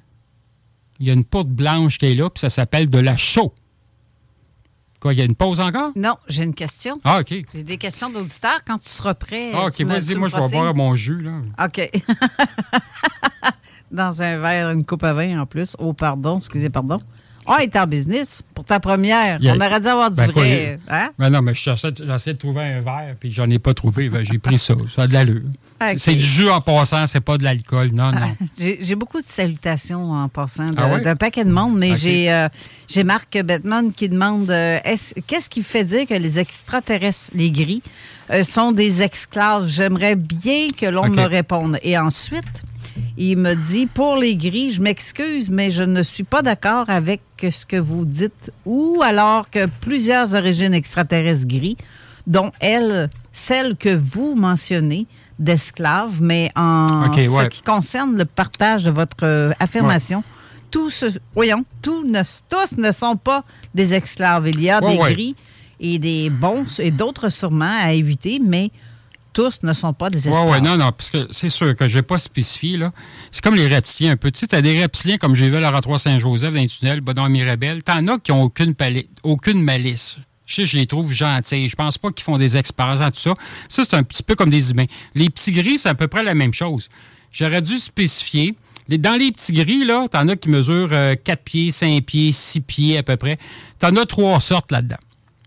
Il 0.98 1.06
y 1.06 1.10
a 1.10 1.14
une 1.14 1.24
porte 1.24 1.48
blanche 1.48 1.98
qui 1.98 2.06
est 2.06 2.14
là, 2.14 2.28
puis 2.28 2.40
ça 2.40 2.50
s'appelle 2.50 2.90
de 2.90 2.98
la 2.98 3.16
chaux. 3.16 3.54
Quoi, 5.00 5.14
il 5.14 5.18
y 5.18 5.22
a 5.22 5.24
une 5.24 5.34
pause 5.34 5.60
encore? 5.60 5.92
Non, 5.96 6.16
j'ai 6.28 6.42
une 6.42 6.54
question. 6.54 6.98
Ah, 7.04 7.20
OK. 7.20 7.32
J'ai 7.54 7.64
des 7.64 7.78
questions 7.78 8.10
d'auditeurs. 8.10 8.60
Quand 8.66 8.76
tu 8.76 8.90
seras 8.90 9.14
prêt. 9.14 9.50
Ah, 9.54 9.66
OK, 9.66 9.80
vas-y, 9.80 10.14
moi, 10.16 10.28
je 10.28 10.36
vais 10.36 10.48
boire 10.50 10.74
mon 10.74 10.94
jus, 10.94 11.22
là. 11.22 11.40
OK. 11.64 11.90
Dans 13.90 14.20
un 14.20 14.38
verre, 14.38 14.70
une 14.70 14.84
coupe 14.84 15.02
à 15.02 15.14
vin 15.14 15.40
en 15.40 15.46
plus. 15.46 15.74
Oh, 15.78 15.94
pardon, 15.94 16.36
excusez, 16.36 16.68
pardon. 16.68 17.00
Ah, 17.50 17.58
il 17.62 17.64
est 17.64 17.76
en 17.76 17.86
business 17.86 18.42
pour 18.54 18.64
ta 18.64 18.80
première. 18.80 19.38
On 19.42 19.56
aurait 19.56 19.80
dû 19.80 19.86
avoir 19.88 20.10
du 20.10 20.16
ben, 20.16 20.30
vrai. 20.30 20.78
hein? 20.88 21.10
Ben 21.18 21.30
non, 21.30 21.42
mais 21.42 21.52
j'essaie 21.54 21.90
de 22.32 22.38
trouver 22.38 22.62
un 22.62 22.80
verre, 22.80 23.16
puis 23.18 23.32
j'en 23.32 23.48
ai 23.50 23.58
pas 23.58 23.74
trouvé. 23.74 24.08
Ben, 24.08 24.24
j'ai 24.24 24.38
pris 24.38 24.58
ça. 24.58 24.74
Ça 24.94 25.02
a 25.02 25.06
de 25.06 25.12
l'allure. 25.12 25.42
C'est 25.96 26.14
du 26.14 26.24
jus 26.24 26.50
en 26.50 26.60
passant, 26.60 27.06
c'est 27.06 27.20
pas 27.20 27.38
de 27.38 27.44
l'alcool. 27.44 27.90
Non, 27.92 28.12
non. 28.12 28.36
j'ai 28.58 28.94
beaucoup 28.94 29.20
de 29.20 29.26
salutations 29.26 30.12
en 30.12 30.28
passant 30.28 30.66
ah 30.76 30.98
d'un 30.98 31.16
paquet 31.16 31.44
de 31.44 31.50
monde, 31.50 31.78
mais 31.78 31.98
j'ai 31.98 32.30
euh, 32.30 32.48
j'ai 32.86 33.02
Marc 33.02 33.38
Bettman 33.42 33.90
qui 33.92 34.08
demande 34.08 34.50
euh, 34.50 34.78
qu'est-ce 35.26 35.48
qui 35.48 35.62
fait 35.62 35.84
dire 35.84 36.06
que 36.06 36.14
les 36.14 36.38
extraterrestres, 36.38 37.30
les 37.34 37.50
gris, 37.50 37.82
euh, 38.30 38.42
sont 38.42 38.72
des 38.72 39.02
esclaves? 39.02 39.68
J'aimerais 39.68 40.16
bien 40.16 40.68
que 40.68 40.86
l'on 40.86 41.08
me 41.08 41.26
réponde. 41.26 41.78
Et 41.82 41.96
ensuite, 41.96 42.64
il 43.16 43.36
me 43.38 43.54
dit 43.54 43.86
Pour 43.86 44.16
les 44.16 44.36
gris, 44.36 44.72
je 44.72 44.82
m'excuse, 44.82 45.50
mais 45.50 45.70
je 45.70 45.82
ne 45.82 46.02
suis 46.02 46.24
pas 46.24 46.42
d'accord 46.42 46.88
avec 46.88 47.20
ce 47.40 47.66
que 47.66 47.76
vous 47.76 48.04
dites. 48.04 48.52
Ou 48.64 49.00
alors 49.02 49.50
que 49.50 49.66
plusieurs 49.80 50.34
origines 50.34 50.74
extraterrestres 50.74 51.46
gris, 51.46 51.76
dont 52.26 52.52
elle, 52.60 53.10
celle 53.32 53.76
que 53.76 53.94
vous 53.94 54.34
mentionnez, 54.34 55.06
d'esclaves, 55.38 56.20
mais 56.20 56.50
en 56.54 56.86
ce 57.14 57.48
qui 57.48 57.62
concerne 57.62 58.16
le 58.16 58.26
partage 58.26 58.84
de 58.84 58.90
votre 58.90 59.24
euh, 59.24 59.52
affirmation, 59.58 60.22
tous, 60.70 61.04
voyons, 61.34 61.64
tous 61.82 62.04
ne, 62.04 62.22
tous 62.48 62.76
ne 62.76 62.92
sont 62.92 63.16
pas 63.16 63.44
des 63.74 63.94
esclaves. 63.94 64.48
Il 64.48 64.60
y 64.60 64.70
a 64.70 64.80
Ouais, 64.84 64.92
des 64.92 65.14
gris 65.14 65.36
et 65.80 65.98
des 65.98 66.30
bons 66.30 66.78
et 66.78 66.90
d'autres 66.90 67.30
sûrement 67.30 67.76
à 67.80 67.92
éviter, 67.92 68.38
mais 68.38 68.70
tous 69.32 69.60
ne 69.62 69.72
sont 69.72 69.92
pas 69.92 70.10
des 70.10 70.26
Oui, 70.28 70.34
esclaves. 70.34 70.50
oui, 70.50 70.60
non, 70.62 70.76
non, 70.76 70.92
parce 70.92 71.10
que 71.10 71.26
c'est 71.30 71.48
sûr 71.48 71.74
que 71.74 71.88
je 71.88 71.96
n'ai 71.98 72.02
pas 72.02 72.18
spécifié, 72.18 72.76
là. 72.76 72.92
C'est 73.30 73.42
comme 73.42 73.54
les 73.54 73.66
reptiliens 73.66 74.12
un 74.12 74.16
peu. 74.16 74.30
Tu 74.30 74.40
sais, 74.40 74.46
t'as 74.46 74.60
des 74.62 74.80
reptiliens 74.80 75.16
comme 75.18 75.34
j'ai 75.34 75.48
vu 75.50 75.56
à 75.56 75.60
la 75.60 75.98
Saint-Joseph 75.98 76.52
dans 76.52 76.60
les 76.60 76.68
tunnels, 76.68 77.00
dans 77.00 77.28
Mirabel. 77.28 77.82
T'en 77.82 78.06
as 78.08 78.18
qui 78.18 78.32
n'ont 78.32 78.42
aucune, 78.42 78.74
aucune 79.22 79.62
malice. 79.62 80.18
Je 80.46 80.54
sais, 80.54 80.66
je 80.66 80.76
les 80.78 80.86
trouve 80.86 81.12
gentils. 81.12 81.68
Je 81.68 81.76
pense 81.76 81.96
pas 81.96 82.10
qu'ils 82.10 82.24
font 82.24 82.36
des 82.36 82.56
expériences 82.56 83.00
tout 83.12 83.20
ça. 83.20 83.34
Ça, 83.68 83.84
c'est 83.84 83.94
un 83.94 84.02
petit 84.02 84.22
peu 84.22 84.34
comme 84.34 84.50
des 84.50 84.70
humains. 84.72 84.86
Les 85.14 85.30
petits 85.30 85.52
gris, 85.52 85.78
c'est 85.78 85.88
à 85.88 85.94
peu 85.94 86.08
près 86.08 86.24
la 86.24 86.34
même 86.34 86.52
chose. 86.52 86.88
J'aurais 87.30 87.62
dû 87.62 87.78
spécifier. 87.78 88.56
Dans 88.88 89.16
les 89.16 89.30
petits 89.30 89.52
gris, 89.52 89.84
là, 89.84 90.08
t'en 90.10 90.26
as 90.28 90.34
qui 90.34 90.48
mesurent 90.48 90.88
euh, 90.92 91.14
4 91.14 91.44
pieds, 91.44 91.70
5 91.70 92.02
pieds, 92.04 92.32
6 92.32 92.60
pieds 92.62 92.98
à 92.98 93.04
peu 93.04 93.16
près. 93.16 93.38
T'en 93.78 93.94
as 93.94 94.06
trois 94.06 94.40
sortes 94.40 94.72
là-dedans. 94.72 94.96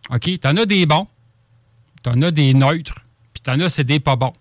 OK? 0.10 0.40
T'en 0.40 0.56
as 0.56 0.66
des 0.66 0.86
bons, 0.86 1.08
t'en 2.02 2.22
as 2.22 2.32
des 2.32 2.54
neutres, 2.54 3.03
t'en 3.44 3.60
as, 3.60 3.70
c'est 3.70 3.84
des 3.84 4.00
pas 4.00 4.16
bons. 4.16 4.34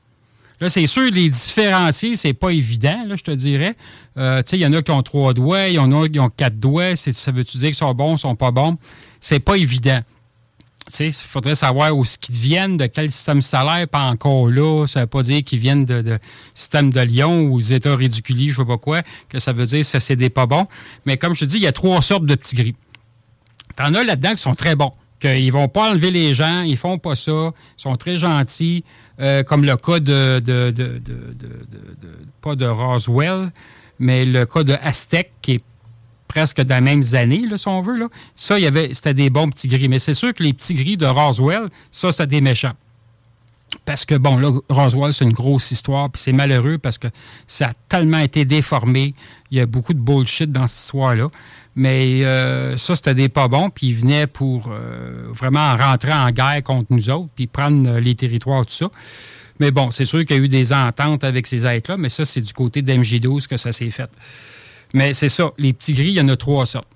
Là, 0.63 0.71
c'est 0.71 0.87
sûr, 0.87 1.11
les 1.11 1.29
différencier, 1.29 2.15
c'est 2.15 2.35
pas 2.35 2.51
évident, 2.51 3.05
là, 3.09 3.17
je 3.17 3.23
te 3.25 3.33
dirais. 3.33 3.75
Euh, 4.17 4.39
tu 4.45 4.51
sais, 4.51 4.59
il 4.59 4.63
y 4.63 4.67
en 4.67 4.73
a 4.73 4.81
qui 4.81 4.93
ont 4.93 5.03
trois 5.03 5.35
doigts, 5.35 5.67
il 5.67 5.75
y 5.75 5.79
en 5.81 5.91
a 5.91 6.09
qui 6.09 6.21
ont 6.21 6.29
quatre 6.29 6.61
doigts. 6.61 6.95
Ça 6.95 7.33
veut-tu 7.33 7.59
dire 7.59 7.71
qu'ils 7.71 7.75
sont 7.75 7.93
bons, 7.95 8.15
ils 8.15 8.21
sont 8.21 8.37
pas 8.37 8.53
bons? 8.53 8.79
C'est 9.21 9.41
pas 9.41 9.57
évident. 9.57 9.99
Tu 10.87 10.93
sais, 10.93 11.07
il 11.09 11.13
faudrait 11.13 11.57
savoir 11.57 11.97
où 11.97 12.05
ce 12.05 12.17
viennent, 12.31 12.77
de 12.77 12.87
quel 12.87 13.11
système 13.11 13.43
solaire, 13.43 13.89
pas 13.89 14.05
encore 14.05 14.49
là. 14.51 14.87
Ça 14.87 15.01
veut 15.01 15.07
pas 15.07 15.25
dire 15.25 15.43
qu'ils 15.43 15.59
viennent 15.59 15.85
de, 15.85 16.19
système 16.55 16.91
de 16.91 17.01
Lyon 17.01 17.43
ou 17.43 17.59
les 17.59 17.73
États 17.73 17.97
ridiculis, 17.97 18.51
je 18.51 18.59
sais 18.59 18.65
pas 18.65 18.79
quoi, 18.79 19.03
que 19.29 19.41
ça 19.41 19.53
veut 19.53 19.67
dire 19.67 19.85
que 19.91 19.99
c'est 19.99 20.17
des 20.17 20.31
pas 20.31 20.47
bons. 20.47 20.69
Mais 21.07 21.17
comme 21.17 21.35
je 21.35 21.41
te 21.41 21.45
dis, 21.47 21.57
il 21.57 21.63
y 21.63 21.67
a 21.67 21.73
trois 21.73 22.03
sortes 22.03 22.27
de 22.27 22.37
petits 22.37 22.55
gris. 22.55 22.77
T'en 23.75 23.95
as 23.95 24.05
là-dedans 24.05 24.31
qui 24.31 24.43
sont 24.43 24.55
très 24.55 24.77
bons. 24.77 24.93
Qu'ils 25.23 25.53
vont 25.53 25.69
pas 25.69 25.91
enlever 25.91 26.11
les 26.11 26.35
gens, 26.35 26.63
ils 26.63 26.77
font 26.77 26.99
pas 26.99 27.15
ça, 27.15 27.53
ils 27.79 27.83
sont 27.83 27.95
très 27.95 28.17
gentils, 28.17 28.83
euh, 29.21 29.45
comme 29.45 29.65
le 29.65 29.77
cas 29.77 30.01
de, 30.01 30.41
pas 32.41 32.57
de 32.57 32.67
Roswell, 32.67 33.53
mais 34.01 34.25
le 34.25 34.47
cas 34.47 34.65
de 34.65 34.75
Aztec, 34.83 35.31
qui 35.41 35.53
est 35.53 35.65
presque 36.27 36.61
dans 36.63 36.75
les 36.75 36.81
mêmes 36.81 37.05
années, 37.13 37.47
là, 37.49 37.57
si 37.57 37.69
on 37.69 37.83
veut. 37.83 37.99
Là. 37.99 38.09
Ça, 38.35 38.59
y 38.59 38.67
avait, 38.67 38.93
c'était 38.95 39.15
des 39.15 39.31
bons 39.31 39.49
petits 39.49 39.69
gris. 39.69 39.89
Mais 39.89 40.01
c'est 40.01 40.15
sûr 40.15 40.35
que 40.35 40.43
les 40.43 40.53
petits 40.53 40.75
gris 40.75 40.97
de 40.97 41.07
Roswell, 41.07 41.69
ça, 41.93 42.11
c'était 42.11 42.27
des 42.27 42.41
méchants. 42.41 42.75
Parce 43.85 44.05
que, 44.05 44.17
bon, 44.17 44.37
là, 44.39 44.51
Roswell, 44.69 45.13
c'est 45.13 45.25
une 45.25 45.33
grosse 45.33 45.71
histoire, 45.71 46.11
puis 46.11 46.21
c'est 46.21 46.33
malheureux 46.33 46.79
parce 46.79 46.99
que 46.99 47.07
ça 47.47 47.69
a 47.69 47.73
tellement 47.89 48.19
été 48.19 48.45
déformé. 48.45 49.15
Il 49.53 49.59
y 49.59 49.61
a 49.61 49.67
beaucoup 49.67 49.95
de 49.95 50.01
bullshit 50.01 50.51
dans 50.51 50.67
cette 50.67 50.81
histoire-là. 50.81 51.29
Mais 51.75 52.25
euh, 52.25 52.77
ça, 52.77 52.97
c'était 52.97 53.15
des 53.15 53.29
pas 53.29 53.49
bons, 53.49 53.71
puis 53.71 53.89
ils 53.89 53.95
venaient 53.95 54.27
pour 54.27 54.71
euh, 54.71 55.29
vraiment 55.31 55.75
rentrer 55.77 56.13
en 56.13 56.31
guerre 56.31 56.63
contre 56.63 56.89
nous 56.91 57.09
autres, 57.09 57.31
puis 57.35 57.47
prendre 57.47 57.89
euh, 57.89 58.01
les 58.01 58.15
territoires, 58.15 58.67
tout 58.67 58.75
ça. 58.75 58.91
Mais 59.59 59.71
bon, 59.71 59.91
c'est 59.91 60.05
sûr 60.05 60.25
qu'il 60.25 60.37
y 60.37 60.41
a 60.41 60.43
eu 60.43 60.49
des 60.49 60.73
ententes 60.73 61.25
avec 61.25 61.47
ces 61.47 61.65
êtres-là, 61.67 61.97
mais 61.97 62.09
ça, 62.09 62.25
c'est 62.25 62.41
du 62.41 62.53
côté 62.53 62.83
d'MJ12 62.83 63.47
que 63.47 63.57
ça 63.57 63.73
s'est 63.73 63.91
fait. 63.91 64.11
Mais 64.93 65.15
c'est 65.15 65.31
ça, 65.31 65.51
les 65.57 65.73
petits 65.73 65.95
gris, 65.95 66.09
il 66.09 66.15
y 66.15 66.21
en 66.21 66.29
a 66.29 66.37
trois 66.37 66.67
sortes. 66.67 66.89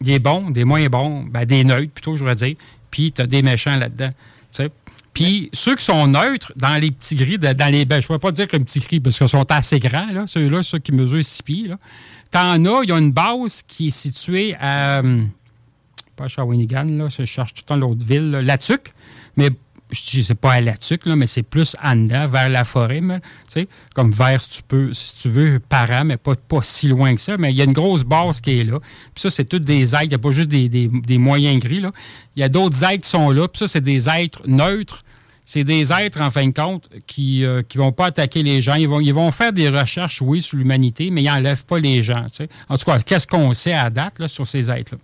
Des 0.00 0.18
bons, 0.18 0.50
des 0.50 0.64
moins 0.64 0.86
bons, 0.88 1.24
ben, 1.24 1.44
des 1.44 1.64
neutres 1.64 1.90
plutôt, 1.92 2.14
je 2.14 2.18
voudrais 2.18 2.34
dire. 2.34 2.56
Puis 2.90 3.12
tu 3.12 3.22
as 3.22 3.26
des 3.26 3.42
méchants 3.42 3.76
là-dedans. 3.76 4.10
Puis 5.18 5.50
ceux 5.52 5.74
qui 5.74 5.84
sont 5.84 6.06
neutres, 6.06 6.52
dans 6.54 6.80
les 6.80 6.92
petits 6.92 7.16
gris, 7.16 7.38
dans 7.38 7.72
les. 7.72 7.84
Ben, 7.84 7.96
je 7.96 8.04
ne 8.04 8.06
pourrais 8.06 8.20
pas 8.20 8.30
dire 8.30 8.46
qu'un 8.46 8.60
petit 8.60 8.78
gris, 8.78 9.00
parce 9.00 9.18
qu'ils 9.18 9.28
sont 9.28 9.50
assez 9.50 9.80
grands, 9.80 10.06
là, 10.12 10.28
ceux-là, 10.28 10.62
ceux 10.62 10.78
qui 10.78 10.92
mesurent 10.92 11.24
six 11.24 11.42
pieds. 11.42 11.66
Là. 11.66 11.76
T'en 12.30 12.64
as, 12.64 12.84
il 12.84 12.90
y 12.90 12.92
a 12.92 12.98
une 12.98 13.10
base 13.10 13.64
qui 13.66 13.88
est 13.88 13.90
située 13.90 14.54
à. 14.60 15.00
hum, 15.00 15.28
Pas 16.14 16.26
à 16.26 16.28
Shawinigan, 16.28 16.84
là, 16.84 17.08
je 17.08 17.24
cherche 17.24 17.52
tout 17.52 17.62
le 17.64 17.66
temps 17.66 17.76
l'autre 17.76 18.06
ville, 18.06 18.30
là, 18.30 18.42
Latuc. 18.42 18.92
Mais 19.36 19.50
je 19.90 20.22
c'est 20.22 20.34
pas 20.34 20.52
à 20.52 20.60
Latuc, 20.60 21.06
là, 21.06 21.16
mais 21.16 21.26
c'est 21.26 21.42
plus 21.42 21.76
en 21.82 21.96
dedans, 21.96 22.26
vers 22.28 22.48
la 22.48 22.64
forêt, 22.64 23.00
sais, 23.48 23.68
comme 23.94 24.10
vers, 24.10 24.42
si 24.42 24.50
tu 24.50 24.62
peux, 24.62 24.92
si 24.92 25.22
tu 25.22 25.28
veux, 25.30 25.60
parent, 25.60 26.04
mais 26.04 26.16
pas, 26.16 26.34
pas 26.36 26.60
si 26.62 26.88
loin 26.88 27.14
que 27.14 27.20
ça. 27.20 27.36
Mais 27.38 27.52
il 27.52 27.56
y 27.56 27.60
a 27.60 27.64
une 27.64 27.72
grosse 27.72 28.04
base 28.04 28.40
qui 28.40 28.58
est 28.60 28.64
là. 28.64 28.78
Puis 28.80 29.22
ça, 29.22 29.30
c'est 29.30 29.44
toutes 29.44 29.64
des 29.64 29.94
êtres, 29.94 30.04
il 30.04 30.08
n'y 30.08 30.14
a 30.14 30.18
pas 30.18 30.30
juste 30.30 30.48
des, 30.50 30.68
des- 30.68 30.88
des 30.88 31.18
moyens 31.18 31.58
gris, 31.62 31.80
là. 31.80 31.90
Il 32.36 32.40
y 32.40 32.42
a 32.42 32.48
d'autres 32.48 32.82
êtres 32.84 33.04
qui 33.04 33.10
sont 33.10 33.30
là, 33.30 33.48
puis 33.48 33.58
ça, 33.60 33.68
c'est 33.68 33.80
des 33.80 34.08
êtres 34.08 34.42
neutres. 34.46 35.04
C'est 35.44 35.64
des 35.64 35.90
êtres, 35.94 36.20
en 36.20 36.30
fin 36.30 36.46
de 36.46 36.52
compte, 36.52 36.90
qui 37.06 37.40
ne 37.40 37.62
vont 37.76 37.90
pas 37.90 38.06
attaquer 38.06 38.42
les 38.42 38.60
gens. 38.60 38.74
Ils 38.74 38.86
vont, 38.86 39.00
ils 39.00 39.14
vont 39.14 39.30
faire 39.30 39.50
des 39.50 39.70
recherches, 39.70 40.20
oui, 40.20 40.42
sur 40.42 40.58
l'humanité, 40.58 41.10
mais 41.10 41.22
ils 41.22 41.26
n'enlèvent 41.26 41.64
pas 41.64 41.78
les 41.78 42.02
gens. 42.02 42.26
sais. 42.30 42.50
En 42.68 42.76
tout 42.76 42.84
cas, 42.84 42.98
qu'est-ce 43.00 43.26
qu'on 43.26 43.54
sait 43.54 43.72
à 43.72 43.88
date 43.88 44.18
là, 44.18 44.28
sur 44.28 44.46
ces 44.46 44.70
êtres-là? 44.70 44.98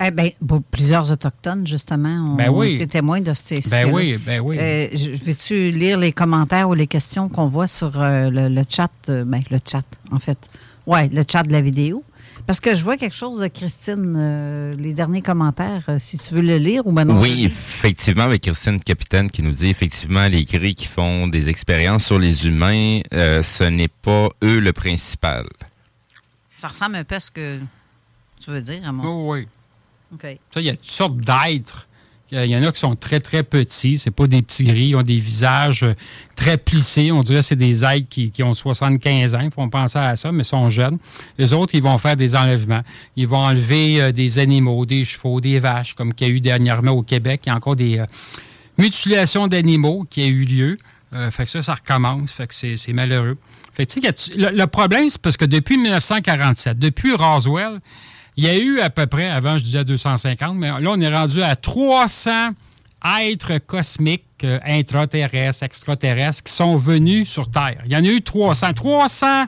Eh 0.00 0.10
ben, 0.12 0.30
bon, 0.40 0.62
plusieurs 0.70 1.10
Autochtones, 1.10 1.66
justement, 1.66 2.32
ont 2.32 2.36
Ben 2.36 2.50
oui. 2.50 2.74
été 2.74 2.86
témoins 2.86 3.20
de 3.20 3.34
ces 3.34 3.60
Ben 3.68 3.90
oui, 3.92 4.16
ben 4.24 4.40
oui. 4.40 4.56
Euh, 4.58 4.88
je- 4.94 5.10
Veux-tu 5.10 5.72
lire 5.72 5.98
les 5.98 6.12
commentaires 6.12 6.68
ou 6.68 6.74
les 6.74 6.86
questions 6.86 7.28
qu'on 7.28 7.48
voit 7.48 7.66
sur 7.66 8.00
euh, 8.00 8.30
le, 8.30 8.48
le 8.48 8.62
chat? 8.68 8.90
euh, 9.08 9.24
ben, 9.24 9.42
le 9.50 9.58
chat, 9.68 9.82
en 10.12 10.18
fait. 10.20 10.38
Oui, 10.86 11.08
le 11.08 11.22
chat 11.30 11.42
de 11.42 11.50
la 11.52 11.60
vidéo. 11.60 12.04
Parce 12.46 12.60
que 12.60 12.74
je 12.76 12.82
vois 12.84 12.96
quelque 12.96 13.16
chose 13.16 13.40
de 13.40 13.48
Christine, 13.48 14.14
euh, 14.16 14.74
les 14.78 14.94
derniers 14.94 15.20
commentaires, 15.20 15.82
euh, 15.88 15.96
si 15.98 16.16
tu 16.16 16.32
veux 16.32 16.40
le 16.40 16.56
lire 16.56 16.86
ou 16.86 16.92
le 16.96 17.12
Oui, 17.12 17.44
effectivement, 17.44 18.22
avec 18.22 18.42
Christine 18.44 18.78
Capitaine 18.78 19.28
qui 19.30 19.42
nous 19.42 19.50
dit 19.50 19.68
effectivement 19.68 20.28
les 20.28 20.44
gris 20.44 20.74
qui 20.76 20.86
font 20.86 21.26
des 21.26 21.48
expériences 21.50 22.04
sur 22.06 22.18
les 22.18 22.46
humains, 22.46 23.00
euh, 23.12 23.42
ce 23.42 23.64
n'est 23.64 23.88
pas 23.88 24.28
eux 24.44 24.60
le 24.60 24.72
principal. 24.72 25.44
Ça 26.56 26.68
ressemble 26.68 26.94
un 26.96 27.04
peu 27.04 27.16
à 27.16 27.20
ce 27.20 27.30
que 27.32 27.58
tu 28.40 28.50
veux 28.50 28.62
dire, 28.62 28.80
à 28.86 28.92
mon. 28.92 29.04
Oh, 29.04 29.32
oui. 29.34 29.46
Ça, 30.52 30.60
il 30.60 30.66
y 30.66 30.70
a 30.70 30.76
toutes 30.76 30.90
sortes 30.90 31.18
d'êtres. 31.18 31.88
Il 32.30 32.44
y 32.44 32.56
en 32.56 32.62
a 32.62 32.72
qui 32.72 32.80
sont 32.80 32.94
très, 32.94 33.20
très 33.20 33.42
petits. 33.42 33.96
C'est 33.96 34.10
pas 34.10 34.26
des 34.26 34.42
petits 34.42 34.64
gris. 34.64 34.88
Ils 34.88 34.96
ont 34.96 35.02
des 35.02 35.16
visages 35.16 35.82
euh, 35.82 35.94
très 36.36 36.58
plissés. 36.58 37.10
On 37.10 37.22
dirait 37.22 37.38
que 37.38 37.46
c'est 37.46 37.56
des 37.56 37.84
êtres 37.84 38.06
qui, 38.10 38.30
qui 38.30 38.42
ont 38.42 38.52
75 38.52 39.34
ans. 39.34 39.40
Ils 39.40 39.50
font 39.50 39.70
penser 39.70 39.98
à 39.98 40.14
ça, 40.14 40.30
mais 40.30 40.44
sont 40.44 40.68
jeunes. 40.68 40.98
Les 41.38 41.54
autres, 41.54 41.74
ils 41.74 41.82
vont 41.82 41.96
faire 41.96 42.16
des 42.16 42.36
enlèvements. 42.36 42.82
Ils 43.16 43.26
vont 43.26 43.38
enlever 43.38 44.02
euh, 44.02 44.12
des 44.12 44.38
animaux, 44.38 44.84
des 44.84 45.06
chevaux, 45.06 45.40
des 45.40 45.58
vaches, 45.58 45.94
comme 45.94 46.12
qu'il 46.12 46.28
y 46.28 46.30
a 46.30 46.34
eu 46.34 46.40
dernièrement 46.40 46.92
au 46.92 47.02
Québec. 47.02 47.42
Il 47.46 47.48
y 47.48 47.52
a 47.52 47.56
encore 47.56 47.76
des 47.76 47.98
euh, 47.98 48.06
mutilations 48.76 49.48
d'animaux 49.48 50.06
qui 50.08 50.22
a 50.22 50.26
eu 50.26 50.44
lieu. 50.44 50.76
Fait 51.30 51.44
que 51.44 51.48
ça, 51.48 51.62
ça 51.62 51.74
recommence. 51.74 52.30
Fait 52.32 52.46
que 52.46 52.54
c'est 52.54 52.92
malheureux. 52.92 53.38
Fait 53.72 53.86
que, 53.86 53.98
le, 54.36 54.50
le 54.54 54.66
problème, 54.66 55.08
c'est 55.08 55.22
parce 55.22 55.38
que 55.38 55.46
depuis 55.46 55.78
1947, 55.78 56.78
depuis 56.78 57.14
Roswell, 57.14 57.80
il 58.38 58.44
y 58.44 58.48
a 58.48 58.56
eu 58.56 58.78
à 58.78 58.88
peu 58.88 59.06
près, 59.06 59.28
avant 59.28 59.58
je 59.58 59.64
disais 59.64 59.84
250, 59.84 60.56
mais 60.56 60.68
là 60.68 60.90
on 60.92 61.00
est 61.00 61.12
rendu 61.12 61.42
à 61.42 61.56
300 61.56 62.50
êtres 63.20 63.58
cosmiques, 63.58 64.22
euh, 64.44 64.60
intraterrestres, 64.64 65.64
extraterrestres, 65.64 66.44
qui 66.44 66.52
sont 66.52 66.76
venus 66.76 67.28
sur 67.28 67.50
Terre. 67.50 67.82
Il 67.84 67.92
y 67.92 67.96
en 67.96 68.04
a 68.04 68.06
eu 68.06 68.22
300. 68.22 68.74
300 68.74 69.46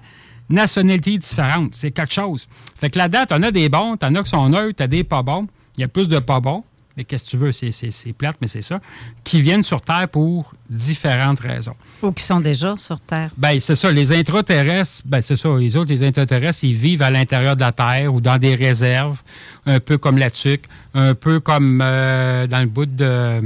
nationalités 0.48 1.16
différentes. 1.18 1.76
C'est 1.76 1.92
quelque 1.92 2.12
chose. 2.12 2.48
Fait 2.80 2.90
que 2.90 2.98
là-dedans, 2.98 3.26
t'en 3.28 3.42
as 3.44 3.52
des 3.52 3.68
bons, 3.68 3.96
t'en 3.96 4.12
as 4.12 4.24
qui 4.24 4.30
sont 4.30 4.48
neutres, 4.48 4.78
t'as 4.78 4.88
des 4.88 5.04
pas 5.04 5.22
bons. 5.22 5.46
Il 5.78 5.82
y 5.82 5.84
a 5.84 5.88
plus 5.88 6.08
de 6.08 6.18
pas 6.18 6.40
bons. 6.40 6.64
Mais 7.00 7.04
qu'est-ce 7.04 7.24
que 7.24 7.30
tu 7.30 7.36
veux? 7.38 7.50
C'est- 7.50 8.12
plate, 8.12 8.36
mais 8.42 8.46
c'est 8.46 8.60
ça. 8.60 8.78
Qui 9.24 9.40
viennent 9.40 9.62
sur 9.62 9.80
Terre 9.80 10.06
pour 10.06 10.52
différentes 10.68 11.40
raisons. 11.40 11.74
Ou 12.02 12.12
qui 12.12 12.22
sont 12.22 12.40
déjà 12.40 12.74
sur 12.76 13.00
Terre. 13.00 13.30
Ben, 13.38 13.58
c'est 13.58 13.74
ça. 13.74 13.90
Les 13.90 14.12
intraterrestres, 14.12 15.00
ben, 15.06 15.22
c'est 15.22 15.36
ça. 15.36 15.48
Les 15.56 15.78
autres, 15.78 15.88
les 15.90 16.02
intraterrestres, 16.02 16.62
ils 16.64 16.74
vivent 16.74 17.00
à 17.00 17.10
l'intérieur 17.10 17.56
de 17.56 17.62
la 17.62 17.72
Terre 17.72 18.12
ou 18.12 18.20
dans 18.20 18.36
des 18.36 18.54
réserves, 18.54 19.22
un 19.64 19.80
peu 19.80 19.96
comme 19.96 20.18
la 20.18 20.30
TUC, 20.30 20.66
un 20.92 21.14
peu 21.14 21.40
comme 21.40 21.80
euh, 21.82 22.46
dans 22.46 22.60
le 22.60 22.66
bout 22.66 22.84
de. 22.84 23.40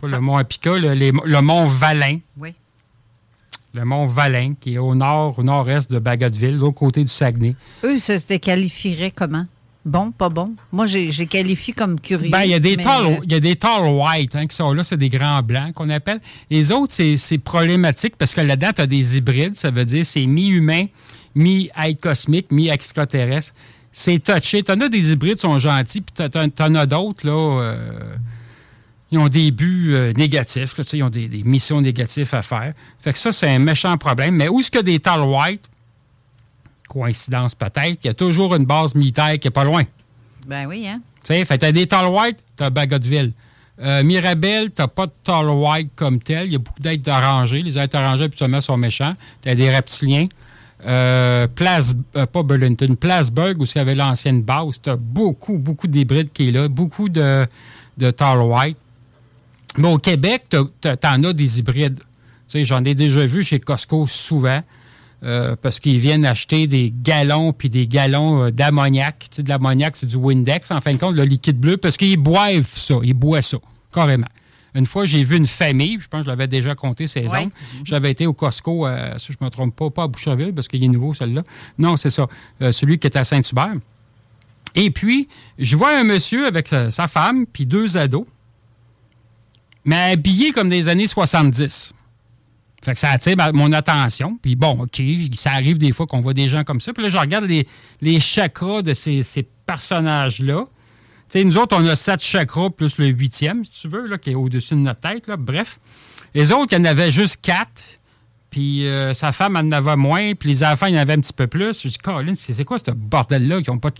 Pas 0.00 0.08
le 0.08 0.18
mont 0.20 0.38
Apica, 0.38 0.78
le, 0.78 0.94
les- 0.94 1.12
le 1.12 1.40
mont 1.42 1.66
Valin. 1.66 2.20
Oui. 2.38 2.54
Le 3.74 3.84
mont 3.84 4.06
Valin, 4.06 4.54
qui 4.58 4.76
est 4.76 4.78
au 4.78 4.94
nord, 4.94 5.38
au 5.38 5.42
nord-est 5.42 5.90
de 5.92 5.98
Bagotville, 5.98 6.54
de 6.54 6.60
l'autre 6.60 6.76
côté 6.78 7.02
du 7.02 7.10
Saguenay. 7.10 7.54
Eux, 7.84 7.98
ça 7.98 8.18
se 8.18 8.34
qualifieraient 8.38 9.10
comment? 9.14 9.44
Bon, 9.90 10.12
pas 10.12 10.28
bon? 10.28 10.54
Moi, 10.70 10.86
j'ai 10.86 11.26
qualifié 11.26 11.74
comme 11.74 11.98
curieux. 11.98 12.30
Ben, 12.30 12.44
il 12.44 12.52
y 12.52 12.54
a 12.54 12.60
des 12.60 12.76
tall, 12.76 13.06
euh, 13.06 13.16
il 13.24 13.32
y 13.32 13.34
a 13.34 13.40
des 13.40 13.56
tall 13.56 13.88
white 13.88 14.36
hein, 14.36 14.46
qui 14.46 14.54
sont 14.54 14.72
là, 14.72 14.84
c'est 14.84 14.96
des 14.96 15.08
grands 15.08 15.42
blancs 15.42 15.72
qu'on 15.72 15.90
appelle. 15.90 16.20
Les 16.48 16.70
autres, 16.70 16.92
c'est 16.92 17.38
problématique 17.38 18.14
parce 18.16 18.32
que 18.32 18.40
là-dedans, 18.40 18.70
tu 18.72 18.82
as 18.82 18.86
des 18.86 19.16
hybrides, 19.16 19.56
ça 19.56 19.72
veut 19.72 19.84
dire 19.84 20.06
c'est 20.06 20.26
mi-humain, 20.26 20.86
mi-être 21.34 22.00
cosmique, 22.00 22.52
mi-extraterrestre. 22.52 23.52
C'est 23.90 24.20
touché. 24.20 24.62
Tu 24.62 24.70
en 24.70 24.80
as 24.80 24.88
des 24.88 25.10
hybrides 25.10 25.34
qui 25.34 25.40
sont 25.40 25.58
gentils, 25.58 26.02
puis 26.02 26.14
tu 26.14 26.62
en 26.62 26.74
as 26.76 26.86
d'autres, 26.86 27.26
là, 27.26 27.60
euh, 27.60 28.14
ils 29.10 29.18
ont 29.18 29.26
des 29.26 29.50
buts 29.50 29.90
euh, 29.90 30.12
négatifs, 30.12 30.78
là, 30.78 30.84
ils 30.92 31.02
ont 31.02 31.10
des, 31.10 31.26
des 31.26 31.42
missions 31.42 31.80
négatives 31.80 32.32
à 32.32 32.42
faire. 32.42 32.74
Fait 33.00 33.12
que 33.12 33.18
ça, 33.18 33.32
c'est 33.32 33.48
un 33.48 33.58
méchant 33.58 33.98
problème. 33.98 34.36
Mais 34.36 34.46
où 34.46 34.60
est-ce 34.60 34.70
qu'il 34.70 34.78
y 34.78 34.80
a 34.80 34.84
des 34.84 35.00
tall 35.00 35.22
white? 35.22 35.68
Coïncidence 36.90 37.54
peut-être, 37.54 37.98
il 38.02 38.08
y 38.08 38.10
a 38.10 38.14
toujours 38.14 38.54
une 38.54 38.64
base 38.64 38.94
militaire 38.94 39.38
qui 39.38 39.46
est 39.48 39.52
pas 39.52 39.64
loin. 39.64 39.84
Ben 40.46 40.66
oui, 40.66 40.88
hein? 40.88 41.00
Tu 41.22 41.34
sais, 41.34 41.44
fait 41.44 41.58
t'as 41.58 41.70
des 41.70 41.86
Tall 41.86 42.08
White, 42.08 42.38
t'as 42.56 42.70
Bagotville. 42.70 43.32
Euh, 43.82 44.02
Mirabel, 44.02 44.70
tu 44.72 44.82
n'as 44.82 44.88
pas 44.88 45.06
de 45.06 45.12
tall 45.24 45.48
white 45.48 45.90
comme 45.96 46.20
tel. 46.20 46.46
Il 46.46 46.52
y 46.52 46.56
a 46.56 46.58
beaucoup 46.58 46.80
d'êtres 46.80 47.10
orangés. 47.10 47.62
Les 47.62 47.78
êtres 47.78 47.96
orangés, 47.98 48.24
habituellement, 48.24 48.60
sont 48.60 48.76
méchants. 48.76 49.14
Tu 49.42 49.48
as 49.48 49.54
des 49.54 49.74
reptiliens. 49.74 50.26
Euh, 50.86 51.46
Place, 51.46 51.94
euh, 52.16 52.26
pas 52.26 52.42
Burlington, 52.42 52.94
Placeburg, 52.94 53.58
où 53.58 53.64
il 53.64 53.76
y 53.76 53.78
avait 53.78 53.94
l'ancienne 53.94 54.42
base. 54.42 54.82
Tu 54.82 54.90
as 54.90 54.96
beaucoup, 54.96 55.56
beaucoup 55.56 55.86
d'hybrides 55.86 56.30
qui 56.32 56.48
est 56.48 56.52
là. 56.52 56.68
Beaucoup 56.68 57.08
de, 57.08 57.46
de 57.96 58.10
tall 58.10 58.40
white. 58.40 58.76
Mais 59.78 59.88
au 59.88 59.98
Québec, 59.98 60.44
tu 60.50 60.58
en 60.58 61.24
as 61.24 61.32
des 61.32 61.58
hybrides. 61.58 62.00
Tu 62.00 62.04
sais, 62.46 62.64
J'en 62.66 62.84
ai 62.84 62.94
déjà 62.94 63.24
vu 63.24 63.42
chez 63.42 63.60
Costco 63.60 64.06
souvent. 64.06 64.60
Euh, 65.22 65.54
parce 65.60 65.80
qu'ils 65.80 65.98
viennent 65.98 66.24
acheter 66.24 66.66
des 66.66 66.92
gallons 66.94 67.52
puis 67.52 67.68
des 67.68 67.86
gallons 67.86 68.44
euh, 68.44 68.50
d'ammoniac. 68.50 69.18
Tu 69.18 69.26
sais, 69.36 69.42
de 69.42 69.48
l'ammoniac, 69.48 69.96
c'est 69.96 70.06
du 70.06 70.16
Windex, 70.16 70.70
en 70.70 70.80
fin 70.80 70.92
de 70.94 70.98
compte, 70.98 71.14
le 71.14 71.24
liquide 71.24 71.58
bleu, 71.58 71.76
parce 71.76 71.96
qu'ils 71.96 72.16
boivent 72.16 72.68
ça. 72.74 72.94
Ils 73.02 73.14
boivent 73.14 73.42
ça, 73.44 73.58
carrément. 73.92 74.26
Une 74.74 74.86
fois, 74.86 75.04
j'ai 75.04 75.24
vu 75.24 75.36
une 75.36 75.48
famille, 75.48 75.98
je 76.00 76.06
pense 76.08 76.20
que 76.20 76.24
je 76.26 76.28
l'avais 76.30 76.46
déjà 76.46 76.74
compté, 76.76 77.06
ces 77.08 77.26
Ouais. 77.26 77.42
hommes. 77.42 77.50
J'avais 77.84 78.10
été 78.12 78.26
au 78.26 78.32
Costco, 78.32 78.86
euh, 78.86 79.14
si 79.18 79.32
je 79.32 79.38
ne 79.40 79.44
me 79.46 79.50
trompe 79.50 79.74
pas, 79.74 79.90
pas 79.90 80.04
à 80.04 80.06
Boucherville, 80.06 80.54
parce 80.54 80.68
qu'il 80.68 80.82
est 80.84 80.88
nouveau, 80.88 81.12
celui-là. 81.12 81.42
Non, 81.78 81.96
c'est 81.96 82.10
ça. 82.10 82.26
celui 82.70 82.98
qui 82.98 83.06
est 83.08 83.16
à 83.16 83.24
Saint-Hubert. 83.24 83.74
Et 84.76 84.90
puis, 84.92 85.28
je 85.58 85.76
vois 85.76 85.98
un 85.98 86.04
monsieur 86.04 86.46
avec 86.46 86.68
sa, 86.68 86.92
sa 86.92 87.08
femme, 87.08 87.46
puis 87.46 87.66
deux 87.66 87.96
ados, 87.96 88.24
mais 89.84 90.12
habillés 90.12 90.52
comme 90.52 90.68
des 90.68 90.86
années 90.88 91.06
70. 91.08 91.92
Fait 92.82 92.94
que 92.94 92.98
ça 92.98 93.10
attire 93.10 93.36
mon 93.52 93.72
attention. 93.72 94.38
Puis 94.40 94.56
bon, 94.56 94.82
OK, 94.82 95.02
ça 95.34 95.52
arrive 95.52 95.78
des 95.78 95.92
fois 95.92 96.06
qu'on 96.06 96.20
voit 96.20 96.32
des 96.32 96.48
gens 96.48 96.64
comme 96.64 96.80
ça. 96.80 96.92
Puis 96.92 97.02
là, 97.02 97.08
je 97.10 97.18
regarde 97.18 97.46
les, 97.46 98.20
chakras 98.20 98.82
de 98.82 98.94
ces, 98.94 99.22
personnages-là. 99.66 100.66
Tu 101.28 101.38
sais, 101.38 101.44
nous 101.44 101.58
autres, 101.58 101.76
on 101.78 101.86
a 101.86 101.94
sept 101.94 102.22
chakras 102.22 102.70
plus 102.70 102.98
le 102.98 103.06
huitième, 103.06 103.64
si 103.64 103.82
tu 103.82 103.88
veux, 103.88 104.06
là, 104.06 104.18
qui 104.18 104.30
est 104.30 104.34
au-dessus 104.34 104.74
de 104.74 104.80
notre 104.80 105.00
tête. 105.00 105.28
Là. 105.28 105.36
Bref. 105.36 105.78
Les 106.34 106.52
autres, 106.52 106.68
il 106.72 106.78
y 106.78 106.80
en 106.80 106.84
avait 106.86 107.10
juste 107.10 107.38
quatre. 107.42 107.82
Puis 108.50 108.86
euh, 108.86 109.14
sa 109.14 109.30
femme 109.30 109.56
en 109.56 109.70
avait 109.70 109.96
moins. 109.96 110.34
Puis 110.34 110.48
les 110.48 110.64
enfants, 110.64 110.86
il 110.86 110.94
y 110.94 110.98
en 110.98 111.02
avait 111.02 111.12
un 111.12 111.20
petit 111.20 111.32
peu 111.32 111.46
plus. 111.46 111.82
Je 111.82 111.88
dis, 111.88 111.98
Colin, 111.98 112.34
c'est 112.34 112.64
quoi 112.64 112.78
ce 112.78 112.90
bordel-là? 112.90 113.58
Ils 113.60 113.70
n'ont 113.70 113.78
pas, 113.78 113.90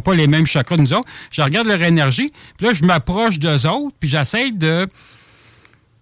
pas 0.00 0.14
les 0.14 0.26
mêmes 0.26 0.46
chakras 0.46 0.76
que 0.76 0.80
nous 0.80 0.94
autres. 0.94 1.08
Je 1.30 1.42
regarde 1.42 1.66
leur 1.66 1.82
énergie. 1.82 2.32
Puis 2.56 2.66
là, 2.66 2.72
je 2.72 2.84
m'approche 2.84 3.38
d'eux 3.38 3.66
autres. 3.66 3.94
Puis 4.00 4.08
j'essaie 4.08 4.50
de 4.52 4.88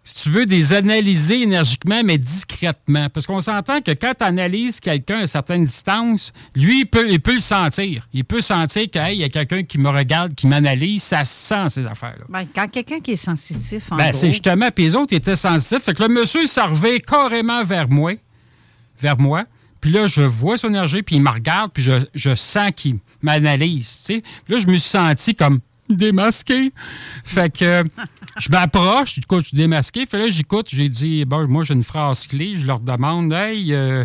si 0.06 0.22
tu 0.22 0.30
veux, 0.30 0.46
des 0.46 0.72
analyser 0.72 1.42
énergiquement, 1.42 2.00
mais 2.04 2.16
discrètement. 2.16 3.08
Parce 3.08 3.26
qu'on 3.26 3.40
s'entend 3.40 3.80
que 3.80 3.90
quand 3.90 4.12
tu 4.16 4.24
analyses 4.24 4.78
quelqu'un 4.78 5.18
à 5.18 5.20
une 5.22 5.26
certaine 5.26 5.64
distance, 5.64 6.32
lui, 6.54 6.82
il 6.82 6.86
peut, 6.86 7.10
il 7.10 7.20
peut 7.20 7.34
le 7.34 7.40
sentir. 7.40 8.06
Il 8.12 8.24
peut 8.24 8.40
sentir 8.40 8.88
qu'il 8.88 9.14
y 9.16 9.24
a 9.24 9.28
quelqu'un 9.28 9.64
qui 9.64 9.78
me 9.78 9.88
regarde, 9.88 10.36
qui 10.36 10.46
m'analyse. 10.46 11.02
Ça 11.02 11.24
se 11.24 11.48
sent, 11.48 11.68
ces 11.70 11.86
affaires-là. 11.88 12.24
Ben, 12.28 12.46
quand 12.54 12.68
quelqu'un 12.68 13.00
qui 13.00 13.12
est 13.12 13.16
sensitif, 13.16 13.90
en 13.90 13.96
Ben, 13.96 14.12
c'est 14.12 14.30
justement, 14.30 14.68
puis 14.72 14.84
les 14.84 14.94
autres 14.94 15.12
étaient 15.12 15.34
sensitifs. 15.34 15.82
Fait 15.82 15.94
que 15.94 16.04
le 16.04 16.08
monsieur, 16.08 16.42
il 16.42 16.48
s'en 16.48 16.68
revient 16.68 17.00
carrément 17.00 17.64
vers 17.64 17.88
moi. 17.88 18.12
Vers 19.00 19.18
moi. 19.18 19.42
Puis 19.80 19.90
là, 19.90 20.06
je 20.06 20.22
vois 20.22 20.56
son 20.56 20.68
énergie, 20.68 21.02
puis 21.02 21.16
il 21.16 21.22
me 21.22 21.30
regarde, 21.30 21.72
puis 21.72 21.82
je, 21.82 22.06
je 22.14 22.36
sens 22.36 22.70
qu'il 22.76 22.98
m'analyse. 23.22 23.98
là, 24.48 24.58
je 24.60 24.66
me 24.68 24.76
suis 24.76 24.88
senti 24.88 25.34
comme 25.34 25.58
démasqué. 25.88 26.72
Fait 27.24 27.52
que 27.52 27.64
euh, 27.64 27.84
je 28.38 28.48
m'approche, 28.50 29.18
écoute, 29.18 29.42
je 29.42 29.48
suis 29.48 29.56
démasqué. 29.56 30.06
Fait 30.06 30.18
là, 30.18 30.28
j'écoute, 30.28 30.68
j'ai 30.70 30.88
dit, 30.88 31.24
bon, 31.24 31.48
moi, 31.48 31.64
j'ai 31.64 31.74
une 31.74 31.82
phrase 31.82 32.26
clé. 32.26 32.54
Je 32.56 32.66
leur 32.66 32.80
demande, 32.80 33.32
hey, 33.32 33.72
euh, 33.72 34.04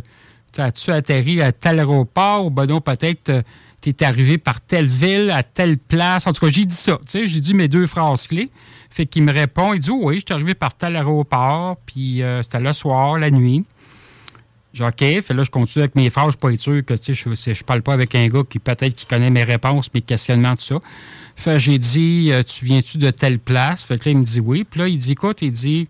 as-tu 0.58 0.92
atterri 0.92 1.42
à 1.42 1.52
tel 1.52 1.80
aéroport? 1.80 2.46
Ou 2.46 2.50
ben 2.50 2.66
non, 2.66 2.82
peut-être 2.82 3.44
tu 3.82 3.90
es 3.90 4.04
arrivé 4.04 4.38
par 4.38 4.62
telle 4.62 4.86
ville, 4.86 5.32
à 5.32 5.44
telle 5.44 5.78
place. 5.78 6.28
En 6.28 6.34
tout 6.34 6.46
cas, 6.46 6.52
j'ai 6.52 6.66
dit 6.66 6.76
ça. 6.76 6.98
Tu 7.02 7.20
sais, 7.20 7.28
j'ai 7.28 7.40
dit 7.40 7.54
mes 7.54 7.68
deux 7.68 7.88
phrases 7.88 8.28
clés. 8.28 8.50
Fait 8.90 9.06
qu'il 9.06 9.24
me 9.24 9.32
répond, 9.32 9.74
il 9.74 9.80
dit, 9.80 9.90
oui, 9.90 10.16
je 10.16 10.20
suis 10.20 10.34
arrivé 10.34 10.54
par 10.54 10.74
tel 10.74 10.96
aéroport, 10.96 11.78
puis 11.86 12.22
euh, 12.22 12.44
c'était 12.44 12.60
le 12.60 12.74
soir, 12.74 13.18
la 13.18 13.32
nuit. 13.32 13.64
J'ai 14.74 14.84
dit, 14.84 14.90
OK. 14.90 15.24
Fait 15.24 15.34
là, 15.34 15.44
je 15.44 15.50
continue 15.50 15.84
avec 15.84 15.96
mes 15.96 16.10
phrases. 16.10 16.28
Je 16.28 16.32
suis 16.32 16.40
pas 16.40 16.52
être 16.52 16.60
sûr 16.60 16.86
que, 16.86 16.94
tu 16.94 17.16
sais, 17.16 17.34
je, 17.36 17.54
je 17.54 17.64
parle 17.64 17.82
pas 17.82 17.94
avec 17.94 18.14
un 18.16 18.28
gars 18.28 18.44
qui 18.48 18.60
peut-être 18.60 18.94
qui 18.94 19.06
connaît 19.06 19.30
mes 19.30 19.44
réponses, 19.44 19.90
mes 19.94 20.02
questionnements, 20.02 20.56
tout 20.56 20.64
ça. 20.64 20.80
Fait 21.42 21.60
j'ai 21.60 21.80
dit, 21.80 22.30
euh, 22.32 22.44
tu 22.44 22.66
viens-tu 22.66 23.00
de 23.00 23.10
telle 23.10 23.40
place? 23.40 23.84
Fait 23.84 23.98
que 23.98 24.06
là, 24.06 24.12
il 24.12 24.18
me 24.20 24.24
dit 24.24 24.40
oui. 24.40 24.64
Puis 24.64 24.80
là, 24.80 24.88
il 24.88 24.98
dit, 25.00 25.14
écoute, 25.14 25.40
il 25.42 25.52
dit, 25.52 25.88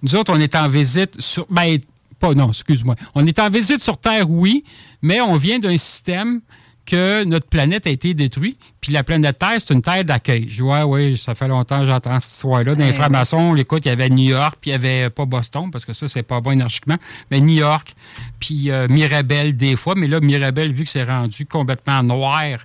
nous 0.00 0.14
autres, 0.14 0.32
on 0.32 0.38
est 0.38 0.54
en 0.54 0.68
visite 0.68 1.20
sur. 1.20 1.44
Ben, 1.50 1.78
pas, 2.20 2.34
non, 2.34 2.50
excuse-moi. 2.50 2.94
On 3.16 3.26
est 3.26 3.40
en 3.40 3.50
visite 3.50 3.82
sur 3.82 3.98
Terre, 3.98 4.30
oui, 4.30 4.62
mais 5.02 5.20
on 5.20 5.34
vient 5.34 5.58
d'un 5.58 5.76
système 5.76 6.40
que 6.86 7.24
notre 7.24 7.48
planète 7.48 7.86
a 7.88 7.90
été 7.90 8.14
détruite. 8.14 8.58
Puis 8.80 8.92
la 8.92 9.02
planète 9.02 9.40
Terre, 9.40 9.56
c'est 9.58 9.74
une 9.74 9.82
terre 9.82 10.04
d'accueil. 10.04 10.46
Je 10.48 10.56
dis, 10.56 10.62
ouais, 10.62 10.82
oui, 10.82 11.16
ça 11.16 11.34
fait 11.34 11.48
longtemps 11.48 11.80
que 11.80 11.86
j'entends 11.86 12.20
cette 12.20 12.32
histoire-là. 12.32 12.76
Dans 12.76 12.84
les 12.84 12.92
francs-maçons, 12.92 13.56
écoute, 13.56 13.84
il 13.84 13.88
y 13.88 13.92
avait 13.92 14.08
New 14.08 14.28
York, 14.30 14.56
puis 14.60 14.70
il 14.70 14.72
y 14.72 14.76
avait 14.76 15.10
pas 15.10 15.24
Boston, 15.24 15.70
parce 15.72 15.84
que 15.84 15.92
ça, 15.92 16.06
c'est 16.06 16.22
pas 16.22 16.40
bon 16.40 16.52
énergiquement, 16.52 16.96
mais 17.30 17.40
New 17.40 17.54
York, 17.54 17.94
puis 18.38 18.70
euh, 18.70 18.86
Mirabel 18.88 19.56
des 19.56 19.74
fois. 19.74 19.94
Mais 19.96 20.06
là, 20.06 20.20
Mirabel, 20.20 20.72
vu 20.72 20.84
que 20.84 20.90
c'est 20.90 21.04
rendu 21.04 21.44
complètement 21.46 22.02
noir, 22.02 22.58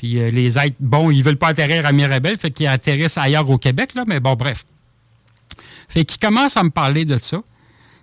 puis 0.00 0.18
euh, 0.18 0.30
les 0.30 0.58
êtres, 0.58 0.76
bon, 0.80 1.10
ils 1.10 1.22
veulent 1.22 1.36
pas 1.36 1.48
atterrir 1.48 1.84
à 1.84 1.92
Mirabel, 1.92 2.38
fait 2.38 2.50
qu'ils 2.50 2.68
atterrissent 2.68 3.18
ailleurs 3.18 3.50
au 3.50 3.58
Québec, 3.58 3.90
là, 3.94 4.04
mais 4.06 4.18
bon, 4.18 4.32
bref. 4.32 4.64
Fait 5.90 6.06
qu'il 6.06 6.18
commence 6.18 6.56
à 6.56 6.62
me 6.62 6.70
parler 6.70 7.04
de 7.04 7.18
ça. 7.18 7.42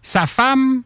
Sa 0.04 0.28
femme, 0.28 0.84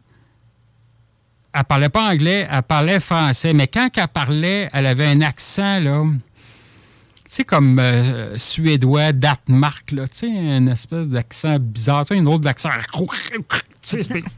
elle 1.52 1.64
parlait 1.64 1.90
pas 1.90 2.10
anglais, 2.10 2.48
elle 2.50 2.62
parlait 2.62 2.98
français, 2.98 3.52
mais 3.52 3.68
quand 3.68 3.90
elle 3.94 4.08
parlait, 4.08 4.70
elle 4.72 4.86
avait 4.86 5.04
un 5.04 5.20
accent, 5.20 5.80
là, 5.80 6.02
tu 6.06 7.20
sais, 7.28 7.44
comme 7.44 7.78
euh, 7.78 8.38
suédois, 8.38 9.12
Danemark, 9.12 9.92
là, 9.92 10.08
tu 10.08 10.20
sais, 10.20 10.28
une 10.28 10.70
espèce 10.70 11.10
d'accent 11.10 11.58
bizarre, 11.58 12.06
tu 12.06 12.14
sais, 12.14 12.16
une 12.16 12.26
autre 12.26 12.44
d'accent. 12.44 12.70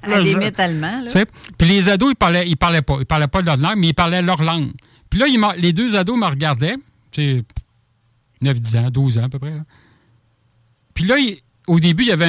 à 0.02 0.08
la 0.08 0.18
limite 0.18 0.58
allemand, 0.58 1.02
là. 1.02 1.06
tu 1.06 1.12
sais. 1.12 1.26
Puis 1.56 1.68
les 1.68 1.88
ados, 1.88 2.10
ils 2.10 2.16
parlaient, 2.16 2.48
ils 2.48 2.56
parlaient 2.56 2.82
pas. 2.82 2.96
Ils 2.98 3.06
parlaient 3.06 3.28
pas 3.28 3.42
leur 3.42 3.58
langue, 3.58 3.78
mais 3.78 3.90
ils 3.90 3.94
parlaient 3.94 4.22
leur 4.22 4.42
langue. 4.42 4.72
Puis 5.14 5.20
là, 5.20 5.54
les 5.56 5.72
deux 5.72 5.94
ados 5.94 6.18
me 6.18 6.26
regardaient. 6.26 6.74
Sais, 7.12 7.44
9, 8.40 8.60
10 8.60 8.76
ans, 8.78 8.90
12 8.90 9.18
ans 9.18 9.22
à 9.22 9.28
peu 9.28 9.38
près. 9.38 9.52
là. 9.52 9.62
Puis 10.92 11.04
là, 11.04 11.14
au 11.68 11.78
début, 11.78 12.02
il 12.02 12.08
y 12.08 12.10
avait 12.10 12.26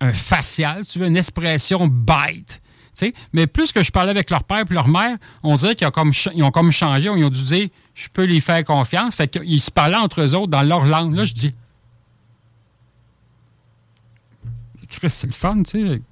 un, 0.00 0.12
facial, 0.12 0.86
tu 0.86 1.00
veux, 1.00 1.08
une 1.08 1.16
expression 1.16 1.88
bête. 1.88 2.62
tu 2.94 3.06
sais. 3.06 3.14
Mais 3.32 3.48
plus 3.48 3.72
que 3.72 3.82
je 3.82 3.90
parlais 3.90 4.12
avec 4.12 4.30
leur 4.30 4.44
père 4.44 4.62
et 4.70 4.72
leur 4.72 4.86
mère, 4.86 5.16
on 5.42 5.56
dirait 5.56 5.74
qu'ils 5.74 5.88
ont 5.88 5.90
comme, 5.90 6.12
ont 6.36 6.50
comme 6.52 6.70
changé. 6.70 7.10
Ils 7.16 7.24
ont 7.24 7.30
dû 7.30 7.42
dire, 7.42 7.68
je 7.96 8.06
peux 8.12 8.26
les 8.26 8.40
faire 8.40 8.62
confiance. 8.62 9.16
Fait 9.16 9.26
qu'ils 9.26 9.60
se 9.60 9.72
parlaient 9.72 9.96
entre 9.96 10.20
eux 10.20 10.36
autres 10.36 10.52
dans 10.52 10.62
leur 10.62 10.86
langue. 10.86 11.16
Là, 11.16 11.24
je 11.24 11.32
dis, 11.32 11.52
c'est 15.08 15.26
le 15.26 15.32
fun, 15.32 15.64
tu 15.64 15.84
sais. 15.84 16.02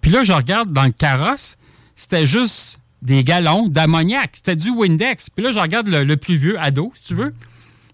Puis 0.00 0.10
là, 0.10 0.24
je 0.24 0.32
regarde 0.32 0.72
dans 0.72 0.84
le 0.84 0.92
carrosse, 0.92 1.58
c'était 1.94 2.26
juste 2.26 2.80
des 3.02 3.24
galons 3.24 3.66
d'ammoniac. 3.68 4.30
C'était 4.34 4.56
du 4.56 4.70
Windex. 4.70 5.30
Puis 5.30 5.44
là, 5.44 5.52
je 5.52 5.58
regarde 5.58 5.88
le, 5.88 6.04
le 6.04 6.16
plus 6.16 6.36
vieux 6.36 6.58
ado, 6.60 6.92
si 6.94 7.02
tu 7.02 7.14
veux. 7.14 7.30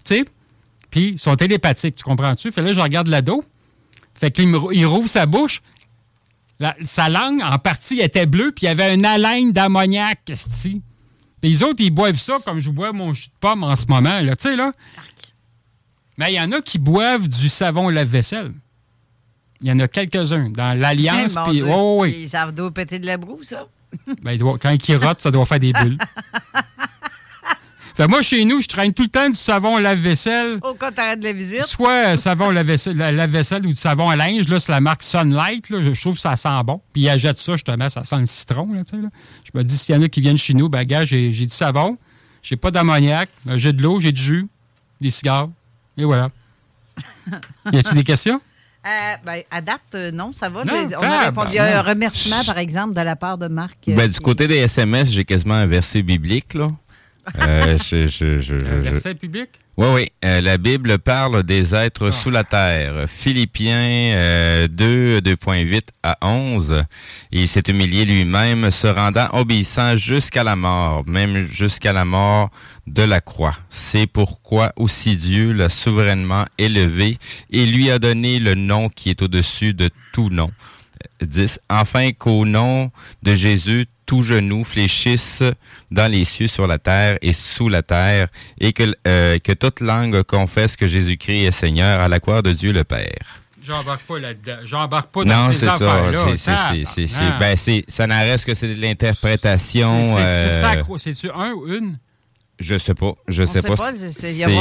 Tu 0.04 0.16
sais? 0.16 0.24
Puis 0.90 1.08
ils 1.10 1.18
sont 1.18 1.36
télépathiques, 1.36 1.96
tu 1.96 2.04
comprends-tu? 2.04 2.50
Fait 2.52 2.62
là, 2.62 2.72
je 2.72 2.80
regarde 2.80 3.08
l'ado. 3.08 3.44
Fait 4.14 4.30
qu'il 4.30 4.54
il 4.72 4.86
rouvre 4.86 5.08
sa 5.08 5.26
bouche. 5.26 5.62
La- 6.58 6.74
sa 6.84 7.08
langue, 7.10 7.42
en 7.42 7.58
partie, 7.58 8.00
était 8.00 8.24
bleue, 8.24 8.50
puis 8.50 8.64
il 8.64 8.68
y 8.68 8.70
avait 8.70 8.94
une 8.94 9.04
haleine 9.04 9.52
d'ammoniac, 9.52 10.20
esti. 10.30 10.80
Puis 11.42 11.50
les 11.50 11.62
autres, 11.62 11.80
ils 11.80 11.90
boivent 11.90 12.16
ça 12.18 12.38
comme 12.44 12.60
je 12.60 12.70
bois 12.70 12.92
mon 12.94 13.12
jus 13.12 13.26
de 13.26 13.32
pomme 13.40 13.62
en 13.62 13.76
ce 13.76 13.84
moment, 13.86 14.20
là, 14.22 14.34
tu 14.36 14.48
sais, 14.48 14.56
là. 14.56 14.72
Mais 16.16 16.32
il 16.32 16.36
y 16.36 16.40
en 16.40 16.50
a 16.52 16.62
qui 16.62 16.78
boivent 16.78 17.28
du 17.28 17.50
savon 17.50 17.90
lave-vaisselle. 17.90 18.52
Il 19.60 19.68
y 19.68 19.72
en 19.72 19.78
a 19.80 19.86
quelques-uns 19.88 20.48
dans 20.48 20.78
l'Alliance. 20.78 21.36
Eh, 21.46 21.50
puis- 21.50 21.62
ouais, 21.62 21.70
ouais, 21.70 21.96
ouais. 21.98 22.12
Ils 22.22 22.28
savent 22.28 22.54
d'où 22.54 22.70
péter 22.70 22.98
de 22.98 23.06
la 23.06 23.18
broue, 23.18 23.42
ça. 23.42 23.66
Ben, 24.22 24.32
il 24.32 24.38
doit- 24.38 24.58
quand 24.58 24.74
il 24.88 24.96
rote, 24.96 25.20
ça 25.20 25.30
doit 25.30 25.46
faire 25.46 25.58
des 25.60 25.72
bulles. 25.72 25.98
fait 27.94 28.06
moi, 28.08 28.20
chez 28.20 28.44
nous, 28.44 28.60
je 28.60 28.68
traîne 28.68 28.92
tout 28.92 29.04
le 29.04 29.08
temps 29.08 29.28
du 29.28 29.34
savon 29.36 29.78
lave-vaisselle. 29.78 30.58
Au 30.62 30.74
cas 30.74 30.90
où 30.90 30.92
t'arrêtes 30.92 31.24
la 31.24 31.32
visite. 31.32 31.64
Soit 31.64 32.08
euh, 32.08 32.16
savon 32.16 32.50
lave-vaisselle 32.50 32.96
la- 32.96 33.10
lave-vaisselle 33.12 33.64
ou 33.64 33.70
du 33.70 33.76
savon 33.76 34.10
à 34.10 34.16
linge. 34.16 34.48
Là, 34.48 34.60
c'est 34.60 34.70
la 34.72 34.80
marque 34.80 35.02
Sunlight. 35.02 35.70
Là, 35.70 35.82
je 35.82 35.98
trouve 36.00 36.14
que 36.14 36.20
ça 36.20 36.36
sent 36.36 36.48
bon. 36.64 36.80
Puis 36.92 37.02
ils 37.02 37.08
achètent 37.08 37.38
ça, 37.38 37.52
justement, 37.54 37.88
ça 37.88 38.04
sent 38.04 38.18
le 38.20 38.26
citron. 38.26 38.70
Là, 38.74 38.80
là. 38.92 39.08
Je 39.44 39.50
me 39.58 39.64
dis, 39.64 39.76
s'il 39.78 39.94
y 39.94 39.98
en 39.98 40.02
a 40.02 40.08
qui 40.08 40.20
viennent 40.20 40.36
chez 40.38 40.52
nous, 40.54 40.68
ben, 40.68 40.84
gars, 40.84 41.04
j'ai 41.06 41.32
j'ai 41.32 41.46
du 41.46 41.54
savon, 41.54 41.96
j'ai 42.42 42.56
pas 42.56 42.70
d'ammoniac, 42.70 43.30
euh, 43.48 43.56
j'ai 43.56 43.72
de 43.72 43.82
l'eau, 43.82 43.98
j'ai 44.00 44.12
du 44.12 44.20
jus, 44.22 44.46
des 45.00 45.10
cigares. 45.10 45.48
Et 45.96 46.04
voilà. 46.04 46.28
y 47.72 47.78
a-t-il 47.78 47.94
des 47.94 48.04
questions? 48.04 48.40
Euh, 48.86 49.14
ben, 49.24 49.42
à 49.50 49.60
date, 49.60 49.80
euh, 49.94 50.12
non, 50.12 50.32
ça 50.32 50.48
va. 50.48 50.62
Non, 50.62 50.72
on 50.96 51.02
a 51.02 51.08
ah, 51.08 51.24
répondu. 51.26 51.48
Il 51.52 51.56
y 51.56 51.58
a 51.58 51.80
un 51.80 51.82
remerciement, 51.82 52.44
par 52.44 52.58
exemple, 52.58 52.94
de 52.94 53.00
la 53.00 53.16
part 53.16 53.36
de 53.36 53.48
Marc. 53.48 53.88
euh, 53.88 53.96
Ben, 53.96 54.06
du 54.06 54.14
qui- 54.16 54.22
côté 54.22 54.46
des 54.46 54.58
SMS, 54.58 55.10
j'ai 55.10 55.24
quasiment 55.24 55.54
un 55.54 55.66
verset 55.66 56.02
biblique, 56.02 56.54
là. 56.54 56.70
Euh, 57.42 57.76
je, 57.78 58.06
je, 58.06 58.38
je, 58.40 58.54
Un 58.54 58.58
je- 58.82 58.90
verset 58.90 59.14
public? 59.14 59.48
Oui, 59.76 59.88
oui. 59.92 60.08
Euh, 60.24 60.40
la 60.40 60.56
Bible 60.56 60.98
parle 60.98 61.42
des 61.42 61.74
êtres 61.74 62.10
sous 62.10 62.30
la 62.30 62.44
terre. 62.44 63.04
Philippiens 63.08 64.14
euh, 64.14 64.68
2, 64.68 65.20
2.8 65.20 65.80
à 66.02 66.16
11. 66.22 66.84
Il 67.32 67.46
s'est 67.46 67.62
humilié 67.68 68.04
lui-même, 68.06 68.70
se 68.70 68.86
rendant 68.86 69.28
obéissant 69.32 69.96
jusqu'à 69.96 70.44
la 70.44 70.56
mort, 70.56 71.04
même 71.06 71.46
jusqu'à 71.46 71.92
la 71.92 72.06
mort 72.06 72.50
de 72.86 73.02
la 73.02 73.20
croix. 73.20 73.56
C'est 73.68 74.06
pourquoi 74.06 74.72
aussi 74.76 75.16
Dieu 75.16 75.52
l'a 75.52 75.68
souverainement 75.68 76.46
élevé 76.56 77.18
et 77.50 77.66
lui 77.66 77.90
a 77.90 77.98
donné 77.98 78.38
le 78.38 78.54
nom 78.54 78.88
qui 78.88 79.10
est 79.10 79.20
au-dessus 79.20 79.74
de 79.74 79.90
tout 80.12 80.30
nom. 80.30 80.50
10. 81.20 81.60
Afin 81.68 82.12
qu'au 82.12 82.46
nom 82.46 82.90
de 83.22 83.34
Jésus, 83.34 83.86
tout 84.06 84.22
genou 84.22 84.64
fléchisse 84.64 85.42
dans 85.90 86.10
les 86.10 86.24
cieux, 86.24 86.46
sur 86.46 86.66
la 86.66 86.78
terre 86.78 87.18
et 87.22 87.32
sous 87.32 87.68
la 87.68 87.82
terre, 87.82 88.28
et 88.60 88.72
que, 88.72 88.94
euh, 89.06 89.38
que 89.38 89.52
toute 89.52 89.80
langue 89.80 90.22
confesse 90.22 90.76
que 90.76 90.86
Jésus-Christ 90.86 91.44
est 91.46 91.50
Seigneur 91.50 92.00
à 92.00 92.08
la 92.08 92.18
gloire 92.18 92.42
de 92.42 92.52
Dieu 92.52 92.72
le 92.72 92.84
Père. 92.84 93.40
J'embarque 93.62 94.02
pas 94.02 94.18
là-dedans. 94.20 94.58
J'embarque 94.64 95.10
pas 95.10 95.24
dans 95.24 95.46
non, 95.48 95.52
ces 95.52 95.66
ça. 95.66 95.74
affaires-là. 95.74 96.24
C'est- 96.36 96.84
c'est- 96.84 97.06
Tabarnak. 97.14 97.40
ben, 97.40 97.82
ça 97.88 98.06
n'en 98.06 98.20
reste 98.20 98.44
que 98.44 98.54
c'est 98.54 98.72
de 98.72 98.80
l'interprétation. 98.80 100.02
C'est 100.14 100.20
euh, 100.20 100.60
sacro- 100.60 100.98
C'est-tu 100.98 101.30
un 101.34 101.50
ou 101.50 101.66
une? 101.66 101.98
Je 102.58 102.78
sais 102.78 102.94
pas, 102.94 103.12
je 103.28 103.42
On 103.42 103.46
sais 103.46 103.60
pas. 103.60 103.76
pas, 103.76 103.92
c'est- 103.94 104.08
c'est- 104.08 104.32
y 104.34 104.42
a- 104.42 104.48
on 104.48 104.52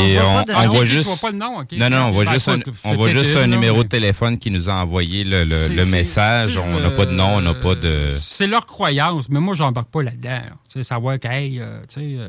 voit 0.67 0.77
on, 0.77 0.81
on 0.81 0.84
juste. 0.84 1.07
vois 1.07 1.15
pas 1.15 1.31
le 1.31 1.38
nom. 1.38 1.63
Non, 1.72 1.89
non, 1.89 1.97
on 2.07 2.11
voit 2.11 2.26
Ben, 2.26 2.34
juste 2.34 2.49
un, 2.49 2.59
on 2.84 2.93
voit 2.95 3.07
juste 3.09 3.38
numéro 3.47 3.77
mais- 3.77 3.84
de 3.85 3.89
téléphone 3.89 4.38
qui 4.38 4.51
nous 4.51 4.69
a 4.69 4.73
envoyé 4.73 5.23
le, 5.23 5.45
le- 5.45 5.55
C'est- 5.67 5.73
le 5.73 5.84
c'est- 5.85 5.91
message. 5.91 6.57
On 6.57 6.80
n'a 6.81 6.89
pas 6.91 7.05
de 7.05 7.11
nom, 7.11 7.35
on 7.38 7.41
n'a 7.41 7.53
pas 7.53 7.76
de. 7.76 8.09
C'est 8.09 8.47
leur 8.47 8.65
croyance, 8.65 9.30
mais 9.30 9.39
moi, 9.39 9.55
j'embarque 9.55 9.88
pas 9.89 10.03
là-dedans. 10.03 10.41
Tu 10.69 10.80
sais, 10.80 10.84
savoir 10.84 11.17
que, 11.19 11.27
hey, 11.30 11.59
euh, 11.61 11.80
tu 11.88 12.01
sais, 12.01 12.17
euh, 12.19 12.27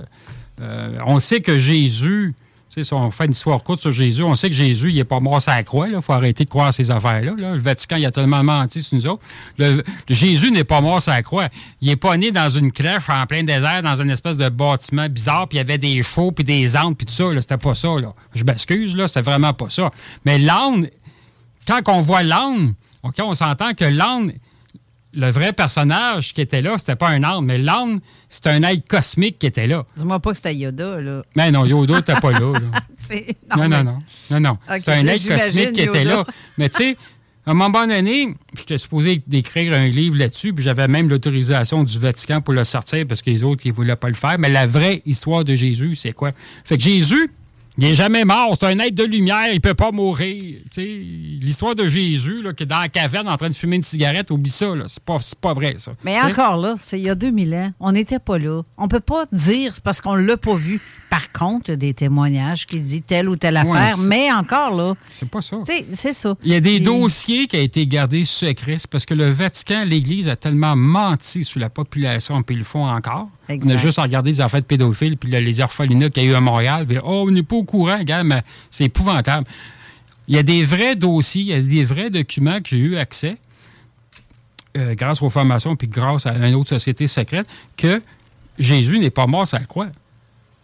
euh, 0.61 0.99
on 1.05 1.19
sait 1.19 1.41
que 1.41 1.59
Jésus, 1.59 2.35
si 2.69 2.93
on 2.93 3.11
fait 3.11 3.25
une 3.27 3.33
histoire 3.33 3.63
courte 3.63 3.81
sur 3.81 3.93
Jésus, 3.93 4.23
on 4.23 4.35
sait 4.37 4.49
que 4.49 4.55
Jésus, 4.55 4.91
il 4.91 4.97
n'est 4.97 5.05
pas 5.05 5.21
mort 5.21 5.41
sur 5.41 5.53
la 5.53 5.63
croix. 5.63 5.89
Il 5.89 6.01
faut 6.03 6.13
arrêter 6.13 6.45
de 6.45 6.49
croire 6.51 6.67
à 6.67 6.73
ces 6.73 6.91
affaires-là. 6.91 7.33
là. 7.37 7.55
Le 7.55 7.61
Vatican, 7.61 7.97
il 7.97 8.05
a 8.05 8.11
tellement 8.11 8.43
menti 8.45 8.83
sur 8.83 8.97
nous 8.97 9.07
autres. 9.07 9.23
Le, 9.57 9.83
Jésus 10.09 10.51
n'est 10.51 10.65
pas 10.65 10.81
mort 10.81 11.01
sur 11.01 11.13
la 11.13 11.23
croix. 11.23 11.49
Il 11.81 11.89
n'est 11.89 11.97
pas 11.97 12.17
né 12.17 12.33
dans 12.33 12.51
une 12.51 12.73
crèche 12.73 13.09
en 13.09 13.25
plein 13.27 13.45
désert, 13.45 13.83
dans 13.83 14.01
une 14.01 14.11
espèce 14.11 14.37
de 14.37 14.49
bâtiment 14.49 15.09
bizarre, 15.09 15.49
puis 15.49 15.57
il 15.57 15.61
y 15.61 15.63
avait 15.63 15.79
des 15.79 16.03
chevaux, 16.03 16.33
puis 16.33 16.45
des 16.45 16.77
ânes, 16.77 16.95
puis 16.95 17.07
tout 17.07 17.15
ça. 17.15 17.25
C'était 17.41 17.57
pas 17.57 17.75
ça. 17.75 17.99
Là. 17.99 18.13
Je 18.35 18.45
m'excuse, 18.45 18.95
là, 18.95 19.09
c'était 19.09 19.23
vraiment 19.23 19.55
pas 19.55 19.71
ça. 19.71 19.91
Mais 20.25 20.39
l'âne, 20.39 20.89
quand 21.67 21.81
on 21.89 22.01
voit 22.01 22.23
l'âne, 22.23 22.75
on 23.03 23.35
s'entend 23.35 23.73
que 23.75 23.85
l'âne, 23.85 24.33
le 25.17 25.31
vrai 25.31 25.53
personnage 25.53 26.33
qui 26.35 26.41
était 26.43 26.63
là, 26.63 26.77
c'était 26.79 26.95
pas 26.95 27.09
un 27.09 27.23
âne, 27.25 27.45
mais 27.45 27.59
l'âne, 27.59 28.01
c'est 28.29 28.47
un 28.47 28.63
être 28.63 28.87
cosmique 28.87 29.39
qui 29.39 29.47
était 29.47 29.67
là. 29.67 29.85
Dis-moi 29.97 30.21
pas 30.21 30.31
que 30.31 30.37
c'était 30.37 30.55
Yoda, 30.55 31.01
là. 31.01 31.23
Mais 31.35 31.51
non, 31.51 31.65
Yoda 31.65 31.97
n'était 31.97 32.15
pas 32.21 32.33
là. 32.33 32.53
Non, 33.57 33.63
non, 33.63 33.69
mais- 33.69 33.85
non. 33.85 33.99
Non, 34.31 34.41
non. 34.41 34.59
C'est 34.79 34.93
un 34.93 35.07
être 35.07 35.27
cosmique 35.29 35.73
qui 35.73 35.81
était 35.83 36.05
là. 36.05 36.25
Mais 36.59 36.69
tu 36.69 36.77
sais, 36.79 36.97
à 37.47 37.53
un 37.53 37.55
moment 37.55 37.87
donné, 37.87 38.35
j'étais 38.57 38.79
supposé 38.79 39.23
d'écrire 39.27 39.73
un 39.73 39.87
livre 39.87 40.17
là-dessus, 40.17 40.53
puis 40.53 40.65
j'avais 40.65 40.89
même 40.89 41.09
l'autorisation 41.09 41.85
du 41.85 41.99
Vatican 41.99 42.41
pour 42.41 42.55
le 42.55 42.65
sortir 42.65 43.07
parce 43.07 43.23
que 43.23 43.31
les 43.31 43.45
autres, 43.45 43.63
ils 43.65 43.71
ne 43.71 43.75
voulaient 43.77 43.95
pas 43.97 44.09
le 44.09 44.15
faire. 44.15 44.37
Mais 44.39 44.49
la 44.49 44.67
vraie 44.67 45.03
histoire 45.07 45.45
de 45.45 45.55
Jésus, 45.55 45.95
c'est 45.95 46.13
quoi? 46.13 46.33
Fait 46.65 46.77
que 46.77 46.83
Jésus, 46.83 47.31
il 47.79 47.85
n'est 47.85 47.95
jamais 47.95 48.25
mort. 48.25 48.57
C'est 48.59 48.67
un 48.67 48.79
être 48.79 48.95
de 48.95 49.05
lumière. 49.05 49.53
Il 49.53 49.61
peut 49.61 49.75
pas 49.75 49.93
mourir. 49.93 50.61
L'histoire 50.77 51.75
de 51.75 51.87
Jésus, 51.87 52.43
là, 52.43 52.53
qui 52.53 52.63
est 52.63 52.67
dans 52.67 52.81
la 52.81 52.89
caverne 52.89 53.29
en 53.29 53.37
train 53.37 53.51
de 53.51 53.55
fumer 53.55 53.77
une 53.77 53.83
cigarette, 53.83 54.31
oublie 54.31 54.51
ça. 54.51 54.73
C'est 54.87 55.03
pas, 55.03 55.19
pas 55.41 55.55
vrai, 55.55 55.77
ça. 55.79 55.93
Mais 56.03 56.21
encore 56.21 56.57
là, 56.57 56.75
c'est 56.81 56.99
il 56.99 57.05
y 57.05 57.11
a 57.11 57.15
2000 57.15 57.55
ans. 57.55 57.71
On 57.81 57.93
n'était 57.93 58.19
pas 58.19 58.39
là. 58.39 58.63
On 58.79 58.89
peut 58.89 59.01
pas 59.01 59.27
dire 59.33 59.73
c'est 59.75 59.85
parce 59.85 60.01
qu'on 60.01 60.15
l'a 60.15 60.37
pas 60.37 60.55
vu. 60.55 60.81
Par 61.17 61.33
contre, 61.33 61.71
il 61.71 61.73
y 61.73 61.75
a 61.75 61.77
des 61.77 61.95
témoignages 61.95 62.67
qui 62.67 62.79
disent 62.79 63.03
telle 63.07 63.31
ou 63.31 63.37
telle 63.37 63.57
affaire. 63.57 63.97
mais 63.99 64.31
encore 64.31 64.75
là. 64.75 64.95
C'est 65.11 65.29
pas 65.29 65.41
ça. 65.41 65.57
C'est 65.93 66.13
ça. 66.13 66.35
Il 66.45 66.53
y 66.53 66.55
a 66.55 66.61
des 66.61 66.75
Et- 66.75 66.81
dossiers 66.81 67.47
qui 67.47 67.57
ont 67.57 67.63
été 67.63 67.87
gardés 67.87 68.27
secrets. 68.27 68.77
Parce 68.91 69.07
que 69.07 69.15
le 69.15 69.31
Vatican, 69.31 69.85
l'Église, 69.85 70.29
a 70.29 70.37
tellement 70.37 70.77
menti 70.77 71.43
sur 71.43 71.59
la 71.59 71.71
population, 71.71 72.43
puis 72.43 72.57
ils 72.57 72.59
le 72.59 72.65
font 72.65 72.87
encore. 72.87 73.29
On 73.49 73.69
a 73.71 73.77
juste 73.79 73.99
à 73.99 74.03
regarder 74.03 74.31
les 74.31 74.41
affaires 74.43 74.61
de 74.61 74.67
pédophiles, 74.67 75.17
puis 75.17 75.31
là, 75.31 75.41
les 75.41 75.59
orphelinats 75.61 76.11
qu'il 76.11 76.25
y 76.25 76.27
a 76.27 76.31
eu 76.33 76.35
à 76.35 76.41
Montréal. 76.43 76.87
Puis, 76.87 76.99
oh, 77.03 77.25
on 77.27 77.31
n'est 77.31 77.43
pas 77.43 77.57
au 77.57 77.65
courant, 77.65 78.03
gars, 78.03 78.23
mais 78.23 78.43
c'est 78.69 78.85
épouvantable. 78.85 79.47
Il 80.29 80.35
y 80.35 80.39
a 80.39 80.43
des 80.43 80.65
vrais 80.65 80.97
dossiers, 80.97 81.43
il 81.43 81.49
y 81.49 81.53
a 81.55 81.61
des 81.63 81.85
vrais 81.85 82.11
documents 82.11 82.61
que 82.61 82.69
j'ai 82.69 82.79
eu 82.79 82.97
accès, 82.97 83.39
euh, 84.77 84.95
grâce 84.95 85.23
aux 85.23 85.31
formations, 85.31 85.77
puis 85.77 85.89
grâce 85.89 86.27
à 86.27 86.35
une 86.47 86.55
autre 86.57 86.69
société 86.69 87.07
secrète, 87.07 87.47
que 87.77 88.03
Jésus 88.59 88.99
n'est 88.99 89.11
pas 89.11 89.27
mort 89.27 89.47
sur 89.49 89.59
la 89.59 89.65
croix. 89.65 89.87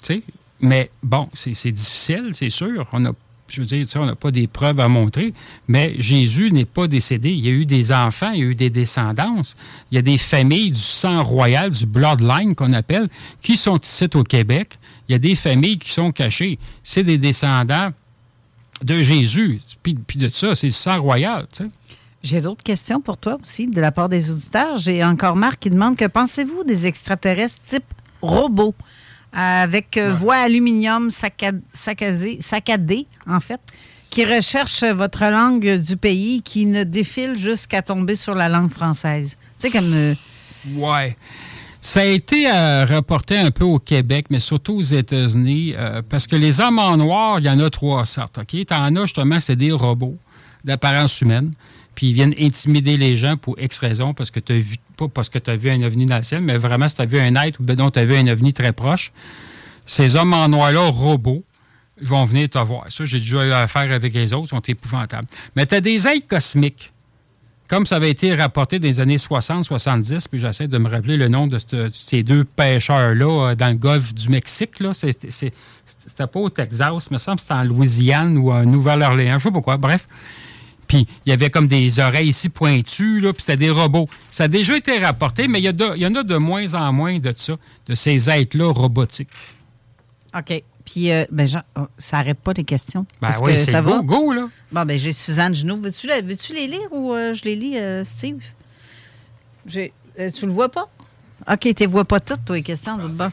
Tu 0.02 0.14
sais, 0.14 0.22
mais 0.62 0.90
bon, 1.02 1.28
c'est 1.32 1.72
difficile, 1.72 2.30
c'est 2.32 2.51
sûr. 2.51 2.86
On 2.93 3.05
je 3.52 3.60
veux 3.60 3.66
dire, 3.66 3.86
on 3.97 4.06
n'a 4.06 4.14
pas 4.14 4.30
des 4.30 4.47
preuves 4.47 4.80
à 4.80 4.89
montrer, 4.89 5.34
mais 5.68 5.94
Jésus 5.98 6.51
n'est 6.51 6.64
pas 6.64 6.89
décédé. 6.89 7.30
Il 7.30 7.44
y 7.44 7.48
a 7.48 7.52
eu 7.52 7.66
des 7.66 7.93
enfants, 7.93 8.30
il 8.30 8.40
y 8.40 8.43
a 8.43 8.47
eu 8.47 8.55
des 8.55 8.70
descendances. 8.70 9.56
Il 9.90 9.97
y 9.97 9.98
a 9.98 10.02
des 10.02 10.16
familles 10.16 10.70
du 10.70 10.80
sang 10.80 11.22
royal, 11.22 11.70
du 11.70 11.84
bloodline 11.84 12.55
qu'on 12.55 12.72
appelle, 12.72 13.09
qui 13.43 13.59
sont 13.59 13.78
ici 13.78 14.09
au 14.14 14.24
Québec. 14.24 14.78
Il 15.09 15.12
y 15.12 15.14
a 15.14 15.18
des 15.18 15.34
familles 15.34 15.78
qui 15.78 15.90
sont 15.90 16.12
cachées. 16.12 16.59
C'est 16.82 17.02
des 17.02 17.18
descendants 17.18 17.90
de 18.82 19.02
Jésus. 19.02 19.60
Puis, 19.82 19.94
puis 19.94 20.18
de 20.18 20.30
ça, 20.30 20.55
c'est 20.55 20.68
du 20.68 20.72
sang 20.72 21.02
royal. 21.02 21.47
J'ai 22.22 22.40
d'autres 22.40 22.64
questions 22.64 23.02
pour 23.02 23.18
toi 23.18 23.36
aussi 23.43 23.66
de 23.66 23.80
la 23.80 23.93
part 23.93 24.09
des 24.09 24.30
auditeurs. 24.30 24.78
J'ai 24.78 25.05
encore 25.05 25.36
Marc 25.36 25.60
qui 25.60 25.70
demande 25.70 25.97
que 25.97 26.06
pensez-vous 26.06 26.64
des 26.64 26.86
extraterrestres 26.86 27.60
type 27.68 27.84
robots 28.22 28.74
avec 29.32 29.96
euh, 29.96 30.14
voix 30.14 30.36
aluminium 30.36 31.09
sacca- 31.09 31.60
saccadée, 32.40 33.06
en 33.26 33.40
fait, 33.40 33.60
qui 34.10 34.24
recherchent 34.24 34.84
votre 34.84 35.24
langue 35.24 35.76
du 35.80 35.96
pays, 35.96 36.42
qui 36.42 36.66
ne 36.66 36.84
défilent 36.84 37.38
jusqu'à 37.38 37.82
tomber 37.82 38.14
sur 38.14 38.34
la 38.34 38.48
langue 38.48 38.70
française. 38.70 39.36
Tu 39.59 39.68
sais, 39.68 39.70
comme... 39.70 39.92
euh, 39.94 40.14
Ouais. 40.76 41.16
Ça 41.80 42.02
a 42.02 42.04
été 42.04 42.48
euh, 42.48 42.84
rapporté 42.84 43.36
un 43.36 43.50
peu 43.50 43.64
au 43.64 43.80
Québec, 43.80 44.26
mais 44.30 44.38
surtout 44.38 44.74
aux 44.74 44.82
États-Unis, 44.82 45.74
euh, 45.76 46.00
parce 46.09 46.28
que 46.28 46.36
les 46.36 46.60
hommes 46.60 46.78
en 46.78 46.96
noir, 46.96 47.40
il 47.40 47.46
y 47.46 47.50
en 47.50 47.59
a 47.59 47.68
trois 47.70 48.04
sortes. 48.06 48.38
OK? 48.38 48.64
T'en 48.66 48.94
as 48.94 49.00
justement, 49.02 49.40
c'est 49.40 49.56
des 49.56 49.72
robots 49.72 50.16
d'apparence 50.64 51.20
humaine, 51.22 51.50
puis 51.94 52.09
ils 52.09 52.12
viennent 52.14 52.35
intimider 52.40 52.97
les 52.97 53.16
gens 53.16 53.36
pour 53.36 53.59
X 53.60 53.78
raison, 53.78 54.14
parce 54.14 54.31
que 54.31 54.40
tu 54.40 54.55
vu, 54.60 54.77
pas 54.97 55.09
parce 55.09 55.28
que 55.28 55.39
tu 55.39 55.51
as 55.51 55.56
vu 55.56 55.70
un 55.70 55.82
ovni 55.82 56.06
dans 56.06 56.16
le 56.16 56.23
ciel, 56.23 56.40
mais 56.40 56.56
vraiment 56.59 56.89
si 56.89 56.97
tu 56.97 57.02
as 57.02 57.06
vu 57.06 57.19
un 57.19 57.35
être 57.36 57.60
ou 57.60 57.62
ben 57.64 57.77
non, 57.77 57.90
tu 57.90 57.98
as 57.98 58.05
vu 58.05 58.14
un 58.16 58.27
ovni 58.28 58.52
très 58.52 58.73
proche. 58.73 59.12
Ces 59.86 60.16
hommes 60.16 60.32
en 60.32 60.48
noir-là, 60.48 60.89
robots, 60.90 61.44
ils 62.01 62.06
vont 62.06 62.24
venir 62.24 62.48
te 62.48 62.59
voir. 62.59 62.86
Ça, 62.90 63.05
j'ai 63.05 63.19
déjà 63.19 63.44
eu 63.47 63.52
affaire 63.52 63.93
avec 63.93 64.14
les 64.14 64.32
autres, 64.32 64.47
ils 64.47 64.48
sont 64.56 64.60
épouvantables. 64.60 65.28
Mais 65.56 65.66
tu 65.66 65.74
as 65.74 65.81
des 65.81 66.06
êtres 66.06 66.27
cosmiques 66.27 66.93
comme 67.69 67.86
ça 67.86 67.97
avait 67.97 68.10
été 68.10 68.35
rapporté 68.35 68.78
dans 68.78 68.86
les 68.86 69.01
années 69.01 69.16
60-70, 69.16 70.27
puis 70.31 70.39
j'essaie 70.39 70.69
de 70.69 70.77
me 70.77 70.90
rappeler 70.90 71.16
le 71.16 71.28
nom 71.28 71.47
de 71.47 71.59
ce- 71.59 71.89
ces 71.90 72.23
deux 72.23 72.44
pêcheurs-là 72.44 73.51
euh, 73.51 73.55
dans 73.55 73.69
le 73.69 73.77
golfe 73.77 74.12
du 74.12 74.28
Mexique. 74.28 74.78
là. 74.78 74.93
C'était 74.93 75.52
pas 76.27 76.39
au 76.40 76.51
Texas, 76.51 77.06
il 77.10 77.14
me 77.14 77.19
semble 77.19 77.36
que 77.36 77.43
c'était 77.43 77.55
en 77.55 77.64
Louisiane 77.64 78.36
ou 78.36 78.52
en 78.52 78.66
Nouvelle-Orléans, 78.66 79.39
je 79.39 79.44
sais 79.44 79.51
pas 79.51 79.62
quoi. 79.62 79.78
Bref. 79.78 80.06
Puis 80.93 81.06
il 81.24 81.31
y 81.31 81.32
avait 81.32 81.48
comme 81.48 81.69
des 81.69 82.01
oreilles 82.01 82.28
ici 82.28 82.51
pointues, 82.51 83.19
là, 83.20 83.32
puis 83.32 83.40
c'était 83.43 83.56
des 83.56 83.70
robots. 83.70 84.06
Ça 84.31 84.44
a 84.44 84.48
déjà 84.48 84.77
été 84.77 84.98
rapporté, 84.98 85.48
mais 85.48 85.59
il 85.59 85.64
y, 85.64 85.69
a 85.69 85.73
de- 85.73 85.93
il 85.97 86.02
y 86.02 86.06
en 86.06 86.14
a 86.14 86.23
de 86.23 86.36
moins 86.36 86.74
en 86.74 86.93
moins 86.93 87.19
de 87.19 87.32
ça, 87.35 87.55
de 87.86 87.94
ces 87.94 88.28
êtres-là 88.28 88.70
robotiques. 88.70 89.31
OK. 90.36 90.62
Puis, 90.85 91.10
euh, 91.10 91.24
ben, 91.31 91.47
Jean, 91.48 91.62
oh, 91.78 91.86
ça 91.97 92.19
n'arrête 92.19 92.40
pas 92.40 92.52
les 92.52 92.64
questions. 92.64 93.06
Ben 93.23 93.31
oui, 93.40 93.52
que 93.55 93.59
c'est 93.64 93.70
ça 93.70 93.81
go, 93.81 93.90
va? 93.90 94.02
go, 94.02 94.32
là. 94.35 94.48
Bon, 94.70 94.85
ben, 94.85 94.98
j'ai 94.98 95.14
Suzanne 95.14 95.55
Genoux. 95.55 95.81
Veux-tu, 95.81 96.06
la- 96.09 96.20
veux-tu 96.20 96.52
les 96.52 96.66
lire 96.66 96.89
ou 96.90 97.14
euh, 97.14 97.32
je 97.32 97.43
les 97.44 97.56
lis, 97.56 97.78
euh, 97.78 98.05
Steve? 98.05 98.43
J'ai, 99.64 99.94
euh, 100.20 100.31
tu 100.31 100.44
le 100.44 100.52
vois 100.52 100.69
pas? 100.70 100.90
OK, 101.51 101.60
tu 101.60 101.73
les 101.81 101.86
vois 101.86 102.05
pas 102.05 102.20
toutes, 102.20 102.44
toi, 102.44 102.56
les 102.56 102.62
questions, 102.62 102.98
de 102.98 103.09
bas. 103.09 103.32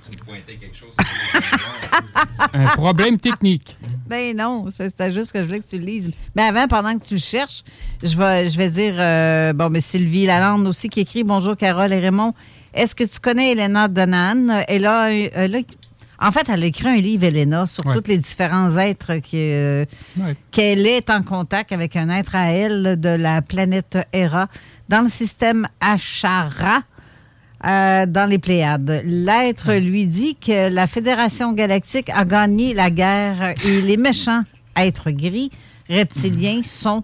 Un 2.53 2.65
problème 2.67 3.19
technique. 3.19 3.75
Ben 4.09 4.35
non, 4.35 4.65
c'est- 4.71 4.89
c'était 4.89 5.11
juste 5.13 5.31
que 5.31 5.39
je 5.39 5.43
voulais 5.45 5.59
que 5.59 5.67
tu 5.67 5.77
le 5.77 5.85
lises. 5.85 6.11
Mais 6.35 6.41
avant, 6.43 6.67
pendant 6.67 6.97
que 6.97 7.05
tu 7.05 7.13
le 7.13 7.19
cherches, 7.19 7.63
je 8.03 8.17
vais, 8.17 8.49
je 8.49 8.57
vais 8.57 8.69
dire, 8.69 8.95
euh, 8.97 9.53
bon, 9.53 9.69
mais 9.69 9.81
Sylvie 9.81 10.25
Lalande 10.25 10.67
aussi 10.67 10.89
qui 10.89 11.01
écrit 11.01 11.23
Bonjour 11.23 11.55
Carole 11.55 11.93
et 11.93 11.99
Raymond. 11.99 12.33
Est-ce 12.73 12.95
que 12.95 13.03
tu 13.03 13.19
connais 13.19 13.51
Elena 13.51 13.87
Donan? 13.87 14.63
Elle 14.67 14.85
a, 14.87 15.11
elle 15.13 15.55
a- 15.55 16.27
en 16.27 16.31
fait, 16.31 16.49
elle 16.49 16.63
a 16.63 16.65
écrit 16.65 16.87
un 16.89 16.95
livre, 16.97 17.23
Elena, 17.25 17.65
sur 17.65 17.85
Ouais. 17.85 17.93
tous 17.95 18.07
les 18.09 18.17
différents 18.17 18.75
êtres 18.77 19.11
euh, 19.33 19.85
Ouais. 20.19 20.35
qu'elle 20.51 20.85
est 20.85 21.09
en 21.09 21.21
contact 21.23 21.71
avec 21.71 21.95
un 21.95 22.09
être 22.09 22.35
à 22.35 22.51
elle 22.51 22.99
de 22.99 23.09
la 23.09 23.41
planète 23.41 23.97
Hera 24.11 24.47
dans 24.89 25.01
le 25.01 25.07
système 25.09 25.67
Ashara. 25.79 26.81
Euh, 27.65 28.05
dans 28.05 28.29
les 28.29 28.37
Pléiades. 28.37 29.01
L'être 29.05 29.73
lui 29.73 30.05
dit 30.05 30.35
que 30.35 30.69
la 30.69 30.87
Fédération 30.87 31.53
galactique 31.53 32.09
a 32.09 32.25
gagné 32.25 32.73
la 32.73 32.89
guerre 32.89 33.53
et 33.65 33.81
les 33.81 33.97
méchants 33.97 34.43
êtres 34.75 35.11
gris 35.11 35.51
reptiliens 35.89 36.61
sont 36.63 37.03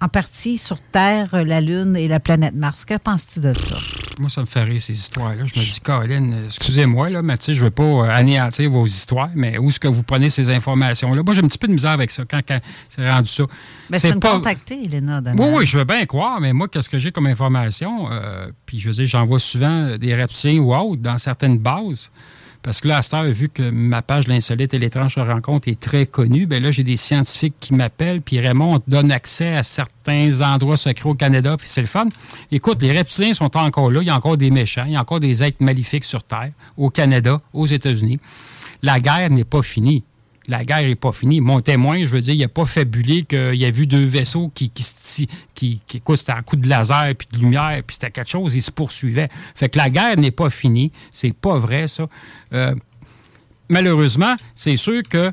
en 0.00 0.08
partie 0.08 0.58
sur 0.58 0.78
Terre, 0.92 1.28
la 1.32 1.60
Lune 1.60 1.96
et 1.96 2.08
la 2.08 2.20
planète 2.20 2.54
Mars. 2.54 2.84
Que 2.84 2.98
penses-tu 2.98 3.40
de 3.40 3.52
ça? 3.54 3.76
Moi, 4.18 4.30
ça 4.30 4.40
me 4.40 4.46
fait 4.46 4.62
rire, 4.62 4.80
ces 4.80 4.94
histoires-là. 4.94 5.44
Je 5.44 5.58
me 5.58 5.64
dis, 5.64 5.80
Colin, 5.82 6.32
euh, 6.32 6.46
excusez-moi, 6.46 7.10
là, 7.10 7.22
mais 7.22 7.36
tu 7.36 7.46
sais, 7.46 7.54
je 7.54 7.60
ne 7.60 7.64
veux 7.66 7.70
pas 7.70 7.82
euh, 7.82 8.10
anéantir 8.10 8.70
vos 8.70 8.86
histoires, 8.86 9.30
mais 9.34 9.58
où 9.58 9.68
est-ce 9.68 9.80
que 9.80 9.88
vous 9.88 10.02
prenez 10.02 10.28
ces 10.28 10.48
informations-là? 10.50 11.22
Moi, 11.22 11.34
j'ai 11.34 11.42
un 11.42 11.48
petit 11.48 11.58
peu 11.58 11.68
de 11.68 11.72
misère 11.72 11.90
avec 11.90 12.10
ça 12.10 12.24
quand, 12.24 12.40
quand 12.46 12.58
c'est 12.88 13.10
rendu 13.10 13.28
ça. 13.28 13.44
Mais 13.90 13.98
c'est 13.98 14.10
une 14.10 14.20
contactée, 14.20 14.82
Elena. 14.84 15.22
Oui, 15.36 15.46
oui, 15.52 15.66
je 15.66 15.78
veux 15.78 15.84
bien 15.84 16.04
croire, 16.06 16.40
mais 16.40 16.52
moi, 16.52 16.68
qu'est-ce 16.68 16.88
que 16.88 16.98
j'ai 16.98 17.12
comme 17.12 17.26
information? 17.26 18.08
Euh, 18.10 18.50
puis, 18.64 18.80
je 18.80 18.88
veux 18.88 18.94
dire, 18.94 19.06
j'en 19.06 19.24
vois 19.24 19.38
souvent 19.38 19.96
des 19.98 20.14
reptiliens 20.14 20.60
ou 20.60 20.74
autres 20.74 21.02
dans 21.02 21.18
certaines 21.18 21.58
bases. 21.58 22.10
Parce 22.62 22.80
que 22.80 22.88
là, 22.88 22.98
à 22.98 23.02
cette 23.02 23.14
heure, 23.14 23.24
vu 23.24 23.48
que 23.48 23.70
ma 23.70 24.02
page 24.02 24.26
L'insolite 24.26 24.74
et 24.74 24.78
l'étrange 24.78 25.18
rencontre 25.18 25.68
est 25.68 25.78
très 25.78 26.06
connue, 26.06 26.46
bien 26.46 26.60
là, 26.60 26.70
j'ai 26.70 26.82
des 26.82 26.96
scientifiques 26.96 27.54
qui 27.60 27.74
m'appellent, 27.74 28.20
puis 28.20 28.40
Raymond, 28.40 28.80
donne 28.88 29.12
accès 29.12 29.54
à 29.54 29.62
certains 29.62 30.40
endroits 30.40 30.76
secrets 30.76 31.08
au 31.08 31.14
Canada, 31.14 31.56
puis 31.56 31.68
c'est 31.68 31.80
le 31.80 31.86
fun. 31.86 32.08
Écoute, 32.50 32.82
les 32.82 32.96
reptiliens 32.96 33.34
sont 33.34 33.56
encore 33.56 33.90
là, 33.90 34.00
il 34.02 34.08
y 34.08 34.10
a 34.10 34.16
encore 34.16 34.36
des 34.36 34.50
méchants, 34.50 34.84
il 34.86 34.92
y 34.92 34.96
a 34.96 35.00
encore 35.00 35.20
des 35.20 35.42
êtres 35.42 35.62
maléfiques 35.62 36.04
sur 36.04 36.24
Terre, 36.24 36.50
au 36.76 36.90
Canada, 36.90 37.40
aux 37.52 37.66
États-Unis. 37.66 38.18
La 38.82 39.00
guerre 39.00 39.30
n'est 39.30 39.44
pas 39.44 39.62
finie 39.62 40.02
la 40.48 40.64
guerre 40.64 40.82
n'est 40.82 40.94
pas 40.94 41.12
finie. 41.12 41.40
Mon 41.40 41.60
témoin, 41.60 41.98
je 42.00 42.06
veux 42.06 42.20
dire, 42.20 42.34
il 42.34 42.40
n'a 42.40 42.48
pas 42.48 42.64
fabulé 42.64 43.24
qu'il 43.24 43.64
a 43.64 43.70
vu 43.70 43.86
deux 43.86 44.04
vaisseaux 44.04 44.50
qui, 44.54 44.70
qui, 44.70 45.28
qui, 45.54 45.80
qui 45.86 46.02
un 46.28 46.42
coup 46.42 46.56
de 46.56 46.68
laser 46.68 47.14
puis 47.16 47.28
de 47.32 47.38
lumière, 47.38 47.82
puis 47.86 47.94
c'était 47.94 48.10
quelque 48.10 48.30
chose, 48.30 48.54
ils 48.54 48.62
se 48.62 48.70
poursuivaient. 48.70 49.28
Fait 49.54 49.68
que 49.68 49.78
la 49.78 49.90
guerre 49.90 50.16
n'est 50.16 50.30
pas 50.30 50.50
finie. 50.50 50.92
C'est 51.10 51.34
pas 51.34 51.58
vrai, 51.58 51.88
ça. 51.88 52.08
Euh, 52.52 52.74
malheureusement, 53.68 54.36
c'est 54.54 54.76
sûr 54.76 55.02
que 55.08 55.32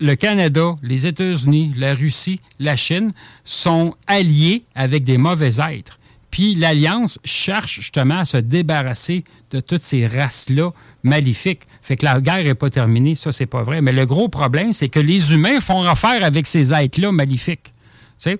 le 0.00 0.14
Canada, 0.16 0.74
les 0.82 1.06
États-Unis, 1.06 1.74
la 1.76 1.94
Russie, 1.94 2.40
la 2.58 2.76
Chine 2.76 3.12
sont 3.44 3.94
alliés 4.06 4.64
avec 4.74 5.04
des 5.04 5.18
mauvais 5.18 5.60
êtres. 5.60 5.98
Puis 6.30 6.54
l'Alliance 6.54 7.18
cherche 7.24 7.76
justement 7.76 8.20
à 8.20 8.24
se 8.24 8.38
débarrasser 8.38 9.22
de 9.50 9.60
toutes 9.60 9.84
ces 9.84 10.06
races-là 10.06 10.72
maléfiques. 11.02 11.62
Fait 11.80 11.96
que 11.96 12.04
la 12.04 12.20
guerre 12.20 12.44
n'est 12.44 12.54
pas 12.54 12.70
terminée, 12.70 13.14
ça, 13.14 13.32
c'est 13.32 13.46
pas 13.46 13.62
vrai. 13.62 13.80
Mais 13.80 13.92
le 13.92 14.06
gros 14.06 14.28
problème, 14.28 14.72
c'est 14.72 14.88
que 14.88 15.00
les 15.00 15.32
humains 15.32 15.60
font 15.60 15.82
affaire 15.82 16.24
avec 16.24 16.46
ces 16.46 16.72
êtres-là 16.72 17.12
maléfiques. 17.12 17.72
Tu 18.18 18.30
sais? 18.30 18.38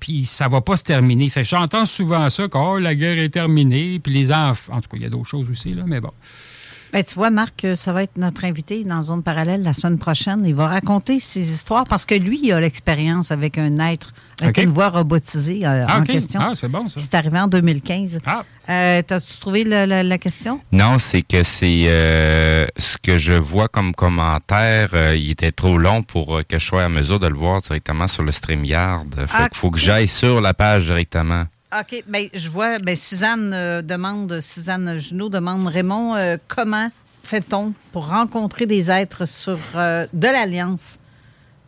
Puis 0.00 0.26
ça 0.26 0.48
va 0.48 0.60
pas 0.60 0.76
se 0.76 0.82
terminer. 0.82 1.28
Fait 1.28 1.44
j'entends 1.44 1.86
souvent 1.86 2.28
ça, 2.28 2.48
que 2.48 2.58
oh, 2.58 2.78
la 2.78 2.94
guerre 2.94 3.18
est 3.18 3.28
terminée, 3.28 4.00
puis 4.00 4.12
les 4.12 4.32
enfants. 4.32 4.72
En 4.74 4.80
tout 4.80 4.88
cas, 4.88 4.96
il 4.96 5.02
y 5.02 5.06
a 5.06 5.10
d'autres 5.10 5.28
choses 5.28 5.48
aussi, 5.50 5.74
là, 5.74 5.84
mais 5.86 6.00
bon. 6.00 6.10
Ben, 6.92 7.02
tu 7.02 7.14
vois, 7.14 7.30
Marc, 7.30 7.66
ça 7.74 7.92
va 7.94 8.02
être 8.02 8.18
notre 8.18 8.44
invité 8.44 8.84
dans 8.84 9.00
Zone 9.02 9.22
Parallèle 9.22 9.62
la 9.62 9.72
semaine 9.72 9.98
prochaine. 9.98 10.44
Il 10.44 10.54
va 10.54 10.68
raconter 10.68 11.20
ses 11.20 11.52
histoires 11.52 11.84
parce 11.84 12.04
que 12.04 12.14
lui, 12.14 12.40
il 12.42 12.52
a 12.52 12.60
l'expérience 12.60 13.30
avec 13.30 13.56
un 13.56 13.76
être, 13.78 14.12
avec 14.40 14.58
une 14.58 14.70
voix 14.70 14.88
robotisée 14.88 15.66
euh, 15.66 15.84
ah, 15.86 15.98
en 15.98 16.02
question. 16.02 16.40
Ah, 16.42 16.52
c'est 16.54 16.68
bon, 16.68 16.88
ça. 16.88 17.00
C'est 17.00 17.14
arrivé 17.14 17.38
en 17.38 17.48
2015. 17.48 18.20
Ah. 18.24 18.42
Euh, 18.68 19.02
T'as-tu 19.02 19.38
trouvé 19.40 19.64
la, 19.64 20.18
question? 20.18 20.60
Non, 20.70 20.98
c'est 20.98 21.22
que 21.22 21.42
c'est 21.42 21.84
euh, 21.86 22.66
ce 22.76 22.96
que 22.96 23.18
je 23.18 23.32
vois 23.32 23.68
comme 23.68 23.94
commentaire. 23.94 24.90
il 25.14 25.30
était 25.30 25.52
trop 25.52 25.78
long 25.78 26.02
pour 26.02 26.40
que 26.48 26.58
je 26.58 26.64
sois 26.64 26.84
à 26.84 26.88
mesure 26.88 27.20
de 27.20 27.26
le 27.26 27.34
voir 27.36 27.60
directement 27.60 28.08
sur 28.08 28.22
le 28.22 28.32
StreamYard. 28.32 29.14
Fait 29.14 29.26
Ah, 29.32 29.48
qu'il 29.48 29.58
faut 29.58 29.70
que 29.70 29.78
j'aille 29.78 30.08
sur 30.08 30.40
la 30.40 30.54
page 30.54 30.86
directement. 30.86 31.44
OK. 31.78 32.04
Bien, 32.06 32.26
je 32.34 32.50
vois, 32.50 32.78
ben, 32.78 32.94
Suzanne 32.94 33.52
euh, 33.54 33.80
demande, 33.80 34.40
Suzanne 34.40 34.98
Junot 34.98 35.30
demande, 35.30 35.66
Raymond, 35.66 36.14
euh, 36.14 36.36
comment 36.46 36.90
fait-on 37.24 37.72
pour 37.92 38.08
rencontrer 38.08 38.66
des 38.66 38.90
êtres 38.90 39.26
sur, 39.26 39.58
euh, 39.74 40.06
de 40.12 40.26
l'Alliance, 40.26 40.98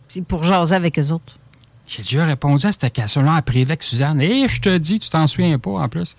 puis 0.09 0.21
pour 0.21 0.43
jaser 0.43 0.75
avec 0.75 0.99
eux 0.99 1.11
autres? 1.11 1.39
J'ai 1.87 2.03
déjà 2.03 2.25
répondu 2.27 2.67
à 2.67 2.73
cette 2.73 2.93
question-là 2.93 3.35
en 3.35 3.43
privé 3.43 3.73
avec 3.73 3.83
Suzanne. 3.83 4.21
Et 4.21 4.49
je 4.49 4.61
te 4.61 4.79
dis, 4.79 4.99
tu 4.99 5.11
t'en 5.11 5.27
souviens 5.27 5.59
pas 5.59 5.71
en 5.71 5.89
plus. 5.89 6.17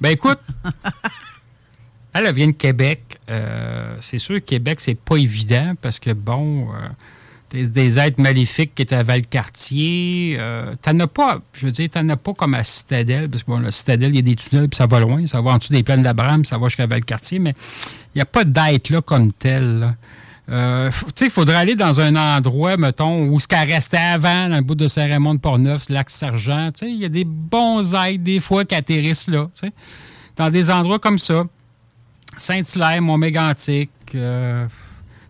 Ben 0.00 0.10
écoute, 0.10 0.38
elle, 2.12 2.26
elle 2.26 2.34
vient 2.34 2.46
de 2.46 2.52
Québec. 2.52 3.20
c'est 4.00 4.18
sûr 4.18 4.36
que 4.36 4.44
Québec, 4.44 4.80
c'est 4.80 4.98
pas 4.98 5.16
évident 5.16 5.74
parce 5.80 5.98
que, 5.98 6.12
bon, 6.12 6.68
des, 7.50 7.66
des, 7.66 7.98
êtres 7.98 8.20
maléfiques 8.20 8.74
qui 8.74 8.82
étaient 8.82 8.94
à 8.94 9.02
Valcartier. 9.02 10.36
Euh, 10.38 10.74
t'en 10.82 10.98
as 11.00 11.06
pas, 11.06 11.40
je 11.54 11.66
veux 11.66 11.72
dire, 11.72 11.88
t'en 11.88 12.08
as 12.08 12.16
pas 12.16 12.34
comme 12.34 12.54
à 12.54 12.64
Citadelle, 12.64 13.28
parce 13.28 13.42
que 13.42 13.50
bon, 13.50 13.60
la 13.60 13.70
Citadelle, 13.70 14.10
il 14.10 14.16
y 14.16 14.18
a 14.18 14.22
des 14.22 14.36
tunnels, 14.36 14.68
puis 14.68 14.76
ça 14.76 14.86
va 14.86 15.00
loin, 15.00 15.26
ça 15.26 15.40
va 15.40 15.52
en 15.52 15.58
dessous 15.58 15.72
des 15.72 15.82
plaines 15.82 16.02
d'Abraham, 16.02 16.44
ça 16.44 16.58
va 16.58 16.68
jusqu'à 16.68 16.86
Valcartier, 16.86 17.38
mais 17.38 17.54
il 18.14 18.18
n'y 18.18 18.22
a 18.22 18.26
pas 18.26 18.44
d'être 18.44 18.90
là 18.90 19.00
comme 19.00 19.32
tel. 19.32 19.94
Euh, 20.50 20.90
il 21.20 21.30
faudrait 21.30 21.56
aller 21.56 21.76
dans 21.76 22.00
un 22.00 22.16
endroit, 22.16 22.76
mettons, 22.76 23.26
où 23.26 23.38
ce 23.38 23.46
qu'elle 23.46 23.68
restait 23.68 23.98
avant, 23.98 24.48
dans 24.48 24.56
le 24.56 24.62
bout 24.62 24.74
de 24.74 24.88
Saint-Raymond 24.88 25.34
de 25.34 25.40
Portneuf, 25.40 25.88
lac 25.90 26.08
Sergent. 26.08 26.70
Il 26.82 26.94
y 26.94 27.04
a 27.04 27.08
des 27.10 27.24
bons 27.24 27.94
êtres, 27.94 28.22
des 28.22 28.40
fois, 28.40 28.64
qui 28.64 28.74
atterrissent 28.74 29.28
là, 29.28 29.48
dans 30.36 30.50
des 30.50 30.70
endroits 30.70 30.98
comme 30.98 31.18
ça. 31.18 31.44
Saint-Hilaire, 32.36 33.02
Mont-Mégantic, 33.02 33.90
euh, 34.14 34.66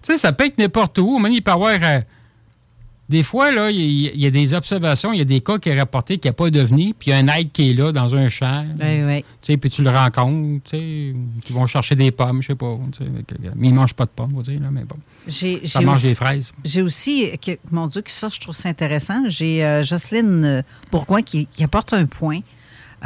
ça 0.03 0.33
peut 0.33 0.47
être 0.47 0.59
n'importe 0.59 0.99
où. 0.99 1.19
euh, 1.83 2.01
des 3.09 3.23
fois, 3.23 3.51
là, 3.51 3.71
il 3.71 3.81
y, 3.81 4.23
y, 4.23 4.27
a 4.27 4.31
des 4.31 4.53
observations, 4.53 5.15
il 5.15 5.19
y 5.19 5.23
a 5.23 5.25
des 5.25 5.41
cas 5.41 5.59
qui 5.59 5.71
est 5.71 5.79
rapporté 5.79 6.19
qu'il 6.19 6.29
n'y 6.29 6.31
a 6.31 6.35
pas 6.35 6.51
de 6.51 6.61
venir, 6.61 6.95
puis 6.99 7.11
il 7.11 7.15
y 7.15 7.15
a 7.15 7.17
un 7.17 7.29
aide 7.29 7.51
qui 7.53 7.71
est 7.71 7.75
là 7.75 7.91
dans 7.91 8.15
un 8.15 8.29
champ. 8.29 8.67
Oui, 8.79 9.03
oui. 9.03 9.21
Tu 9.21 9.53
sais, 9.53 9.57
puis 9.57 9.71
tu 9.71 9.83
le 9.83 9.89
rencontres, 9.89 10.65
tu 10.65 10.77
sais, 10.77 11.15
qui 11.43 11.53
vont 11.55 11.67
chercher 11.67 11.95
des 11.95 12.11
pommes, 12.11 12.43
je 12.43 12.49
sais 12.49 12.55
pas. 12.55 12.79
sais, 12.99 13.05
Mais 13.57 13.69
ils 13.69 13.73
ne 13.73 13.77
mangent 13.79 13.95
pas 13.95 14.05
de 14.05 14.11
pommes, 14.11 14.33
on 14.35 14.39
va 14.39 14.43
dire, 14.43 14.61
là, 14.61 14.69
mais 14.71 14.85
bon. 14.85 14.97
J'ai, 15.27 15.67
ça 15.67 15.81
mange 15.81 15.99
aussi, 15.99 16.09
des 16.09 16.15
fraises. 16.15 16.53
J'ai 16.65 16.83
aussi, 16.83 17.31
que, 17.39 17.53
mon 17.71 17.87
Dieu, 17.87 18.03
que 18.03 18.11
ça, 18.11 18.29
je 18.29 18.41
trouve 18.41 18.55
ça 18.55 18.69
intéressant. 18.69 19.23
J'ai 19.29 19.65
euh, 19.65 19.83
Jocelyne 19.83 20.63
Bourgoin 20.93 21.23
qui, 21.23 21.47
qui, 21.47 21.65
apporte 21.65 21.95
un 21.95 22.05
point 22.05 22.41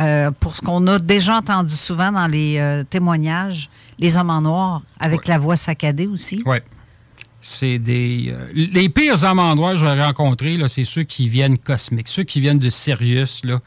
euh, 0.01 0.33
pour 0.33 0.57
ce 0.57 0.63
qu'on 0.63 0.85
a 0.89 0.99
déjà 0.99 1.37
entendu 1.37 1.75
souvent 1.75 2.11
dans 2.11 2.27
les 2.27 2.59
euh, 2.59 2.83
témoignages, 2.83 3.71
les 4.01 4.17
hommes 4.17 4.31
en 4.31 4.41
noir, 4.41 4.83
avec 4.99 5.29
la 5.29 5.39
voix 5.39 5.55
saccadée 5.55 6.09
aussi. 6.09 6.43
Oui. 6.45 6.59
C'est 7.45 7.81
des. 7.81 8.33
Euh, 8.33 8.47
les 8.55 8.89
pires 8.89 9.21
hommes 9.25 9.41
en 9.41 9.57
noir 9.57 9.73
que 9.73 9.79
j'ai 9.79 9.87
rencontrés, 9.87 10.57
c'est 10.69 10.85
ceux 10.85 11.03
qui 11.03 11.29
viennent 11.29 11.59
cosmiques, 11.59 12.07
ceux 12.07 12.23
qui 12.23 12.41
viennent 12.41 12.61
de 12.61 12.71
Sirius, 12.71 13.45
là. 13.45 13.61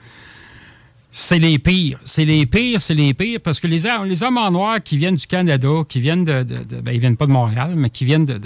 C'est 1.12 1.40
les 1.40 1.60
pires. 1.60 2.00
C'est 2.06 2.24
les 2.24 2.46
pires, 2.46 2.80
c'est 2.80 2.94
les 2.94 3.14
pires, 3.14 3.40
parce 3.42 3.60
que 3.60 3.68
les, 3.68 3.84
les 4.06 4.24
hommes 4.24 4.38
en 4.38 4.52
noir 4.52 4.82
qui 4.82 4.98
viennent 4.98 5.18
du 5.18 5.28
Canada, 5.28 5.70
qui 5.88 6.00
viennent 6.00 6.24
de. 6.24 6.44
de, 6.44 6.56
de 6.64 6.82
ben, 6.82 6.94
ils 6.94 7.02
viennent 7.02 7.18
pas 7.18 7.26
de 7.26 7.32
Montréal, 7.32 7.74
mais 7.76 7.90
qui 7.90 8.06
viennent 8.06 8.26
de. 8.26 8.40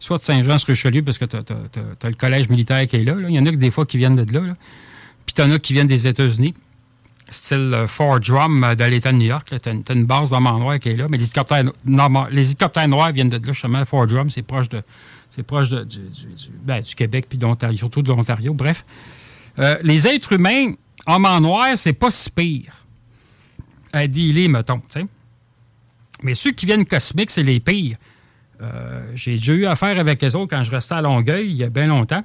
soit 0.00 0.18
de 0.18 0.24
Saint-Jean-sur-Richelieu, 0.24 1.02
parce 1.02 1.18
que 1.18 1.26
tu 1.26 1.36
as, 1.36 2.08
le 2.08 2.14
collège 2.16 2.48
militaire 2.48 2.84
qui 2.88 2.96
est 2.96 3.04
là. 3.04 3.14
Il 3.28 3.34
y 3.34 3.38
en 3.38 3.46
a 3.46 3.50
que 3.50 3.56
des 3.56 3.70
fois 3.70 3.86
qui 3.86 3.98
viennent 3.98 4.16
de 4.16 4.32
là. 4.32 4.40
là. 4.40 4.56
Puis 5.26 5.34
tu 5.34 5.42
en 5.42 5.50
as 5.52 5.60
qui 5.60 5.74
viennent 5.74 5.86
des 5.86 6.08
États-Unis 6.08 6.54
style 7.32 7.72
euh, 7.74 7.86
Fort 7.86 8.20
Drum 8.20 8.64
euh, 8.64 8.74
de 8.74 8.84
l'État 8.84 9.12
de 9.12 9.18
New 9.18 9.26
York. 9.26 9.52
Tu 9.62 9.68
as, 9.68 9.92
une 9.92 10.04
base 10.04 10.30
d'hommes 10.30 10.46
en 10.46 10.58
noir 10.58 10.78
qui 10.78 10.90
est 10.90 10.96
là, 10.96 11.06
mais 11.08 11.16
les 11.16 11.24
hélicoptères, 11.24 11.64
les 11.64 12.86
noirs 12.88 13.12
viennent 13.12 13.28
de 13.28 13.36
là, 13.36 13.52
justement. 13.52 13.84
Fort 13.84 14.06
Drum, 14.06 14.30
c'est 14.30 14.42
proche 14.42 14.68
de 14.68 14.82
proche 15.46 15.70
ben, 15.70 16.82
du, 16.82 16.94
Québec 16.94 17.26
puis 17.28 17.38
d'Ontario, 17.38 17.78
surtout 17.78 18.02
de 18.02 18.08
l'Ontario. 18.08 18.52
Bref, 18.52 18.84
euh, 19.58 19.78
les 19.82 20.06
êtres 20.06 20.32
humains, 20.32 20.74
hommes 21.06 21.24
en 21.24 21.40
noir, 21.40 21.68
c'est 21.76 21.94
pas 21.94 22.10
si 22.10 22.30
pire 22.30 22.72
à 23.92 24.06
dealer, 24.06 24.48
mettons. 24.48 24.80
T'sais. 24.88 25.06
Mais 26.22 26.34
ceux 26.34 26.52
qui 26.52 26.66
viennent 26.66 26.84
cosmiques, 26.84 27.30
c'est 27.30 27.42
les 27.42 27.60
pires. 27.60 27.96
J'ai 29.16 29.32
déjà 29.32 29.52
eu 29.54 29.66
affaire 29.66 29.98
avec 29.98 30.22
eux 30.22 30.36
autres 30.36 30.56
quand 30.56 30.62
je 30.62 30.70
restais 30.70 30.94
à 30.94 31.02
Longueuil, 31.02 31.50
il 31.50 31.56
y 31.56 31.64
a 31.64 31.68
bien 31.68 31.88
longtemps. 31.88 32.22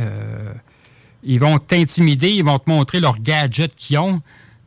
Euh, 0.00 0.52
ils 1.22 1.40
vont 1.40 1.58
t'intimider, 1.58 2.30
ils 2.30 2.44
vont 2.44 2.58
te 2.58 2.68
montrer 2.68 3.00
leurs 3.00 3.18
gadgets 3.20 3.74
qu'ils 3.74 3.98
ont. 3.98 4.20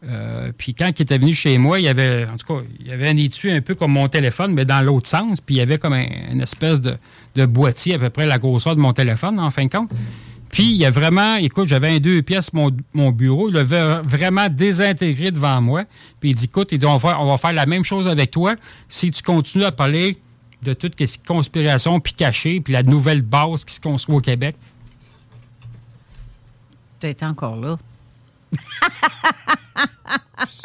Euh, 0.05 0.51
puis 0.57 0.73
quand 0.73 0.91
ils 0.97 1.03
étaient 1.03 1.17
venus 1.17 1.38
chez 1.38 1.57
moi, 1.57 1.80
il 1.80 1.85
y 1.85 1.88
avait, 1.88 2.25
en 2.25 2.38
tout 2.38 2.53
cas, 2.53 2.61
il 2.80 2.88
y 2.88 2.91
avait 2.91 3.07
un 3.07 3.17
étui 3.17 3.51
un 3.51 3.61
peu 3.61 3.73
comme 3.73 3.91
mon 3.91 4.07
téléphone, 4.09 4.53
mais 4.53 4.65
dans 4.65 4.81
l'autre 4.81 5.07
sens. 5.07 5.39
Puis 5.39 5.55
il 5.55 5.57
y 5.59 5.61
avait 5.61 5.77
comme 5.77 5.93
un, 5.93 6.05
une 6.31 6.41
espèce 6.41 6.81
de, 6.81 6.97
boîtier 7.45 7.95
à 7.95 7.99
peu 7.99 8.09
près 8.09 8.25
la 8.25 8.38
grosseur 8.38 8.75
de 8.75 8.81
mon 8.81 8.93
téléphone, 8.93 9.39
en 9.39 9.49
fin 9.49 9.65
de 9.65 9.69
compte. 9.69 9.89
Puis 10.49 10.65
il 10.65 10.77
y 10.77 10.85
a 10.85 10.91
vraiment, 10.91 11.38
écoute, 11.38 11.67
j'avais 11.67 11.95
un 11.95 11.99
deux 11.99 12.21
pièces 12.21 12.51
mon, 12.53 13.11
bureau, 13.11 13.49
il 13.49 13.55
l'avait 13.55 14.01
vraiment 14.03 14.49
désintégré 14.49 15.31
devant 15.31 15.61
moi. 15.61 15.85
Puis 16.19 16.31
il 16.31 16.35
dit, 16.35 16.45
écoute, 16.45 16.69
il 16.71 16.77
dit, 16.77 16.85
on 16.85 16.97
va, 16.97 17.19
on 17.19 17.27
va 17.27 17.38
faire 17.38 17.53
la 17.53 17.65
même 17.65 17.84
chose 17.84 18.07
avec 18.07 18.30
toi 18.30 18.55
si 18.88 19.09
tu 19.09 19.23
continues 19.23 19.65
à 19.65 19.71
parler 19.71 20.17
de 20.61 20.73
toute 20.73 20.93
ce 21.03 21.17
conspiration, 21.25 21.99
puis 21.99 22.13
caché, 22.13 22.61
puis 22.61 22.73
la 22.73 22.84
nouvelle 22.84 23.21
base 23.21 23.65
qui 23.65 23.73
se 23.73 23.81
construit 23.81 24.15
au 24.15 24.21
Québec 24.21 24.55
tu 27.03 27.09
étais 27.09 27.25
encore 27.25 27.57
là. 27.57 27.77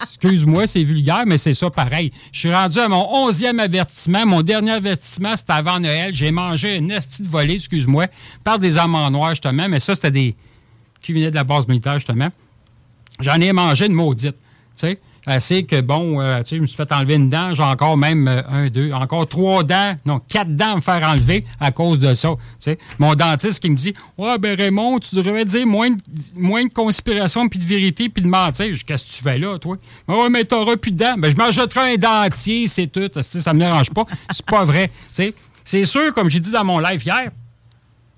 Excuse-moi, 0.02 0.66
c'est 0.66 0.84
vulgaire, 0.84 1.24
mais 1.26 1.36
c'est 1.36 1.54
ça 1.54 1.68
pareil. 1.70 2.12
Je 2.32 2.38
suis 2.38 2.54
rendu 2.54 2.78
à 2.78 2.88
mon 2.88 3.24
onzième 3.24 3.58
avertissement. 3.58 4.24
Mon 4.24 4.42
dernier 4.42 4.72
avertissement, 4.72 5.34
c'était 5.34 5.52
avant 5.52 5.80
Noël. 5.80 6.14
J'ai 6.14 6.30
mangé 6.30 6.76
une 6.76 6.90
estie 6.90 7.22
de 7.22 7.28
volée, 7.28 7.54
excuse-moi, 7.54 8.06
par 8.44 8.58
des 8.58 8.78
amants 8.78 9.10
noirs, 9.10 9.30
justement, 9.30 9.68
mais 9.68 9.80
ça, 9.80 9.94
c'était 9.94 10.10
des 10.10 10.36
qui 11.02 11.12
venaient 11.12 11.30
de 11.30 11.36
la 11.36 11.44
base 11.44 11.66
militaire, 11.66 11.94
justement. 11.94 12.28
J'en 13.20 13.40
ai 13.40 13.52
mangé 13.52 13.86
une 13.86 13.94
maudite. 13.94 14.36
Tu 14.76 14.86
sais, 14.86 15.00
assez 15.28 15.64
que, 15.64 15.80
bon, 15.80 16.20
euh, 16.20 16.38
tu 16.38 16.48
sais, 16.48 16.56
je 16.56 16.60
me 16.62 16.66
suis 16.66 16.76
fait 16.76 16.90
enlever 16.90 17.14
une 17.14 17.28
dent, 17.28 17.52
j'ai 17.52 17.62
encore 17.62 17.96
même 17.96 18.26
euh, 18.26 18.42
un, 18.48 18.68
deux, 18.68 18.92
encore 18.92 19.28
trois 19.28 19.62
dents, 19.62 19.94
non, 20.06 20.20
quatre 20.20 20.54
dents 20.54 20.72
à 20.72 20.76
me 20.76 20.80
faire 20.80 21.02
enlever 21.06 21.44
à 21.60 21.70
cause 21.70 21.98
de 21.98 22.14
ça. 22.14 22.30
tu 22.30 22.40
sais. 22.58 22.78
Mon 22.98 23.14
dentiste 23.14 23.60
qui 23.60 23.70
me 23.70 23.76
dit 23.76 23.94
Ouais, 24.16 24.38
ben 24.38 24.56
Raymond, 24.56 24.98
tu 24.98 25.14
devrais 25.16 25.44
dire 25.44 25.66
moins 25.66 25.90
de, 25.90 25.98
moins 26.34 26.64
de 26.64 26.72
conspiration, 26.72 27.48
puis 27.48 27.58
de 27.58 27.66
vérité, 27.66 28.08
puis 28.08 28.22
de 28.22 28.28
mentir. 28.28 28.74
Je 28.74 28.84
Qu'est-ce 28.84 29.04
que 29.04 29.10
tu 29.10 29.22
fais 29.22 29.38
là, 29.38 29.58
toi 29.58 29.76
Ouais, 30.08 30.30
mais 30.30 30.44
t'auras 30.44 30.76
plus 30.76 30.92
de 30.92 30.96
dents. 30.98 31.16
Ben, 31.18 31.30
je 31.30 31.36
m'achèterai 31.36 31.94
un 31.94 31.96
dentier, 31.96 32.66
c'est 32.66 32.86
tout. 32.86 33.10
Ça 33.20 33.52
me 33.52 33.58
dérange 33.60 33.90
pas. 33.90 34.04
C'est 34.30 34.46
pas 34.46 34.64
vrai. 34.64 34.88
tu 34.88 34.94
sais. 35.12 35.34
C'est 35.64 35.84
sûr, 35.84 36.14
comme 36.14 36.30
j'ai 36.30 36.40
dit 36.40 36.50
dans 36.50 36.64
mon 36.64 36.78
live 36.78 37.02
hier, 37.04 37.30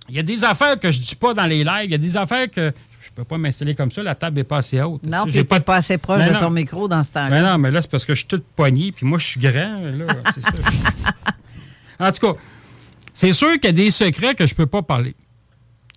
il 0.09 0.15
y 0.15 0.19
a 0.19 0.23
des 0.23 0.45
affaires 0.45 0.79
que 0.79 0.91
je 0.91 1.01
dis 1.01 1.15
pas 1.15 1.35
dans 1.35 1.47
les 1.47 1.65
lives. 1.65 1.85
Il 1.85 1.91
y 1.91 1.95
a 1.95 1.99
des 1.99 2.17
affaires 2.17 2.51
que 2.51 2.73
je 3.01 3.11
peux 3.15 3.25
pas 3.25 3.39
m'installer 3.39 3.75
comme 3.75 3.91
ça. 3.91 4.03
La 4.03 4.15
table 4.15 4.37
n'est 4.37 4.45
pas 4.45 4.59
assez 4.59 4.81
haute. 4.81 5.03
Non, 5.05 5.25
puis 5.25 5.45
t'es 5.45 5.61
pas 5.61 5.77
assez 5.77 5.99
proche 5.99 6.19
Mais 6.19 6.29
de 6.29 6.35
non. 6.35 6.41
ton 6.41 6.51
micro 6.51 6.87
dans 6.87 7.03
ce 7.03 7.13
temps-là. 7.13 7.31
Mais 7.31 7.43
non, 7.43 7.59
mais 7.59 7.71
là, 7.71 7.81
c'est 7.81 7.91
parce 7.91 8.05
que 8.05 8.15
je 8.15 8.21
suis 8.21 8.29
tout 8.29 8.43
poigné, 8.55 8.93
puis 8.93 9.07
moi, 9.07 9.19
je 9.19 9.27
suis 9.27 9.41
grand. 9.41 9.81
Là, 9.81 10.07
c'est 10.35 10.43
ça. 10.43 10.53
en 11.99 12.13
tout 12.13 12.27
cas, 12.27 12.39
c'est 13.15 13.33
sûr 13.33 13.53
qu'il 13.55 13.65
y 13.65 13.69
a 13.69 13.73
des 13.73 13.91
secrets 13.91 14.35
que 14.35 14.47
je 14.47 14.55
peux 14.55 14.67
pas 14.67 14.83
parler. 14.83 15.15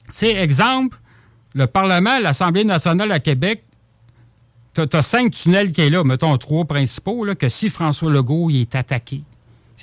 Tu 0.08 0.14
sais, 0.14 0.32
exemple, 0.36 0.98
le 1.54 1.68
Parlement, 1.68 2.20
l'Assemblée 2.20 2.64
nationale 2.64 3.12
à 3.12 3.20
Québec, 3.20 3.64
tu 4.74 4.82
as, 4.82 5.02
cinq 5.02 5.32
tunnels 5.32 5.72
qui 5.72 5.82
est 5.82 5.90
là, 5.90 6.04
mettons 6.04 6.36
trois 6.38 6.66
principaux, 6.66 7.26
là, 7.26 7.36
que 7.36 7.50
si 7.50 7.70
François 7.70 8.12
Legault 8.12 8.50
il 8.50 8.62
est 8.62 8.76
attaqué, 8.76 9.22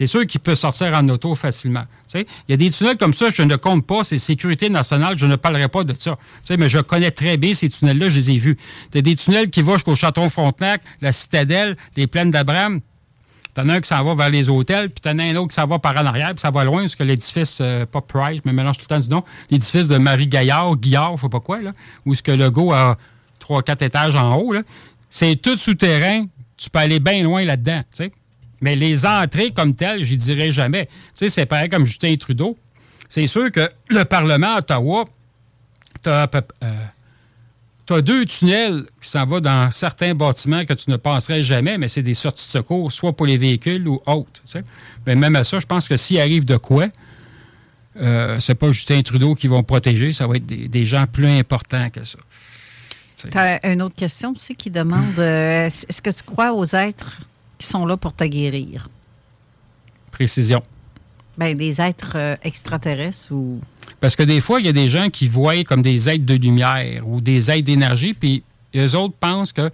c'est 0.01 0.07
sûr 0.07 0.27
qu'il 0.27 0.41
peut 0.41 0.55
sortir 0.55 0.95
en 0.95 1.07
auto 1.11 1.35
facilement. 1.35 1.85
Il 2.15 2.25
y 2.49 2.55
a 2.55 2.57
des 2.57 2.71
tunnels 2.71 2.97
comme 2.97 3.13
ça, 3.13 3.29
je 3.29 3.43
ne 3.43 3.55
compte 3.57 3.87
pas, 3.87 4.03
c'est 4.03 4.17
sécurité 4.17 4.71
nationale, 4.71 5.19
je 5.19 5.27
ne 5.27 5.37
parlerai 5.37 5.69
pas 5.69 5.85
de 5.85 5.95
ça. 5.99 6.17
Mais 6.57 6.71
je 6.71 6.79
connais 6.79 7.11
très 7.11 7.37
bien 7.37 7.53
ces 7.53 7.69
tunnels-là, 7.69 8.09
je 8.09 8.17
les 8.17 8.31
ai 8.31 8.39
vus. 8.39 8.57
Tu 8.91 8.97
as 8.97 9.03
des 9.03 9.15
tunnels 9.15 9.51
qui 9.51 9.61
vont 9.61 9.75
jusqu'au 9.75 9.95
Château 9.95 10.27
Frontenac, 10.31 10.81
la 11.03 11.13
Citadelle, 11.13 11.77
les 11.99 12.07
plaines 12.07 12.31
d'Abraham. 12.31 12.81
T'en 13.53 13.69
as 13.69 13.75
un 13.75 13.81
qui 13.83 13.89
s'en 13.89 14.03
va 14.03 14.15
vers 14.15 14.31
les 14.31 14.49
hôtels, 14.49 14.89
puis 14.89 15.03
t'en 15.03 15.19
as 15.19 15.23
un 15.23 15.37
autre 15.37 15.49
qui 15.49 15.57
s'en 15.57 15.67
va 15.67 15.79
par 15.79 15.95
en 15.99 16.07
arrière, 16.07 16.31
puis 16.31 16.41
ça 16.41 16.51
va 16.51 16.65
loin, 16.65 16.81
parce 16.81 16.95
que 16.95 17.03
l'édifice, 17.03 17.59
euh, 17.61 17.85
pas 17.85 18.01
Price, 18.01 18.41
mais 18.47 18.55
mélange 18.55 18.79
tout 18.79 18.87
le 18.89 18.97
temps 18.97 19.01
du 19.01 19.09
nom, 19.11 19.23
l'édifice 19.51 19.89
de 19.89 19.99
Marie 19.99 20.29
Gaillard, 20.29 20.77
Guillard, 20.77 21.19
je 21.19 21.23
sais 21.25 21.29
pas 21.29 21.41
quoi, 21.41 21.61
là, 21.61 21.73
où 22.07 22.15
ce 22.15 22.23
que 22.23 22.33
le 22.33 22.51
go 22.51 22.73
a 22.73 22.97
trois, 23.39 23.63
quatre 23.63 23.83
étages 23.83 24.17
en 24.17 24.39
haut. 24.39 24.55
C'est 25.11 25.37
tout 25.37 25.59
souterrain, 25.59 26.25
tu 26.57 26.71
peux 26.71 26.79
aller 26.79 27.01
bien 27.01 27.23
loin 27.23 27.45
là-dedans, 27.45 27.83
tu. 27.95 28.11
Mais 28.61 28.77
les 28.77 29.07
entrées 29.07 29.53
comme 29.53 29.74
telles, 29.74 30.05
j'y 30.05 30.16
dirais 30.16 30.53
jamais. 30.53 30.87
Tu 30.87 30.93
sais, 31.15 31.28
c'est 31.31 31.47
pareil 31.47 31.69
comme 31.69 31.87
Justin 31.87 32.16
Trudeau. 32.16 32.57
C'est 33.09 33.27
sûr 33.27 33.51
que 33.51 33.70
le 33.89 34.05
Parlement 34.05 34.55
à 34.55 34.59
Ottawa, 34.59 35.05
euh, 36.07 36.27
tu 37.87 37.93
as 37.93 38.03
deux 38.03 38.24
tunnels 38.24 38.85
qui 39.01 39.09
s'en 39.09 39.27
vont 39.27 39.41
dans 39.41 39.70
certains 39.70 40.15
bâtiments 40.15 40.65
que 40.65 40.74
tu 40.74 40.91
ne 40.91 40.97
penserais 40.97 41.43
jamais, 41.43 41.77
mais 41.77 41.89
c'est 41.89 42.03
des 42.03 42.15
sorties 42.15 42.47
de 42.47 42.51
secours, 42.51 42.93
soit 42.93 43.15
pour 43.15 43.27
les 43.27 43.37
véhicules 43.37 43.87
ou 43.89 44.01
autres. 44.07 44.31
tu 44.35 44.41
sais. 44.45 44.62
Mais 45.07 45.16
même 45.16 45.35
à 45.37 45.45
ça, 45.45 45.59
je 45.59 45.66
pense 45.66 45.89
que 45.89 45.97
s'il 45.97 46.20
arrive 46.20 46.45
de 46.45 46.57
quoi, 46.57 46.87
euh, 48.01 48.39
c'est 48.39 48.55
pas 48.55 48.70
Justin 48.70 49.03
Trudeau 49.03 49.35
qui 49.35 49.49
vont 49.49 49.65
protéger, 49.65 50.12
ça 50.12 50.27
va 50.27 50.37
être 50.37 50.47
des, 50.47 50.69
des 50.69 50.85
gens 50.85 51.07
plus 51.11 51.27
importants 51.27 51.91
que 51.91 52.05
ça. 52.05 52.19
Tu 53.28 53.37
as 53.37 53.66
une 53.70 53.82
autre 53.82 53.97
question 53.97 54.32
aussi 54.35 54.55
qui 54.55 54.70
demande 54.70 55.19
euh, 55.19 55.66
est-ce 55.66 56.01
que 56.01 56.11
tu 56.11 56.23
crois 56.23 56.53
aux 56.53 56.65
êtres 56.65 57.20
qui 57.61 57.66
sont 57.66 57.87
là 57.87 57.97
pour 57.97 58.15
te 58.15 58.24
guérir? 58.24 58.89
Précision. 60.11 60.62
Ben, 61.39 61.57
des 61.57 61.81
êtres 61.81 62.16
euh, 62.16 62.37
extraterrestres 62.43 63.28
ou. 63.31 63.61
Parce 64.01 64.16
que 64.16 64.23
des 64.23 64.41
fois, 64.41 64.61
il 64.61 64.66
y 64.66 64.69
a 64.69 64.73
des 64.73 64.89
gens 64.89 65.11
qui 65.11 65.28
voient 65.28 65.62
comme 65.65 65.82
des 65.82 66.09
êtres 66.09 66.24
de 66.24 66.35
lumière 66.35 67.07
ou 67.07 67.20
des 67.20 67.51
êtres 67.51 67.65
d'énergie, 67.65 68.15
puis 68.15 68.43
eux 68.74 68.97
autres 68.97 69.15
pensent 69.20 69.53
que. 69.53 69.70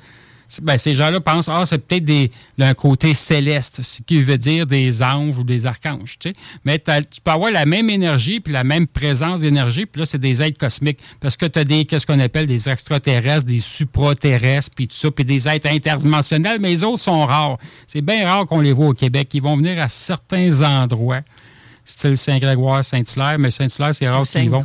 Ben, 0.62 0.78
ces 0.78 0.94
gens-là 0.94 1.20
pensent, 1.20 1.48
ah, 1.48 1.64
c'est 1.66 1.78
peut-être 1.78 2.04
des- 2.04 2.30
un 2.60 2.72
côté 2.74 3.14
céleste, 3.14 3.82
ce 3.82 4.00
qui 4.02 4.22
veut 4.22 4.38
dire 4.38 4.64
des 4.66 5.02
anges 5.02 5.36
ou 5.38 5.44
des 5.44 5.66
archanges. 5.66 6.16
Mais 6.64 6.78
tu 6.78 7.20
peux 7.22 7.30
avoir 7.32 7.50
la 7.50 7.66
même 7.66 7.90
énergie 7.90 8.38
puis 8.40 8.52
la 8.52 8.62
même 8.64 8.86
présence 8.86 9.40
d'énergie, 9.40 9.86
puis 9.86 10.00
là, 10.00 10.06
c'est 10.06 10.18
des 10.20 10.42
êtres 10.42 10.58
cosmiques. 10.58 11.00
Parce 11.20 11.36
que 11.36 11.46
tu 11.46 11.58
as 11.58 11.64
des, 11.64 11.84
qu'est-ce 11.84 12.06
qu'on 12.06 12.20
appelle 12.20 12.46
des 12.46 12.68
extraterrestres, 12.68 13.44
des 13.46 13.58
supraterrestres, 13.58 14.70
puis 14.74 14.86
tout 14.88 14.96
ça, 14.96 15.10
puis 15.10 15.24
des 15.24 15.48
êtres 15.48 15.68
interdimensionnels, 15.68 16.58
mais 16.60 16.70
les 16.70 16.84
autres 16.84 17.02
sont 17.02 17.26
rares. 17.26 17.58
C'est 17.86 18.00
bien 18.02 18.26
rare 18.26 18.46
qu'on 18.46 18.60
les 18.60 18.72
voit 18.72 18.88
au 18.88 18.94
Québec. 18.94 19.28
Ils 19.34 19.42
vont 19.42 19.56
venir 19.56 19.80
à 19.82 19.88
certains 19.88 20.62
endroits, 20.62 21.20
style 21.84 22.16
Saint-Grégoire, 22.16 22.84
Saint-Hilaire, 22.84 23.38
mais 23.38 23.50
Saint-Hilaire, 23.50 23.94
c'est 23.94 24.08
rare 24.08 24.22
qu'ils 24.42 24.50
vont. 24.50 24.62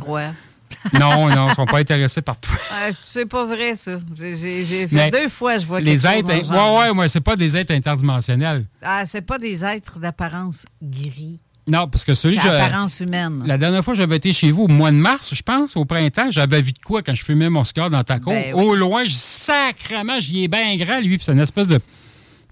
Non, 0.98 1.28
non, 1.28 1.44
ils 1.44 1.48
ne 1.50 1.54
sont 1.54 1.66
pas 1.66 1.78
intéressés 1.78 2.22
par 2.22 2.38
tout. 2.38 2.50
Ah, 2.70 2.90
c'est 3.04 3.26
pas 3.26 3.44
vrai, 3.44 3.74
ça. 3.76 3.98
J'ai- 4.16 4.86
fait 4.88 5.10
deux 5.10 5.28
fois, 5.28 5.58
je 5.58 5.66
vois 5.66 5.80
Les 5.80 5.96
quelque 5.98 6.20
chose 6.20 6.30
êtres. 6.30 6.48
dans. 6.50 6.78
Ouais, 6.80 6.86
ouais, 6.88 6.94
moi, 6.94 7.08
c'est 7.08 7.20
pas 7.20 7.36
des 7.36 7.56
êtres 7.56 7.72
interdimensionnels. 7.72 8.64
Ah, 8.82 9.04
c'est 9.06 9.22
pas 9.22 9.38
des 9.38 9.64
êtres 9.64 9.98
d'apparence 9.98 10.64
gris. 10.82 11.40
Non, 11.68 11.86
parce 11.86 12.04
que 12.04 12.14
celui 12.14 12.38
apparence 12.40 12.98
humaine. 12.98 13.44
La 13.46 13.56
dernière 13.56 13.84
fois, 13.84 13.94
j'avais 13.94 14.16
été 14.16 14.32
chez 14.32 14.50
vous 14.50 14.64
au 14.64 14.68
mois 14.68 14.90
de 14.90 14.96
mars, 14.96 15.32
je 15.32 15.42
pense, 15.42 15.76
au 15.76 15.84
printemps. 15.84 16.30
J'avais 16.30 16.60
vu 16.60 16.72
de 16.72 16.78
quoi 16.84 17.02
quand 17.02 17.14
je 17.14 17.24
fumais 17.24 17.48
mon 17.50 17.62
cigare 17.62 17.88
dans 17.88 18.02
ta 18.02 18.18
cour. 18.18 18.32
Ben 18.32 18.52
oui. 18.54 18.64
Au 18.64 18.74
loin, 18.74 19.04
je, 19.04 19.14
sacrément, 19.14 20.18
j'y 20.18 20.42
ai 20.44 20.48
bien 20.48 20.76
grand, 20.76 20.98
lui. 21.00 21.18
Puis 21.18 21.24
c'est 21.26 21.32
une 21.32 21.38
espèce 21.38 21.68
de, 21.68 21.78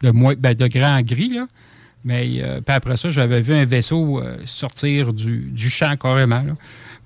de, 0.03 0.11
ben, 0.13 0.55
de 0.55 0.67
grand 0.69 1.01
gris, 1.03 1.31
là. 1.31 1.47
Mais 2.05 2.27
euh, 2.39 2.61
puis 2.63 2.75
après 2.75 2.97
ça, 2.97 3.11
j'avais 3.11 3.43
vu 3.43 3.53
un 3.53 3.65
vaisseau 3.67 4.21
euh, 4.21 4.37
sortir 4.47 5.13
du, 5.13 5.51
du 5.51 5.69
champ 5.69 5.97
carrément. 5.97 6.43
là. 6.43 6.53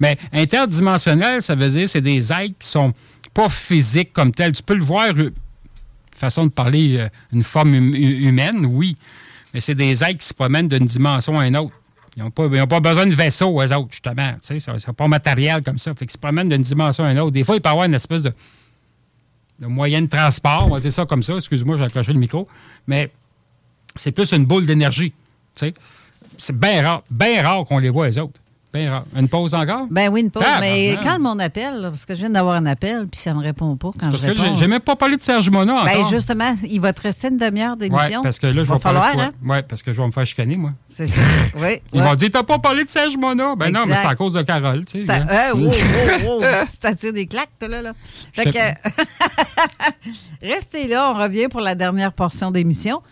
Mais 0.00 0.18
interdimensionnel, 0.32 1.40
ça 1.42 1.54
veut 1.54 1.68
dire 1.70 1.88
c'est 1.88 2.00
des 2.00 2.32
êtres 2.32 2.54
qui 2.58 2.68
sont 2.68 2.92
pas 3.32 3.48
physiques 3.48 4.12
comme 4.12 4.32
tels. 4.32 4.52
Tu 4.52 4.62
peux 4.62 4.74
le 4.74 4.82
voir, 4.84 5.08
euh, 5.16 5.30
façon 6.16 6.44
de 6.46 6.50
parler, 6.50 6.96
euh, 6.98 7.08
une 7.32 7.42
forme 7.42 7.74
hum- 7.74 7.94
hu- 7.94 8.26
humaine, 8.28 8.66
oui. 8.66 8.96
Mais 9.52 9.60
c'est 9.60 9.74
des 9.74 10.02
êtres 10.02 10.18
qui 10.18 10.26
se 10.26 10.34
promènent 10.34 10.68
d'une 10.68 10.86
dimension 10.86 11.38
à 11.38 11.46
une 11.46 11.56
autre. 11.56 11.72
Ils 12.16 12.22
n'ont 12.22 12.30
pas, 12.30 12.44
ils 12.46 12.80
besoin 12.80 13.06
de 13.06 13.14
vaisseau, 13.14 13.60
eux 13.60 13.72
autres, 13.74 13.88
justement. 13.90 14.34
Sais, 14.40 14.60
ça- 14.60 14.78
C'est 14.78 14.92
pas 14.92 15.08
matériel 15.08 15.62
comme 15.62 15.78
ça. 15.78 15.92
Fait 15.94 16.06
qu'ils 16.06 16.12
se 16.12 16.18
promènent 16.18 16.48
d'une 16.48 16.62
dimension 16.62 17.04
à 17.04 17.10
une 17.10 17.18
autre. 17.18 17.32
Des 17.32 17.42
fois, 17.44 17.56
il 17.56 17.60
peut 17.60 17.68
avoir 17.70 17.86
une 17.86 17.94
espèce 17.94 18.22
de, 18.22 18.32
de 19.60 19.66
moyen 19.66 20.00
de 20.02 20.06
transport, 20.06 20.66
on 20.68 20.74
va 20.74 20.80
dire 20.80 20.92
ça 20.92 21.06
comme 21.06 21.22
ça. 21.24 21.34
Excuse-moi, 21.36 21.76
j'ai 21.76 21.84
accroché 21.84 22.12
le 22.12 22.18
micro. 22.20 22.46
Mais 22.86 23.10
c'est 23.96 24.12
plus 24.12 24.30
une 24.32 24.44
boule 24.44 24.66
d'énergie. 24.66 25.12
C'est 26.36 26.56
bien 26.56 26.82
rare, 26.82 27.02
bien 27.10 27.42
rare 27.42 27.64
qu'on 27.64 27.78
les 27.78 27.90
voit, 27.90 28.08
eux 28.10 28.18
autres. 28.20 28.40
Rare. 28.74 29.04
Une 29.16 29.28
pause 29.28 29.54
encore? 29.54 29.86
Ben 29.90 30.08
oui, 30.10 30.20
une 30.22 30.30
pause. 30.30 30.42
Mais 30.60 30.96
quand 31.02 31.18
mon 31.18 31.38
appel, 31.38 31.80
là, 31.80 31.90
parce 31.90 32.04
que 32.06 32.14
je 32.14 32.20
viens 32.20 32.30
d'avoir 32.30 32.56
un 32.56 32.66
appel, 32.66 33.06
puis 33.10 33.20
ça 33.20 33.32
me 33.34 33.40
répond 33.40 33.76
pas 33.76 33.90
quand 33.98 34.10
Parce 34.10 34.22
je 34.22 34.28
que 34.28 34.32
réponds. 34.38 34.54
j'ai- 34.54 34.56
j'ai 34.56 34.66
même 34.68 34.80
pas 34.80 34.96
parlé 34.96 35.16
de 35.16 35.22
Serge 35.22 35.48
Mona 35.50 35.84
Ben 35.84 36.04
justement, 36.10 36.54
il 36.68 36.80
va 36.80 36.92
te 36.92 37.02
rester 37.02 37.28
une 37.28 37.36
demi-heure 37.36 37.76
d'émission. 37.76 38.22
parce 38.22 38.38
que 38.38 38.46
là, 38.48 38.62
je 38.64 38.68
va 38.68 38.74
vais 38.74 38.80
falloir, 38.80 39.18
hein? 39.18 39.32
Ouais, 39.44 39.62
parce 39.62 39.82
que 39.82 39.92
je 39.92 40.00
vais 40.00 40.06
me 40.06 40.12
faire 40.12 40.26
chicaner, 40.26 40.56
moi. 40.56 40.72
C'est 40.88 41.06
ça. 41.06 41.20
Oui. 41.56 41.80
Ils 41.92 42.00
ouais. 42.00 42.06
m'ont 42.06 42.14
dit, 42.16 42.30
t'as 42.30 42.42
pas 42.42 42.58
parlé 42.58 42.84
de 42.84 42.88
Serge 42.90 43.16
Mona. 43.16 43.54
Ben 43.56 43.70
non, 43.72 43.80
mais 43.86 43.94
c'est 43.96 44.06
à 44.06 44.14
cause 44.14 44.32
de 44.32 44.42
Carole, 44.42 44.84
tu 44.84 44.98
sais. 45.00 45.06
Ça- 45.06 45.26
euh, 45.30 46.94
tire 46.98 47.12
des 47.12 47.26
claques, 47.26 47.50
toi, 47.58 47.68
là. 47.68 47.82
là. 47.82 47.92
Fait 48.32 48.50
que, 48.50 48.58
restez 50.42 50.86
là, 50.88 51.10
on 51.10 51.18
revient 51.18 51.48
pour 51.48 51.60
la 51.60 51.74
dernière 51.74 52.12
portion 52.12 52.50
d'émission 52.50 53.02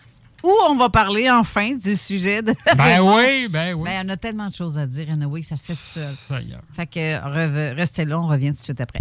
où 0.43 0.51
on 0.69 0.75
va 0.75 0.89
parler 0.89 1.29
enfin 1.29 1.75
du 1.75 1.95
sujet 1.95 2.41
de. 2.41 2.53
Ben 2.75 2.99
oui, 3.15 3.47
ben 3.49 3.73
oui. 3.75 3.83
Mais 3.85 4.01
on 4.05 4.09
a 4.09 4.17
tellement 4.17 4.49
de 4.49 4.53
choses 4.53 4.77
à 4.77 4.85
dire, 4.85 5.07
anyway, 5.11 5.41
que 5.41 5.47
ça 5.47 5.55
se 5.55 5.67
fait 5.67 5.73
tout 5.73 5.79
seul. 5.99 6.13
Ça 6.13 6.41
y 6.41 6.51
est. 6.51 6.57
Fait 6.75 6.85
que 6.85 6.99
re- 6.99 7.75
restez 7.75 8.05
là, 8.05 8.19
on 8.19 8.27
revient 8.27 8.49
tout 8.51 8.57
de 8.57 8.59
suite 8.59 8.81
après. 8.81 8.99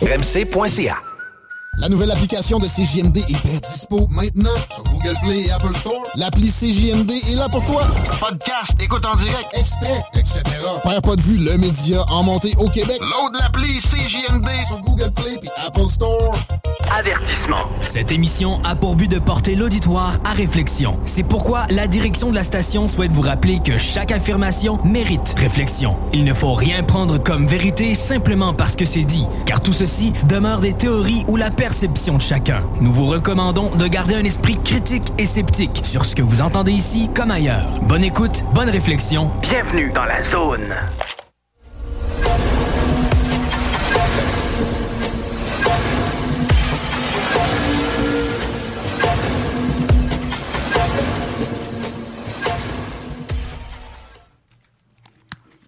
RMC.ca. 0.00 0.96
La 1.78 1.88
nouvelle 1.88 2.10
application 2.10 2.58
de 2.58 2.66
CJMD 2.66 3.16
est 3.16 3.46
bien 3.46 3.58
dispo 3.58 4.06
maintenant 4.10 4.50
sur 4.70 4.84
Google 4.84 5.14
Play 5.22 5.46
et 5.46 5.52
Apple 5.52 5.74
Store. 5.74 6.02
L'appli 6.16 6.50
CJMD 6.50 7.10
est 7.10 7.34
là 7.34 7.48
pour 7.48 7.64
toi. 7.64 7.82
Podcast, 8.20 8.74
écoute 8.78 9.04
en 9.06 9.14
direct, 9.14 9.48
extrait, 9.54 10.04
etc. 10.14 10.42
Perds 10.82 11.02
pas 11.02 11.16
de 11.16 11.22
vue, 11.22 11.38
le 11.38 11.56
média 11.56 12.04
en 12.10 12.22
montée 12.24 12.52
au 12.58 12.68
Québec. 12.68 13.00
Load 13.00 13.40
l'appli 13.40 13.78
CJMD 13.78 14.48
sur 14.66 14.82
Google 14.82 15.10
Play 15.12 15.38
et 15.42 15.66
Apple 15.66 15.88
Store. 15.88 16.36
Avertissement. 16.94 17.64
Cette 17.80 18.12
émission 18.12 18.60
a 18.64 18.76
pour 18.76 18.94
but 18.96 19.10
de 19.10 19.18
porter 19.18 19.54
l'auditoire 19.54 20.18
à 20.26 20.34
réflexion. 20.34 20.98
C'est 21.06 21.22
pourquoi 21.22 21.64
la 21.70 21.86
direction 21.86 22.28
de 22.28 22.34
la 22.34 22.44
station 22.44 22.86
souhaite 22.86 23.12
vous 23.12 23.22
rappeler 23.22 23.60
que 23.64 23.78
chaque 23.78 24.12
affirmation 24.12 24.78
mérite 24.84 25.34
réflexion. 25.38 25.96
Il 26.12 26.24
ne 26.24 26.34
faut 26.34 26.52
rien 26.52 26.82
prendre 26.82 27.16
comme 27.16 27.46
vérité 27.46 27.94
simplement 27.94 28.52
parce 28.52 28.76
que 28.76 28.84
c'est 28.84 29.04
dit, 29.04 29.24
car 29.46 29.62
tout 29.62 29.72
ceci 29.72 30.12
demeure 30.28 30.60
des 30.60 30.74
théories 30.74 31.24
ou 31.28 31.36
la 31.36 31.50
perception 31.62 32.16
de 32.16 32.20
chacun. 32.20 32.64
Nous 32.80 32.90
vous 32.90 33.06
recommandons 33.06 33.70
de 33.76 33.86
garder 33.86 34.16
un 34.16 34.24
esprit 34.24 34.60
critique 34.64 35.12
et 35.16 35.26
sceptique 35.26 35.82
sur 35.84 36.04
ce 36.04 36.16
que 36.16 36.22
vous 36.22 36.42
entendez 36.42 36.72
ici 36.72 37.08
comme 37.14 37.30
ailleurs. 37.30 37.78
Bonne 37.82 38.02
écoute, 38.02 38.42
bonne 38.52 38.68
réflexion. 38.68 39.30
Bienvenue 39.42 39.92
dans 39.92 40.04
la 40.04 40.20
zone. 40.22 40.74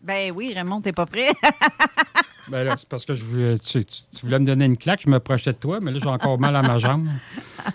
Ben 0.03 0.33
oui, 0.35 0.55
Raymond, 0.57 0.81
t'es 0.81 0.93
pas 0.93 1.07
prêt? 1.07 1.31
Ben 2.49 2.65
là, 2.65 2.75
c'est 2.77 2.89
parce 2.89 3.05
que 3.07 3.15
je 3.15 3.23
voulais, 3.23 3.59
tu, 3.59 3.85
tu- 3.85 4.03
voulais 4.23 4.39
me 4.39 4.45
donner 4.45 4.67
une 4.67 4.77
claque, 4.77 5.01
je 5.05 5.09
me 5.11 5.19
projetais 5.19 5.53
de 5.53 5.59
toi, 5.59 5.79
mais 5.81 5.91
là, 5.93 5.99
j'ai 6.03 6.09
encore 6.09 6.39
mal 6.39 6.55
à 6.57 6.63
ma 6.63 6.79
jambe. 6.79 7.07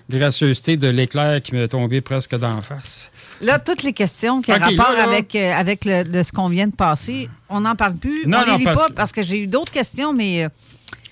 gracieuseté 0.10 0.78
de 0.78 0.88
l'éclair 0.88 1.42
qui 1.42 1.54
m'est 1.56 1.68
tombé 1.68 2.02
presque 2.02 2.38
d'en 2.38 2.62
face. 2.62 3.12
Là, 3.42 3.60
toutes 3.60 3.84
les 3.84 3.94
questions 3.94 4.42
qui 4.42 4.52
ont 4.52 4.56
rapport 4.58 4.92
là, 4.92 4.98
là. 4.98 5.04
avec, 5.04 5.36
euh, 5.36 5.52
avec 5.54 5.86
le, 5.86 6.04
de 6.04 6.24
ce 6.24 6.32
qu'on 6.32 6.50
vient 6.50 6.68
de 6.68 6.76
passer, 6.76 7.30
on 7.50 7.62
n'en 7.62 7.76
parle 7.76 7.96
plus. 7.96 8.26
Non, 8.28 8.40
on 8.40 8.46
les 8.46 8.52
non, 8.52 8.58
lit 8.58 8.64
parce 8.66 8.80
pas 8.82 8.88
que- 8.90 8.94
parce 8.94 9.12
que 9.12 9.22
j'ai 9.22 9.44
eu 9.44 9.48
d'autres 9.48 9.72
questions, 9.72 10.14
mais 10.14 10.44
euh, 10.46 10.50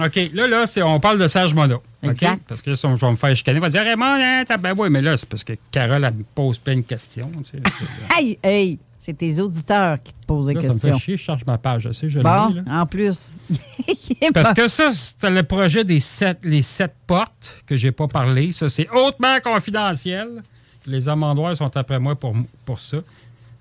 OK, 0.06 0.30
là, 0.34 0.48
là, 0.48 0.68
c'est, 0.68 0.82
on 0.84 1.00
parle 1.00 1.18
de 1.18 1.28
Serge 1.28 1.54
Monod. 1.54 1.80
Exact. 2.04 2.44
Parce 2.48 2.62
que 2.62 2.70
là, 2.70 2.76
si 2.76 2.86
on- 2.86 2.96
je 2.96 3.06
vais 3.06 3.12
me 3.12 3.18
faire 3.18 3.36
chicaner. 3.36 3.58
On 3.58 3.62
va 3.62 3.70
dire, 3.70 3.82
Raymond, 3.84 4.06
hein, 4.22 4.44
ben 4.60 4.74
oui, 4.78 4.90
mais 4.90 5.02
là, 5.02 5.18
c'est 5.18 5.28
parce 5.28 5.44
que 5.44 5.54
Carole, 5.72 6.04
elle 6.04 6.14
me 6.14 6.24
pose 6.36 6.60
plein 6.60 6.76
de 6.78 6.82
questions. 6.82 7.32
tu 7.38 7.52
sais. 7.58 7.64
hey, 8.18 8.38
hey, 8.44 8.80
c'est 8.98 9.18
tes 9.18 9.40
auditeurs 9.40 9.98
qui 10.04 10.12
te 10.14 10.26
posent 10.26 10.48
des 10.48 10.54
Là, 10.56 10.62
ça 10.62 10.68
me 10.68 10.74
fait 10.74 10.80
questions. 10.80 11.00
chier, 11.00 11.18
je 11.18 11.22
cherche 11.24 11.46
ma 11.46 11.58
page, 11.58 11.84
je 11.84 11.92
sais, 11.94 12.10
je 12.10 12.20
Bon, 12.20 12.54
en 12.70 12.86
plus. 12.86 13.32
Parce 14.34 14.54
que 14.54 14.68
ça, 14.68 14.92
c'était 14.92 15.30
le 15.30 15.44
projet 15.44 15.84
des 15.84 16.00
sept, 16.00 16.40
les 16.44 16.62
sept 16.62 16.94
portes 17.06 17.58
que 17.68 17.76
j'ai 17.78 17.92
pas 17.92 18.08
parlé. 18.08 18.52
Ça, 18.52 18.70
c'est 18.70 18.90
hautement 18.90 19.38
confidentiel. 19.44 20.42
Les 20.86 21.08
amendoirs 21.10 21.56
sont 21.56 21.76
après 21.78 22.00
moi 22.00 22.16
pour, 22.16 22.34
pour 22.66 22.80
ça. 22.80 22.98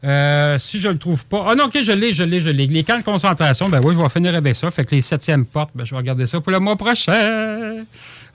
Euh, 0.05 0.59
si 0.59 0.79
je 0.79 0.89
le 0.89 0.99
trouve 0.99 1.25
pas. 1.27 1.45
Ah 1.49 1.55
non, 1.55 1.65
OK, 1.65 1.79
je 1.83 1.91
l'ai, 1.93 2.13
je 2.13 2.23
l'ai, 2.23 2.41
je 2.41 2.51
l'ai. 2.51 2.67
Les 2.67 2.85
camps 2.85 2.99
de 2.99 3.03
concentration, 3.03 3.69
ben 3.69 3.81
oui, 3.83 3.95
je 3.95 4.01
vais 4.01 4.09
finir 4.09 4.35
avec 4.35 4.55
ça. 4.55 4.71
Fait 4.71 4.85
que 4.85 4.95
les 4.95 5.01
septièmes 5.01 5.45
portes, 5.45 5.71
ben, 5.75 5.85
je 5.85 5.91
vais 5.91 5.97
regarder 5.97 6.27
ça 6.27 6.41
pour 6.41 6.53
le 6.53 6.61
mois 6.61 6.77
prochain. 6.77 7.85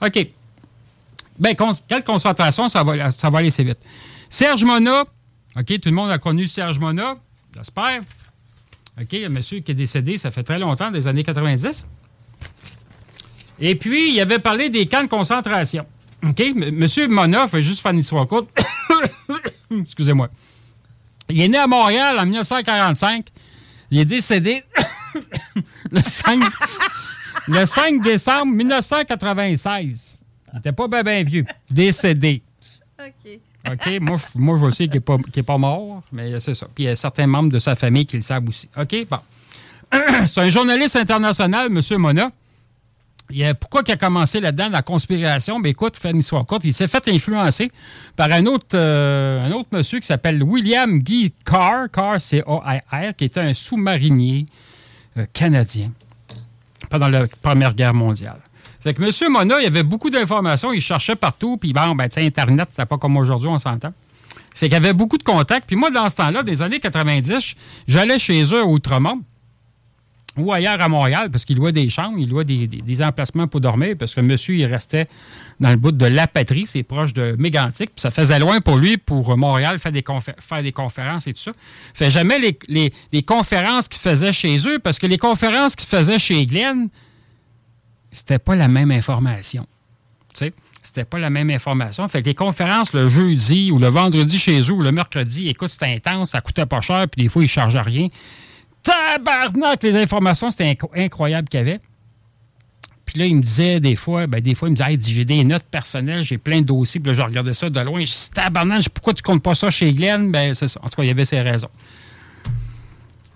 OK. 0.04 0.26
Ben, 1.38 1.54
con- 1.56 1.72
quelle 1.88 2.04
concentration, 2.04 2.68
ça 2.68 2.82
va, 2.84 3.10
ça 3.10 3.30
va 3.30 3.38
aller 3.38 3.48
assez 3.48 3.64
vite. 3.64 3.78
Serge 4.28 4.64
Mona, 4.64 5.04
OK, 5.56 5.80
tout 5.80 5.88
le 5.88 5.94
monde 5.94 6.10
a 6.10 6.18
connu 6.18 6.46
Serge 6.46 6.78
Mona, 6.78 7.16
j'espère. 7.56 8.02
OK, 9.00 9.14
un 9.14 9.28
monsieur 9.28 9.60
qui 9.60 9.72
est 9.72 9.74
décédé, 9.74 10.18
ça 10.18 10.30
fait 10.30 10.42
très 10.42 10.58
longtemps, 10.58 10.90
des 10.90 11.06
années 11.06 11.22
90. 11.24 11.84
Et 13.60 13.74
puis, 13.74 14.12
il 14.14 14.20
avait 14.20 14.38
parlé 14.38 14.70
des 14.70 14.86
camps 14.86 15.02
de 15.02 15.08
concentration. 15.08 15.86
OK? 16.26 16.40
M- 16.40 16.70
Monsieur 16.74 17.06
Mona, 17.08 17.48
fait 17.48 17.62
juste 17.62 17.80
faire 17.80 17.92
une 17.92 18.02
courte. 18.26 18.48
Excusez-moi. 19.80 20.28
Il 21.28 21.40
est 21.40 21.48
né 21.48 21.58
à 21.58 21.66
Montréal 21.66 22.18
en 22.18 22.24
1945. 22.24 23.26
Il 23.90 23.98
est 23.98 24.04
décédé 24.04 24.62
le, 25.90 26.00
5, 26.00 26.42
le 27.48 27.66
5 27.66 28.02
décembre 28.02 28.52
1996. 28.52 30.22
Il 30.52 30.56
n'était 30.56 30.72
pas 30.72 30.88
bien 30.88 31.02
ben 31.02 31.26
vieux. 31.26 31.44
Décédé. 31.70 32.42
OK. 32.98 33.38
OK? 33.70 34.00
Moi, 34.00 34.16
je- 34.16 34.38
moi 34.38 34.58
je 34.62 34.70
sais 34.70 34.84
qu'il 34.84 34.94
n'est 34.94 35.00
pas, 35.00 35.18
pas 35.46 35.58
mort, 35.58 36.02
mais 36.12 36.38
c'est 36.40 36.54
ça. 36.54 36.66
Puis 36.74 36.84
il 36.84 36.86
y 36.86 36.90
a 36.90 36.96
certains 36.96 37.26
membres 37.26 37.50
de 37.52 37.58
sa 37.58 37.74
famille 37.74 38.06
qui 38.06 38.16
le 38.16 38.22
savent 38.22 38.48
aussi. 38.48 38.68
OK? 38.76 39.06
Bon. 39.10 39.18
c'est 40.26 40.40
un 40.40 40.48
journaliste 40.48 40.96
international, 40.96 41.66
M. 41.70 41.80
Mona. 41.98 42.30
Il 43.30 43.42
a- 43.44 43.54
pourquoi 43.54 43.82
il 43.86 43.92
a 43.92 43.96
commencé 43.96 44.40
là-dedans, 44.40 44.68
la 44.70 44.82
conspiration? 44.82 45.60
Ben 45.60 45.70
écoute, 45.70 45.96
faire 45.96 46.10
une 46.10 46.18
histoire 46.18 46.44
courte, 46.44 46.64
il 46.64 46.74
s'est 46.74 46.88
fait 46.88 47.06
influencer 47.08 47.70
par 48.16 48.30
un 48.32 48.44
autre, 48.46 48.66
euh, 48.74 49.46
un 49.46 49.52
autre 49.52 49.68
monsieur 49.72 50.00
qui 50.00 50.06
s'appelle 50.06 50.42
William 50.42 50.98
Guy 50.98 51.32
Carr, 51.44 51.90
Carr, 51.90 52.20
C-A-R, 52.20 53.16
qui 53.16 53.24
était 53.24 53.40
un 53.40 53.54
sous-marinier 53.54 54.46
euh, 55.18 55.24
canadien 55.32 55.92
pendant 56.90 57.08
la 57.08 57.26
Première 57.40 57.74
Guerre 57.74 57.94
mondiale. 57.94 58.40
Fait 58.82 58.94
que 58.94 59.02
M. 59.02 59.32
Mona, 59.32 59.60
il 59.60 59.66
avait 59.66 59.82
beaucoup 59.84 60.10
d'informations, 60.10 60.72
il 60.72 60.80
cherchait 60.80 61.14
partout, 61.16 61.56
puis 61.56 61.72
bon, 61.72 61.94
ben, 61.94 62.08
sais, 62.10 62.24
Internet, 62.26 62.68
c'était 62.70 62.86
pas 62.86 62.98
comme 62.98 63.16
aujourd'hui, 63.16 63.48
on 63.48 63.58
s'entend. 63.58 63.92
Fait 64.54 64.68
qu'il 64.68 64.76
avait 64.76 64.92
beaucoup 64.92 65.18
de 65.18 65.22
contacts. 65.22 65.66
Puis 65.66 65.76
moi, 65.76 65.90
dans 65.90 66.08
ce 66.08 66.16
temps-là, 66.16 66.42
des 66.42 66.62
années 66.62 66.80
90, 66.80 67.54
j'allais 67.88 68.18
chez 68.18 68.42
eux 68.52 68.60
à 68.60 68.64
Outremont 68.64 69.20
ou 70.38 70.50
ailleurs 70.50 70.80
à 70.80 70.88
Montréal, 70.88 71.28
parce 71.30 71.44
qu'il 71.44 71.58
louait 71.58 71.72
des 71.72 71.90
chambres, 71.90 72.16
il 72.18 72.30
louait 72.30 72.46
des, 72.46 72.66
des- 72.66 73.02
emplacements 73.02 73.46
pour 73.46 73.60
dormir, 73.60 73.96
parce 73.98 74.14
que 74.14 74.22
monsieur, 74.22 74.54
il 74.56 74.64
restait 74.64 75.06
dans 75.60 75.68
le 75.70 75.76
bout 75.76 75.92
de 75.92 76.06
la 76.06 76.26
patrie, 76.26 76.66
c'est 76.66 76.82
proche 76.82 77.12
de 77.12 77.36
Mégantic, 77.38 77.90
puis 77.94 78.00
ça 78.00 78.10
faisait 78.10 78.38
loin 78.38 78.60
pour 78.62 78.78
lui, 78.78 78.96
pour 78.96 79.36
Montréal, 79.36 79.78
faire 79.78 79.92
des, 79.92 80.00
confé- 80.00 80.34
faire 80.40 80.62
des 80.62 80.72
conférences 80.72 81.26
et 81.26 81.34
tout 81.34 81.40
ça. 81.42 81.52
Fait 81.92 82.10
jamais 82.10 82.38
les, 82.38 82.58
les- 82.68 82.92
les 83.12 83.22
conférences 83.22 83.88
qu'il 83.88 84.00
faisait 84.00 84.32
chez 84.32 84.56
eux, 84.66 84.78
parce 84.78 84.98
que 84.98 85.06
les 85.06 85.18
conférences 85.18 85.76
qu'il 85.76 85.88
faisait 85.88 86.18
chez 86.18 86.46
Glenn, 86.46 86.88
c'était 88.12 88.38
pas 88.38 88.54
la 88.54 88.68
même 88.68 88.90
information. 88.90 89.66
Tu 90.34 90.44
sais, 90.46 90.52
c'était 90.82 91.04
pas 91.04 91.18
la 91.18 91.30
même 91.30 91.50
information. 91.50 92.06
Fait 92.08 92.22
que 92.22 92.28
les 92.28 92.34
conférences 92.34 92.92
le 92.92 93.08
jeudi 93.08 93.70
ou 93.72 93.78
le 93.78 93.88
vendredi 93.88 94.38
chez 94.38 94.60
eux 94.60 94.72
ou 94.72 94.82
le 94.82 94.92
mercredi, 94.92 95.48
écoute, 95.48 95.68
c'était 95.70 95.86
intense, 95.94 96.30
ça 96.30 96.40
coûtait 96.40 96.66
pas 96.66 96.80
cher, 96.80 97.06
puis 97.08 97.22
des 97.24 97.28
fois, 97.28 97.42
ils 97.42 97.48
chargeaient 97.48 97.80
rien. 97.80 98.08
Tabarnak, 98.82 99.82
les 99.82 99.96
informations, 99.96 100.50
c'était 100.50 100.72
inc- 100.72 100.90
incroyable 100.96 101.48
qu'il 101.48 101.58
y 101.58 101.60
avait. 101.60 101.80
Puis 103.04 103.18
là, 103.18 103.26
il 103.26 103.36
me 103.36 103.42
disait 103.42 103.78
des 103.78 103.94
fois, 103.96 104.26
ben, 104.26 104.40
des 104.40 104.54
fois, 104.54 104.68
il 104.68 104.72
me 104.72 104.76
disait, 104.76 104.92
Hey, 104.92 104.98
j'ai 105.00 105.24
des 105.24 105.44
notes 105.44 105.64
personnelles, 105.64 106.24
j'ai 106.24 106.38
plein 106.38 106.60
de 106.60 106.66
dossiers. 106.66 107.00
Puis 107.00 107.12
là, 107.12 107.18
je 107.18 107.22
regardais 107.22 107.52
ça 107.54 107.68
de 107.68 107.80
loin. 107.80 108.00
Je 108.00 108.06
dis, 108.06 108.30
tabarnak, 108.32 108.88
pourquoi 108.88 109.12
tu 109.12 109.22
comptes 109.22 109.42
pas 109.42 109.54
ça 109.54 109.70
chez 109.70 109.92
Glenn? 109.92 110.32
Ben, 110.32 110.54
c'est 110.54 110.68
ça. 110.68 110.80
En 110.82 110.88
tout 110.88 110.96
cas, 110.96 111.02
il 111.02 111.08
y 111.08 111.10
avait 111.10 111.24
ses 111.24 111.40
raisons. 111.40 111.68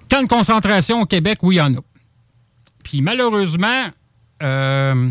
Camp 0.08 0.22
de 0.22 0.28
concentration 0.28 1.02
au 1.02 1.06
Québec, 1.06 1.38
oui, 1.42 1.56
il 1.56 1.58
y 1.58 1.60
en 1.60 1.74
a. 1.74 1.78
Puis 2.82 3.02
malheureusement, 3.02 3.84
euh, 4.42 5.10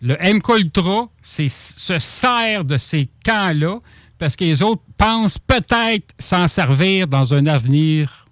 le 0.00 0.34
MK 0.34 0.48
Ultra 0.60 1.08
se 1.22 1.98
sert 1.98 2.64
de 2.64 2.76
ces 2.76 3.08
camps-là 3.24 3.80
parce 4.18 4.36
que 4.36 4.44
les 4.44 4.62
autres 4.62 4.82
pensent 4.96 5.38
peut-être 5.38 6.14
s'en 6.18 6.46
servir 6.46 7.06
dans 7.06 7.34
un 7.34 7.46
avenir 7.46 8.26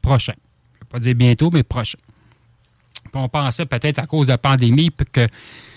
prochain. 0.00 0.34
Je 0.34 0.78
ne 0.78 0.80
vais 0.80 0.88
pas 0.90 0.98
dire 0.98 1.14
bientôt, 1.14 1.50
mais 1.52 1.62
prochain. 1.62 1.98
On 3.14 3.28
pensait 3.28 3.66
peut-être 3.66 3.98
à 3.98 4.06
cause 4.06 4.26
de 4.26 4.32
la 4.32 4.38
pandémie 4.38 4.90
que 5.12 5.26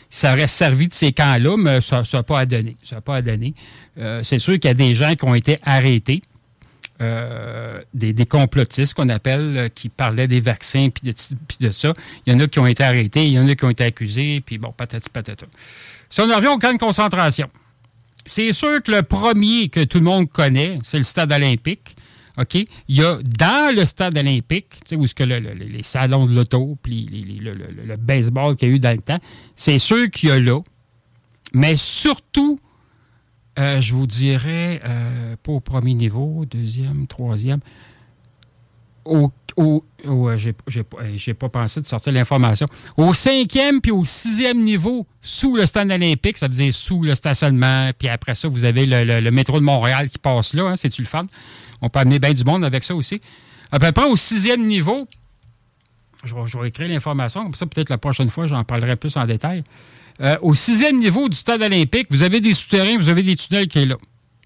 ça 0.10 0.34
aurait 0.34 0.48
servi 0.48 0.88
de 0.88 0.94
ces 0.94 1.12
camps-là, 1.12 1.58
mais 1.58 1.82
ça 1.82 2.04
n'a 2.14 2.24
pas 2.24 2.40
à 2.40 2.46
donner. 2.46 2.78
Ça 2.82 3.02
pas 3.02 3.18
à. 3.18 3.22
Euh, 3.98 4.22
c'est 4.24 4.40
sûr 4.40 4.54
qu'il 4.54 4.70
y 4.70 4.72
a 4.72 4.74
des 4.74 4.96
gens 4.96 5.16
qui 5.16 5.26
ont 5.26 5.36
été 5.36 5.58
arrêtés. 5.64 6.22
Euh, 7.02 7.80
des, 7.94 8.14
des 8.14 8.26
complotistes 8.26 8.94
qu'on 8.94 9.10
appelle, 9.10 9.58
euh, 9.58 9.68
qui 9.68 9.90
parlaient 9.90 10.28
des 10.28 10.40
vaccins 10.40 10.90
puis 10.90 11.12
de, 11.60 11.72
ça. 11.72 11.94
Il 12.26 12.34
y 12.34 12.36
en 12.36 12.40
a 12.40 12.48
qui 12.48 12.60
ont 12.60 12.68
été 12.68 12.84
arrêtés, 12.84 13.26
il 13.26 13.34
y 13.34 13.40
en 13.40 13.48
a 13.48 13.56
qui 13.56 13.66
ont 13.66 13.70
été 13.70 13.84
accusés, 13.84 14.42
puis 14.46 14.58
bon, 14.58 14.72
patati 14.72 15.10
patata. 15.10 15.46
Si 16.10 16.22
on 16.22 16.30
en 16.32 16.36
revient 16.38 16.48
au 16.48 16.58
camp 16.58 16.72
de 16.74 16.78
concentration, 16.78 17.50
c'est 18.26 18.54
sûr 18.54 18.82
que 18.82 18.92
le 18.92 19.04
premier 19.04 19.68
que 19.70 19.84
tout 19.84 19.98
le 20.00 20.06
monde 20.06 20.32
connaît, 20.32 20.80
c'est 20.84 20.98
le 20.98 21.04
stade 21.04 21.32
olympique. 21.32 21.96
Il 22.52 22.66
y 22.98 23.02
a 23.04 23.18
dans 23.40 23.74
le 23.74 23.86
stade 23.86 24.18
olympique, 24.18 24.68
où 24.94 25.04
est-ce 25.06 25.16
que 25.16 25.24
le- 25.24 25.40
le- 25.40 25.54
le- 25.54 25.66
les 25.66 25.84
salons 25.84 26.26
de 26.26 26.36
l'auto, 26.36 26.78
puis 26.82 27.06
le- 27.42 27.54
le 27.54 27.96
baseball 27.98 28.56
qu'il 28.58 28.70
y 28.70 28.72
a 28.72 28.76
eu 28.76 28.80
dans 28.80 28.92
le 28.92 29.02
temps, 29.02 29.20
c'est 29.56 29.80
sûr 29.80 30.10
qu'il 30.10 30.30
y 30.30 30.32
a 30.34 30.40
là. 30.40 30.60
Mais 31.54 31.78
surtout, 31.78 32.60
euh, 33.58 33.82
je 33.82 33.94
vous 33.94 34.08
dirais, 34.08 34.82
euh, 34.86 35.36
pas 35.42 35.52
au 35.52 35.60
premier 35.60 35.94
niveau, 35.94 36.46
deuxième, 36.46 37.08
troisième, 37.08 37.60
au, 39.06 39.32
euh, 40.06 40.38
j'ai 40.38 40.54
j'ai 40.68 40.84
pas- 40.84 40.98
euh, 41.02 41.14
j'ai 41.16 41.34
pas 41.34 41.48
pensé 41.50 41.80
de 41.80 41.86
sortir 41.86 42.12
l'information. 42.12 42.68
Au 42.98 43.14
cinquième 43.14 43.80
puis 43.82 43.92
au 43.92 44.04
sixième 44.04 44.64
niveau, 44.64 45.08
sous 45.22 45.56
le 45.56 45.66
stade 45.66 45.92
olympique, 45.92 46.38
ça 46.38 46.48
veut 46.48 46.54
dire 46.56 46.74
sous 46.74 47.04
le 47.04 47.16
stationnement, 47.16 47.92
puis 47.98 48.10
après 48.10 48.36
ça, 48.36 48.48
vous 48.48 48.66
avez 48.66 48.86
le, 48.86 49.30
métro 49.32 49.60
de 49.60 49.66
Montréal 49.66 50.10
qui 50.10 50.18
passe 50.20 50.54
là, 50.54 50.70
hein, 50.70 50.76
c'est-tu 50.76 51.02
le 51.02 51.08
fun? 51.08 51.24
On 51.82 51.90
peut 51.90 52.00
amener 52.00 52.20
bien 52.20 52.34
du 52.34 52.44
monde 52.44 52.66
avec 52.66 52.84
ça 52.84 52.96
aussi. 52.96 53.22
À 53.72 53.80
peu 53.80 53.92
près 53.92 54.06
au 54.06 54.16
sixième 54.16 54.66
niveau, 54.66 55.08
je 56.24 56.34
je 56.48 56.58
vais 56.58 56.68
écrire 56.70 56.88
l'information, 56.90 57.44
comme 57.44 57.54
ça, 57.54 57.66
peut-être 57.66 57.90
la 57.90 57.98
prochaine 57.98 58.30
fois, 58.30 58.48
j'en 58.48 58.64
parlerai 58.64 58.96
plus 58.96 59.16
en 59.16 59.26
détail. 59.26 59.64
Euh, 60.22 60.38
au 60.42 60.54
sixième 60.54 61.00
niveau 61.00 61.28
du 61.28 61.38
stade 61.38 61.62
olympique, 61.62 62.08
vous 62.10 62.24
avez 62.24 62.40
des 62.40 62.54
souterrains, 62.54 62.98
vous 62.98 63.10
avez 63.10 63.24
des 63.24 63.36
tunnels 63.36 63.68
qui 63.68 63.82
sont 63.82 63.88
là. 63.90 63.96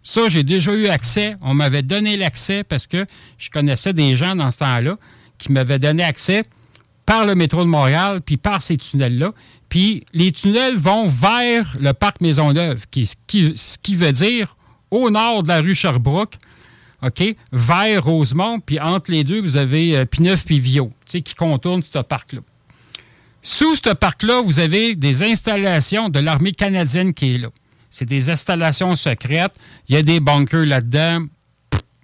Ça, 0.01 0.27
j'ai 0.27 0.43
déjà 0.43 0.73
eu 0.73 0.87
accès. 0.87 1.35
On 1.41 1.53
m'avait 1.53 1.83
donné 1.83 2.17
l'accès 2.17 2.63
parce 2.63 2.87
que 2.87 3.05
je 3.37 3.49
connaissais 3.49 3.93
des 3.93 4.15
gens 4.15 4.35
dans 4.35 4.49
ce 4.49 4.59
temps-là 4.59 4.97
qui 5.37 5.51
m'avaient 5.51 5.79
donné 5.79 6.03
accès 6.03 6.43
par 7.05 7.25
le 7.25 7.35
métro 7.35 7.63
de 7.63 7.69
Montréal, 7.69 8.21
puis 8.23 8.37
par 8.37 8.61
ces 8.61 8.77
tunnels-là. 8.77 9.33
Puis 9.67 10.05
les 10.13 10.31
tunnels 10.31 10.77
vont 10.77 11.07
vers 11.07 11.75
le 11.79 11.93
parc 11.93 12.21
Maisonneuve, 12.21 12.85
qui, 12.91 13.07
ce, 13.07 13.15
qui, 13.81 13.95
veut 13.95 14.11
dire 14.11 14.55
au 14.91 15.09
nord 15.09 15.43
de 15.43 15.47
la 15.47 15.61
rue 15.61 15.75
Sherbrooke, 15.75 16.35
OK, 17.01 17.35
vers 17.51 18.03
Rosemont, 18.03 18.59
puis 18.59 18.79
entre 18.79 19.11
les 19.11 19.23
deux, 19.23 19.41
vous 19.41 19.57
avez 19.57 19.97
euh, 19.97 20.05
Pineuf 20.05 20.45
puis 20.45 20.59
Vio, 20.59 20.91
qui 21.07 21.23
contournent 21.35 21.81
ce 21.81 21.99
parc-là. 21.99 22.41
Sous 23.41 23.75
ce 23.75 23.93
parc-là, 23.93 24.41
vous 24.41 24.59
avez 24.59 24.95
des 24.95 25.23
installations 25.23 26.09
de 26.09 26.19
l'armée 26.19 26.51
canadienne 26.51 27.13
qui 27.13 27.35
est 27.35 27.37
là. 27.37 27.49
C'est 27.89 28.05
des 28.05 28.29
installations 28.29 28.95
secrètes. 28.95 29.53
Il 29.87 29.95
y 29.95 29.97
a 29.97 30.03
des 30.03 30.19
bunkers 30.19 30.65
là-dedans. 30.65 31.25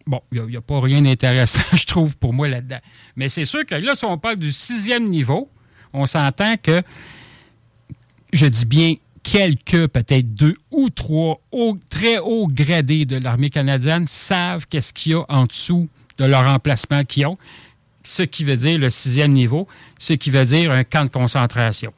Bon, 0.08 0.22
il 0.32 0.42
n'y 0.44 0.56
a, 0.56 0.62
pas 0.62 0.80
rien 0.80 1.02
d'intéressant, 1.02 1.60
je 1.74 1.86
trouve, 1.86 2.16
pour 2.18 2.34
moi 2.34 2.48
là-dedans. 2.48 2.80
Mais 3.16 3.28
c'est 3.28 3.46
sûr 3.46 3.66
que 3.66 3.76
là, 3.76 3.96
si 3.96 4.06
on 4.06 4.18
parle 4.18 4.38
du 4.38 4.52
sixième 4.52 5.10
niveau, 5.10 5.50
on 5.94 6.06
s'entend 6.06 6.56
que, 6.62 6.82
je 8.32 8.46
dis 8.46 8.66
bien 8.66 8.96
quelques, 9.24 9.88
peut-être 9.88 10.34
deux 10.36 10.56
ou 10.72 10.90
trois 10.90 11.42
très 11.90 12.20
hauts 12.20 12.48
gradés 12.48 13.06
de 13.06 13.18
l'armée 13.18 13.50
canadienne 13.50 14.06
savent 14.08 14.68
qu'est-ce 14.70 14.94
qu'il 14.94 15.14
y 15.14 15.16
a 15.16 15.26
en 15.28 15.46
dessous 15.46 15.90
de 16.18 16.26
leur 16.26 16.48
emplacement 16.48 17.04
qu'ils 17.04 17.26
ont, 17.26 17.38
ce 18.06 18.24
qui 18.24 18.44
veut 18.44 18.56
dire 18.56 18.80
le 18.80 18.90
sixième 18.90 19.34
niveau, 19.34 19.68
ce 20.00 20.14
qui 20.14 20.30
veut 20.30 20.46
dire 20.46 20.72
un 20.72 20.84
camp 20.84 21.06
de 21.06 21.10
concentration. 21.10 21.94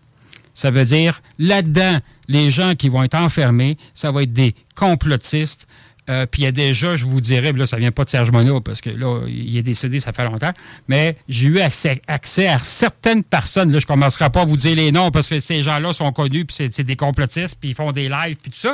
Ça 0.53 0.71
veut 0.71 0.85
dire, 0.85 1.21
là-dedans, 1.37 1.99
les 2.27 2.49
gens 2.49 2.73
qui 2.73 2.89
vont 2.89 3.03
être 3.03 3.15
enfermés, 3.15 3.77
ça 3.93 4.11
va 4.11 4.23
être 4.23 4.33
des 4.33 4.55
complotistes. 4.75 5.67
Euh, 6.09 6.25
puis 6.25 6.43
il 6.43 6.45
y 6.45 6.47
a 6.47 6.51
déjà, 6.51 6.95
je 6.95 7.05
vous 7.05 7.19
dirais, 7.19 7.51
là, 7.51 7.67
ça 7.67 7.77
vient 7.77 7.91
pas 7.91 8.05
de 8.05 8.09
Serge 8.09 8.31
Monod, 8.31 8.63
parce 8.63 8.79
que 8.79 8.89
là, 8.89 9.19
il 9.27 9.57
est 9.57 9.61
décédé, 9.61 9.99
ça 9.99 10.13
fait 10.13 10.23
longtemps, 10.23 10.53
mais 10.87 11.17
j'ai 11.27 11.49
eu 11.49 11.59
accès, 11.59 12.01
à 12.07 12.57
certaines 12.63 13.23
personnes. 13.23 13.71
Là, 13.71 13.79
je 13.79 13.85
ne 13.85 13.87
commencerai 13.87 14.29
pas 14.29 14.41
à 14.41 14.45
vous 14.45 14.55
dire 14.55 14.75
les 14.75 14.91
noms, 14.91 15.11
parce 15.11 15.27
que 15.27 15.39
ces 15.41 15.63
gens-là 15.63 15.91
sont 15.91 16.11
connus, 16.13 16.45
puis 16.45 16.69
c'est 16.71 16.83
des 16.83 16.95
complotistes, 16.95 17.57
puis 17.59 17.71
ils 17.71 17.75
font 17.75 17.91
des 17.91 18.07
lives, 18.07 18.37
puis 18.41 18.51
tout 18.51 18.57
ça. 18.57 18.73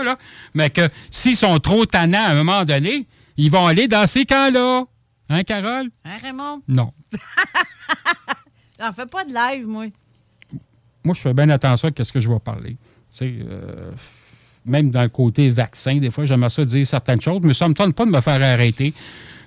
Mais 0.53 0.69
que 0.69 0.87
s'ils 1.09 1.35
sont 1.35 1.57
trop 1.57 1.85
tannants 1.85 2.23
à 2.23 2.29
un 2.29 2.35
moment 2.35 2.65
donné, 2.65 3.07
ils 3.37 3.49
vont 3.49 3.65
aller 3.65 3.87
dans 3.87 4.05
ces 4.05 4.25
camps-là. 4.25 4.85
Hein, 5.29 5.43
Carole? 5.43 5.89
Hein, 6.05 6.17
Raymond? 6.21 6.61
Non. 6.67 6.91
J'en 8.79 8.91
fais 8.91 9.05
pas 9.05 9.23
de 9.23 9.33
live, 9.33 9.67
moi. 9.67 9.85
Moi, 11.03 11.15
je 11.15 11.21
fais 11.21 11.33
bien 11.33 11.49
attention 11.49 11.89
à 11.97 12.03
ce 12.03 12.11
que 12.11 12.19
je 12.19 12.29
vais 12.29 12.39
parler. 12.39 12.71
Tu 12.71 12.77
sais, 13.09 13.33
euh, 13.49 13.91
même 14.65 14.89
dans 14.89 15.03
le 15.03 15.09
côté 15.09 15.49
vaccin, 15.49 15.97
des 15.97 16.11
fois, 16.11 16.25
j'aimerais 16.25 16.49
ça 16.49 16.65
dire 16.65 16.85
certaines 16.85 17.21
choses, 17.21 17.41
mais 17.43 17.53
ça 17.53 17.65
ne 17.65 17.69
me 17.69 17.75
tente 17.75 17.95
pas 17.95 18.05
de 18.05 18.11
me 18.11 18.21
faire 18.21 18.41
arrêter. 18.41 18.93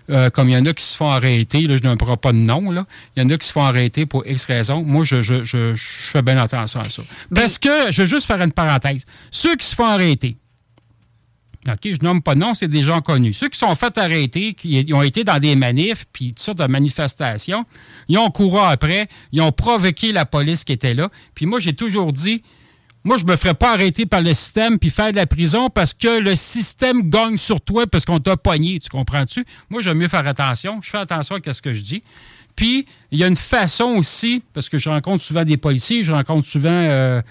Euh, 0.08 0.30
comme 0.30 0.48
il 0.48 0.52
y 0.52 0.56
en 0.56 0.64
a 0.64 0.72
qui 0.72 0.84
se 0.84 0.96
font 0.96 1.10
arrêter, 1.10 1.62
là, 1.62 1.76
je 1.82 1.88
ne 1.88 1.94
prends 1.96 2.16
pas 2.16 2.32
de 2.32 2.38
nom, 2.38 2.70
là. 2.70 2.86
il 3.16 3.22
y 3.22 3.26
en 3.26 3.30
a 3.30 3.36
qui 3.36 3.46
se 3.46 3.52
font 3.52 3.64
arrêter 3.64 4.06
pour 4.06 4.24
X 4.26 4.44
raisons. 4.44 4.84
Moi, 4.84 5.04
je, 5.04 5.22
je, 5.22 5.42
je, 5.44 5.74
fais 5.74 6.22
bien 6.22 6.36
attention 6.38 6.80
à 6.80 6.88
ça. 6.88 7.02
Parce 7.34 7.58
que, 7.58 7.90
je 7.90 8.02
vais 8.02 8.08
juste 8.08 8.26
faire 8.26 8.40
une 8.40 8.52
parenthèse. 8.52 9.04
Ceux 9.30 9.56
qui 9.56 9.66
se 9.66 9.74
font 9.74 9.86
arrêter, 9.86 10.36
OK, 11.68 11.80
je 11.84 12.02
nomme 12.02 12.22
pas 12.22 12.34
de 12.34 12.40
nom, 12.40 12.54
c'est 12.54 12.68
des 12.68 12.82
gens 12.82 13.00
connus. 13.00 13.32
Ceux 13.32 13.48
qui 13.48 13.58
sont 13.58 13.74
fait 13.74 13.96
arrêter, 13.98 14.54
qui 14.54 14.86
ont 14.92 15.02
été 15.02 15.24
dans 15.24 15.38
des 15.38 15.56
manifs, 15.56 16.06
puis 16.12 16.28
toutes 16.28 16.40
sortes 16.40 16.58
de 16.58 16.66
manifestations, 16.66 17.64
ils 18.08 18.18
ont 18.18 18.30
couru 18.30 18.60
après, 18.60 19.08
ils 19.32 19.40
ont 19.40 19.52
provoqué 19.52 20.12
la 20.12 20.24
police 20.24 20.64
qui 20.64 20.72
était 20.72 20.94
là. 20.94 21.10
Puis 21.34 21.46
moi, 21.46 21.60
j'ai 21.60 21.72
toujours 21.72 22.12
dit, 22.12 22.42
moi, 23.04 23.18
je 23.18 23.24
me 23.24 23.36
ferais 23.36 23.54
pas 23.54 23.72
arrêter 23.72 24.04
par 24.04 24.20
le 24.20 24.34
système 24.34 24.80
puis 24.80 24.90
faire 24.90 25.12
de 25.12 25.16
la 25.16 25.26
prison 25.26 25.70
parce 25.70 25.94
que 25.94 26.18
le 26.18 26.34
système 26.34 27.08
gagne 27.08 27.36
sur 27.36 27.60
toi 27.60 27.86
parce 27.86 28.04
qu'on 28.04 28.18
t'a 28.18 28.36
pogné. 28.36 28.80
Tu 28.80 28.88
comprends-tu? 28.88 29.44
Moi, 29.70 29.80
j'aime 29.80 29.98
mieux 29.98 30.08
faire 30.08 30.26
attention. 30.26 30.80
Je 30.82 30.90
fais 30.90 30.98
attention 30.98 31.36
à 31.46 31.52
ce 31.52 31.62
que 31.62 31.72
je 31.72 31.82
dis. 31.82 32.02
Puis, 32.56 32.86
il 33.12 33.18
y 33.20 33.22
a 33.22 33.28
une 33.28 33.36
façon 33.36 33.90
aussi, 33.96 34.42
parce 34.54 34.68
que 34.68 34.76
je 34.78 34.88
rencontre 34.88 35.22
souvent 35.22 35.44
des 35.44 35.56
policiers, 35.56 36.02
je 36.02 36.10
rencontre 36.10 36.48
souvent 36.48 36.70
euh, 36.70 37.22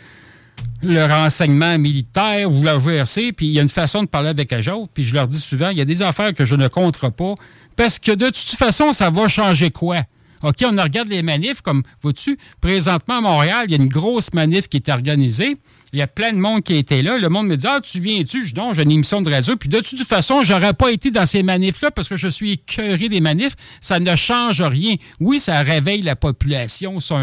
le 0.82 1.06
renseignement 1.06 1.78
militaire 1.78 2.52
ou 2.52 2.64
la 2.64 2.78
GRC, 2.78 3.32
puis 3.32 3.48
il 3.48 3.52
y 3.54 3.60
a 3.60 3.62
une 3.62 3.70
façon 3.70 4.04
de 4.04 4.08
parler 4.08 4.30
avec 4.30 4.54
autres. 4.54 4.92
Puis 4.94 5.04
je 5.04 5.14
leur 5.14 5.28
dis 5.28 5.40
souvent, 5.40 5.70
il 5.70 5.78
y 5.78 5.82
a 5.82 5.86
des 5.86 6.02
affaires 6.02 6.34
que 6.34 6.46
je 6.46 6.56
ne 6.56 6.68
contre 6.68 7.10
pas 7.10 7.36
parce 7.76 8.00
que 8.00 8.12
de 8.12 8.28
toute 8.28 8.58
façon, 8.58 8.94
ça 8.94 9.10
va 9.10 9.28
changer 9.28 9.72
quoi? 9.72 9.98
OK, 10.44 10.58
on 10.64 10.82
regarde 10.82 11.08
les 11.08 11.24
manifs, 11.24 11.62
comme, 11.62 11.82
vois-tu, 12.02 12.38
présentement 12.62 13.18
à 13.18 13.22
Montréal, 13.22 13.66
il 13.68 13.72
y 13.72 13.80
a 13.80 13.82
une 13.82 13.90
grosse 13.90 14.32
manif 14.34 14.68
qui 14.68 14.78
est 14.78 14.90
organisée. 14.90 15.58
Il 15.94 16.00
y 16.00 16.02
a 16.02 16.08
plein 16.08 16.34
de 16.34 16.38
monde 16.38 16.62
qui 16.62 16.76
était 16.76 17.02
là. 17.02 17.18
Le 17.18 17.30
monde 17.30 17.48
me 17.48 17.56
dit 17.56 17.66
Ah, 17.68 17.80
tu 17.82 18.00
viens-tu? 18.02 18.46
Je 18.46 18.54
non, 18.54 18.74
j'ai 18.74 18.84
une 18.84 18.92
émission 18.92 19.22
de 19.22 19.30
réseau. 19.30 19.56
Puis 19.56 19.70
de 19.70 19.80
toute 19.80 20.04
façon, 20.06 20.44
j'aurais 20.44 20.74
pas 20.74 20.92
été 20.92 21.10
dans 21.10 21.26
ces 21.26 21.42
manifs-là 21.42 21.90
parce 21.90 22.10
que 22.10 22.18
je 22.18 22.28
suis 22.28 22.52
écœuré 22.54 23.08
des 23.08 23.22
manifs. 23.22 23.56
Ça 23.80 24.00
ne 24.00 24.16
change 24.16 24.62
rien. 24.62 24.96
Oui, 25.22 25.40
ça 25.40 25.62
réveille 25.62 26.02
la 26.02 26.18
population, 26.18 27.00
si 27.00 27.14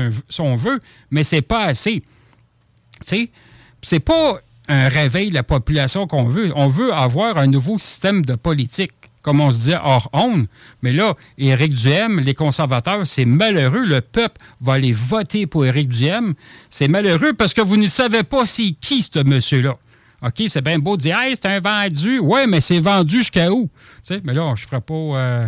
on, 0.40 0.56
veut, 0.56 0.80
mais 1.10 1.22
c'est 1.22 1.42
pas 1.42 1.64
assez. 1.64 2.02
Tu 3.06 3.16
sais, 3.16 3.30
c'est 3.82 4.00
pas 4.00 4.40
un 4.68 4.88
réveil 4.88 5.30
de 5.30 5.34
la 5.34 5.42
population 5.42 6.06
qu'on 6.06 6.24
veut. 6.24 6.52
On 6.54 6.68
veut 6.68 6.92
avoir 6.92 7.36
un 7.36 7.46
nouveau 7.46 7.78
système 7.78 8.24
de 8.24 8.34
politique 8.34 8.92
comme 9.22 9.40
on 9.40 9.52
se 9.52 9.58
disait 9.58 9.78
hors 9.82 10.10
honte. 10.12 10.48
Mais 10.82 10.92
là, 10.92 11.14
Éric 11.38 11.74
Duhem, 11.74 12.20
les 12.20 12.34
conservateurs, 12.34 13.06
c'est 13.06 13.24
malheureux. 13.24 13.84
Le 13.84 14.00
peuple 14.00 14.40
va 14.60 14.74
aller 14.74 14.92
voter 14.92 15.46
pour 15.46 15.64
Éric 15.64 15.88
Duhem. 15.88 16.34
C'est 16.70 16.88
malheureux 16.88 17.32
parce 17.32 17.54
que 17.54 17.60
vous 17.60 17.76
ne 17.76 17.86
savez 17.86 18.24
pas 18.24 18.44
c'est 18.44 18.72
qui 18.80 19.02
ce 19.02 19.22
monsieur-là. 19.22 19.76
OK, 20.22 20.42
c'est 20.48 20.62
bien 20.62 20.78
beau 20.78 20.96
de 20.96 21.02
dire, 21.02 21.18
hey, 21.18 21.34
c'est 21.34 21.46
un 21.46 21.60
vendu. 21.60 22.18
Oui, 22.20 22.40
mais 22.48 22.60
c'est 22.60 22.78
vendu 22.78 23.18
jusqu'à 23.18 23.50
où? 23.50 23.68
Tu 24.06 24.14
sais, 24.14 24.20
mais 24.24 24.34
là, 24.34 24.54
je 24.56 24.64
ne 24.64 24.68
ferai 24.68 24.80
pas. 24.80 24.94
Euh, 24.94 25.46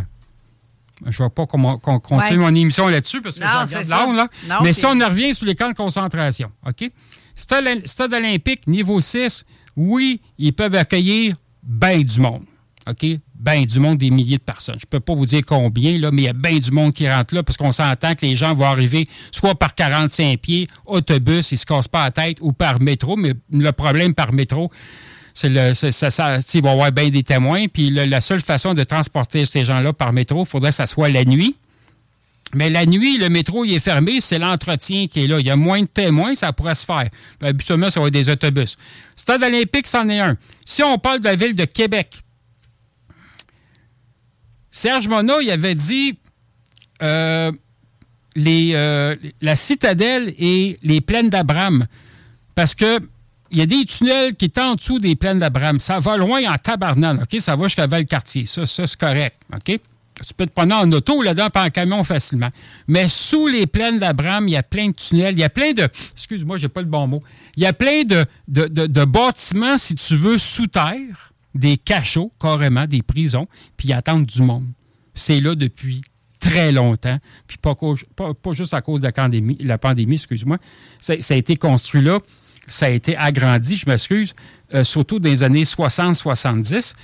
je 1.07 1.23
ne 1.23 1.29
vais 1.29 1.31
pas 1.31 1.47
continuer 1.47 2.39
mon 2.39 2.55
émission 2.55 2.89
là-dessus 2.89 3.21
parce 3.21 3.37
que 3.37 3.43
je 3.43 3.79
regarde 3.79 4.17
là. 4.17 4.29
mais 4.63 4.73
si 4.73 4.87
on 4.87 4.91
revient 4.93 5.35
sur 5.35 5.47
les 5.47 5.55
camps 5.55 5.69
de 5.69 5.75
concentration, 5.75 6.51
OK? 6.67 6.89
Stade 7.35 8.15
olympique, 8.15 8.67
niveau 8.67 9.01
6, 9.01 9.45
oui, 9.77 10.21
ils 10.39 10.53
peuvent 10.53 10.75
accueillir 10.75 11.37
bien 11.63 12.01
du 12.01 12.21
monde. 12.21 12.45
OK? 12.89 13.07
bien 13.45 13.65
du 13.65 13.79
monde, 13.79 13.99
des 13.99 14.11
milliers 14.11 14.39
de 14.39 14.43
personnes. 14.43 14.77
Je 14.79 14.87
ne 14.87 14.91
peux 14.91 15.01
pas 15.01 15.15
vous 15.15 15.27
dire 15.27 15.43
combien, 15.47 15.99
là, 15.99 16.11
mais 16.11 16.23
il 16.23 16.25
y 16.25 16.29
a 16.29 16.33
bien 16.33 16.59
du 16.59 16.71
monde 16.71 16.95
qui 16.95 17.09
rentre 17.09 17.35
là 17.35 17.43
parce 17.43 17.59
qu'on 17.59 17.73
s'entend 17.73 18.15
que 18.15 18.25
les 18.25 18.37
gens 18.37 18.55
vont 18.55 18.65
arriver 18.65 19.07
soit 19.31 19.55
par 19.55 19.75
45 19.75 20.39
pieds, 20.39 20.69
autobus, 20.87 21.51
ils 21.53 21.55
ne 21.55 21.59
se 21.59 21.67
cassent 21.67 21.89
pas 21.89 22.05
la 22.05 22.11
tête, 22.11 22.39
ou 22.41 22.53
par 22.53 22.81
métro. 22.81 23.17
Mais 23.17 23.35
le 23.53 23.73
problème 23.73 24.15
par 24.15 24.33
métro, 24.33 24.71
c'est 25.35 25.51
le, 25.51 25.75
ça, 25.75 25.93
ça, 25.93 26.39
il 26.55 26.63
va 26.63 26.71
y 26.71 26.73
avoir 26.73 26.91
bien 26.91 27.11
des 27.11 27.23
témoins. 27.23 27.67
Puis 27.69 27.91
la 27.91 28.21
seule 28.21 28.41
façon 28.41 28.73
de 28.73 28.83
transporter 28.83 29.45
ces 29.45 29.65
gens-là 29.65 29.93
par 29.93 30.13
métro, 30.13 30.45
il 30.45 30.49
faudrait 30.49 30.71
que 30.71 30.77
ça 30.77 30.87
soit 30.87 31.11
la 31.11 31.25
nuit. 31.25 31.57
Mais 32.53 32.71
la 32.71 32.87
nuit, 32.87 33.19
le 33.19 33.29
métro 33.29 33.65
il 33.65 33.75
est 33.75 33.81
fermé, 33.81 34.21
c'est 34.21 34.39
l'entretien 34.39 35.07
qui 35.07 35.25
est 35.25 35.27
là. 35.27 35.41
Il 35.41 35.47
y 35.47 35.51
a 35.51 35.57
moins 35.57 35.83
de 35.83 35.87
témoins, 35.87 36.35
ça 36.35 36.53
pourrait 36.53 36.75
se 36.75 36.85
faire. 36.85 37.09
habituellement, 37.41 37.91
ça 37.91 38.01
va 38.01 38.09
être 38.09 38.13
des 38.13 38.29
autobus. 38.29 38.77
Stade 39.17 39.43
olympique, 39.43 39.87
c'en 39.87 40.09
est 40.09 40.21
un. 40.21 40.37
Si 40.65 40.83
on 40.83 40.99
parle 40.99 41.21
de 41.21 41.25
la 41.25 41.37
ville 41.37 41.57
de 41.57 41.65
Québec, 41.65 42.21
Serge 44.71 45.09
Monod, 45.09 45.43
il 45.43 45.51
avait 45.51 45.75
dit 45.75 46.19
euh, 47.03 47.51
les, 48.37 48.73
euh, 48.75 49.15
la 49.41 49.57
citadelle 49.57 50.35
et 50.39 50.79
les 50.83 51.01
plaines 51.01 51.31
d'Abraham. 51.31 51.87
Parce 52.55 52.75
que 52.75 53.01
il 53.51 53.59
y 53.59 53.63
a 53.63 53.67
des 53.67 53.85
tunnels 53.85 54.35
qui 54.35 54.51
sont 54.53 54.63
en 54.63 54.75
dessous 54.75 54.99
des 54.99 55.15
plaines 55.15 55.39
d'Abraham. 55.39 55.79
Ça 55.79 56.01
va 56.01 56.17
loin 56.17 56.43
en 56.53 56.57
tabarnane, 56.59 57.23
OK? 57.23 57.41
Ça 57.41 57.55
va 57.55 57.65
jusqu'à 57.65 57.87
Valcartier. 57.87 58.47
Ça, 58.47 58.67
ça 58.67 58.87
c'est 58.87 58.99
correct, 58.99 59.37
OK? 59.55 59.79
Tu 60.25 60.33
peux 60.35 60.47
te 60.47 60.53
prendre 60.53 60.77
en 60.77 60.91
auto 60.93 61.23
là-dedans, 61.23 61.51
pas 61.51 61.65
en 61.65 61.71
camion 61.71 62.05
facilement. 62.05 62.51
Mais 62.87 63.09
sous 63.09 63.49
les 63.49 63.67
plaines 63.67 63.99
d'Abraham, 63.99 64.47
il 64.47 64.53
y 64.53 64.57
a 64.57 64.63
plein 64.63 64.89
de 64.89 64.95
tunnels. 64.95 65.35
Il 65.35 65.41
y 65.41 65.45
a 65.45 65.51
plein 65.51 65.73
de. 65.73 65.89
Excuse-moi, 66.15 66.59
j'ai 66.59 66.69
pas 66.69 66.83
le 66.83 66.87
bon 66.87 67.07
mot. 67.07 67.23
Il 67.57 67.63
y 67.63 67.67
a 67.67 67.73
plein 67.73 68.05
de, 68.05 68.25
de, 68.47 68.67
de 68.69 69.05
bâtiments, 69.05 69.77
si 69.77 69.95
tu 69.95 70.17
veux, 70.17 70.39
sous 70.39 70.69
terre 70.69 71.33
des 71.55 71.77
cachots, 71.77 72.33
carrément, 72.41 72.87
des 72.87 73.03
prisons, 73.03 73.47
puis 73.77 73.89
ils 73.89 73.93
attendent 73.93 74.27
du 74.27 74.43
monde. 74.43 74.67
C'est 75.15 75.41
là 75.41 75.55
depuis 75.55 76.03
très 76.41 76.73
longtemps, 76.73 77.19
puis 77.47 77.57
pas, 77.57 77.75
juste 78.53 78.75
à 78.75 78.83
cause 78.83 79.01
de 79.01 79.07
la 79.07 79.13
pandémie, 79.13 79.57
la 79.61 79.79
pandémie 79.79 80.17
excuse-moi. 80.17 80.59
Ça, 81.01 81.15
a 81.15 81.37
été 81.37 81.57
construit 81.57 82.03
là, 82.03 82.19
ça 82.67 82.87
a 82.87 82.91
été 82.91 83.17
agrandi, 83.17 83.77
je 83.77 83.89
m'excuse, 83.89 84.35
euh, 84.75 84.85
surtout 84.85 85.19
dans 85.19 85.31
les 85.31 85.43
années 85.43 85.63
60-70. 85.63 86.95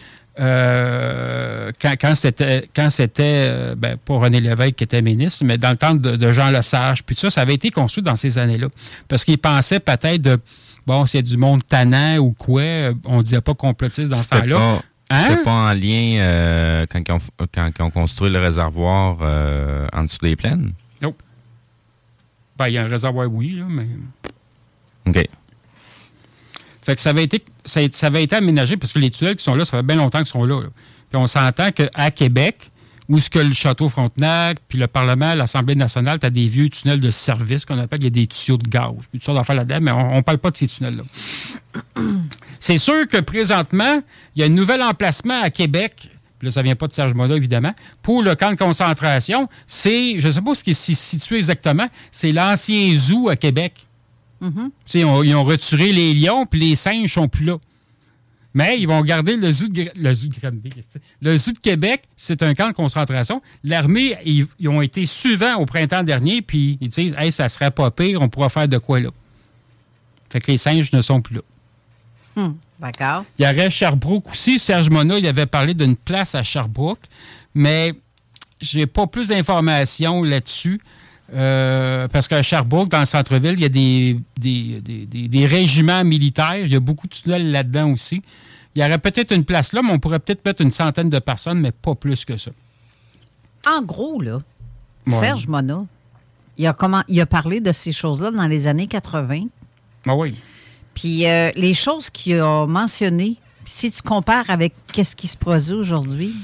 Euh, 0.40 1.70
quand, 1.80 2.14
c'était, 2.14 2.68
quand 2.74 2.88
c'était 2.88 3.48
euh, 3.50 3.74
ben, 3.76 3.96
pas 3.98 4.16
René 4.16 4.40
Lévesque 4.40 4.76
qui 4.76 4.84
était 4.84 5.02
ministre, 5.02 5.44
mais 5.44 5.58
dans 5.58 5.70
le 5.70 5.76
temps 5.76 5.94
de, 5.94 6.16
de 6.16 6.32
Jean 6.32 6.50
Lesage, 6.50 7.04
puis 7.04 7.14
ça, 7.14 7.28
ça 7.28 7.42
avait 7.42 7.54
été 7.54 7.70
construit 7.70 8.02
dans 8.02 8.16
ces 8.16 8.38
années-là. 8.38 8.68
Parce 9.06 9.24
qu'ils 9.24 9.38
pensaient 9.38 9.80
peut-être 9.80 10.22
de 10.22 10.40
bon, 10.86 11.06
s'il 11.06 11.18
y 11.18 11.22
a 11.22 11.22
du 11.22 11.36
monde 11.36 11.64
tannant 11.66 12.18
ou 12.18 12.32
quoi, 12.32 12.62
euh, 12.62 12.94
on 13.04 13.18
ne 13.18 13.22
disait 13.22 13.40
pas 13.40 13.54
complotiste 13.54 14.10
dans 14.10 14.22
ce 14.22 14.30
temps-là. 14.30 14.82
Hein? 15.10 15.24
C'est 15.28 15.44
pas 15.44 15.50
en 15.50 15.72
lien 15.72 16.18
euh, 16.20 16.86
quand, 16.88 17.00
ils 17.06 17.12
ont, 17.12 17.18
quand, 17.52 17.80
ont, 17.80 17.90
construit 17.90 18.30
le 18.30 18.38
réservoir 18.38 19.18
euh, 19.22 19.86
en 19.92 20.04
dessous 20.04 20.18
des 20.22 20.36
plaines? 20.36 20.72
Non. 21.02 21.14
Ben, 22.56 22.68
il 22.68 22.74
y 22.74 22.78
a 22.78 22.84
un 22.84 22.88
réservoir, 22.88 23.28
oui, 23.30 23.50
là, 23.50 23.64
mais. 23.68 23.88
OK. 25.06 25.28
Fait 26.82 26.94
que 26.94 27.00
ça 27.00 27.10
avait 27.10 27.24
été, 27.24 27.44
ça, 27.70 28.06
avait 28.06 28.22
été 28.22 28.36
aménagé 28.36 28.76
parce 28.76 28.92
que 28.92 28.98
les 28.98 29.10
tunnels 29.10 29.36
qui 29.36 29.44
sont 29.44 29.54
là, 29.54 29.64
ça 29.64 29.78
fait 29.78 29.82
bien 29.82 29.96
longtemps 29.96 30.18
qu'ils 30.18 30.28
sont 30.28 30.44
là, 30.44 30.60
là. 30.60 30.68
Puis 31.10 31.20
on 31.20 31.26
s'entend 31.26 31.70
qu'à 31.72 32.10
Québec, 32.10 32.70
où 33.08 33.18
ce 33.18 33.28
que 33.28 33.40
le 33.40 33.52
château 33.52 33.88
Frontenac, 33.88 34.58
puis 34.68 34.78
le 34.78 34.86
Parlement, 34.86 35.34
l'Assemblée 35.34 35.74
nationale, 35.74 36.20
tu 36.20 36.26
as 36.26 36.30
des 36.30 36.46
vieux 36.46 36.68
tunnels 36.68 37.00
de 37.00 37.10
service 37.10 37.64
qu'on 37.64 37.78
appelle, 37.78 37.98
il 38.00 38.04
y 38.04 38.06
a 38.06 38.10
des 38.10 38.26
tuyaux 38.28 38.56
de 38.56 38.68
gaz, 38.68 38.92
puis 39.10 39.18
toutes 39.18 39.24
sortes 39.24 39.38
d'affaires 39.38 39.56
là-dedans, 39.56 39.78
mais 39.82 39.90
on 39.90 40.16
ne 40.16 40.20
parle 40.20 40.38
pas 40.38 40.52
de 40.52 40.56
ces 40.56 40.68
tunnels-là. 40.68 41.02
C'est 42.60 42.78
sûr 42.78 43.08
que 43.08 43.18
présentement, 43.18 44.00
il 44.36 44.40
y 44.40 44.42
a 44.44 44.46
un 44.46 44.50
nouvel 44.50 44.80
emplacement 44.80 45.42
à 45.42 45.50
Québec, 45.50 45.94
puis 46.38 46.46
là, 46.46 46.52
ça 46.52 46.60
ne 46.60 46.66
vient 46.66 46.76
pas 46.76 46.86
de 46.86 46.92
Serge 46.92 47.14
Moda, 47.14 47.36
évidemment, 47.36 47.74
pour 48.00 48.22
le 48.22 48.34
camp 48.36 48.52
de 48.52 48.56
concentration. 48.56 49.48
C'est, 49.66 50.20
je 50.20 50.28
ne 50.28 50.32
sais 50.32 50.40
pas 50.40 50.54
ce 50.54 50.64
qui 50.64 50.70
est 50.70 50.94
situé 50.94 51.36
exactement, 51.36 51.88
c'est 52.12 52.30
l'ancien 52.30 52.94
zoo 52.96 53.28
à 53.28 53.34
Québec. 53.34 53.74
Mm-hmm. 54.42 55.24
ils 55.24 55.34
ont 55.34 55.44
retiré 55.44 55.92
les 55.92 56.14
lions, 56.14 56.46
puis 56.46 56.60
les 56.60 56.74
singes 56.74 57.12
sont 57.12 57.28
plus 57.28 57.44
là. 57.44 57.58
Mais 58.52 58.80
ils 58.80 58.86
vont 58.86 59.00
garder 59.02 59.36
le 59.36 59.52
zoo 59.52 59.68
de, 59.68 59.90
le 59.94 60.12
zoo 60.12 60.28
Le 61.20 61.36
zoo 61.36 61.52
de 61.52 61.58
Québec, 61.58 62.02
c'est 62.16 62.42
un 62.42 62.54
camp 62.54 62.68
de 62.68 62.72
concentration. 62.72 63.40
L'armée, 63.62 64.16
ils, 64.24 64.68
ont 64.68 64.82
été 64.82 65.06
suivants 65.06 65.56
au 65.56 65.66
printemps 65.66 66.02
dernier, 66.02 66.42
puis 66.42 66.76
ils 66.80 66.88
disent 66.88 67.14
Hey, 67.16 67.30
ça 67.30 67.48
serait 67.48 67.70
pas 67.70 67.90
pire, 67.90 68.20
on 68.20 68.28
pourra 68.28 68.48
faire 68.48 68.66
de 68.66 68.78
quoi 68.78 68.98
là. 68.98 69.10
Fait 70.30 70.40
que 70.40 70.50
les 70.50 70.58
singes 70.58 70.92
ne 70.92 71.00
sont 71.00 71.20
plus 71.20 71.36
là. 71.36 71.42
Hmm, 72.36 72.54
d'accord. 72.80 73.24
Il 73.38 73.44
y 73.44 73.48
aurait 73.48 73.70
Sherbrooke 73.70 74.30
aussi. 74.30 74.58
Serge 74.58 74.90
Mona, 74.90 75.18
il 75.18 75.26
avait 75.26 75.46
parlé 75.46 75.74
d'une 75.74 75.96
place 75.96 76.34
à 76.34 76.42
Sherbrooke, 76.42 77.02
mais 77.54 77.94
j'ai 78.60 78.86
pas 78.86 79.06
plus 79.06 79.28
d'informations 79.28 80.22
là-dessus. 80.22 80.80
Euh, 81.32 82.08
parce 82.08 82.26
qu'à 82.28 82.42
Sherbrooke, 82.42 82.88
dans 82.88 82.98
le 83.00 83.04
centre-ville, 83.04 83.52
il 83.54 83.60
y 83.60 83.64
a 83.64 83.68
des, 83.68 84.18
des, 84.38 84.80
des- 85.06 85.28
des 85.28 85.46
régiments 85.46 86.02
militaires. 86.04 86.56
Il 86.58 86.72
y 86.72 86.76
a 86.76 86.80
beaucoup 86.80 87.06
de 87.06 87.14
tunnels 87.14 87.50
là-dedans 87.52 87.92
aussi. 87.92 88.20
Il 88.74 88.82
y 88.82 88.84
aurait 88.84 88.98
peut-être 88.98 89.32
une 89.32 89.44
place 89.44 89.72
là, 89.72 89.80
mais 89.82 89.90
on 89.92 89.98
pourrait 89.98 90.18
peut-être 90.20 90.44
mettre 90.44 90.60
une 90.60 90.70
centaine 90.70 91.08
de 91.10 91.18
personnes, 91.18 91.60
mais 91.60 91.72
pas 91.72 91.94
plus 91.94 92.24
que 92.24 92.36
ça. 92.36 92.50
En 93.68 93.82
gros, 93.82 94.20
là, 94.20 94.40
Ouais. 95.06 95.18
Serge 95.18 95.46
Mona, 95.46 95.84
il 96.58 96.66
a, 96.66 96.72
comment, 96.74 97.02
il 97.08 97.20
a 97.20 97.26
parlé 97.26 97.60
de 97.60 97.72
ces 97.72 97.90
choses-là 97.90 98.30
dans 98.30 98.46
les 98.46 98.66
années 98.66 98.86
80. 98.86 99.44
Ah 100.06 100.14
oui. 100.14 100.34
Puis 100.94 101.26
euh, 101.26 101.50
les 101.56 101.72
choses 101.74 102.10
qu'il 102.10 102.34
a 102.38 102.66
mentionnées, 102.66 103.36
si 103.64 103.90
tu 103.90 104.02
compares 104.02 104.48
avec 104.50 104.74
qu'est-ce 104.92 105.16
qui 105.16 105.26
se 105.26 105.36
produit 105.38 105.72
aujourd'hui, 105.72 106.34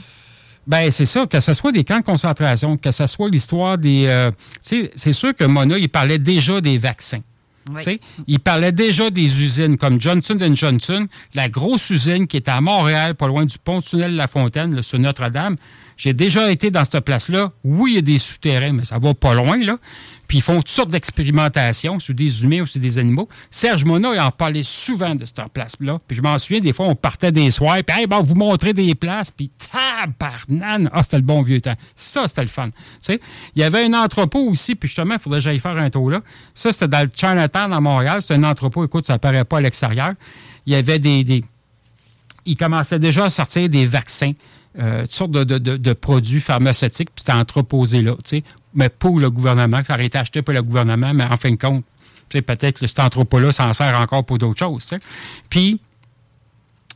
Ben 0.66 0.90
c'est 0.90 1.06
ça, 1.06 1.26
que 1.26 1.38
ce 1.40 1.52
soit 1.54 1.72
des 1.72 1.84
camps 1.84 2.00
de 2.00 2.04
concentration, 2.04 2.76
que 2.76 2.90
ce 2.90 3.06
soit 3.06 3.28
l'histoire 3.28 3.78
des... 3.78 4.06
euh, 4.06 4.30
tu 4.66 4.82
sais, 4.82 4.90
c'est 4.96 5.12
sûr 5.12 5.34
que 5.34 5.44
Mona, 5.44 5.78
il 5.78 5.88
parlait 5.88 6.18
déjà 6.18 6.60
des 6.60 6.76
vaccins. 6.78 7.20
Il 8.26 8.38
parlait 8.38 8.72
déjà 8.72 9.10
des 9.10 9.42
usines 9.42 9.76
comme 9.76 10.00
Johnson 10.00 10.38
Johnson, 10.54 11.08
la 11.34 11.48
grosse 11.48 11.90
usine 11.90 12.26
qui 12.26 12.36
est 12.36 12.48
à 12.48 12.60
Montréal, 12.60 13.14
pas 13.16 13.26
loin 13.26 13.44
du 13.44 13.58
pont-tunnel 13.58 14.14
La 14.14 14.28
Fontaine, 14.28 14.74
là, 14.74 14.82
sur 14.82 14.98
Notre-Dame. 14.98 15.56
J'ai 15.96 16.12
déjà 16.12 16.50
été 16.50 16.70
dans 16.70 16.84
cette 16.84 17.00
place-là. 17.00 17.50
Oui, 17.64 17.92
il 17.92 17.94
y 17.96 17.98
a 17.98 18.02
des 18.02 18.18
souterrains, 18.18 18.72
mais 18.72 18.84
ça 18.84 18.98
va 18.98 19.14
pas 19.14 19.34
loin, 19.34 19.58
là. 19.58 19.78
Puis 20.26 20.38
ils 20.38 20.42
font 20.42 20.56
toutes 20.56 20.68
sortes 20.68 20.90
d'expérimentations 20.90 21.98
sur 22.00 22.14
des 22.14 22.42
humains 22.42 22.62
ou 22.62 22.66
sur 22.66 22.80
des 22.80 22.98
animaux. 22.98 23.28
Serge 23.50 23.84
Mona, 23.84 24.12
il 24.14 24.20
en 24.20 24.30
parlait 24.30 24.62
souvent 24.64 25.14
de 25.14 25.24
cette 25.24 25.40
place-là. 25.52 26.00
Puis 26.06 26.16
je 26.16 26.22
m'en 26.22 26.36
souviens, 26.38 26.60
des 26.60 26.72
fois, 26.72 26.86
on 26.86 26.94
partait 26.96 27.30
des 27.32 27.50
soirs, 27.50 27.78
puis 27.86 28.00
hey, 28.00 28.06
bon, 28.06 28.22
vous 28.22 28.34
montrer 28.34 28.72
des 28.72 28.94
places, 28.94 29.30
puis 29.30 29.50
tabarnane! 29.70 30.90
Ah, 30.92 31.02
c'était 31.02 31.16
le 31.18 31.22
bon 31.22 31.42
vieux 31.42 31.60
temps. 31.60 31.74
Ça, 31.94 32.26
c'était 32.28 32.42
le 32.42 32.48
fun. 32.48 32.68
Il 33.08 33.18
y 33.56 33.62
avait 33.62 33.84
un 33.84 33.94
entrepôt 33.94 34.40
aussi, 34.50 34.74
puis 34.74 34.88
justement, 34.88 35.14
il 35.14 35.20
faudrait 35.20 35.38
que 35.38 35.44
j'aille 35.44 35.58
faire 35.60 35.76
un 35.76 35.90
tour 35.90 36.10
là. 36.10 36.20
Ça, 36.54 36.72
c'était 36.72 36.88
dans 36.88 37.02
le 37.02 37.10
Chinatown 37.14 37.72
à 37.72 37.80
Montréal. 37.80 38.20
C'est 38.22 38.34
un 38.34 38.42
entrepôt, 38.44 38.84
écoute, 38.84 39.06
ça 39.06 39.14
apparaît 39.14 39.44
pas 39.44 39.58
à 39.58 39.60
l'extérieur. 39.60 40.12
Il 40.66 40.72
y 40.72 40.76
avait 40.76 40.98
des, 40.98 41.22
des- 41.24 41.44
il 42.44 42.56
commençait 42.56 42.98
déjà 42.98 43.24
à 43.26 43.30
sortir 43.30 43.68
des 43.68 43.86
vaccins, 43.86 44.32
euh, 44.78 45.02
toutes 45.02 45.12
sortes 45.12 45.30
de, 45.30 45.44
de- 45.58 45.92
produits 45.92 46.40
pharmaceutiques, 46.40 47.10
puis 47.14 47.22
c'était 47.24 47.32
entreposé 47.32 48.02
là, 48.02 48.14
mais 48.76 48.88
pour 48.88 49.18
le 49.18 49.30
gouvernement, 49.30 49.82
ça 49.82 49.94
aurait 49.94 50.06
été 50.06 50.18
acheté 50.18 50.42
par 50.42 50.54
le 50.54 50.62
gouvernement, 50.62 51.12
mais 51.12 51.24
en 51.24 51.36
fin 51.36 51.50
de 51.50 51.56
compte, 51.56 51.84
sais, 52.30 52.42
peut-être 52.42 52.80
que 52.80 52.86
cet 52.86 53.00
entrepôt-là 53.00 53.52
s'en 53.52 53.72
sert 53.72 53.98
encore 53.98 54.24
pour 54.24 54.38
d'autres 54.38 54.58
choses, 54.58 54.82
sais. 54.82 54.98
Puis, 55.48 55.80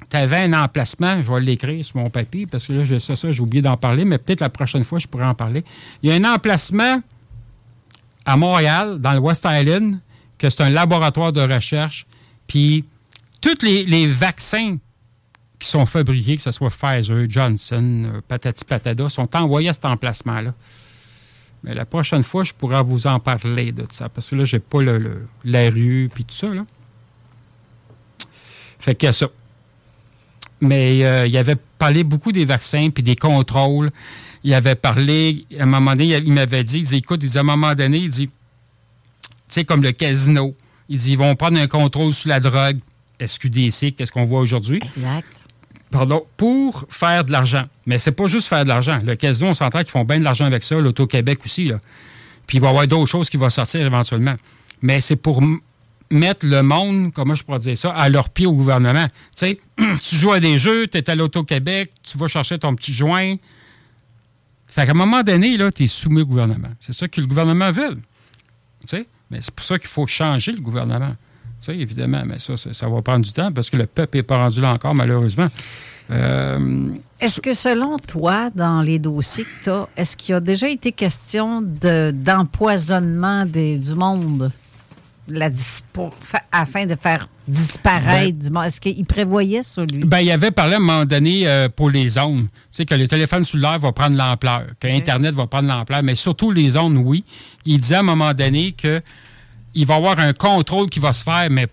tu 0.09 0.17
avais 0.17 0.39
un 0.39 0.53
emplacement, 0.53 1.23
je 1.23 1.31
vais 1.31 1.41
l'écrire 1.41 1.85
sur 1.85 1.97
mon 1.97 2.11
papier, 2.11 2.47
parce 2.47 2.67
que 2.67 2.73
là, 2.73 2.85
j'ai 2.85 3.01
ça, 3.01 3.17
ça, 3.17 3.31
j'ai 3.31 3.41
oublié 3.41 3.63
d'en 3.63 3.77
parler, 3.77 4.05
mais 4.05 4.19
peut-être 4.19 4.41
la 4.41 4.51
prochaine 4.51 4.85
fois, 4.85 4.99
je 4.99 5.07
pourrais 5.07 5.27
en 5.27 5.35
parler. 5.35 5.65
Il 6.03 6.11
y 6.11 6.13
a 6.13 6.17
un 6.17 6.35
emplacement 6.35 7.03
à 8.25 8.37
Montréal, 8.37 8.99
dans 8.99 9.13
le 9.13 9.19
West 9.19 9.47
Island, 9.49 9.99
que 10.39 10.49
c'est 10.51 10.63
un 10.63 10.71
laboratoire 10.71 11.33
de 11.33 11.41
recherche, 11.41 12.07
puis 12.47 12.85
tous 13.41 13.63
les, 13.63 13.85
les 13.85 14.07
vaccins 14.07 14.77
qui 15.59 15.69
sont 15.69 15.87
fabriqués, 15.87 16.37
que 16.37 16.43
ce 16.43 16.51
soit 16.51 16.71
Pfizer, 16.71 17.27
Johnson, 17.29 18.05
euh, 18.07 18.21
patati 18.27 18.65
patata, 18.65 19.09
sont 19.09 19.37
envoyés 19.37 19.69
à 19.69 19.75
cet 19.75 19.85
emplacement-là. 19.85 20.55
Mais 21.63 21.75
la 21.75 21.85
prochaine 21.85 22.23
fois, 22.23 22.45
je 22.45 22.53
pourrais 22.55 22.83
vous 22.83 23.07
en 23.07 23.21
parler 23.21 23.73
de 23.73 23.85
ça, 23.93 24.09
parce 24.09 24.31
que 24.31 24.37
là, 24.37 24.45
j'ai 24.45 24.61
pas 24.61 24.81
le, 24.83 24.99
le- 24.99 25.27
la 25.45 25.69
rue 25.69 26.11
puis 26.15 26.25
tout 26.25 26.35
ça, 26.35 26.49
là. 26.49 26.65
Fait 28.79 28.95
qu'il 28.95 29.07
y 29.07 29.11
a 29.11 29.13
ça. 29.13 29.29
Mais 30.63 31.05
euh, 31.05 31.27
il 31.27 31.37
avait 31.37 31.57
parlé 31.79 32.05
beaucoup 32.05 32.33
des 32.33 32.45
vaccins 32.45 32.89
puis 32.91 33.03
des 33.03 33.17
contrôles. 33.17 33.91
Il 34.43 34.55
avait 34.55 34.75
parlé, 34.75 35.45
à 35.59 35.65
un 35.65 35.67
moment 35.67 35.93
donné, 35.93 36.17
il 36.17 36.33
m'avait 36.33 36.65
dit, 36.65 36.79
il 36.79 36.85
dit, 36.85 36.97
écoute, 36.97 37.23
il 37.23 37.29
dit, 37.29 37.37
à 37.37 37.43
un 37.43 37.45
moment 37.45 37.75
donné, 37.75 37.99
il 37.99 38.09
dit, 38.09 38.27
tu 38.29 38.33
sais, 39.49 39.65
comme 39.65 39.83
le 39.83 39.93
casino, 39.93 40.55
il 40.89 40.99
dit, 40.99 41.13
ils 41.13 41.19
vont 41.19 41.35
prendre 41.37 41.59
un 41.59 41.67
contrôle 41.67 42.15
sur 42.15 42.31
la 42.31 42.41
drogue, 42.41 42.79
SQDC, 43.25 43.93
qu'est-ce 43.95 44.13
qu'on 44.13 44.25
voit 44.25 44.41
aujourd'hui? 44.41 44.81
Exact. 44.83 45.27
Pardon, 45.91 46.25
pour 46.37 46.85
faire 46.89 47.25
de 47.25 47.33
l'argent. 47.33 47.65
Mais 47.87 47.99
c'est 47.99 48.13
pas 48.13 48.27
juste 48.27 48.47
faire 48.47 48.63
de 48.63 48.69
l'argent. 48.69 48.99
Le 49.05 49.17
casino, 49.17 49.51
on 49.51 49.55
s'entend 49.55 49.81
qu'ils 49.81 49.89
font 49.89 50.05
bien 50.05 50.19
de 50.19 50.25
l'argent 50.25 50.45
avec 50.45 50.63
ça, 50.63 50.77
l'Auto-Québec 50.77 51.41
aussi, 51.45 51.65
là. 51.65 51.79
Puis 52.47 52.59
il 52.59 52.61
va 52.61 52.69
y 52.69 52.71
avoir 52.71 52.87
d'autres 52.87 53.11
choses 53.11 53.29
qui 53.29 53.37
vont 53.37 53.51
sortir 53.51 53.81
éventuellement. 53.85 54.37
Mais 54.83 55.01
c'est 55.01 55.17
pour 55.17 55.43
mettre 56.11 56.47
le 56.47 56.63
monde, 56.63 57.13
comment 57.13 57.35
je 57.35 57.45
pourrais 57.45 57.61
dire 57.61 57.79
ça, 57.79 57.91
à 57.91 58.09
leur 58.09 58.31
pied 58.31 58.47
au 58.47 58.53
gouvernement. 58.53 59.07
Tu 59.37 59.47
sais, 59.47 59.61
tu 60.01 60.17
joues 60.17 60.33
à 60.33 60.41
des 60.41 60.59
jeux, 60.59 60.87
tu 60.89 60.99
es 60.99 61.11
à 61.11 61.15
l'Auto-Québec, 61.15 61.93
tu 62.03 62.19
vas 62.19 62.29
chercher 62.29 62.59
ton 62.59 62.75
petit 62.75 62.93
joint. 62.93 63.37
Fait 64.67 64.85
qu'à 64.85 64.93
un 64.93 64.95
moment 64.95 65.23
donné, 65.23 65.57
là, 65.57 65.71
tu 65.71 65.85
es 65.85 65.87
soumis 65.87 66.23
au 66.23 66.27
gouvernement. 66.27 66.71
C'est 66.79 66.93
ça 66.93 67.09
que 67.09 67.21
le 67.21 67.27
gouvernement 67.27 67.73
veut. 67.73 67.99
Tu 68.89 69.07
mais 69.31 69.41
c'est 69.41 69.55
pour 69.55 69.65
ça 69.65 69.79
qu'il 69.79 69.89
faut 69.89 70.07
changer 70.07 70.53
le 70.53 70.61
gouvernement. 70.61 71.15
Sais, 71.61 71.77
évidemment, 71.79 72.23
mais 72.27 72.39
ça, 72.39 72.57
ça, 72.57 72.73
ça 72.73 72.89
va 72.89 73.03
prendre 73.03 73.25
du 73.25 73.33
temps 73.33 73.53
parce 73.53 73.69
que 73.69 73.77
le 73.77 73.87
peuple 73.87 74.17
n'est 74.17 74.23
pas 74.23 74.39
rendu 74.39 74.61
là 74.61 74.73
encore, 74.73 74.95
malheureusement. 74.95 75.49
Euh, 76.11 76.89
est-ce 77.21 77.41
que 77.41 77.55
selon 77.55 77.97
toi, 77.99 78.51
dans 78.55 78.81
les 78.83 78.99
dossiers 78.99 79.45
que 79.45 79.65
tu 79.65 79.71
as, 79.71 79.89
est-ce 79.97 80.17
qu'il 80.17 80.33
y 80.33 80.37
a 80.37 80.41
déjà 80.41 80.69
été 80.69 80.91
question 80.91 81.63
de- 81.63 82.11
d'empoisonnement 82.13 83.45
du 83.47 83.95
monde? 83.95 84.51
La 85.29 85.49
afin 86.51 86.87
de 86.87 86.97
faire 86.97 87.29
disparaître 87.47 88.37
du 88.39 88.51
monde? 88.51 88.65
Est-ce 88.65 88.81
qu'il 88.81 89.05
prévoyait 89.05 89.63
ça, 89.63 89.85
lui? 89.85 90.03
Ben, 90.05 90.21
il 90.21 90.31
avait 90.33 90.51
parlé 90.51 90.73
à 90.75 90.77
un 90.79 90.81
moment 90.81 91.05
donné 91.05 91.47
euh, 91.47 91.69
pour 91.69 91.91
les 91.91 92.09
zones. 92.09 92.49
Tu 92.49 92.59
sais, 92.71 92.85
que 92.85 92.95
le 92.95 93.07
téléphone 93.07 93.45
cellulaire 93.45 93.79
va 93.79 93.93
prendre 93.93 94.17
l'ampleur, 94.17 94.65
que 94.81 94.89
Internet 94.89 95.35
va 95.35 95.47
prendre 95.47 95.69
l'ampleur, 95.69 96.03
mais 96.03 96.17
surtout 96.17 96.51
les 96.51 96.71
zones, 96.71 96.97
oui. 96.97 97.23
Il 97.65 97.79
disait 97.79 97.97
à 97.97 98.01
un 98.01 98.03
moment 98.03 98.35
donné 98.35 98.73
que 98.73 99.01
il 99.75 99.87
va 99.87 99.95
y 99.95 99.97
avoir 99.97 100.19
un 100.19 100.33
contrôle 100.33 100.89
qui 100.89 101.01
va 101.01 101.13
se 101.13 101.23
faire, 101.23 101.49
mais 101.51 101.67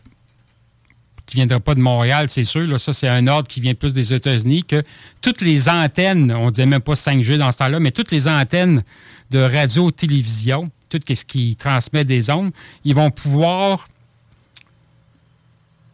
qui 1.26 1.38
ne 1.38 1.42
viendra 1.42 1.60
pas 1.60 1.76
de 1.76 1.82
Montréal, 1.82 2.28
c'est 2.30 2.46
sûr. 2.46 2.66
Là, 2.66 2.80
ça, 2.80 2.94
c'est 2.94 3.08
un 3.08 3.28
ordre 3.28 3.48
qui 3.48 3.60
vient 3.60 3.74
plus 3.74 3.94
des 3.94 4.14
États-Unis, 4.14 4.64
que 4.64 4.82
toutes 5.22 5.42
les 5.42 5.68
antennes, 5.68 6.32
on 6.32 6.46
ne 6.46 6.52
disait 6.52 6.66
même 6.66 6.82
pas 6.82 6.94
5G 6.94 7.38
dans 7.38 7.52
ce 7.52 7.58
temps-là, 7.60 7.80
mais 7.80 7.92
toutes 7.92 8.12
les 8.12 8.28
antennes 8.28 8.84
de 9.30 9.40
radio-télévision, 9.40 10.70
tout 10.90 11.00
ce 11.08 11.26
qui 11.26 11.56
transmet 11.58 12.06
des 12.06 12.30
ondes, 12.30 12.52
ils 12.86 12.96
vont 12.96 13.12
pouvoir 13.12 13.90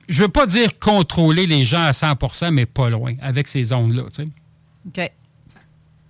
je 0.10 0.20
ne 0.20 0.26
veux 0.28 0.32
pas 0.32 0.46
dire 0.46 0.78
contrôler 0.80 1.48
les 1.48 1.64
gens 1.64 1.82
à 1.82 1.92
100% 1.92 2.52
mais 2.52 2.66
pas 2.66 2.90
loin, 2.90 3.16
avec 3.22 3.48
ces 3.48 3.72
ondes-là. 3.72 4.04
OK. 4.04 5.12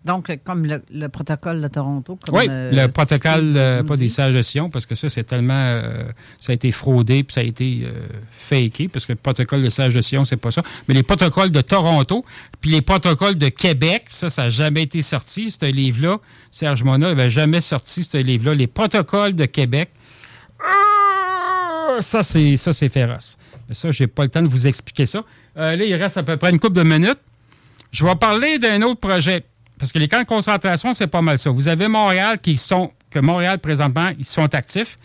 Donc, 0.05 0.38
comme 0.43 0.65
le, 0.65 0.81
le 0.91 1.07
protocole 1.07 1.61
de 1.61 1.67
Toronto. 1.69 2.19
Comme, 2.25 2.35
oui, 2.35 2.45
euh, 2.49 2.71
le 2.71 2.91
protocole, 2.91 3.53
euh, 3.55 3.84
pas 3.84 3.95
des 3.95 4.09
sages 4.09 4.34
de 4.34 4.41
Sion, 4.41 4.69
parce 4.69 4.85
que 4.85 4.95
ça, 4.95 5.07
c'est 5.07 5.23
tellement. 5.23 5.53
euh, 5.53 6.03
ça 6.41 6.51
a 6.51 6.55
été 6.55 6.73
fraudé, 6.73 7.23
puis 7.23 7.34
ça 7.34 7.39
a 7.39 7.43
été 7.43 7.88
faké, 8.30 8.89
parce 8.89 9.05
que 9.05 9.13
le 9.13 9.17
protocole 9.17 9.63
de 9.63 9.69
sages 9.69 9.93
de 9.95 10.01
Sion, 10.01 10.25
c'est 10.25 10.35
pas 10.35 10.51
ça. 10.51 10.61
Mais 10.88 10.93
les 10.93 11.03
protocoles 11.03 11.51
de 11.51 11.61
Toronto, 11.61 12.25
puis 12.59 12.71
les 12.71 12.81
protocoles 12.81 13.38
de 13.38 13.47
Québec, 13.47 14.03
ça, 14.09 14.30
ça 14.30 14.43
n'a 14.43 14.49
jamais 14.49 14.84
été 14.84 15.01
sorti. 15.01 15.49
Ce 15.49 15.65
livre-là, 15.65 16.17
Serge 16.51 16.84
Mona 16.84 17.07
n'avait 17.07 17.30
jamais 17.30 17.61
sorti 17.61 18.03
ce 18.03 18.17
livre-là. 18.17 18.55
Les 18.55 18.67
protocoles 18.67 19.35
de 19.35 19.45
Québec, 19.45 19.89
ah, 20.59 21.97
ça, 22.01 22.23
c'est 22.23 22.57
ça, 22.57 22.73
c'est 22.73 22.89
féroce. 22.89 23.38
Mais 23.69 23.75
ça, 23.75 23.89
j'ai 23.91 24.07
pas 24.07 24.23
le 24.23 24.30
temps 24.30 24.41
de 24.41 24.49
vous 24.49 24.67
expliquer 24.67 25.05
ça. 25.05 25.23
Là, 25.55 25.75
il 25.75 25.95
reste 25.95 26.17
à 26.17 26.23
peu 26.23 26.35
près 26.35 26.49
une 26.49 26.59
couple 26.59 26.75
de 26.75 26.84
minutes. 26.84 27.19
Je 27.91 28.03
vais 28.03 28.15
parler 28.15 28.57
d'un 28.57 28.81
autre 28.81 28.99
projet. 28.99 29.45
Parce 29.84 29.91
que 29.91 29.99
les 29.99 30.07
camps 30.07 30.22
de 30.22 30.26
concentration, 30.26 30.93
c'est 30.93 31.07
pas 31.07 31.22
mal 31.22 31.38
ça. 31.38 31.49
Vous 31.49 31.68
avez 31.68 31.89
Montréal 31.89 32.39
qui 32.39 32.55
sont, 32.55 32.93
que 33.10 33.19
Montréal, 33.19 33.60
présentement, 33.60 34.11
ils 34.18 34.23
sont 34.23 34.55
actifs. 34.55 34.95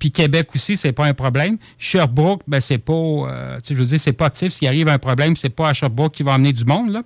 Puis 0.00 0.10
Québec 0.10 0.48
aussi, 0.56 0.76
c'est 0.76 0.90
pas 0.90 1.06
un 1.06 1.14
problème. 1.14 1.56
Sherbrooke, 1.78 2.42
ben, 2.48 2.58
c'est 2.58 2.78
pas, 2.78 2.92
euh, 2.92 3.54
tu 3.58 3.68
sais, 3.68 3.74
je 3.74 3.78
veux 3.78 3.84
dire, 3.84 4.00
c'est 4.00 4.12
pas 4.12 4.26
actif. 4.26 4.52
S'il 4.52 4.66
arrive 4.66 4.88
un 4.88 4.98
problème, 4.98 5.36
c'est 5.36 5.50
pas 5.50 5.68
à 5.68 5.72
Sherbrooke 5.72 6.14
qui 6.14 6.24
va 6.24 6.34
amener 6.34 6.52
du 6.52 6.64
monde, 6.64 6.90
là. 6.90 7.04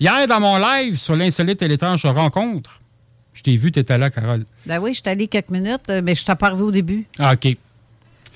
Hier, 0.00 0.26
dans 0.26 0.40
mon 0.40 0.58
live 0.58 0.98
sur 0.98 1.14
l'insolite 1.14 1.62
et 1.62 1.68
l'étrange 1.68 2.04
rencontre, 2.06 2.80
je 3.32 3.42
t'ai 3.42 3.54
vu, 3.54 3.70
tu 3.70 3.78
étais 3.78 3.98
là, 3.98 4.10
Carole. 4.10 4.44
Ben 4.66 4.80
oui, 4.80 4.94
je 4.94 5.00
suis 5.00 5.08
allé 5.08 5.28
quelques 5.28 5.50
minutes, 5.50 5.90
euh, 5.90 6.02
mais 6.02 6.16
je 6.16 6.24
t'ai 6.24 6.34
pas 6.34 6.48
arrivé 6.48 6.62
au 6.62 6.72
début. 6.72 7.06
Ah, 7.20 7.34
OK. 7.34 7.56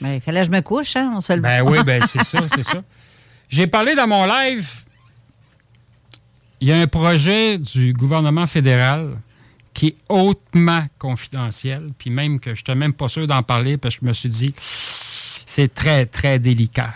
Ben, 0.00 0.14
il 0.14 0.20
fallait 0.20 0.42
que 0.42 0.46
je 0.46 0.52
me 0.52 0.60
couche, 0.60 0.94
hein? 0.94 1.10
On 1.16 1.20
se 1.20 1.32
le 1.32 1.40
Ben 1.40 1.60
oui, 1.62 1.78
ben 1.84 2.00
c'est 2.06 2.22
ça, 2.22 2.38
c'est 2.46 2.62
ça. 2.62 2.84
J'ai 3.48 3.66
parlé 3.66 3.96
dans 3.96 4.06
mon 4.06 4.26
live. 4.26 4.83
Il 6.64 6.68
y 6.68 6.72
a 6.72 6.80
un 6.80 6.86
projet 6.86 7.58
du 7.58 7.92
gouvernement 7.92 8.46
fédéral 8.46 9.20
qui 9.74 9.88
est 9.88 9.96
hautement 10.08 10.82
confidentiel, 10.98 11.88
puis 11.98 12.08
même 12.08 12.40
que 12.40 12.54
je 12.54 12.60
n'étais 12.60 12.74
même 12.74 12.94
pas 12.94 13.08
sûr 13.08 13.26
d'en 13.26 13.42
parler 13.42 13.76
parce 13.76 13.96
que 13.96 14.00
je 14.00 14.08
me 14.08 14.14
suis 14.14 14.30
dit, 14.30 14.54
c'est 14.56 15.74
très, 15.74 16.06
très 16.06 16.38
délicat. 16.38 16.94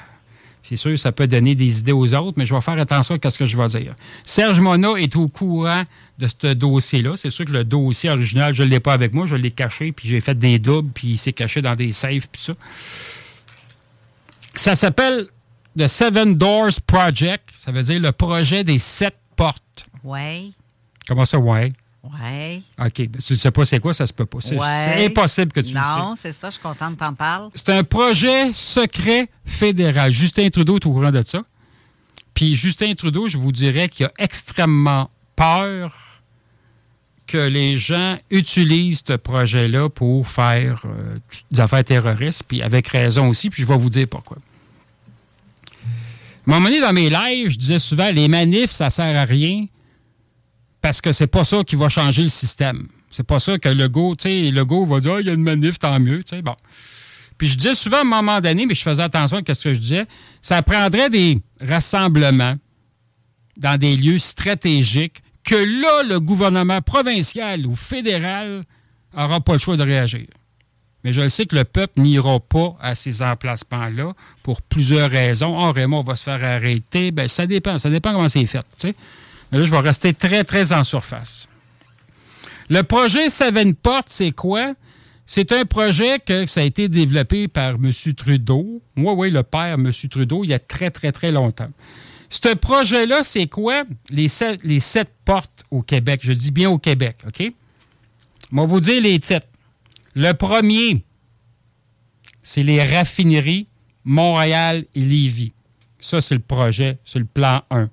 C'est 0.62 0.77
sûr, 0.77 0.99
ça 0.99 1.12
peut 1.12 1.27
donner 1.27 1.55
des 1.55 1.81
idées 1.81 1.93
aux 1.93 2.15
autres, 2.15 2.39
mais 2.39 2.47
je 2.47 2.55
vais 2.55 2.62
faire 2.62 2.78
attention 2.78 3.19
à 3.23 3.28
ce 3.28 3.39
que 3.39 3.45
je 3.45 3.59
vais 3.59 3.69
dire. 3.69 3.95
Serge 4.24 4.59
Mona 4.59 4.93
est 4.93 5.15
au 5.16 5.28
courant 5.28 5.85
de 6.19 6.27
ce 6.28 6.55
dossier-là. 6.55 7.19
C'est 7.19 7.28
sûr 7.28 7.45
que 7.45 7.53
le 7.53 7.65
dossier 7.65 8.09
original, 8.09 8.55
je 8.55 8.62
ne 8.62 8.69
l'ai 8.69 8.81
pas 8.81 8.95
avec 8.95 9.12
moi, 9.12 9.27
je 9.27 9.36
l'ai 9.36 9.51
caché, 9.51 9.93
puis 9.93 10.09
j'ai 10.09 10.23
fait 10.23 10.39
des 10.39 10.59
doubles, 10.59 10.93
puis 10.95 11.09
il 11.09 11.19
s'est 11.19 11.35
caché 11.35 11.61
dans 11.61 11.74
des 11.74 11.93
safes, 11.93 12.27
puis 12.32 12.40
ça. 12.40 12.55
Ça 14.55 14.74
s'appelle 14.74 15.27
The 15.78 15.89
Seven 15.89 16.36
Doors 16.36 16.81
Project. 16.86 17.51
Ça 17.53 17.70
veut 17.70 17.82
dire 17.82 18.01
le 18.01 18.12
projet 18.12 18.65
des 18.65 18.78
sept 18.78 19.15
Ouais. 20.05 20.51
Comment 21.06 21.27
ça, 21.27 21.39
ouais? 21.39 21.73
Oui. 22.05 22.62
OK. 22.78 23.09
Ben, 23.09 23.20
tu 23.20 23.32
ne 23.32 23.39
sais 23.39 23.51
pas 23.51 23.65
c'est 23.65 23.81
quoi, 23.81 23.93
ça 23.93 24.06
se 24.06 24.12
peut 24.12 24.24
pas. 24.27 24.39
C'est 24.40 24.56
Ouais. 24.59 25.06
impossible 25.06 25.52
que 25.52 25.60
tu 25.60 25.74
le 25.74 25.81
sais. 25.81 25.98
Non, 25.98 26.15
c'est 26.16 26.32
ça, 26.32 26.48
je 26.48 26.55
suis 26.55 26.62
contente 26.62 26.94
que 26.94 27.01
t'en 27.01 27.12
parles. 27.15 27.51
C'est 27.55 27.70
un 27.70 27.85
projet 27.85 28.52
secret 28.52 29.28
fédéral. 29.44 30.10
Justin 30.12 30.48
Trudeau 30.51 30.77
est 30.77 30.86
au 30.86 30.93
courant 30.93 31.10
de 31.10 31.23
ça. 31.23 31.43
Puis 32.35 32.55
Justin 32.55 32.94
Trudeau, 32.94 33.28
je 33.28 33.36
vous 33.36 33.52
dirais 33.52 33.89
qu'il 33.89 34.06
a 34.06 34.12
extrêmement 34.19 35.10
peur 35.35 35.93
que 37.27 37.36
les 37.36 37.77
gens 37.77 38.16
utilisent 38.31 39.02
ce 39.06 39.12
projet-là 39.15 39.90
pour 39.90 40.27
faire 40.27 40.81
euh, 40.86 41.19
des 41.51 41.60
affaires 41.60 41.85
terroristes, 41.85 42.44
puis 42.48 42.62
avec 42.62 42.89
raison 42.89 43.28
aussi, 43.28 43.51
puis 43.51 43.62
je 43.62 43.69
vais 43.69 43.77
vous 43.77 43.90
dire 43.90 44.06
pourquoi. 44.09 44.39
À 46.49 46.51
un 46.51 46.55
moment 46.55 46.70
donné, 46.70 46.81
dans 46.81 46.95
mes 46.95 47.11
lives, 47.11 47.51
je 47.51 47.59
disais 47.59 47.79
souvent, 47.79 48.11
les 48.11 48.27
manifs, 48.27 48.70
ça 48.70 48.89
sert 48.89 49.15
à 49.16 49.25
rien 49.25 49.66
parce 50.81 51.03
que 51.03 51.12
c'est 51.12 51.27
pas 51.27 51.45
ça 51.45 51.62
qui 51.62 51.77
va 51.77 51.91
changer 51.91 52.23
le 52.23 52.31
système. 52.31 52.89
C'est 53.11 53.27
pas 53.27 53.39
ça 53.39 53.59
que 53.59 53.69
le 53.69 53.89
go, 53.89 54.15
tu 54.16 54.29
le 54.29 54.65
go 54.65 54.87
va 54.87 55.01
dire, 55.01 55.15
Ah, 55.16 55.20
il 55.20 55.27
y 55.27 55.31
a 55.31 55.35
une 55.35 55.43
manif, 55.43 55.79
tant 55.79 56.01
mieux, 56.01 56.23
bon. 56.43 56.57
Puis 57.37 57.49
je 57.49 57.57
disais 57.57 57.75
souvent 57.75 57.99
à 57.99 58.01
un 58.01 58.05
moment 58.05 58.41
donné, 58.41 58.65
mais 58.65 58.75
je 58.75 58.83
faisais 58.83 59.03
attention 59.03 59.43
à 59.47 59.55
ce 59.55 59.65
que 59.65 59.75
je 59.75 59.79
disais, 59.79 60.07
ça 60.41 60.62
prendrait 60.62 61.11
des 61.11 61.39
rassemblements 61.61 62.57
dans 63.59 63.79
des 63.79 63.97
lieux 63.97 64.19
stratégiques 64.19 65.23
que 65.45 65.55
là, 65.55 66.03
le 66.03 66.19
gouvernement 66.19 66.81
provincial 66.81 67.66
ou 67.66 67.77
fédéral 67.77 68.65
n'aura 69.15 69.41
pas 69.41 69.53
le 69.53 69.59
choix 69.59 69.77
de 69.77 69.83
réagir. 69.83 70.27
Mais 71.05 71.12
je 71.12 71.20
le 71.20 71.29
sais 71.29 71.47
que 71.47 71.55
le 71.55 71.65
peuple 71.65 72.01
n'ira 72.01 72.41
pas 72.41 72.77
à 72.81 72.95
ces 72.95 73.23
emplacements-là 73.23 74.15
pour 74.43 74.62
plusieurs 74.62 75.11
raisons. 75.11 75.57
Oh, 75.57 75.73
Raymond 75.73 76.03
va 76.03 76.16
se 76.16 76.25
faire 76.25 76.43
arrêter. 76.43 77.12
Ben, 77.12 77.29
ça 77.29 77.47
dépend. 77.47 77.79
Ça 77.79 77.89
dépend 77.89 78.12
comment 78.12 78.29
c'est 78.29 78.45
fait. 78.47 78.66
Mais 79.53 79.59
là, 79.59 79.65
je 79.65 79.70
vais 79.70 79.79
rester 79.79 80.12
très, 80.12 80.45
très 80.45 80.73
en 80.73 80.85
surface. 80.85 81.49
Le 82.69 82.83
projet 82.83 83.31
Sevenport, 83.31 84.03
c'est 84.07 84.33
quoi? 84.33 84.75
C'est 85.25 85.53
un 85.53 85.65
projet 85.65 86.19
que 86.19 86.47
ça 86.47 86.61
a 86.61 86.65
été 86.65 86.89
développé 86.89 87.49
par 87.49 87.75
M. 87.75 87.93
Trudeau. 88.16 88.83
Moi, 88.97 89.12
oui, 89.12 89.31
le 89.31 89.43
père 89.43 89.75
M. 89.75 89.91
Trudeau, 90.11 90.43
il 90.43 90.51
y 90.51 90.55
a 90.55 90.59
très, 90.59 90.91
très, 90.91 91.12
très 91.12 91.31
longtemps. 91.31 91.69
Ce 92.31 92.55
projet-là, 92.55 93.23
c'est 93.23 93.47
quoi? 93.47 93.85
Les 94.11 94.29
sept, 94.29 94.61
les 94.65 94.81
sept 94.81 95.09
portes 95.25 95.65
au 95.70 95.83
Québec. 95.83 96.20
Je 96.23 96.33
dis 96.33 96.51
bien 96.51 96.70
au 96.70 96.79
Québec, 96.79 97.16
OK? 97.27 97.51
On 98.53 98.57
va 98.57 98.65
vous 98.66 98.81
dire 98.81 99.01
les 99.01 99.19
titres. 99.19 99.47
Le 100.20 100.32
premier, 100.32 101.05
c'est 102.43 102.65
les 102.65 102.82
raffineries 102.82 103.69
Montréal 104.05 104.85
et 104.97 105.01
Lévis. 105.01 105.53
Ça, 106.01 106.20
c'est 106.20 106.35
le 106.35 106.40
projet, 106.40 106.99
c'est 107.05 107.20
le 107.20 107.24
plan 107.24 107.62
1. 107.70 107.89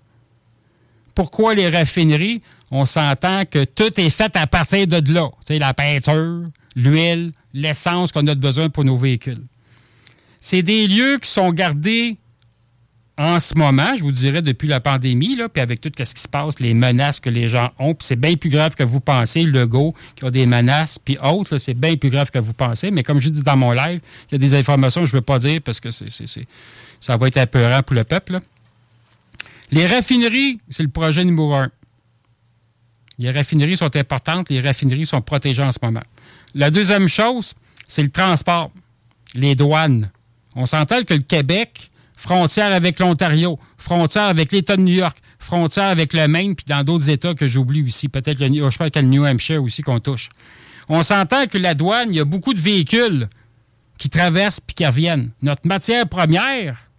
Pourquoi 1.14 1.54
les 1.54 1.70
raffineries? 1.70 2.42
On 2.72 2.86
s'entend 2.86 3.46
que 3.46 3.64
tout 3.64 4.00
est 4.00 4.10
fait 4.10 4.36
à 4.36 4.48
partir 4.48 4.88
de 4.88 5.14
là. 5.14 5.30
Sais, 5.46 5.60
la 5.60 5.76
peinture, 5.76 6.50
l'huile, 6.76 7.32
l'essence 7.54 8.12
qu'on 8.12 8.26
a 8.26 8.34
besoin 8.34 8.70
pour 8.70 8.86
nos 8.86 8.98
véhicules. 8.98 9.46
C'est 10.40 10.64
des 10.64 10.88
lieux 10.88 11.20
qui 11.20 11.30
sont 11.30 11.52
gardés 11.52 12.18
en 13.18 13.40
ce 13.40 13.56
moment, 13.56 13.96
je 13.98 14.04
vous 14.04 14.12
dirais, 14.12 14.42
depuis 14.42 14.68
la 14.68 14.82
pandémie, 14.82 15.36
là, 15.38 15.48
puis 15.48 15.62
avec 15.62 15.80
tout 15.80 15.92
ce 15.98 16.14
qui 16.14 16.22
se 16.22 16.28
passe, 16.28 16.60
les 16.60 16.74
menaces 16.74 17.22
que 17.22 17.30
les 17.30 17.48
gens 17.48 17.72
ont, 17.80 17.96
puis 17.96 18.06
c'est 18.06 18.18
bien 18.18 18.36
plus 18.36 18.50
grave 18.50 18.76
que 18.76 18.84
vous 18.84 19.00
pensez, 19.00 19.44
le 19.44 19.66
go, 19.66 19.94
qui 20.18 20.26
a 20.26 20.32
des 20.32 20.46
menaces, 20.46 21.00
puis 21.00 21.18
autres, 21.24 21.58
c'est 21.58 21.74
bien 21.74 21.96
plus 21.96 22.10
grave 22.10 22.30
que 22.30 22.40
vous 22.40 22.54
pensez. 22.54 22.92
Mais 22.92 23.04
comme 23.04 23.20
je 23.22 23.30
dis 23.30 23.42
dans 23.42 23.56
mon 23.56 23.72
live, 23.72 24.02
il 24.30 24.34
y 24.34 24.36
a 24.36 24.38
des 24.38 24.54
informations 24.54 25.02
que 25.02 25.08
je 25.08 25.14
ne 25.14 25.18
veux 25.18 25.24
pas 25.26 25.40
dire 25.40 25.62
parce 25.62 25.80
que 25.80 25.90
ça 25.92 27.18
va 27.18 27.28
être 27.28 27.38
apeurant 27.38 27.82
pour 27.84 27.96
le 27.96 28.04
peuple. 28.04 28.42
Les 29.72 29.88
raffineries, 29.88 30.60
c'est 30.70 30.84
le 30.84 30.90
projet 30.90 31.24
numéro 31.24 31.54
un. 31.54 31.72
Les 33.18 33.32
raffineries 33.32 33.78
sont 33.78 33.96
importantes, 33.96 34.50
les 34.50 34.60
raffineries 34.60 35.06
sont 35.06 35.22
protégées 35.22 35.64
en 35.64 35.72
ce 35.72 35.80
moment. 35.82 36.04
La 36.54 36.70
deuxième 36.70 37.08
chose, 37.08 37.54
c'est 37.88 38.04
le 38.04 38.10
transport, 38.10 38.72
les 39.36 39.56
douanes. 39.56 40.10
On 40.56 40.66
s'entend 40.66 41.02
que 41.04 41.14
le 41.14 41.22
Québec, 41.22 41.92
frontière 42.16 42.74
avec 42.74 43.00
l'Ontario, 43.00 43.60
frontière 43.78 44.24
avec 44.24 44.52
l'État 44.52 44.78
de 44.78 44.82
New 44.82 44.96
York, 44.96 45.18
frontière 45.40 45.86
avec 45.86 46.14
le 46.14 46.28
Maine, 46.28 46.56
puis 46.56 46.66
dans 46.68 46.84
d'autres 46.84 47.10
États 47.10 47.34
que 47.34 47.48
j'oublie 47.48 47.84
aussi, 47.84 48.10
peut-être 48.10 48.40
le, 48.40 48.48
je 48.48 49.02
New 49.02 49.26
Hampshire 49.26 49.64
aussi 49.64 49.82
qu'on 49.82 50.00
touche. 50.00 50.30
On 50.90 51.04
s'entend 51.04 51.48
que 51.48 51.58
la 51.58 51.74
douane, 51.74 52.10
il 52.12 52.18
y 52.18 52.20
a 52.20 52.26
beaucoup 52.26 52.54
de 52.54 52.60
véhicules 52.60 53.28
qui 53.98 54.10
traversent 54.10 54.60
puis 54.60 54.76
qui 54.76 54.86
reviennent. 54.86 55.32
Notre 55.42 55.66
matière 55.68 56.08
première 56.08 56.90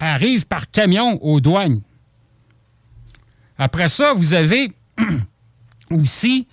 arrive 0.00 0.46
par 0.46 0.70
camion 0.70 1.22
aux 1.22 1.40
douanes. 1.40 1.80
Après 3.58 3.88
ça, 3.88 4.14
vous 4.14 4.34
avez 4.34 4.72
aussi 5.90 6.46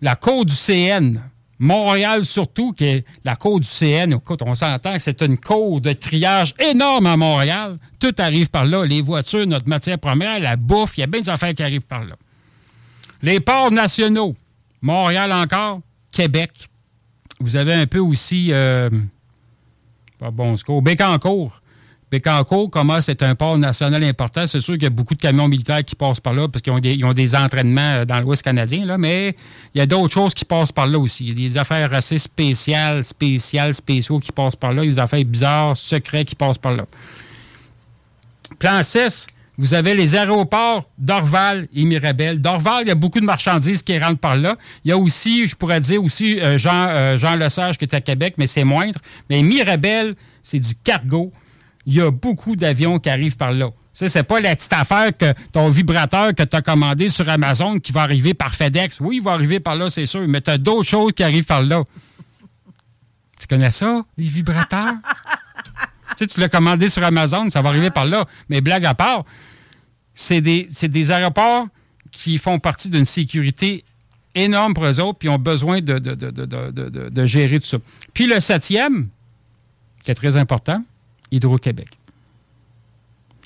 la 0.00 0.16
côte 0.16 0.48
du 0.48 0.56
CN. 0.56 1.20
Montréal 1.58 2.24
surtout, 2.24 2.72
qui 2.72 2.84
est 2.84 3.04
la 3.24 3.34
côte 3.36 3.62
du 3.62 3.68
CN. 3.68 4.12
Écoute, 4.12 4.42
on 4.42 4.54
s'entend 4.54 4.94
que 4.94 5.00
c'est 5.00 5.22
une 5.22 5.38
côte 5.38 5.82
de 5.82 5.92
triage 5.92 6.54
énorme 6.58 7.06
à 7.06 7.16
Montréal. 7.16 7.76
Tout 7.98 8.14
arrive 8.18 8.48
par 8.50 8.64
là. 8.64 8.84
Les 8.84 9.02
voitures, 9.02 9.46
notre 9.46 9.68
matière 9.68 9.98
première, 9.98 10.38
la 10.38 10.56
bouffe, 10.56 10.96
il 10.96 11.00
y 11.00 11.04
a 11.04 11.06
bien 11.06 11.20
des 11.20 11.28
affaires 11.28 11.54
qui 11.54 11.62
arrivent 11.62 11.80
par 11.80 12.04
là. 12.04 12.14
Les 13.22 13.40
ports 13.40 13.72
nationaux. 13.72 14.36
Montréal 14.80 15.32
encore, 15.32 15.80
Québec. 16.12 16.50
Vous 17.40 17.56
avez 17.56 17.74
un 17.74 17.86
peu 17.86 17.98
aussi, 17.98 18.48
euh, 18.52 18.90
pas 20.18 20.30
bon 20.30 20.54
Bécancourt. 20.82 21.60
Bécancourt 22.10 22.70
commence 22.70 23.04
c'est 23.04 23.22
un 23.22 23.34
port 23.34 23.58
national 23.58 24.02
important. 24.02 24.46
C'est 24.46 24.60
sûr 24.60 24.74
qu'il 24.74 24.84
y 24.84 24.86
a 24.86 24.90
beaucoup 24.90 25.14
de 25.14 25.20
camions 25.20 25.48
militaires 25.48 25.84
qui 25.84 25.94
passent 25.94 26.20
par 26.20 26.32
là 26.32 26.48
parce 26.48 26.62
qu'ils 26.62 26.72
ont 26.72 26.78
des, 26.78 26.94
ils 26.94 27.04
ont 27.04 27.12
des 27.12 27.34
entraînements 27.34 27.80
euh, 27.80 28.04
dans 28.04 28.20
l'Ouest 28.20 28.42
canadien, 28.42 28.86
là, 28.86 28.96
mais 28.96 29.36
il 29.74 29.78
y 29.78 29.80
a 29.80 29.86
d'autres 29.86 30.14
choses 30.14 30.32
qui 30.32 30.44
passent 30.44 30.72
par 30.72 30.86
là 30.86 30.98
aussi. 30.98 31.26
Il 31.26 31.40
y 31.40 31.46
a 31.46 31.48
des 31.48 31.58
affaires 31.58 31.92
assez 31.92 32.18
spéciales, 32.18 33.04
spéciales, 33.04 33.74
spéciaux 33.74 34.18
qui 34.20 34.32
passent 34.32 34.56
par 34.56 34.72
là. 34.72 34.82
Des 34.82 34.98
affaires 34.98 35.24
bizarres, 35.24 35.76
secrets 35.76 36.24
qui 36.24 36.34
passent 36.34 36.58
par 36.58 36.72
là. 36.72 36.86
Plan 38.58 38.82
6, 38.82 39.26
vous 39.58 39.74
avez 39.74 39.94
les 39.94 40.14
aéroports 40.14 40.88
d'Orval 40.96 41.66
et 41.74 41.84
Mirabel. 41.84 42.40
D'Orval, 42.40 42.84
il 42.84 42.88
y 42.88 42.92
a 42.92 42.94
beaucoup 42.94 43.18
de 43.18 43.24
marchandises 43.24 43.82
qui 43.82 43.98
rentrent 43.98 44.20
par 44.20 44.36
là. 44.36 44.56
Il 44.84 44.88
y 44.88 44.92
a 44.92 44.96
aussi, 44.96 45.48
je 45.48 45.56
pourrais 45.56 45.80
dire 45.80 46.02
aussi, 46.02 46.40
euh, 46.40 46.58
Jean, 46.58 46.86
euh, 46.88 47.16
Jean 47.16 47.34
Lesage 47.34 47.76
qui 47.76 47.84
est 47.84 47.94
à 47.94 48.00
Québec, 48.00 48.34
mais 48.38 48.46
c'est 48.46 48.64
moindre. 48.64 49.00
Mais 49.28 49.42
Mirabel, 49.42 50.14
c'est 50.44 50.60
du 50.60 50.74
cargo. 50.76 51.32
Il 51.88 51.94
y 51.94 52.02
a 52.02 52.10
beaucoup 52.10 52.54
d'avions 52.54 52.98
qui 52.98 53.08
arrivent 53.08 53.38
par 53.38 53.50
là. 53.50 53.70
Ça, 53.94 54.08
c'est 54.08 54.22
pas 54.22 54.40
la 54.40 54.54
petite 54.54 54.74
affaire 54.74 55.16
que 55.16 55.32
ton 55.52 55.70
vibrateur 55.70 56.34
que 56.34 56.42
tu 56.42 56.54
as 56.54 56.60
commandé 56.60 57.08
sur 57.08 57.26
Amazon 57.30 57.80
qui 57.80 57.92
va 57.92 58.02
arriver 58.02 58.34
par 58.34 58.54
FedEx. 58.54 59.00
Oui, 59.00 59.16
il 59.16 59.22
va 59.22 59.32
arriver 59.32 59.58
par 59.58 59.74
là, 59.74 59.88
c'est 59.88 60.04
sûr, 60.04 60.28
mais 60.28 60.42
tu 60.42 60.50
as 60.50 60.58
d'autres 60.58 60.86
choses 60.86 61.12
qui 61.14 61.22
arrivent 61.22 61.46
par 61.46 61.62
là. 61.62 61.82
Tu 63.40 63.46
connais 63.46 63.70
ça, 63.70 64.04
les 64.18 64.26
vibrateurs? 64.26 64.96
tu 66.10 66.14
sais, 66.16 66.26
tu 66.26 66.40
l'as 66.40 66.50
commandé 66.50 66.90
sur 66.90 67.02
Amazon, 67.02 67.48
ça 67.48 67.62
va 67.62 67.70
arriver 67.70 67.88
par 67.88 68.04
là. 68.04 68.26
Mais 68.50 68.60
blague 68.60 68.84
à 68.84 68.92
part, 68.92 69.24
c'est 70.12 70.42
des, 70.42 71.10
aéroports 71.10 71.68
qui 72.10 72.36
font 72.36 72.58
partie 72.58 72.90
d'une 72.90 73.06
sécurité 73.06 73.82
énorme 74.34 74.74
pour 74.74 74.84
eux 74.84 75.00
autres, 75.00 75.20
puis 75.20 75.30
ont 75.30 75.38
besoin 75.38 75.80
de 75.80 77.24
gérer 77.24 77.60
tout 77.60 77.66
ça. 77.66 77.78
Puis 78.12 78.26
le 78.26 78.40
septième, 78.40 79.08
qui 80.04 80.10
est 80.10 80.14
très 80.14 80.36
important, 80.36 80.84
Hydro-Québec. 81.30 81.88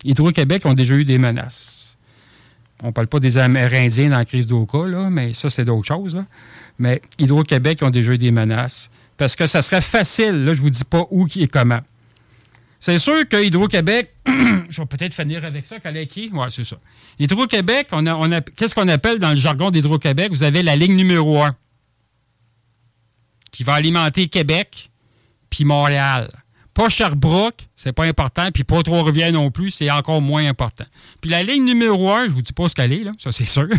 Hydro-Québec 0.04 0.66
ont 0.66 0.74
déjà 0.74 0.94
eu 0.96 1.04
des 1.04 1.18
menaces. 1.18 1.96
On 2.82 2.88
ne 2.88 2.92
parle 2.92 3.06
pas 3.06 3.20
des 3.20 3.38
Amérindiens 3.38 4.08
dans 4.10 4.18
la 4.18 4.24
crise 4.24 4.46
d'Oka, 4.46 4.86
mais 5.10 5.32
ça, 5.34 5.48
c'est 5.50 5.64
d'autres 5.64 5.86
choses. 5.86 6.22
Mais 6.78 7.00
Hydro-Québec 7.18 7.82
ont 7.82 7.90
déjà 7.90 8.14
eu 8.14 8.18
des 8.18 8.32
menaces. 8.32 8.90
Parce 9.16 9.36
que 9.36 9.46
ça 9.46 9.62
serait 9.62 9.80
facile, 9.80 10.44
là, 10.44 10.54
je 10.54 10.58
ne 10.58 10.64
vous 10.64 10.70
dis 10.70 10.84
pas 10.84 11.06
où 11.10 11.28
et 11.36 11.46
comment. 11.46 11.80
C'est 12.80 12.98
sûr 12.98 13.28
que 13.28 13.40
Hydro-Québec, 13.40 14.12
je 14.68 14.80
vais 14.80 14.86
peut-être 14.86 15.12
finir 15.12 15.44
avec 15.44 15.64
ça, 15.64 15.78
Kaleki. 15.78 16.30
Oui, 16.32 16.46
c'est 16.50 16.64
ça. 16.64 16.76
Hydro-Québec, 17.20 17.88
qu'est-ce 18.56 18.74
qu'on 18.74 18.88
appelle 18.88 19.20
dans 19.20 19.30
le 19.30 19.36
jargon 19.36 19.70
d'Hydro-Québec? 19.70 20.32
Vous 20.32 20.42
avez 20.42 20.64
la 20.64 20.74
ligne 20.74 20.96
numéro 20.96 21.40
1 21.40 21.54
qui 23.52 23.62
va 23.62 23.74
alimenter 23.74 24.26
Québec 24.26 24.90
puis 25.48 25.64
Montréal. 25.64 26.32
Pas 26.74 26.88
Sherbrooke, 26.88 27.68
c'est 27.76 27.92
pas 27.92 28.04
important, 28.04 28.48
puis 28.52 28.64
pas 28.64 28.82
Trois-Rivières 28.82 29.32
non 29.32 29.50
plus, 29.50 29.70
c'est 29.70 29.90
encore 29.90 30.22
moins 30.22 30.46
important. 30.46 30.84
Puis 31.20 31.30
la 31.30 31.42
ligne 31.42 31.64
numéro 31.64 32.10
1, 32.10 32.26
je 32.26 32.30
vous 32.30 32.42
dis 32.42 32.52
pas 32.52 32.68
ce 32.68 32.74
qu'elle 32.74 32.92
est, 32.92 33.04
là, 33.04 33.12
ça 33.18 33.32
c'est 33.32 33.44
sûr. 33.44 33.68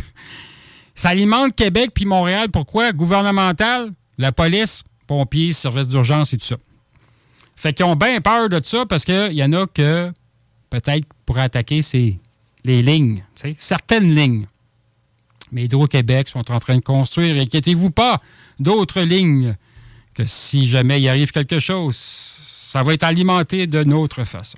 Ça 0.96 1.10
alimente 1.10 1.56
Québec 1.56 1.90
puis 1.92 2.06
Montréal. 2.06 2.50
Pourquoi? 2.52 2.92
Gouvernemental, 2.92 3.92
la 4.20 4.32
police, 4.32 4.84
pompiers, 5.08 5.52
services 5.52 5.88
d'urgence 5.88 6.34
et 6.34 6.38
tout 6.38 6.46
ça. 6.46 6.58
Fait 7.56 7.74
qu'ils 7.74 7.86
ont 7.86 7.96
bien 7.96 8.22
peur 8.22 8.50
de 8.50 8.62
ça 8.64 8.86
parce 8.86 9.06
qu'il 9.06 9.34
y 9.34 9.44
en 9.44 9.54
a 9.54 9.66
que 9.66 10.12
peut-être 10.70 11.08
pour 11.26 11.38
attaquer 11.40 11.82
c'est 11.82 12.20
les 12.64 12.82
lignes, 12.82 13.24
certaines 13.58 14.14
lignes. 14.16 14.46
Mais 15.52 15.66
Hydro-Québec 15.66 16.30
sont 16.30 16.52
en 16.52 16.60
train 16.60 16.78
de 16.78 16.82
construire, 16.82 17.40
inquiétez-vous 17.40 17.92
pas, 17.92 18.20
d'autres 18.60 19.02
lignes 19.02 19.56
que 20.14 20.26
si 20.26 20.68
jamais 20.68 21.00
il 21.02 21.08
arrive 21.08 21.32
quelque 21.32 21.60
chose, 21.60 21.96
ça 22.74 22.82
va 22.82 22.96
être 22.96 23.04
alimenté 23.04 23.68
de 23.68 23.84
notre 23.84 24.24
façon. 24.24 24.58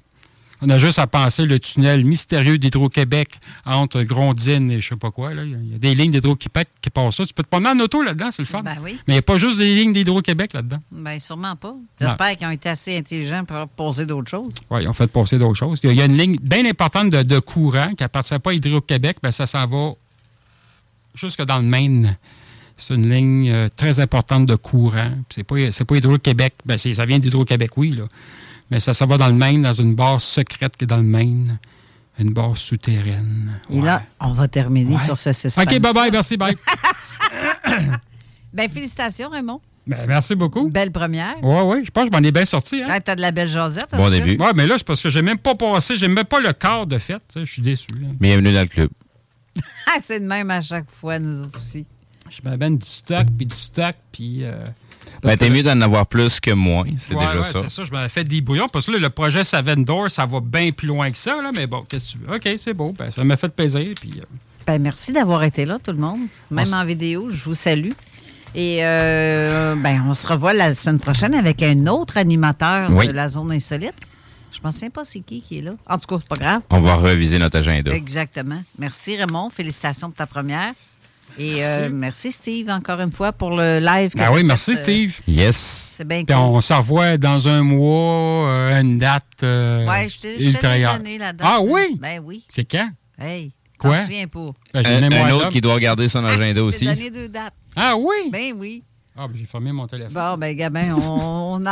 On 0.62 0.70
a 0.70 0.80
juste 0.80 1.00
à 1.00 1.06
penser 1.06 1.46
le 1.46 1.60
tunnel 1.60 2.06
mystérieux 2.06 2.58
d'Hydro-Québec 2.58 3.28
entre 3.66 4.04
Grondine 4.04 4.72
et 4.72 4.80
je 4.80 4.88
sais 4.88 4.96
pas 4.96 5.12
quoi. 5.12 5.34
Là. 5.34 5.44
Il 5.44 5.70
y 5.70 5.76
a 5.76 5.78
des 5.78 5.94
lignes 5.96 6.12
d'Hydro-Québec 6.12 6.70
qui 6.82 6.90
passent 6.90 7.18
ça. 7.18 7.26
Tu 7.26 7.34
peux 7.34 7.44
te 7.44 7.50
promener 7.50 7.72
en 7.72 7.80
auto 7.84 8.02
là-dedans, 8.02 8.32
c'est 8.32 8.42
le 8.42 8.48
fun. 8.48 8.62
Ben 8.64 8.78
oui. 8.82 8.98
Mais 9.06 9.16
il 9.16 9.18
n'y 9.18 9.20
a 9.20 9.22
pas 9.22 9.38
juste 9.38 9.58
des 9.58 9.76
lignes 9.76 9.92
d'Hydro-Québec 9.92 10.54
là-dedans. 10.54 10.78
Bien, 10.94 11.20
sûrement 11.20 11.58
pas. 11.58 11.76
J'espère 12.00 12.38
qu'ils 12.38 12.48
ont 12.48 12.52
été 12.52 12.70
assez 12.70 12.98
intelligents 12.98 13.44
pour 13.44 13.68
poser 13.68 14.06
d'autres 14.06 14.32
choses. 14.32 14.56
Oui, 14.70 14.84
ils 14.84 14.88
ont 14.88 14.94
fait 14.94 15.12
passer 15.12 15.38
d'autres 15.38 15.60
choses. 15.60 15.82
Il 15.84 15.92
y 15.92 16.02
a 16.02 16.06
une 16.06 16.18
ligne 16.18 16.38
bien 16.42 16.66
importante 16.66 17.10
de, 17.10 17.22
de 17.22 17.40
courant 17.40 17.90
qui 17.90 18.04
n'appartient 18.04 18.40
pas 18.40 18.52
à 18.52 18.54
Hydro-Québec, 18.54 19.18
mais 19.24 19.34
ça 19.34 19.46
s'en 19.46 19.68
va 19.68 19.92
jusque 21.16 21.44
dans 21.44 21.58
le 21.58 21.66
Maine. 21.66 22.18
C'est 22.78 22.94
une 22.96 23.10
ligne 23.10 23.50
euh, 23.52 23.70
très 23.76 24.00
importante 24.00 24.46
de 24.46 24.56
courant. 24.56 25.12
C'est 25.30 25.44
pas, 25.44 25.56
c'est 25.72 25.86
pas 25.86 25.96
Hydro-Québec. 25.98 26.56
Ben, 26.66 26.78
c'est- 26.78 26.94
ça 26.94 27.06
vient 27.06 27.20
d'Hydro-Québec, 27.20 27.72
oui, 27.78 27.92
là. 27.92 28.04
Mais 28.72 28.80
ça 28.80 28.94
s'en 28.94 29.06
va 29.06 29.18
dans 29.18 29.28
le 29.28 29.34
Maine, 29.34 29.62
dans 29.62 29.74
une 29.74 29.96
base 29.96 30.24
secrète 30.24 30.76
qui 30.76 30.84
est 30.84 30.88
dans 30.88 30.98
le 30.98 31.04
Maine. 31.04 31.58
Une 32.20 32.32
base 32.34 32.58
souterraine. 32.58 33.60
Et 33.70 33.82
là, 33.82 34.04
on 34.20 34.32
va 34.34 34.48
terminer 34.48 34.96
Ouais. 34.96 35.04
sur 35.04 35.18
ce 35.18 35.32
suspense. 35.34 35.66
OK, 35.66 35.74
bye-bye, 35.80 36.12
merci, 36.12 36.38
bye. 36.38 36.56
Ben, 38.54 38.70
félicitations, 38.70 39.30
Raymond. 39.30 39.60
Ben, 39.86 40.06
merci 40.08 40.34
beaucoup. 40.34 40.70
Belle 40.70 40.92
première. 40.92 41.36
Oui, 41.44 41.60
oui, 41.66 41.84
je 41.86 41.92
pense 41.92 42.08
que 42.10 42.16
je 42.16 42.18
m'en 42.20 42.26
ai 42.26 42.32
bien 42.32 42.46
sorti. 42.46 42.82
Hein? 42.82 42.88
Ouais, 42.88 43.02
T'as 43.02 43.16
de 43.16 43.22
la 43.22 43.32
belle 43.32 43.50
jasette. 43.50 43.94
en 43.94 43.98
tout 43.98 44.04
cas. 44.04 44.10
Oui, 44.10 44.38
mais 44.56 44.66
là, 44.66 44.76
c'est 44.78 44.88
parce 44.88 45.02
que 45.02 45.10
j'ai 45.10 45.22
même 45.22 45.38
pas 45.38 45.56
passé, 45.56 45.96
j'ai 45.98 46.08
même 46.08 46.24
pas 46.26 46.40
le 46.40 46.54
quart 46.54 46.88
de 46.88 46.98
fête. 46.98 47.22
Je 47.36 47.44
suis 47.46 47.62
déçu. 47.62 47.88
là. 48.00 48.08
Bienvenue 48.20 48.54
dans 48.54 48.62
le 48.62 48.68
club. 48.68 48.90
C'est 50.02 50.20
de 50.22 50.26
même 50.26 50.50
à 50.52 50.62
chaque 50.62 50.90
fois, 50.90 51.20
nous 51.20 51.42
autres 51.42 51.60
aussi. 51.62 51.86
Je 52.30 52.40
m'amène 52.44 52.78
du 52.78 52.88
stock, 52.88 53.28
puis 53.38 53.46
du 53.46 53.56
stock, 53.56 53.96
puis... 54.12 54.44
euh, 54.44 54.54
Ben, 55.24 55.38
t'es 55.38 55.50
mieux 55.50 55.64
d'en 55.64 55.80
avoir 55.82 56.08
plus 56.08 56.40
que 56.40 56.52
moins. 56.52 56.86
C'est 57.00 57.14
Ouais, 57.16 57.26
déjà 57.26 57.38
ouais, 57.40 57.44
ça. 57.44 57.60
c'est 57.62 57.70
ça. 57.70 57.84
Je 57.86 57.92
m'avais 57.92 58.10
fait 58.10 58.24
des 58.24 58.42
bouillons 58.42 58.68
parce 58.68 58.88
que 58.88 58.92
là, 58.92 58.98
le 59.00 59.10
projet 59.10 59.44
Seven 59.44 59.84
Door, 59.86 60.10
ça 60.12 60.26
va 60.26 60.40
bien 60.40 60.72
plus 60.72 60.88
loin 60.88 61.10
que 61.12 61.18
ça. 61.18 61.42
Là, 61.42 61.52
mais 61.54 61.68
bon, 61.68 61.84
qu'est-ce 61.88 62.14
que 62.16 62.20
tu 62.20 62.26
veux? 62.28 62.36
OK, 62.36 62.50
c'est 62.58 62.74
beau. 62.74 62.94
Ben, 62.98 63.12
ça 63.12 63.24
m'a 63.24 63.38
fait 63.38 63.50
plaisir. 63.50 63.88
Puis, 64.00 64.14
euh, 64.20 64.24
Ben, 64.68 64.82
merci 64.82 65.12
d'avoir 65.14 65.44
été 65.44 65.66
là, 65.66 65.78
tout 65.82 65.92
le 65.92 65.98
monde. 65.98 66.22
Même 66.52 66.66
On 66.72 66.74
en 66.78 66.86
vidéo, 66.86 67.30
je 67.32 67.44
vous 67.44 67.56
salue. 67.56 67.92
Et 68.56 68.80
euh, 68.86 69.76
ben, 69.76 70.04
on 70.08 70.14
se 70.14 70.26
revoit 70.28 70.54
la 70.54 70.74
semaine 70.74 71.00
prochaine 71.00 71.34
avec 71.36 71.62
un 71.62 71.88
autre 71.88 72.18
animateur 72.18 72.90
Oui. 72.92 73.08
de 73.08 73.12
la 73.12 73.28
zone 73.28 73.52
insolite. 73.52 73.94
Je 74.52 74.60
ne 74.66 74.72
sais 74.72 74.90
pas 74.90 75.04
c'est 75.04 75.20
qui 75.20 75.42
qui 75.42 75.58
est 75.60 75.62
là. 75.62 75.72
En 75.88 75.98
tout 75.98 76.08
cas, 76.08 76.16
c'est 76.22 76.28
pas 76.30 76.38
grave. 76.38 76.62
On 76.70 76.80
va 76.80 76.96
reviser 76.96 77.38
notre 77.38 77.58
agenda. 77.58 77.94
Exactement. 77.94 78.62
Merci 78.80 79.18
Raymond. 79.18 79.50
Félicitations 79.50 80.08
pour 80.08 80.16
ta 80.18 80.26
première. 80.26 80.72
Et 81.38 81.56
Merci. 81.56 81.82
euh, 81.82 81.90
merci 81.92 82.32
Steve 82.32 82.70
encore 82.70 83.00
une 83.02 83.12
fois 83.12 83.34
pour 83.34 83.52
le 83.52 83.80
live. 83.80 84.12
Ben 84.16 84.26
t'as 84.26 84.32
oui, 84.32 84.38
fait, 84.40 84.44
merci, 84.44 84.72
euh, 84.72 84.76
Steve. 84.76 85.16
Yes. 85.28 85.94
C'est 85.98 86.08
bien 86.08 86.24
Puis 86.24 86.34
cool. 86.34 86.44
on 86.44 86.62
se 86.62 86.74
revoit 86.74 87.18
dans 87.18 87.48
un 87.48 87.62
mois, 87.62 88.48
euh, 88.50 88.82
une 88.82 88.98
date 89.00 89.24
euh, 89.44 89.86
Ouais, 89.86 90.08
je 90.08 90.20
t'ai 90.20 90.40
je 90.40 90.98
donné 90.98 91.18
la 91.18 91.34
date. 91.34 91.48
Ah 91.48 91.60
oui? 91.62 91.98
Ben 92.00 92.22
oui. 92.24 92.46
C'est 92.50 92.64
quand? 92.66 92.90
Hey, 93.20 93.52
Quoi? 93.78 93.98
t'en 93.98 94.04
souviens 94.04 94.28
pas. 94.28 94.52
Ben, 94.74 94.84
j'ai 94.84 94.90
Un, 95.06 95.12
un 95.12 95.32
autre 95.32 95.50
qui 95.50 95.62
doit 95.62 95.74
regarder 95.74 96.08
son 96.08 96.24
agenda 96.24 96.46
Je 96.48 96.54
t'ai 96.54 96.60
aussi. 96.62 96.86
donné 96.86 97.10
deux 97.12 97.28
dates. 97.30 97.54
Ah 97.76 97.96
oui? 97.98 98.30
Ben 98.32 98.54
oui. 98.56 98.84
Ah, 99.18 99.28
ben, 99.28 99.34
j'ai 99.36 99.46
fermé 99.46 99.72
mon 99.72 99.88
téléphone. 99.88 100.14
Bon, 100.14 100.38
ben, 100.38 100.56
Gabin, 100.56 100.94
on, 100.96 101.60
on 101.62 101.66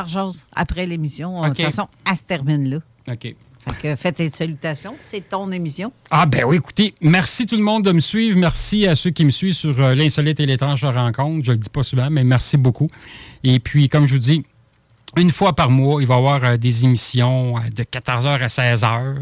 après 0.55 0.85
l'émission. 0.85 1.41
De 1.41 1.47
toute 1.49 1.61
façon, 1.61 1.87
elle 2.09 2.17
se 2.17 2.23
termine 2.23 2.69
là. 2.69 2.77
OK. 3.11 3.35
Faites 3.95 4.15
tes 4.15 4.29
salutations. 4.29 4.95
C'est 4.99 5.29
ton 5.29 5.51
émission. 5.51 5.91
Ah 6.09 6.25
ben 6.25 6.43
oui, 6.45 6.57
écoutez, 6.57 6.93
merci 7.01 7.45
tout 7.45 7.55
le 7.55 7.61
monde 7.61 7.83
de 7.83 7.91
me 7.91 7.99
suivre. 7.99 8.37
Merci 8.37 8.87
à 8.87 8.95
ceux 8.95 9.11
qui 9.11 9.25
me 9.25 9.31
suivent 9.31 9.53
sur 9.53 9.79
euh, 9.79 9.95
l'insolite 9.95 10.39
et 10.39 10.45
l'étrange 10.45 10.83
rencontre. 10.83 11.45
Je 11.45 11.51
le 11.51 11.57
dis 11.57 11.69
pas 11.69 11.83
souvent, 11.83 12.09
mais 12.09 12.23
merci 12.23 12.57
beaucoup. 12.57 12.87
Et 13.43 13.59
puis, 13.59 13.89
comme 13.89 14.05
je 14.05 14.13
vous 14.13 14.19
dis, 14.19 14.43
une 15.15 15.31
fois 15.31 15.53
par 15.53 15.69
mois, 15.69 16.01
il 16.01 16.07
va 16.07 16.15
y 16.15 16.17
avoir 16.17 16.43
euh, 16.43 16.57
des 16.57 16.83
émissions 16.83 17.57
euh, 17.57 17.61
de 17.75 17.83
14h 17.83 18.27
à 18.27 18.47
16h 18.47 19.15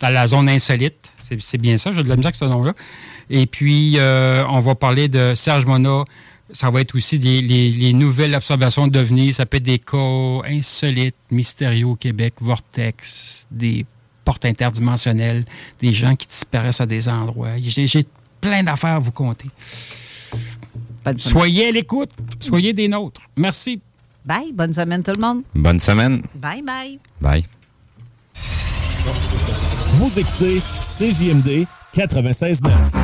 dans 0.00 0.10
la 0.10 0.26
zone 0.26 0.48
insolite. 0.48 1.10
C'est 1.18 1.58
bien 1.58 1.76
ça, 1.76 1.92
j'ai 1.92 2.02
de 2.02 2.08
la 2.08 2.16
misère 2.16 2.28
avec 2.28 2.36
ce 2.36 2.44
nom-là. 2.44 2.74
Et 3.30 3.46
puis, 3.46 3.96
on 3.98 4.60
va 4.60 4.74
parler 4.74 5.08
de 5.08 5.34
Serge 5.34 5.64
Mona. 5.64 6.04
Ça 6.54 6.70
va 6.70 6.80
être 6.80 6.94
aussi 6.94 7.18
des- 7.18 7.42
les, 7.42 7.70
les 7.70 7.92
nouvelles 7.92 8.34
observations 8.34 8.86
d'OVNI. 8.86 9.32
Ça 9.32 9.44
peut 9.44 9.56
être 9.56 9.64
des 9.64 9.80
cas 9.80 10.40
insolites, 10.48 11.16
mystérieux 11.30 11.86
au 11.88 11.96
Québec, 11.96 12.34
vortex, 12.40 13.46
des 13.50 13.84
portes 14.24 14.44
interdimensionnelles, 14.46 15.44
des 15.80 15.92
gens 15.92 16.14
qui 16.16 16.28
disparaissent 16.28 16.80
à 16.80 16.86
des 16.86 17.08
endroits. 17.08 17.58
J'ai 17.60 17.86
j'ai 17.88 18.06
plein 18.40 18.62
d'affaires 18.62 18.94
à 18.94 18.98
vous 19.00 19.10
compter. 19.10 19.48
Soyez 21.18 21.68
à 21.68 21.70
l'écoute. 21.72 22.10
Soyez 22.40 22.72
des 22.72 22.88
nôtres. 22.88 23.20
Merci. 23.36 23.80
Bye. 24.24 24.52
Bonne 24.54 24.72
semaine, 24.72 25.02
tout 25.02 25.12
le 25.14 25.20
monde. 25.20 25.42
Bonne 25.54 25.80
semaine. 25.80 26.22
Bye, 26.36 26.62
bye. 26.62 26.98
Bye. 27.20 27.44
Vous 29.98 30.18
écoutez 30.18 30.60
CJMD 30.98 31.66
96.9. 31.94 33.03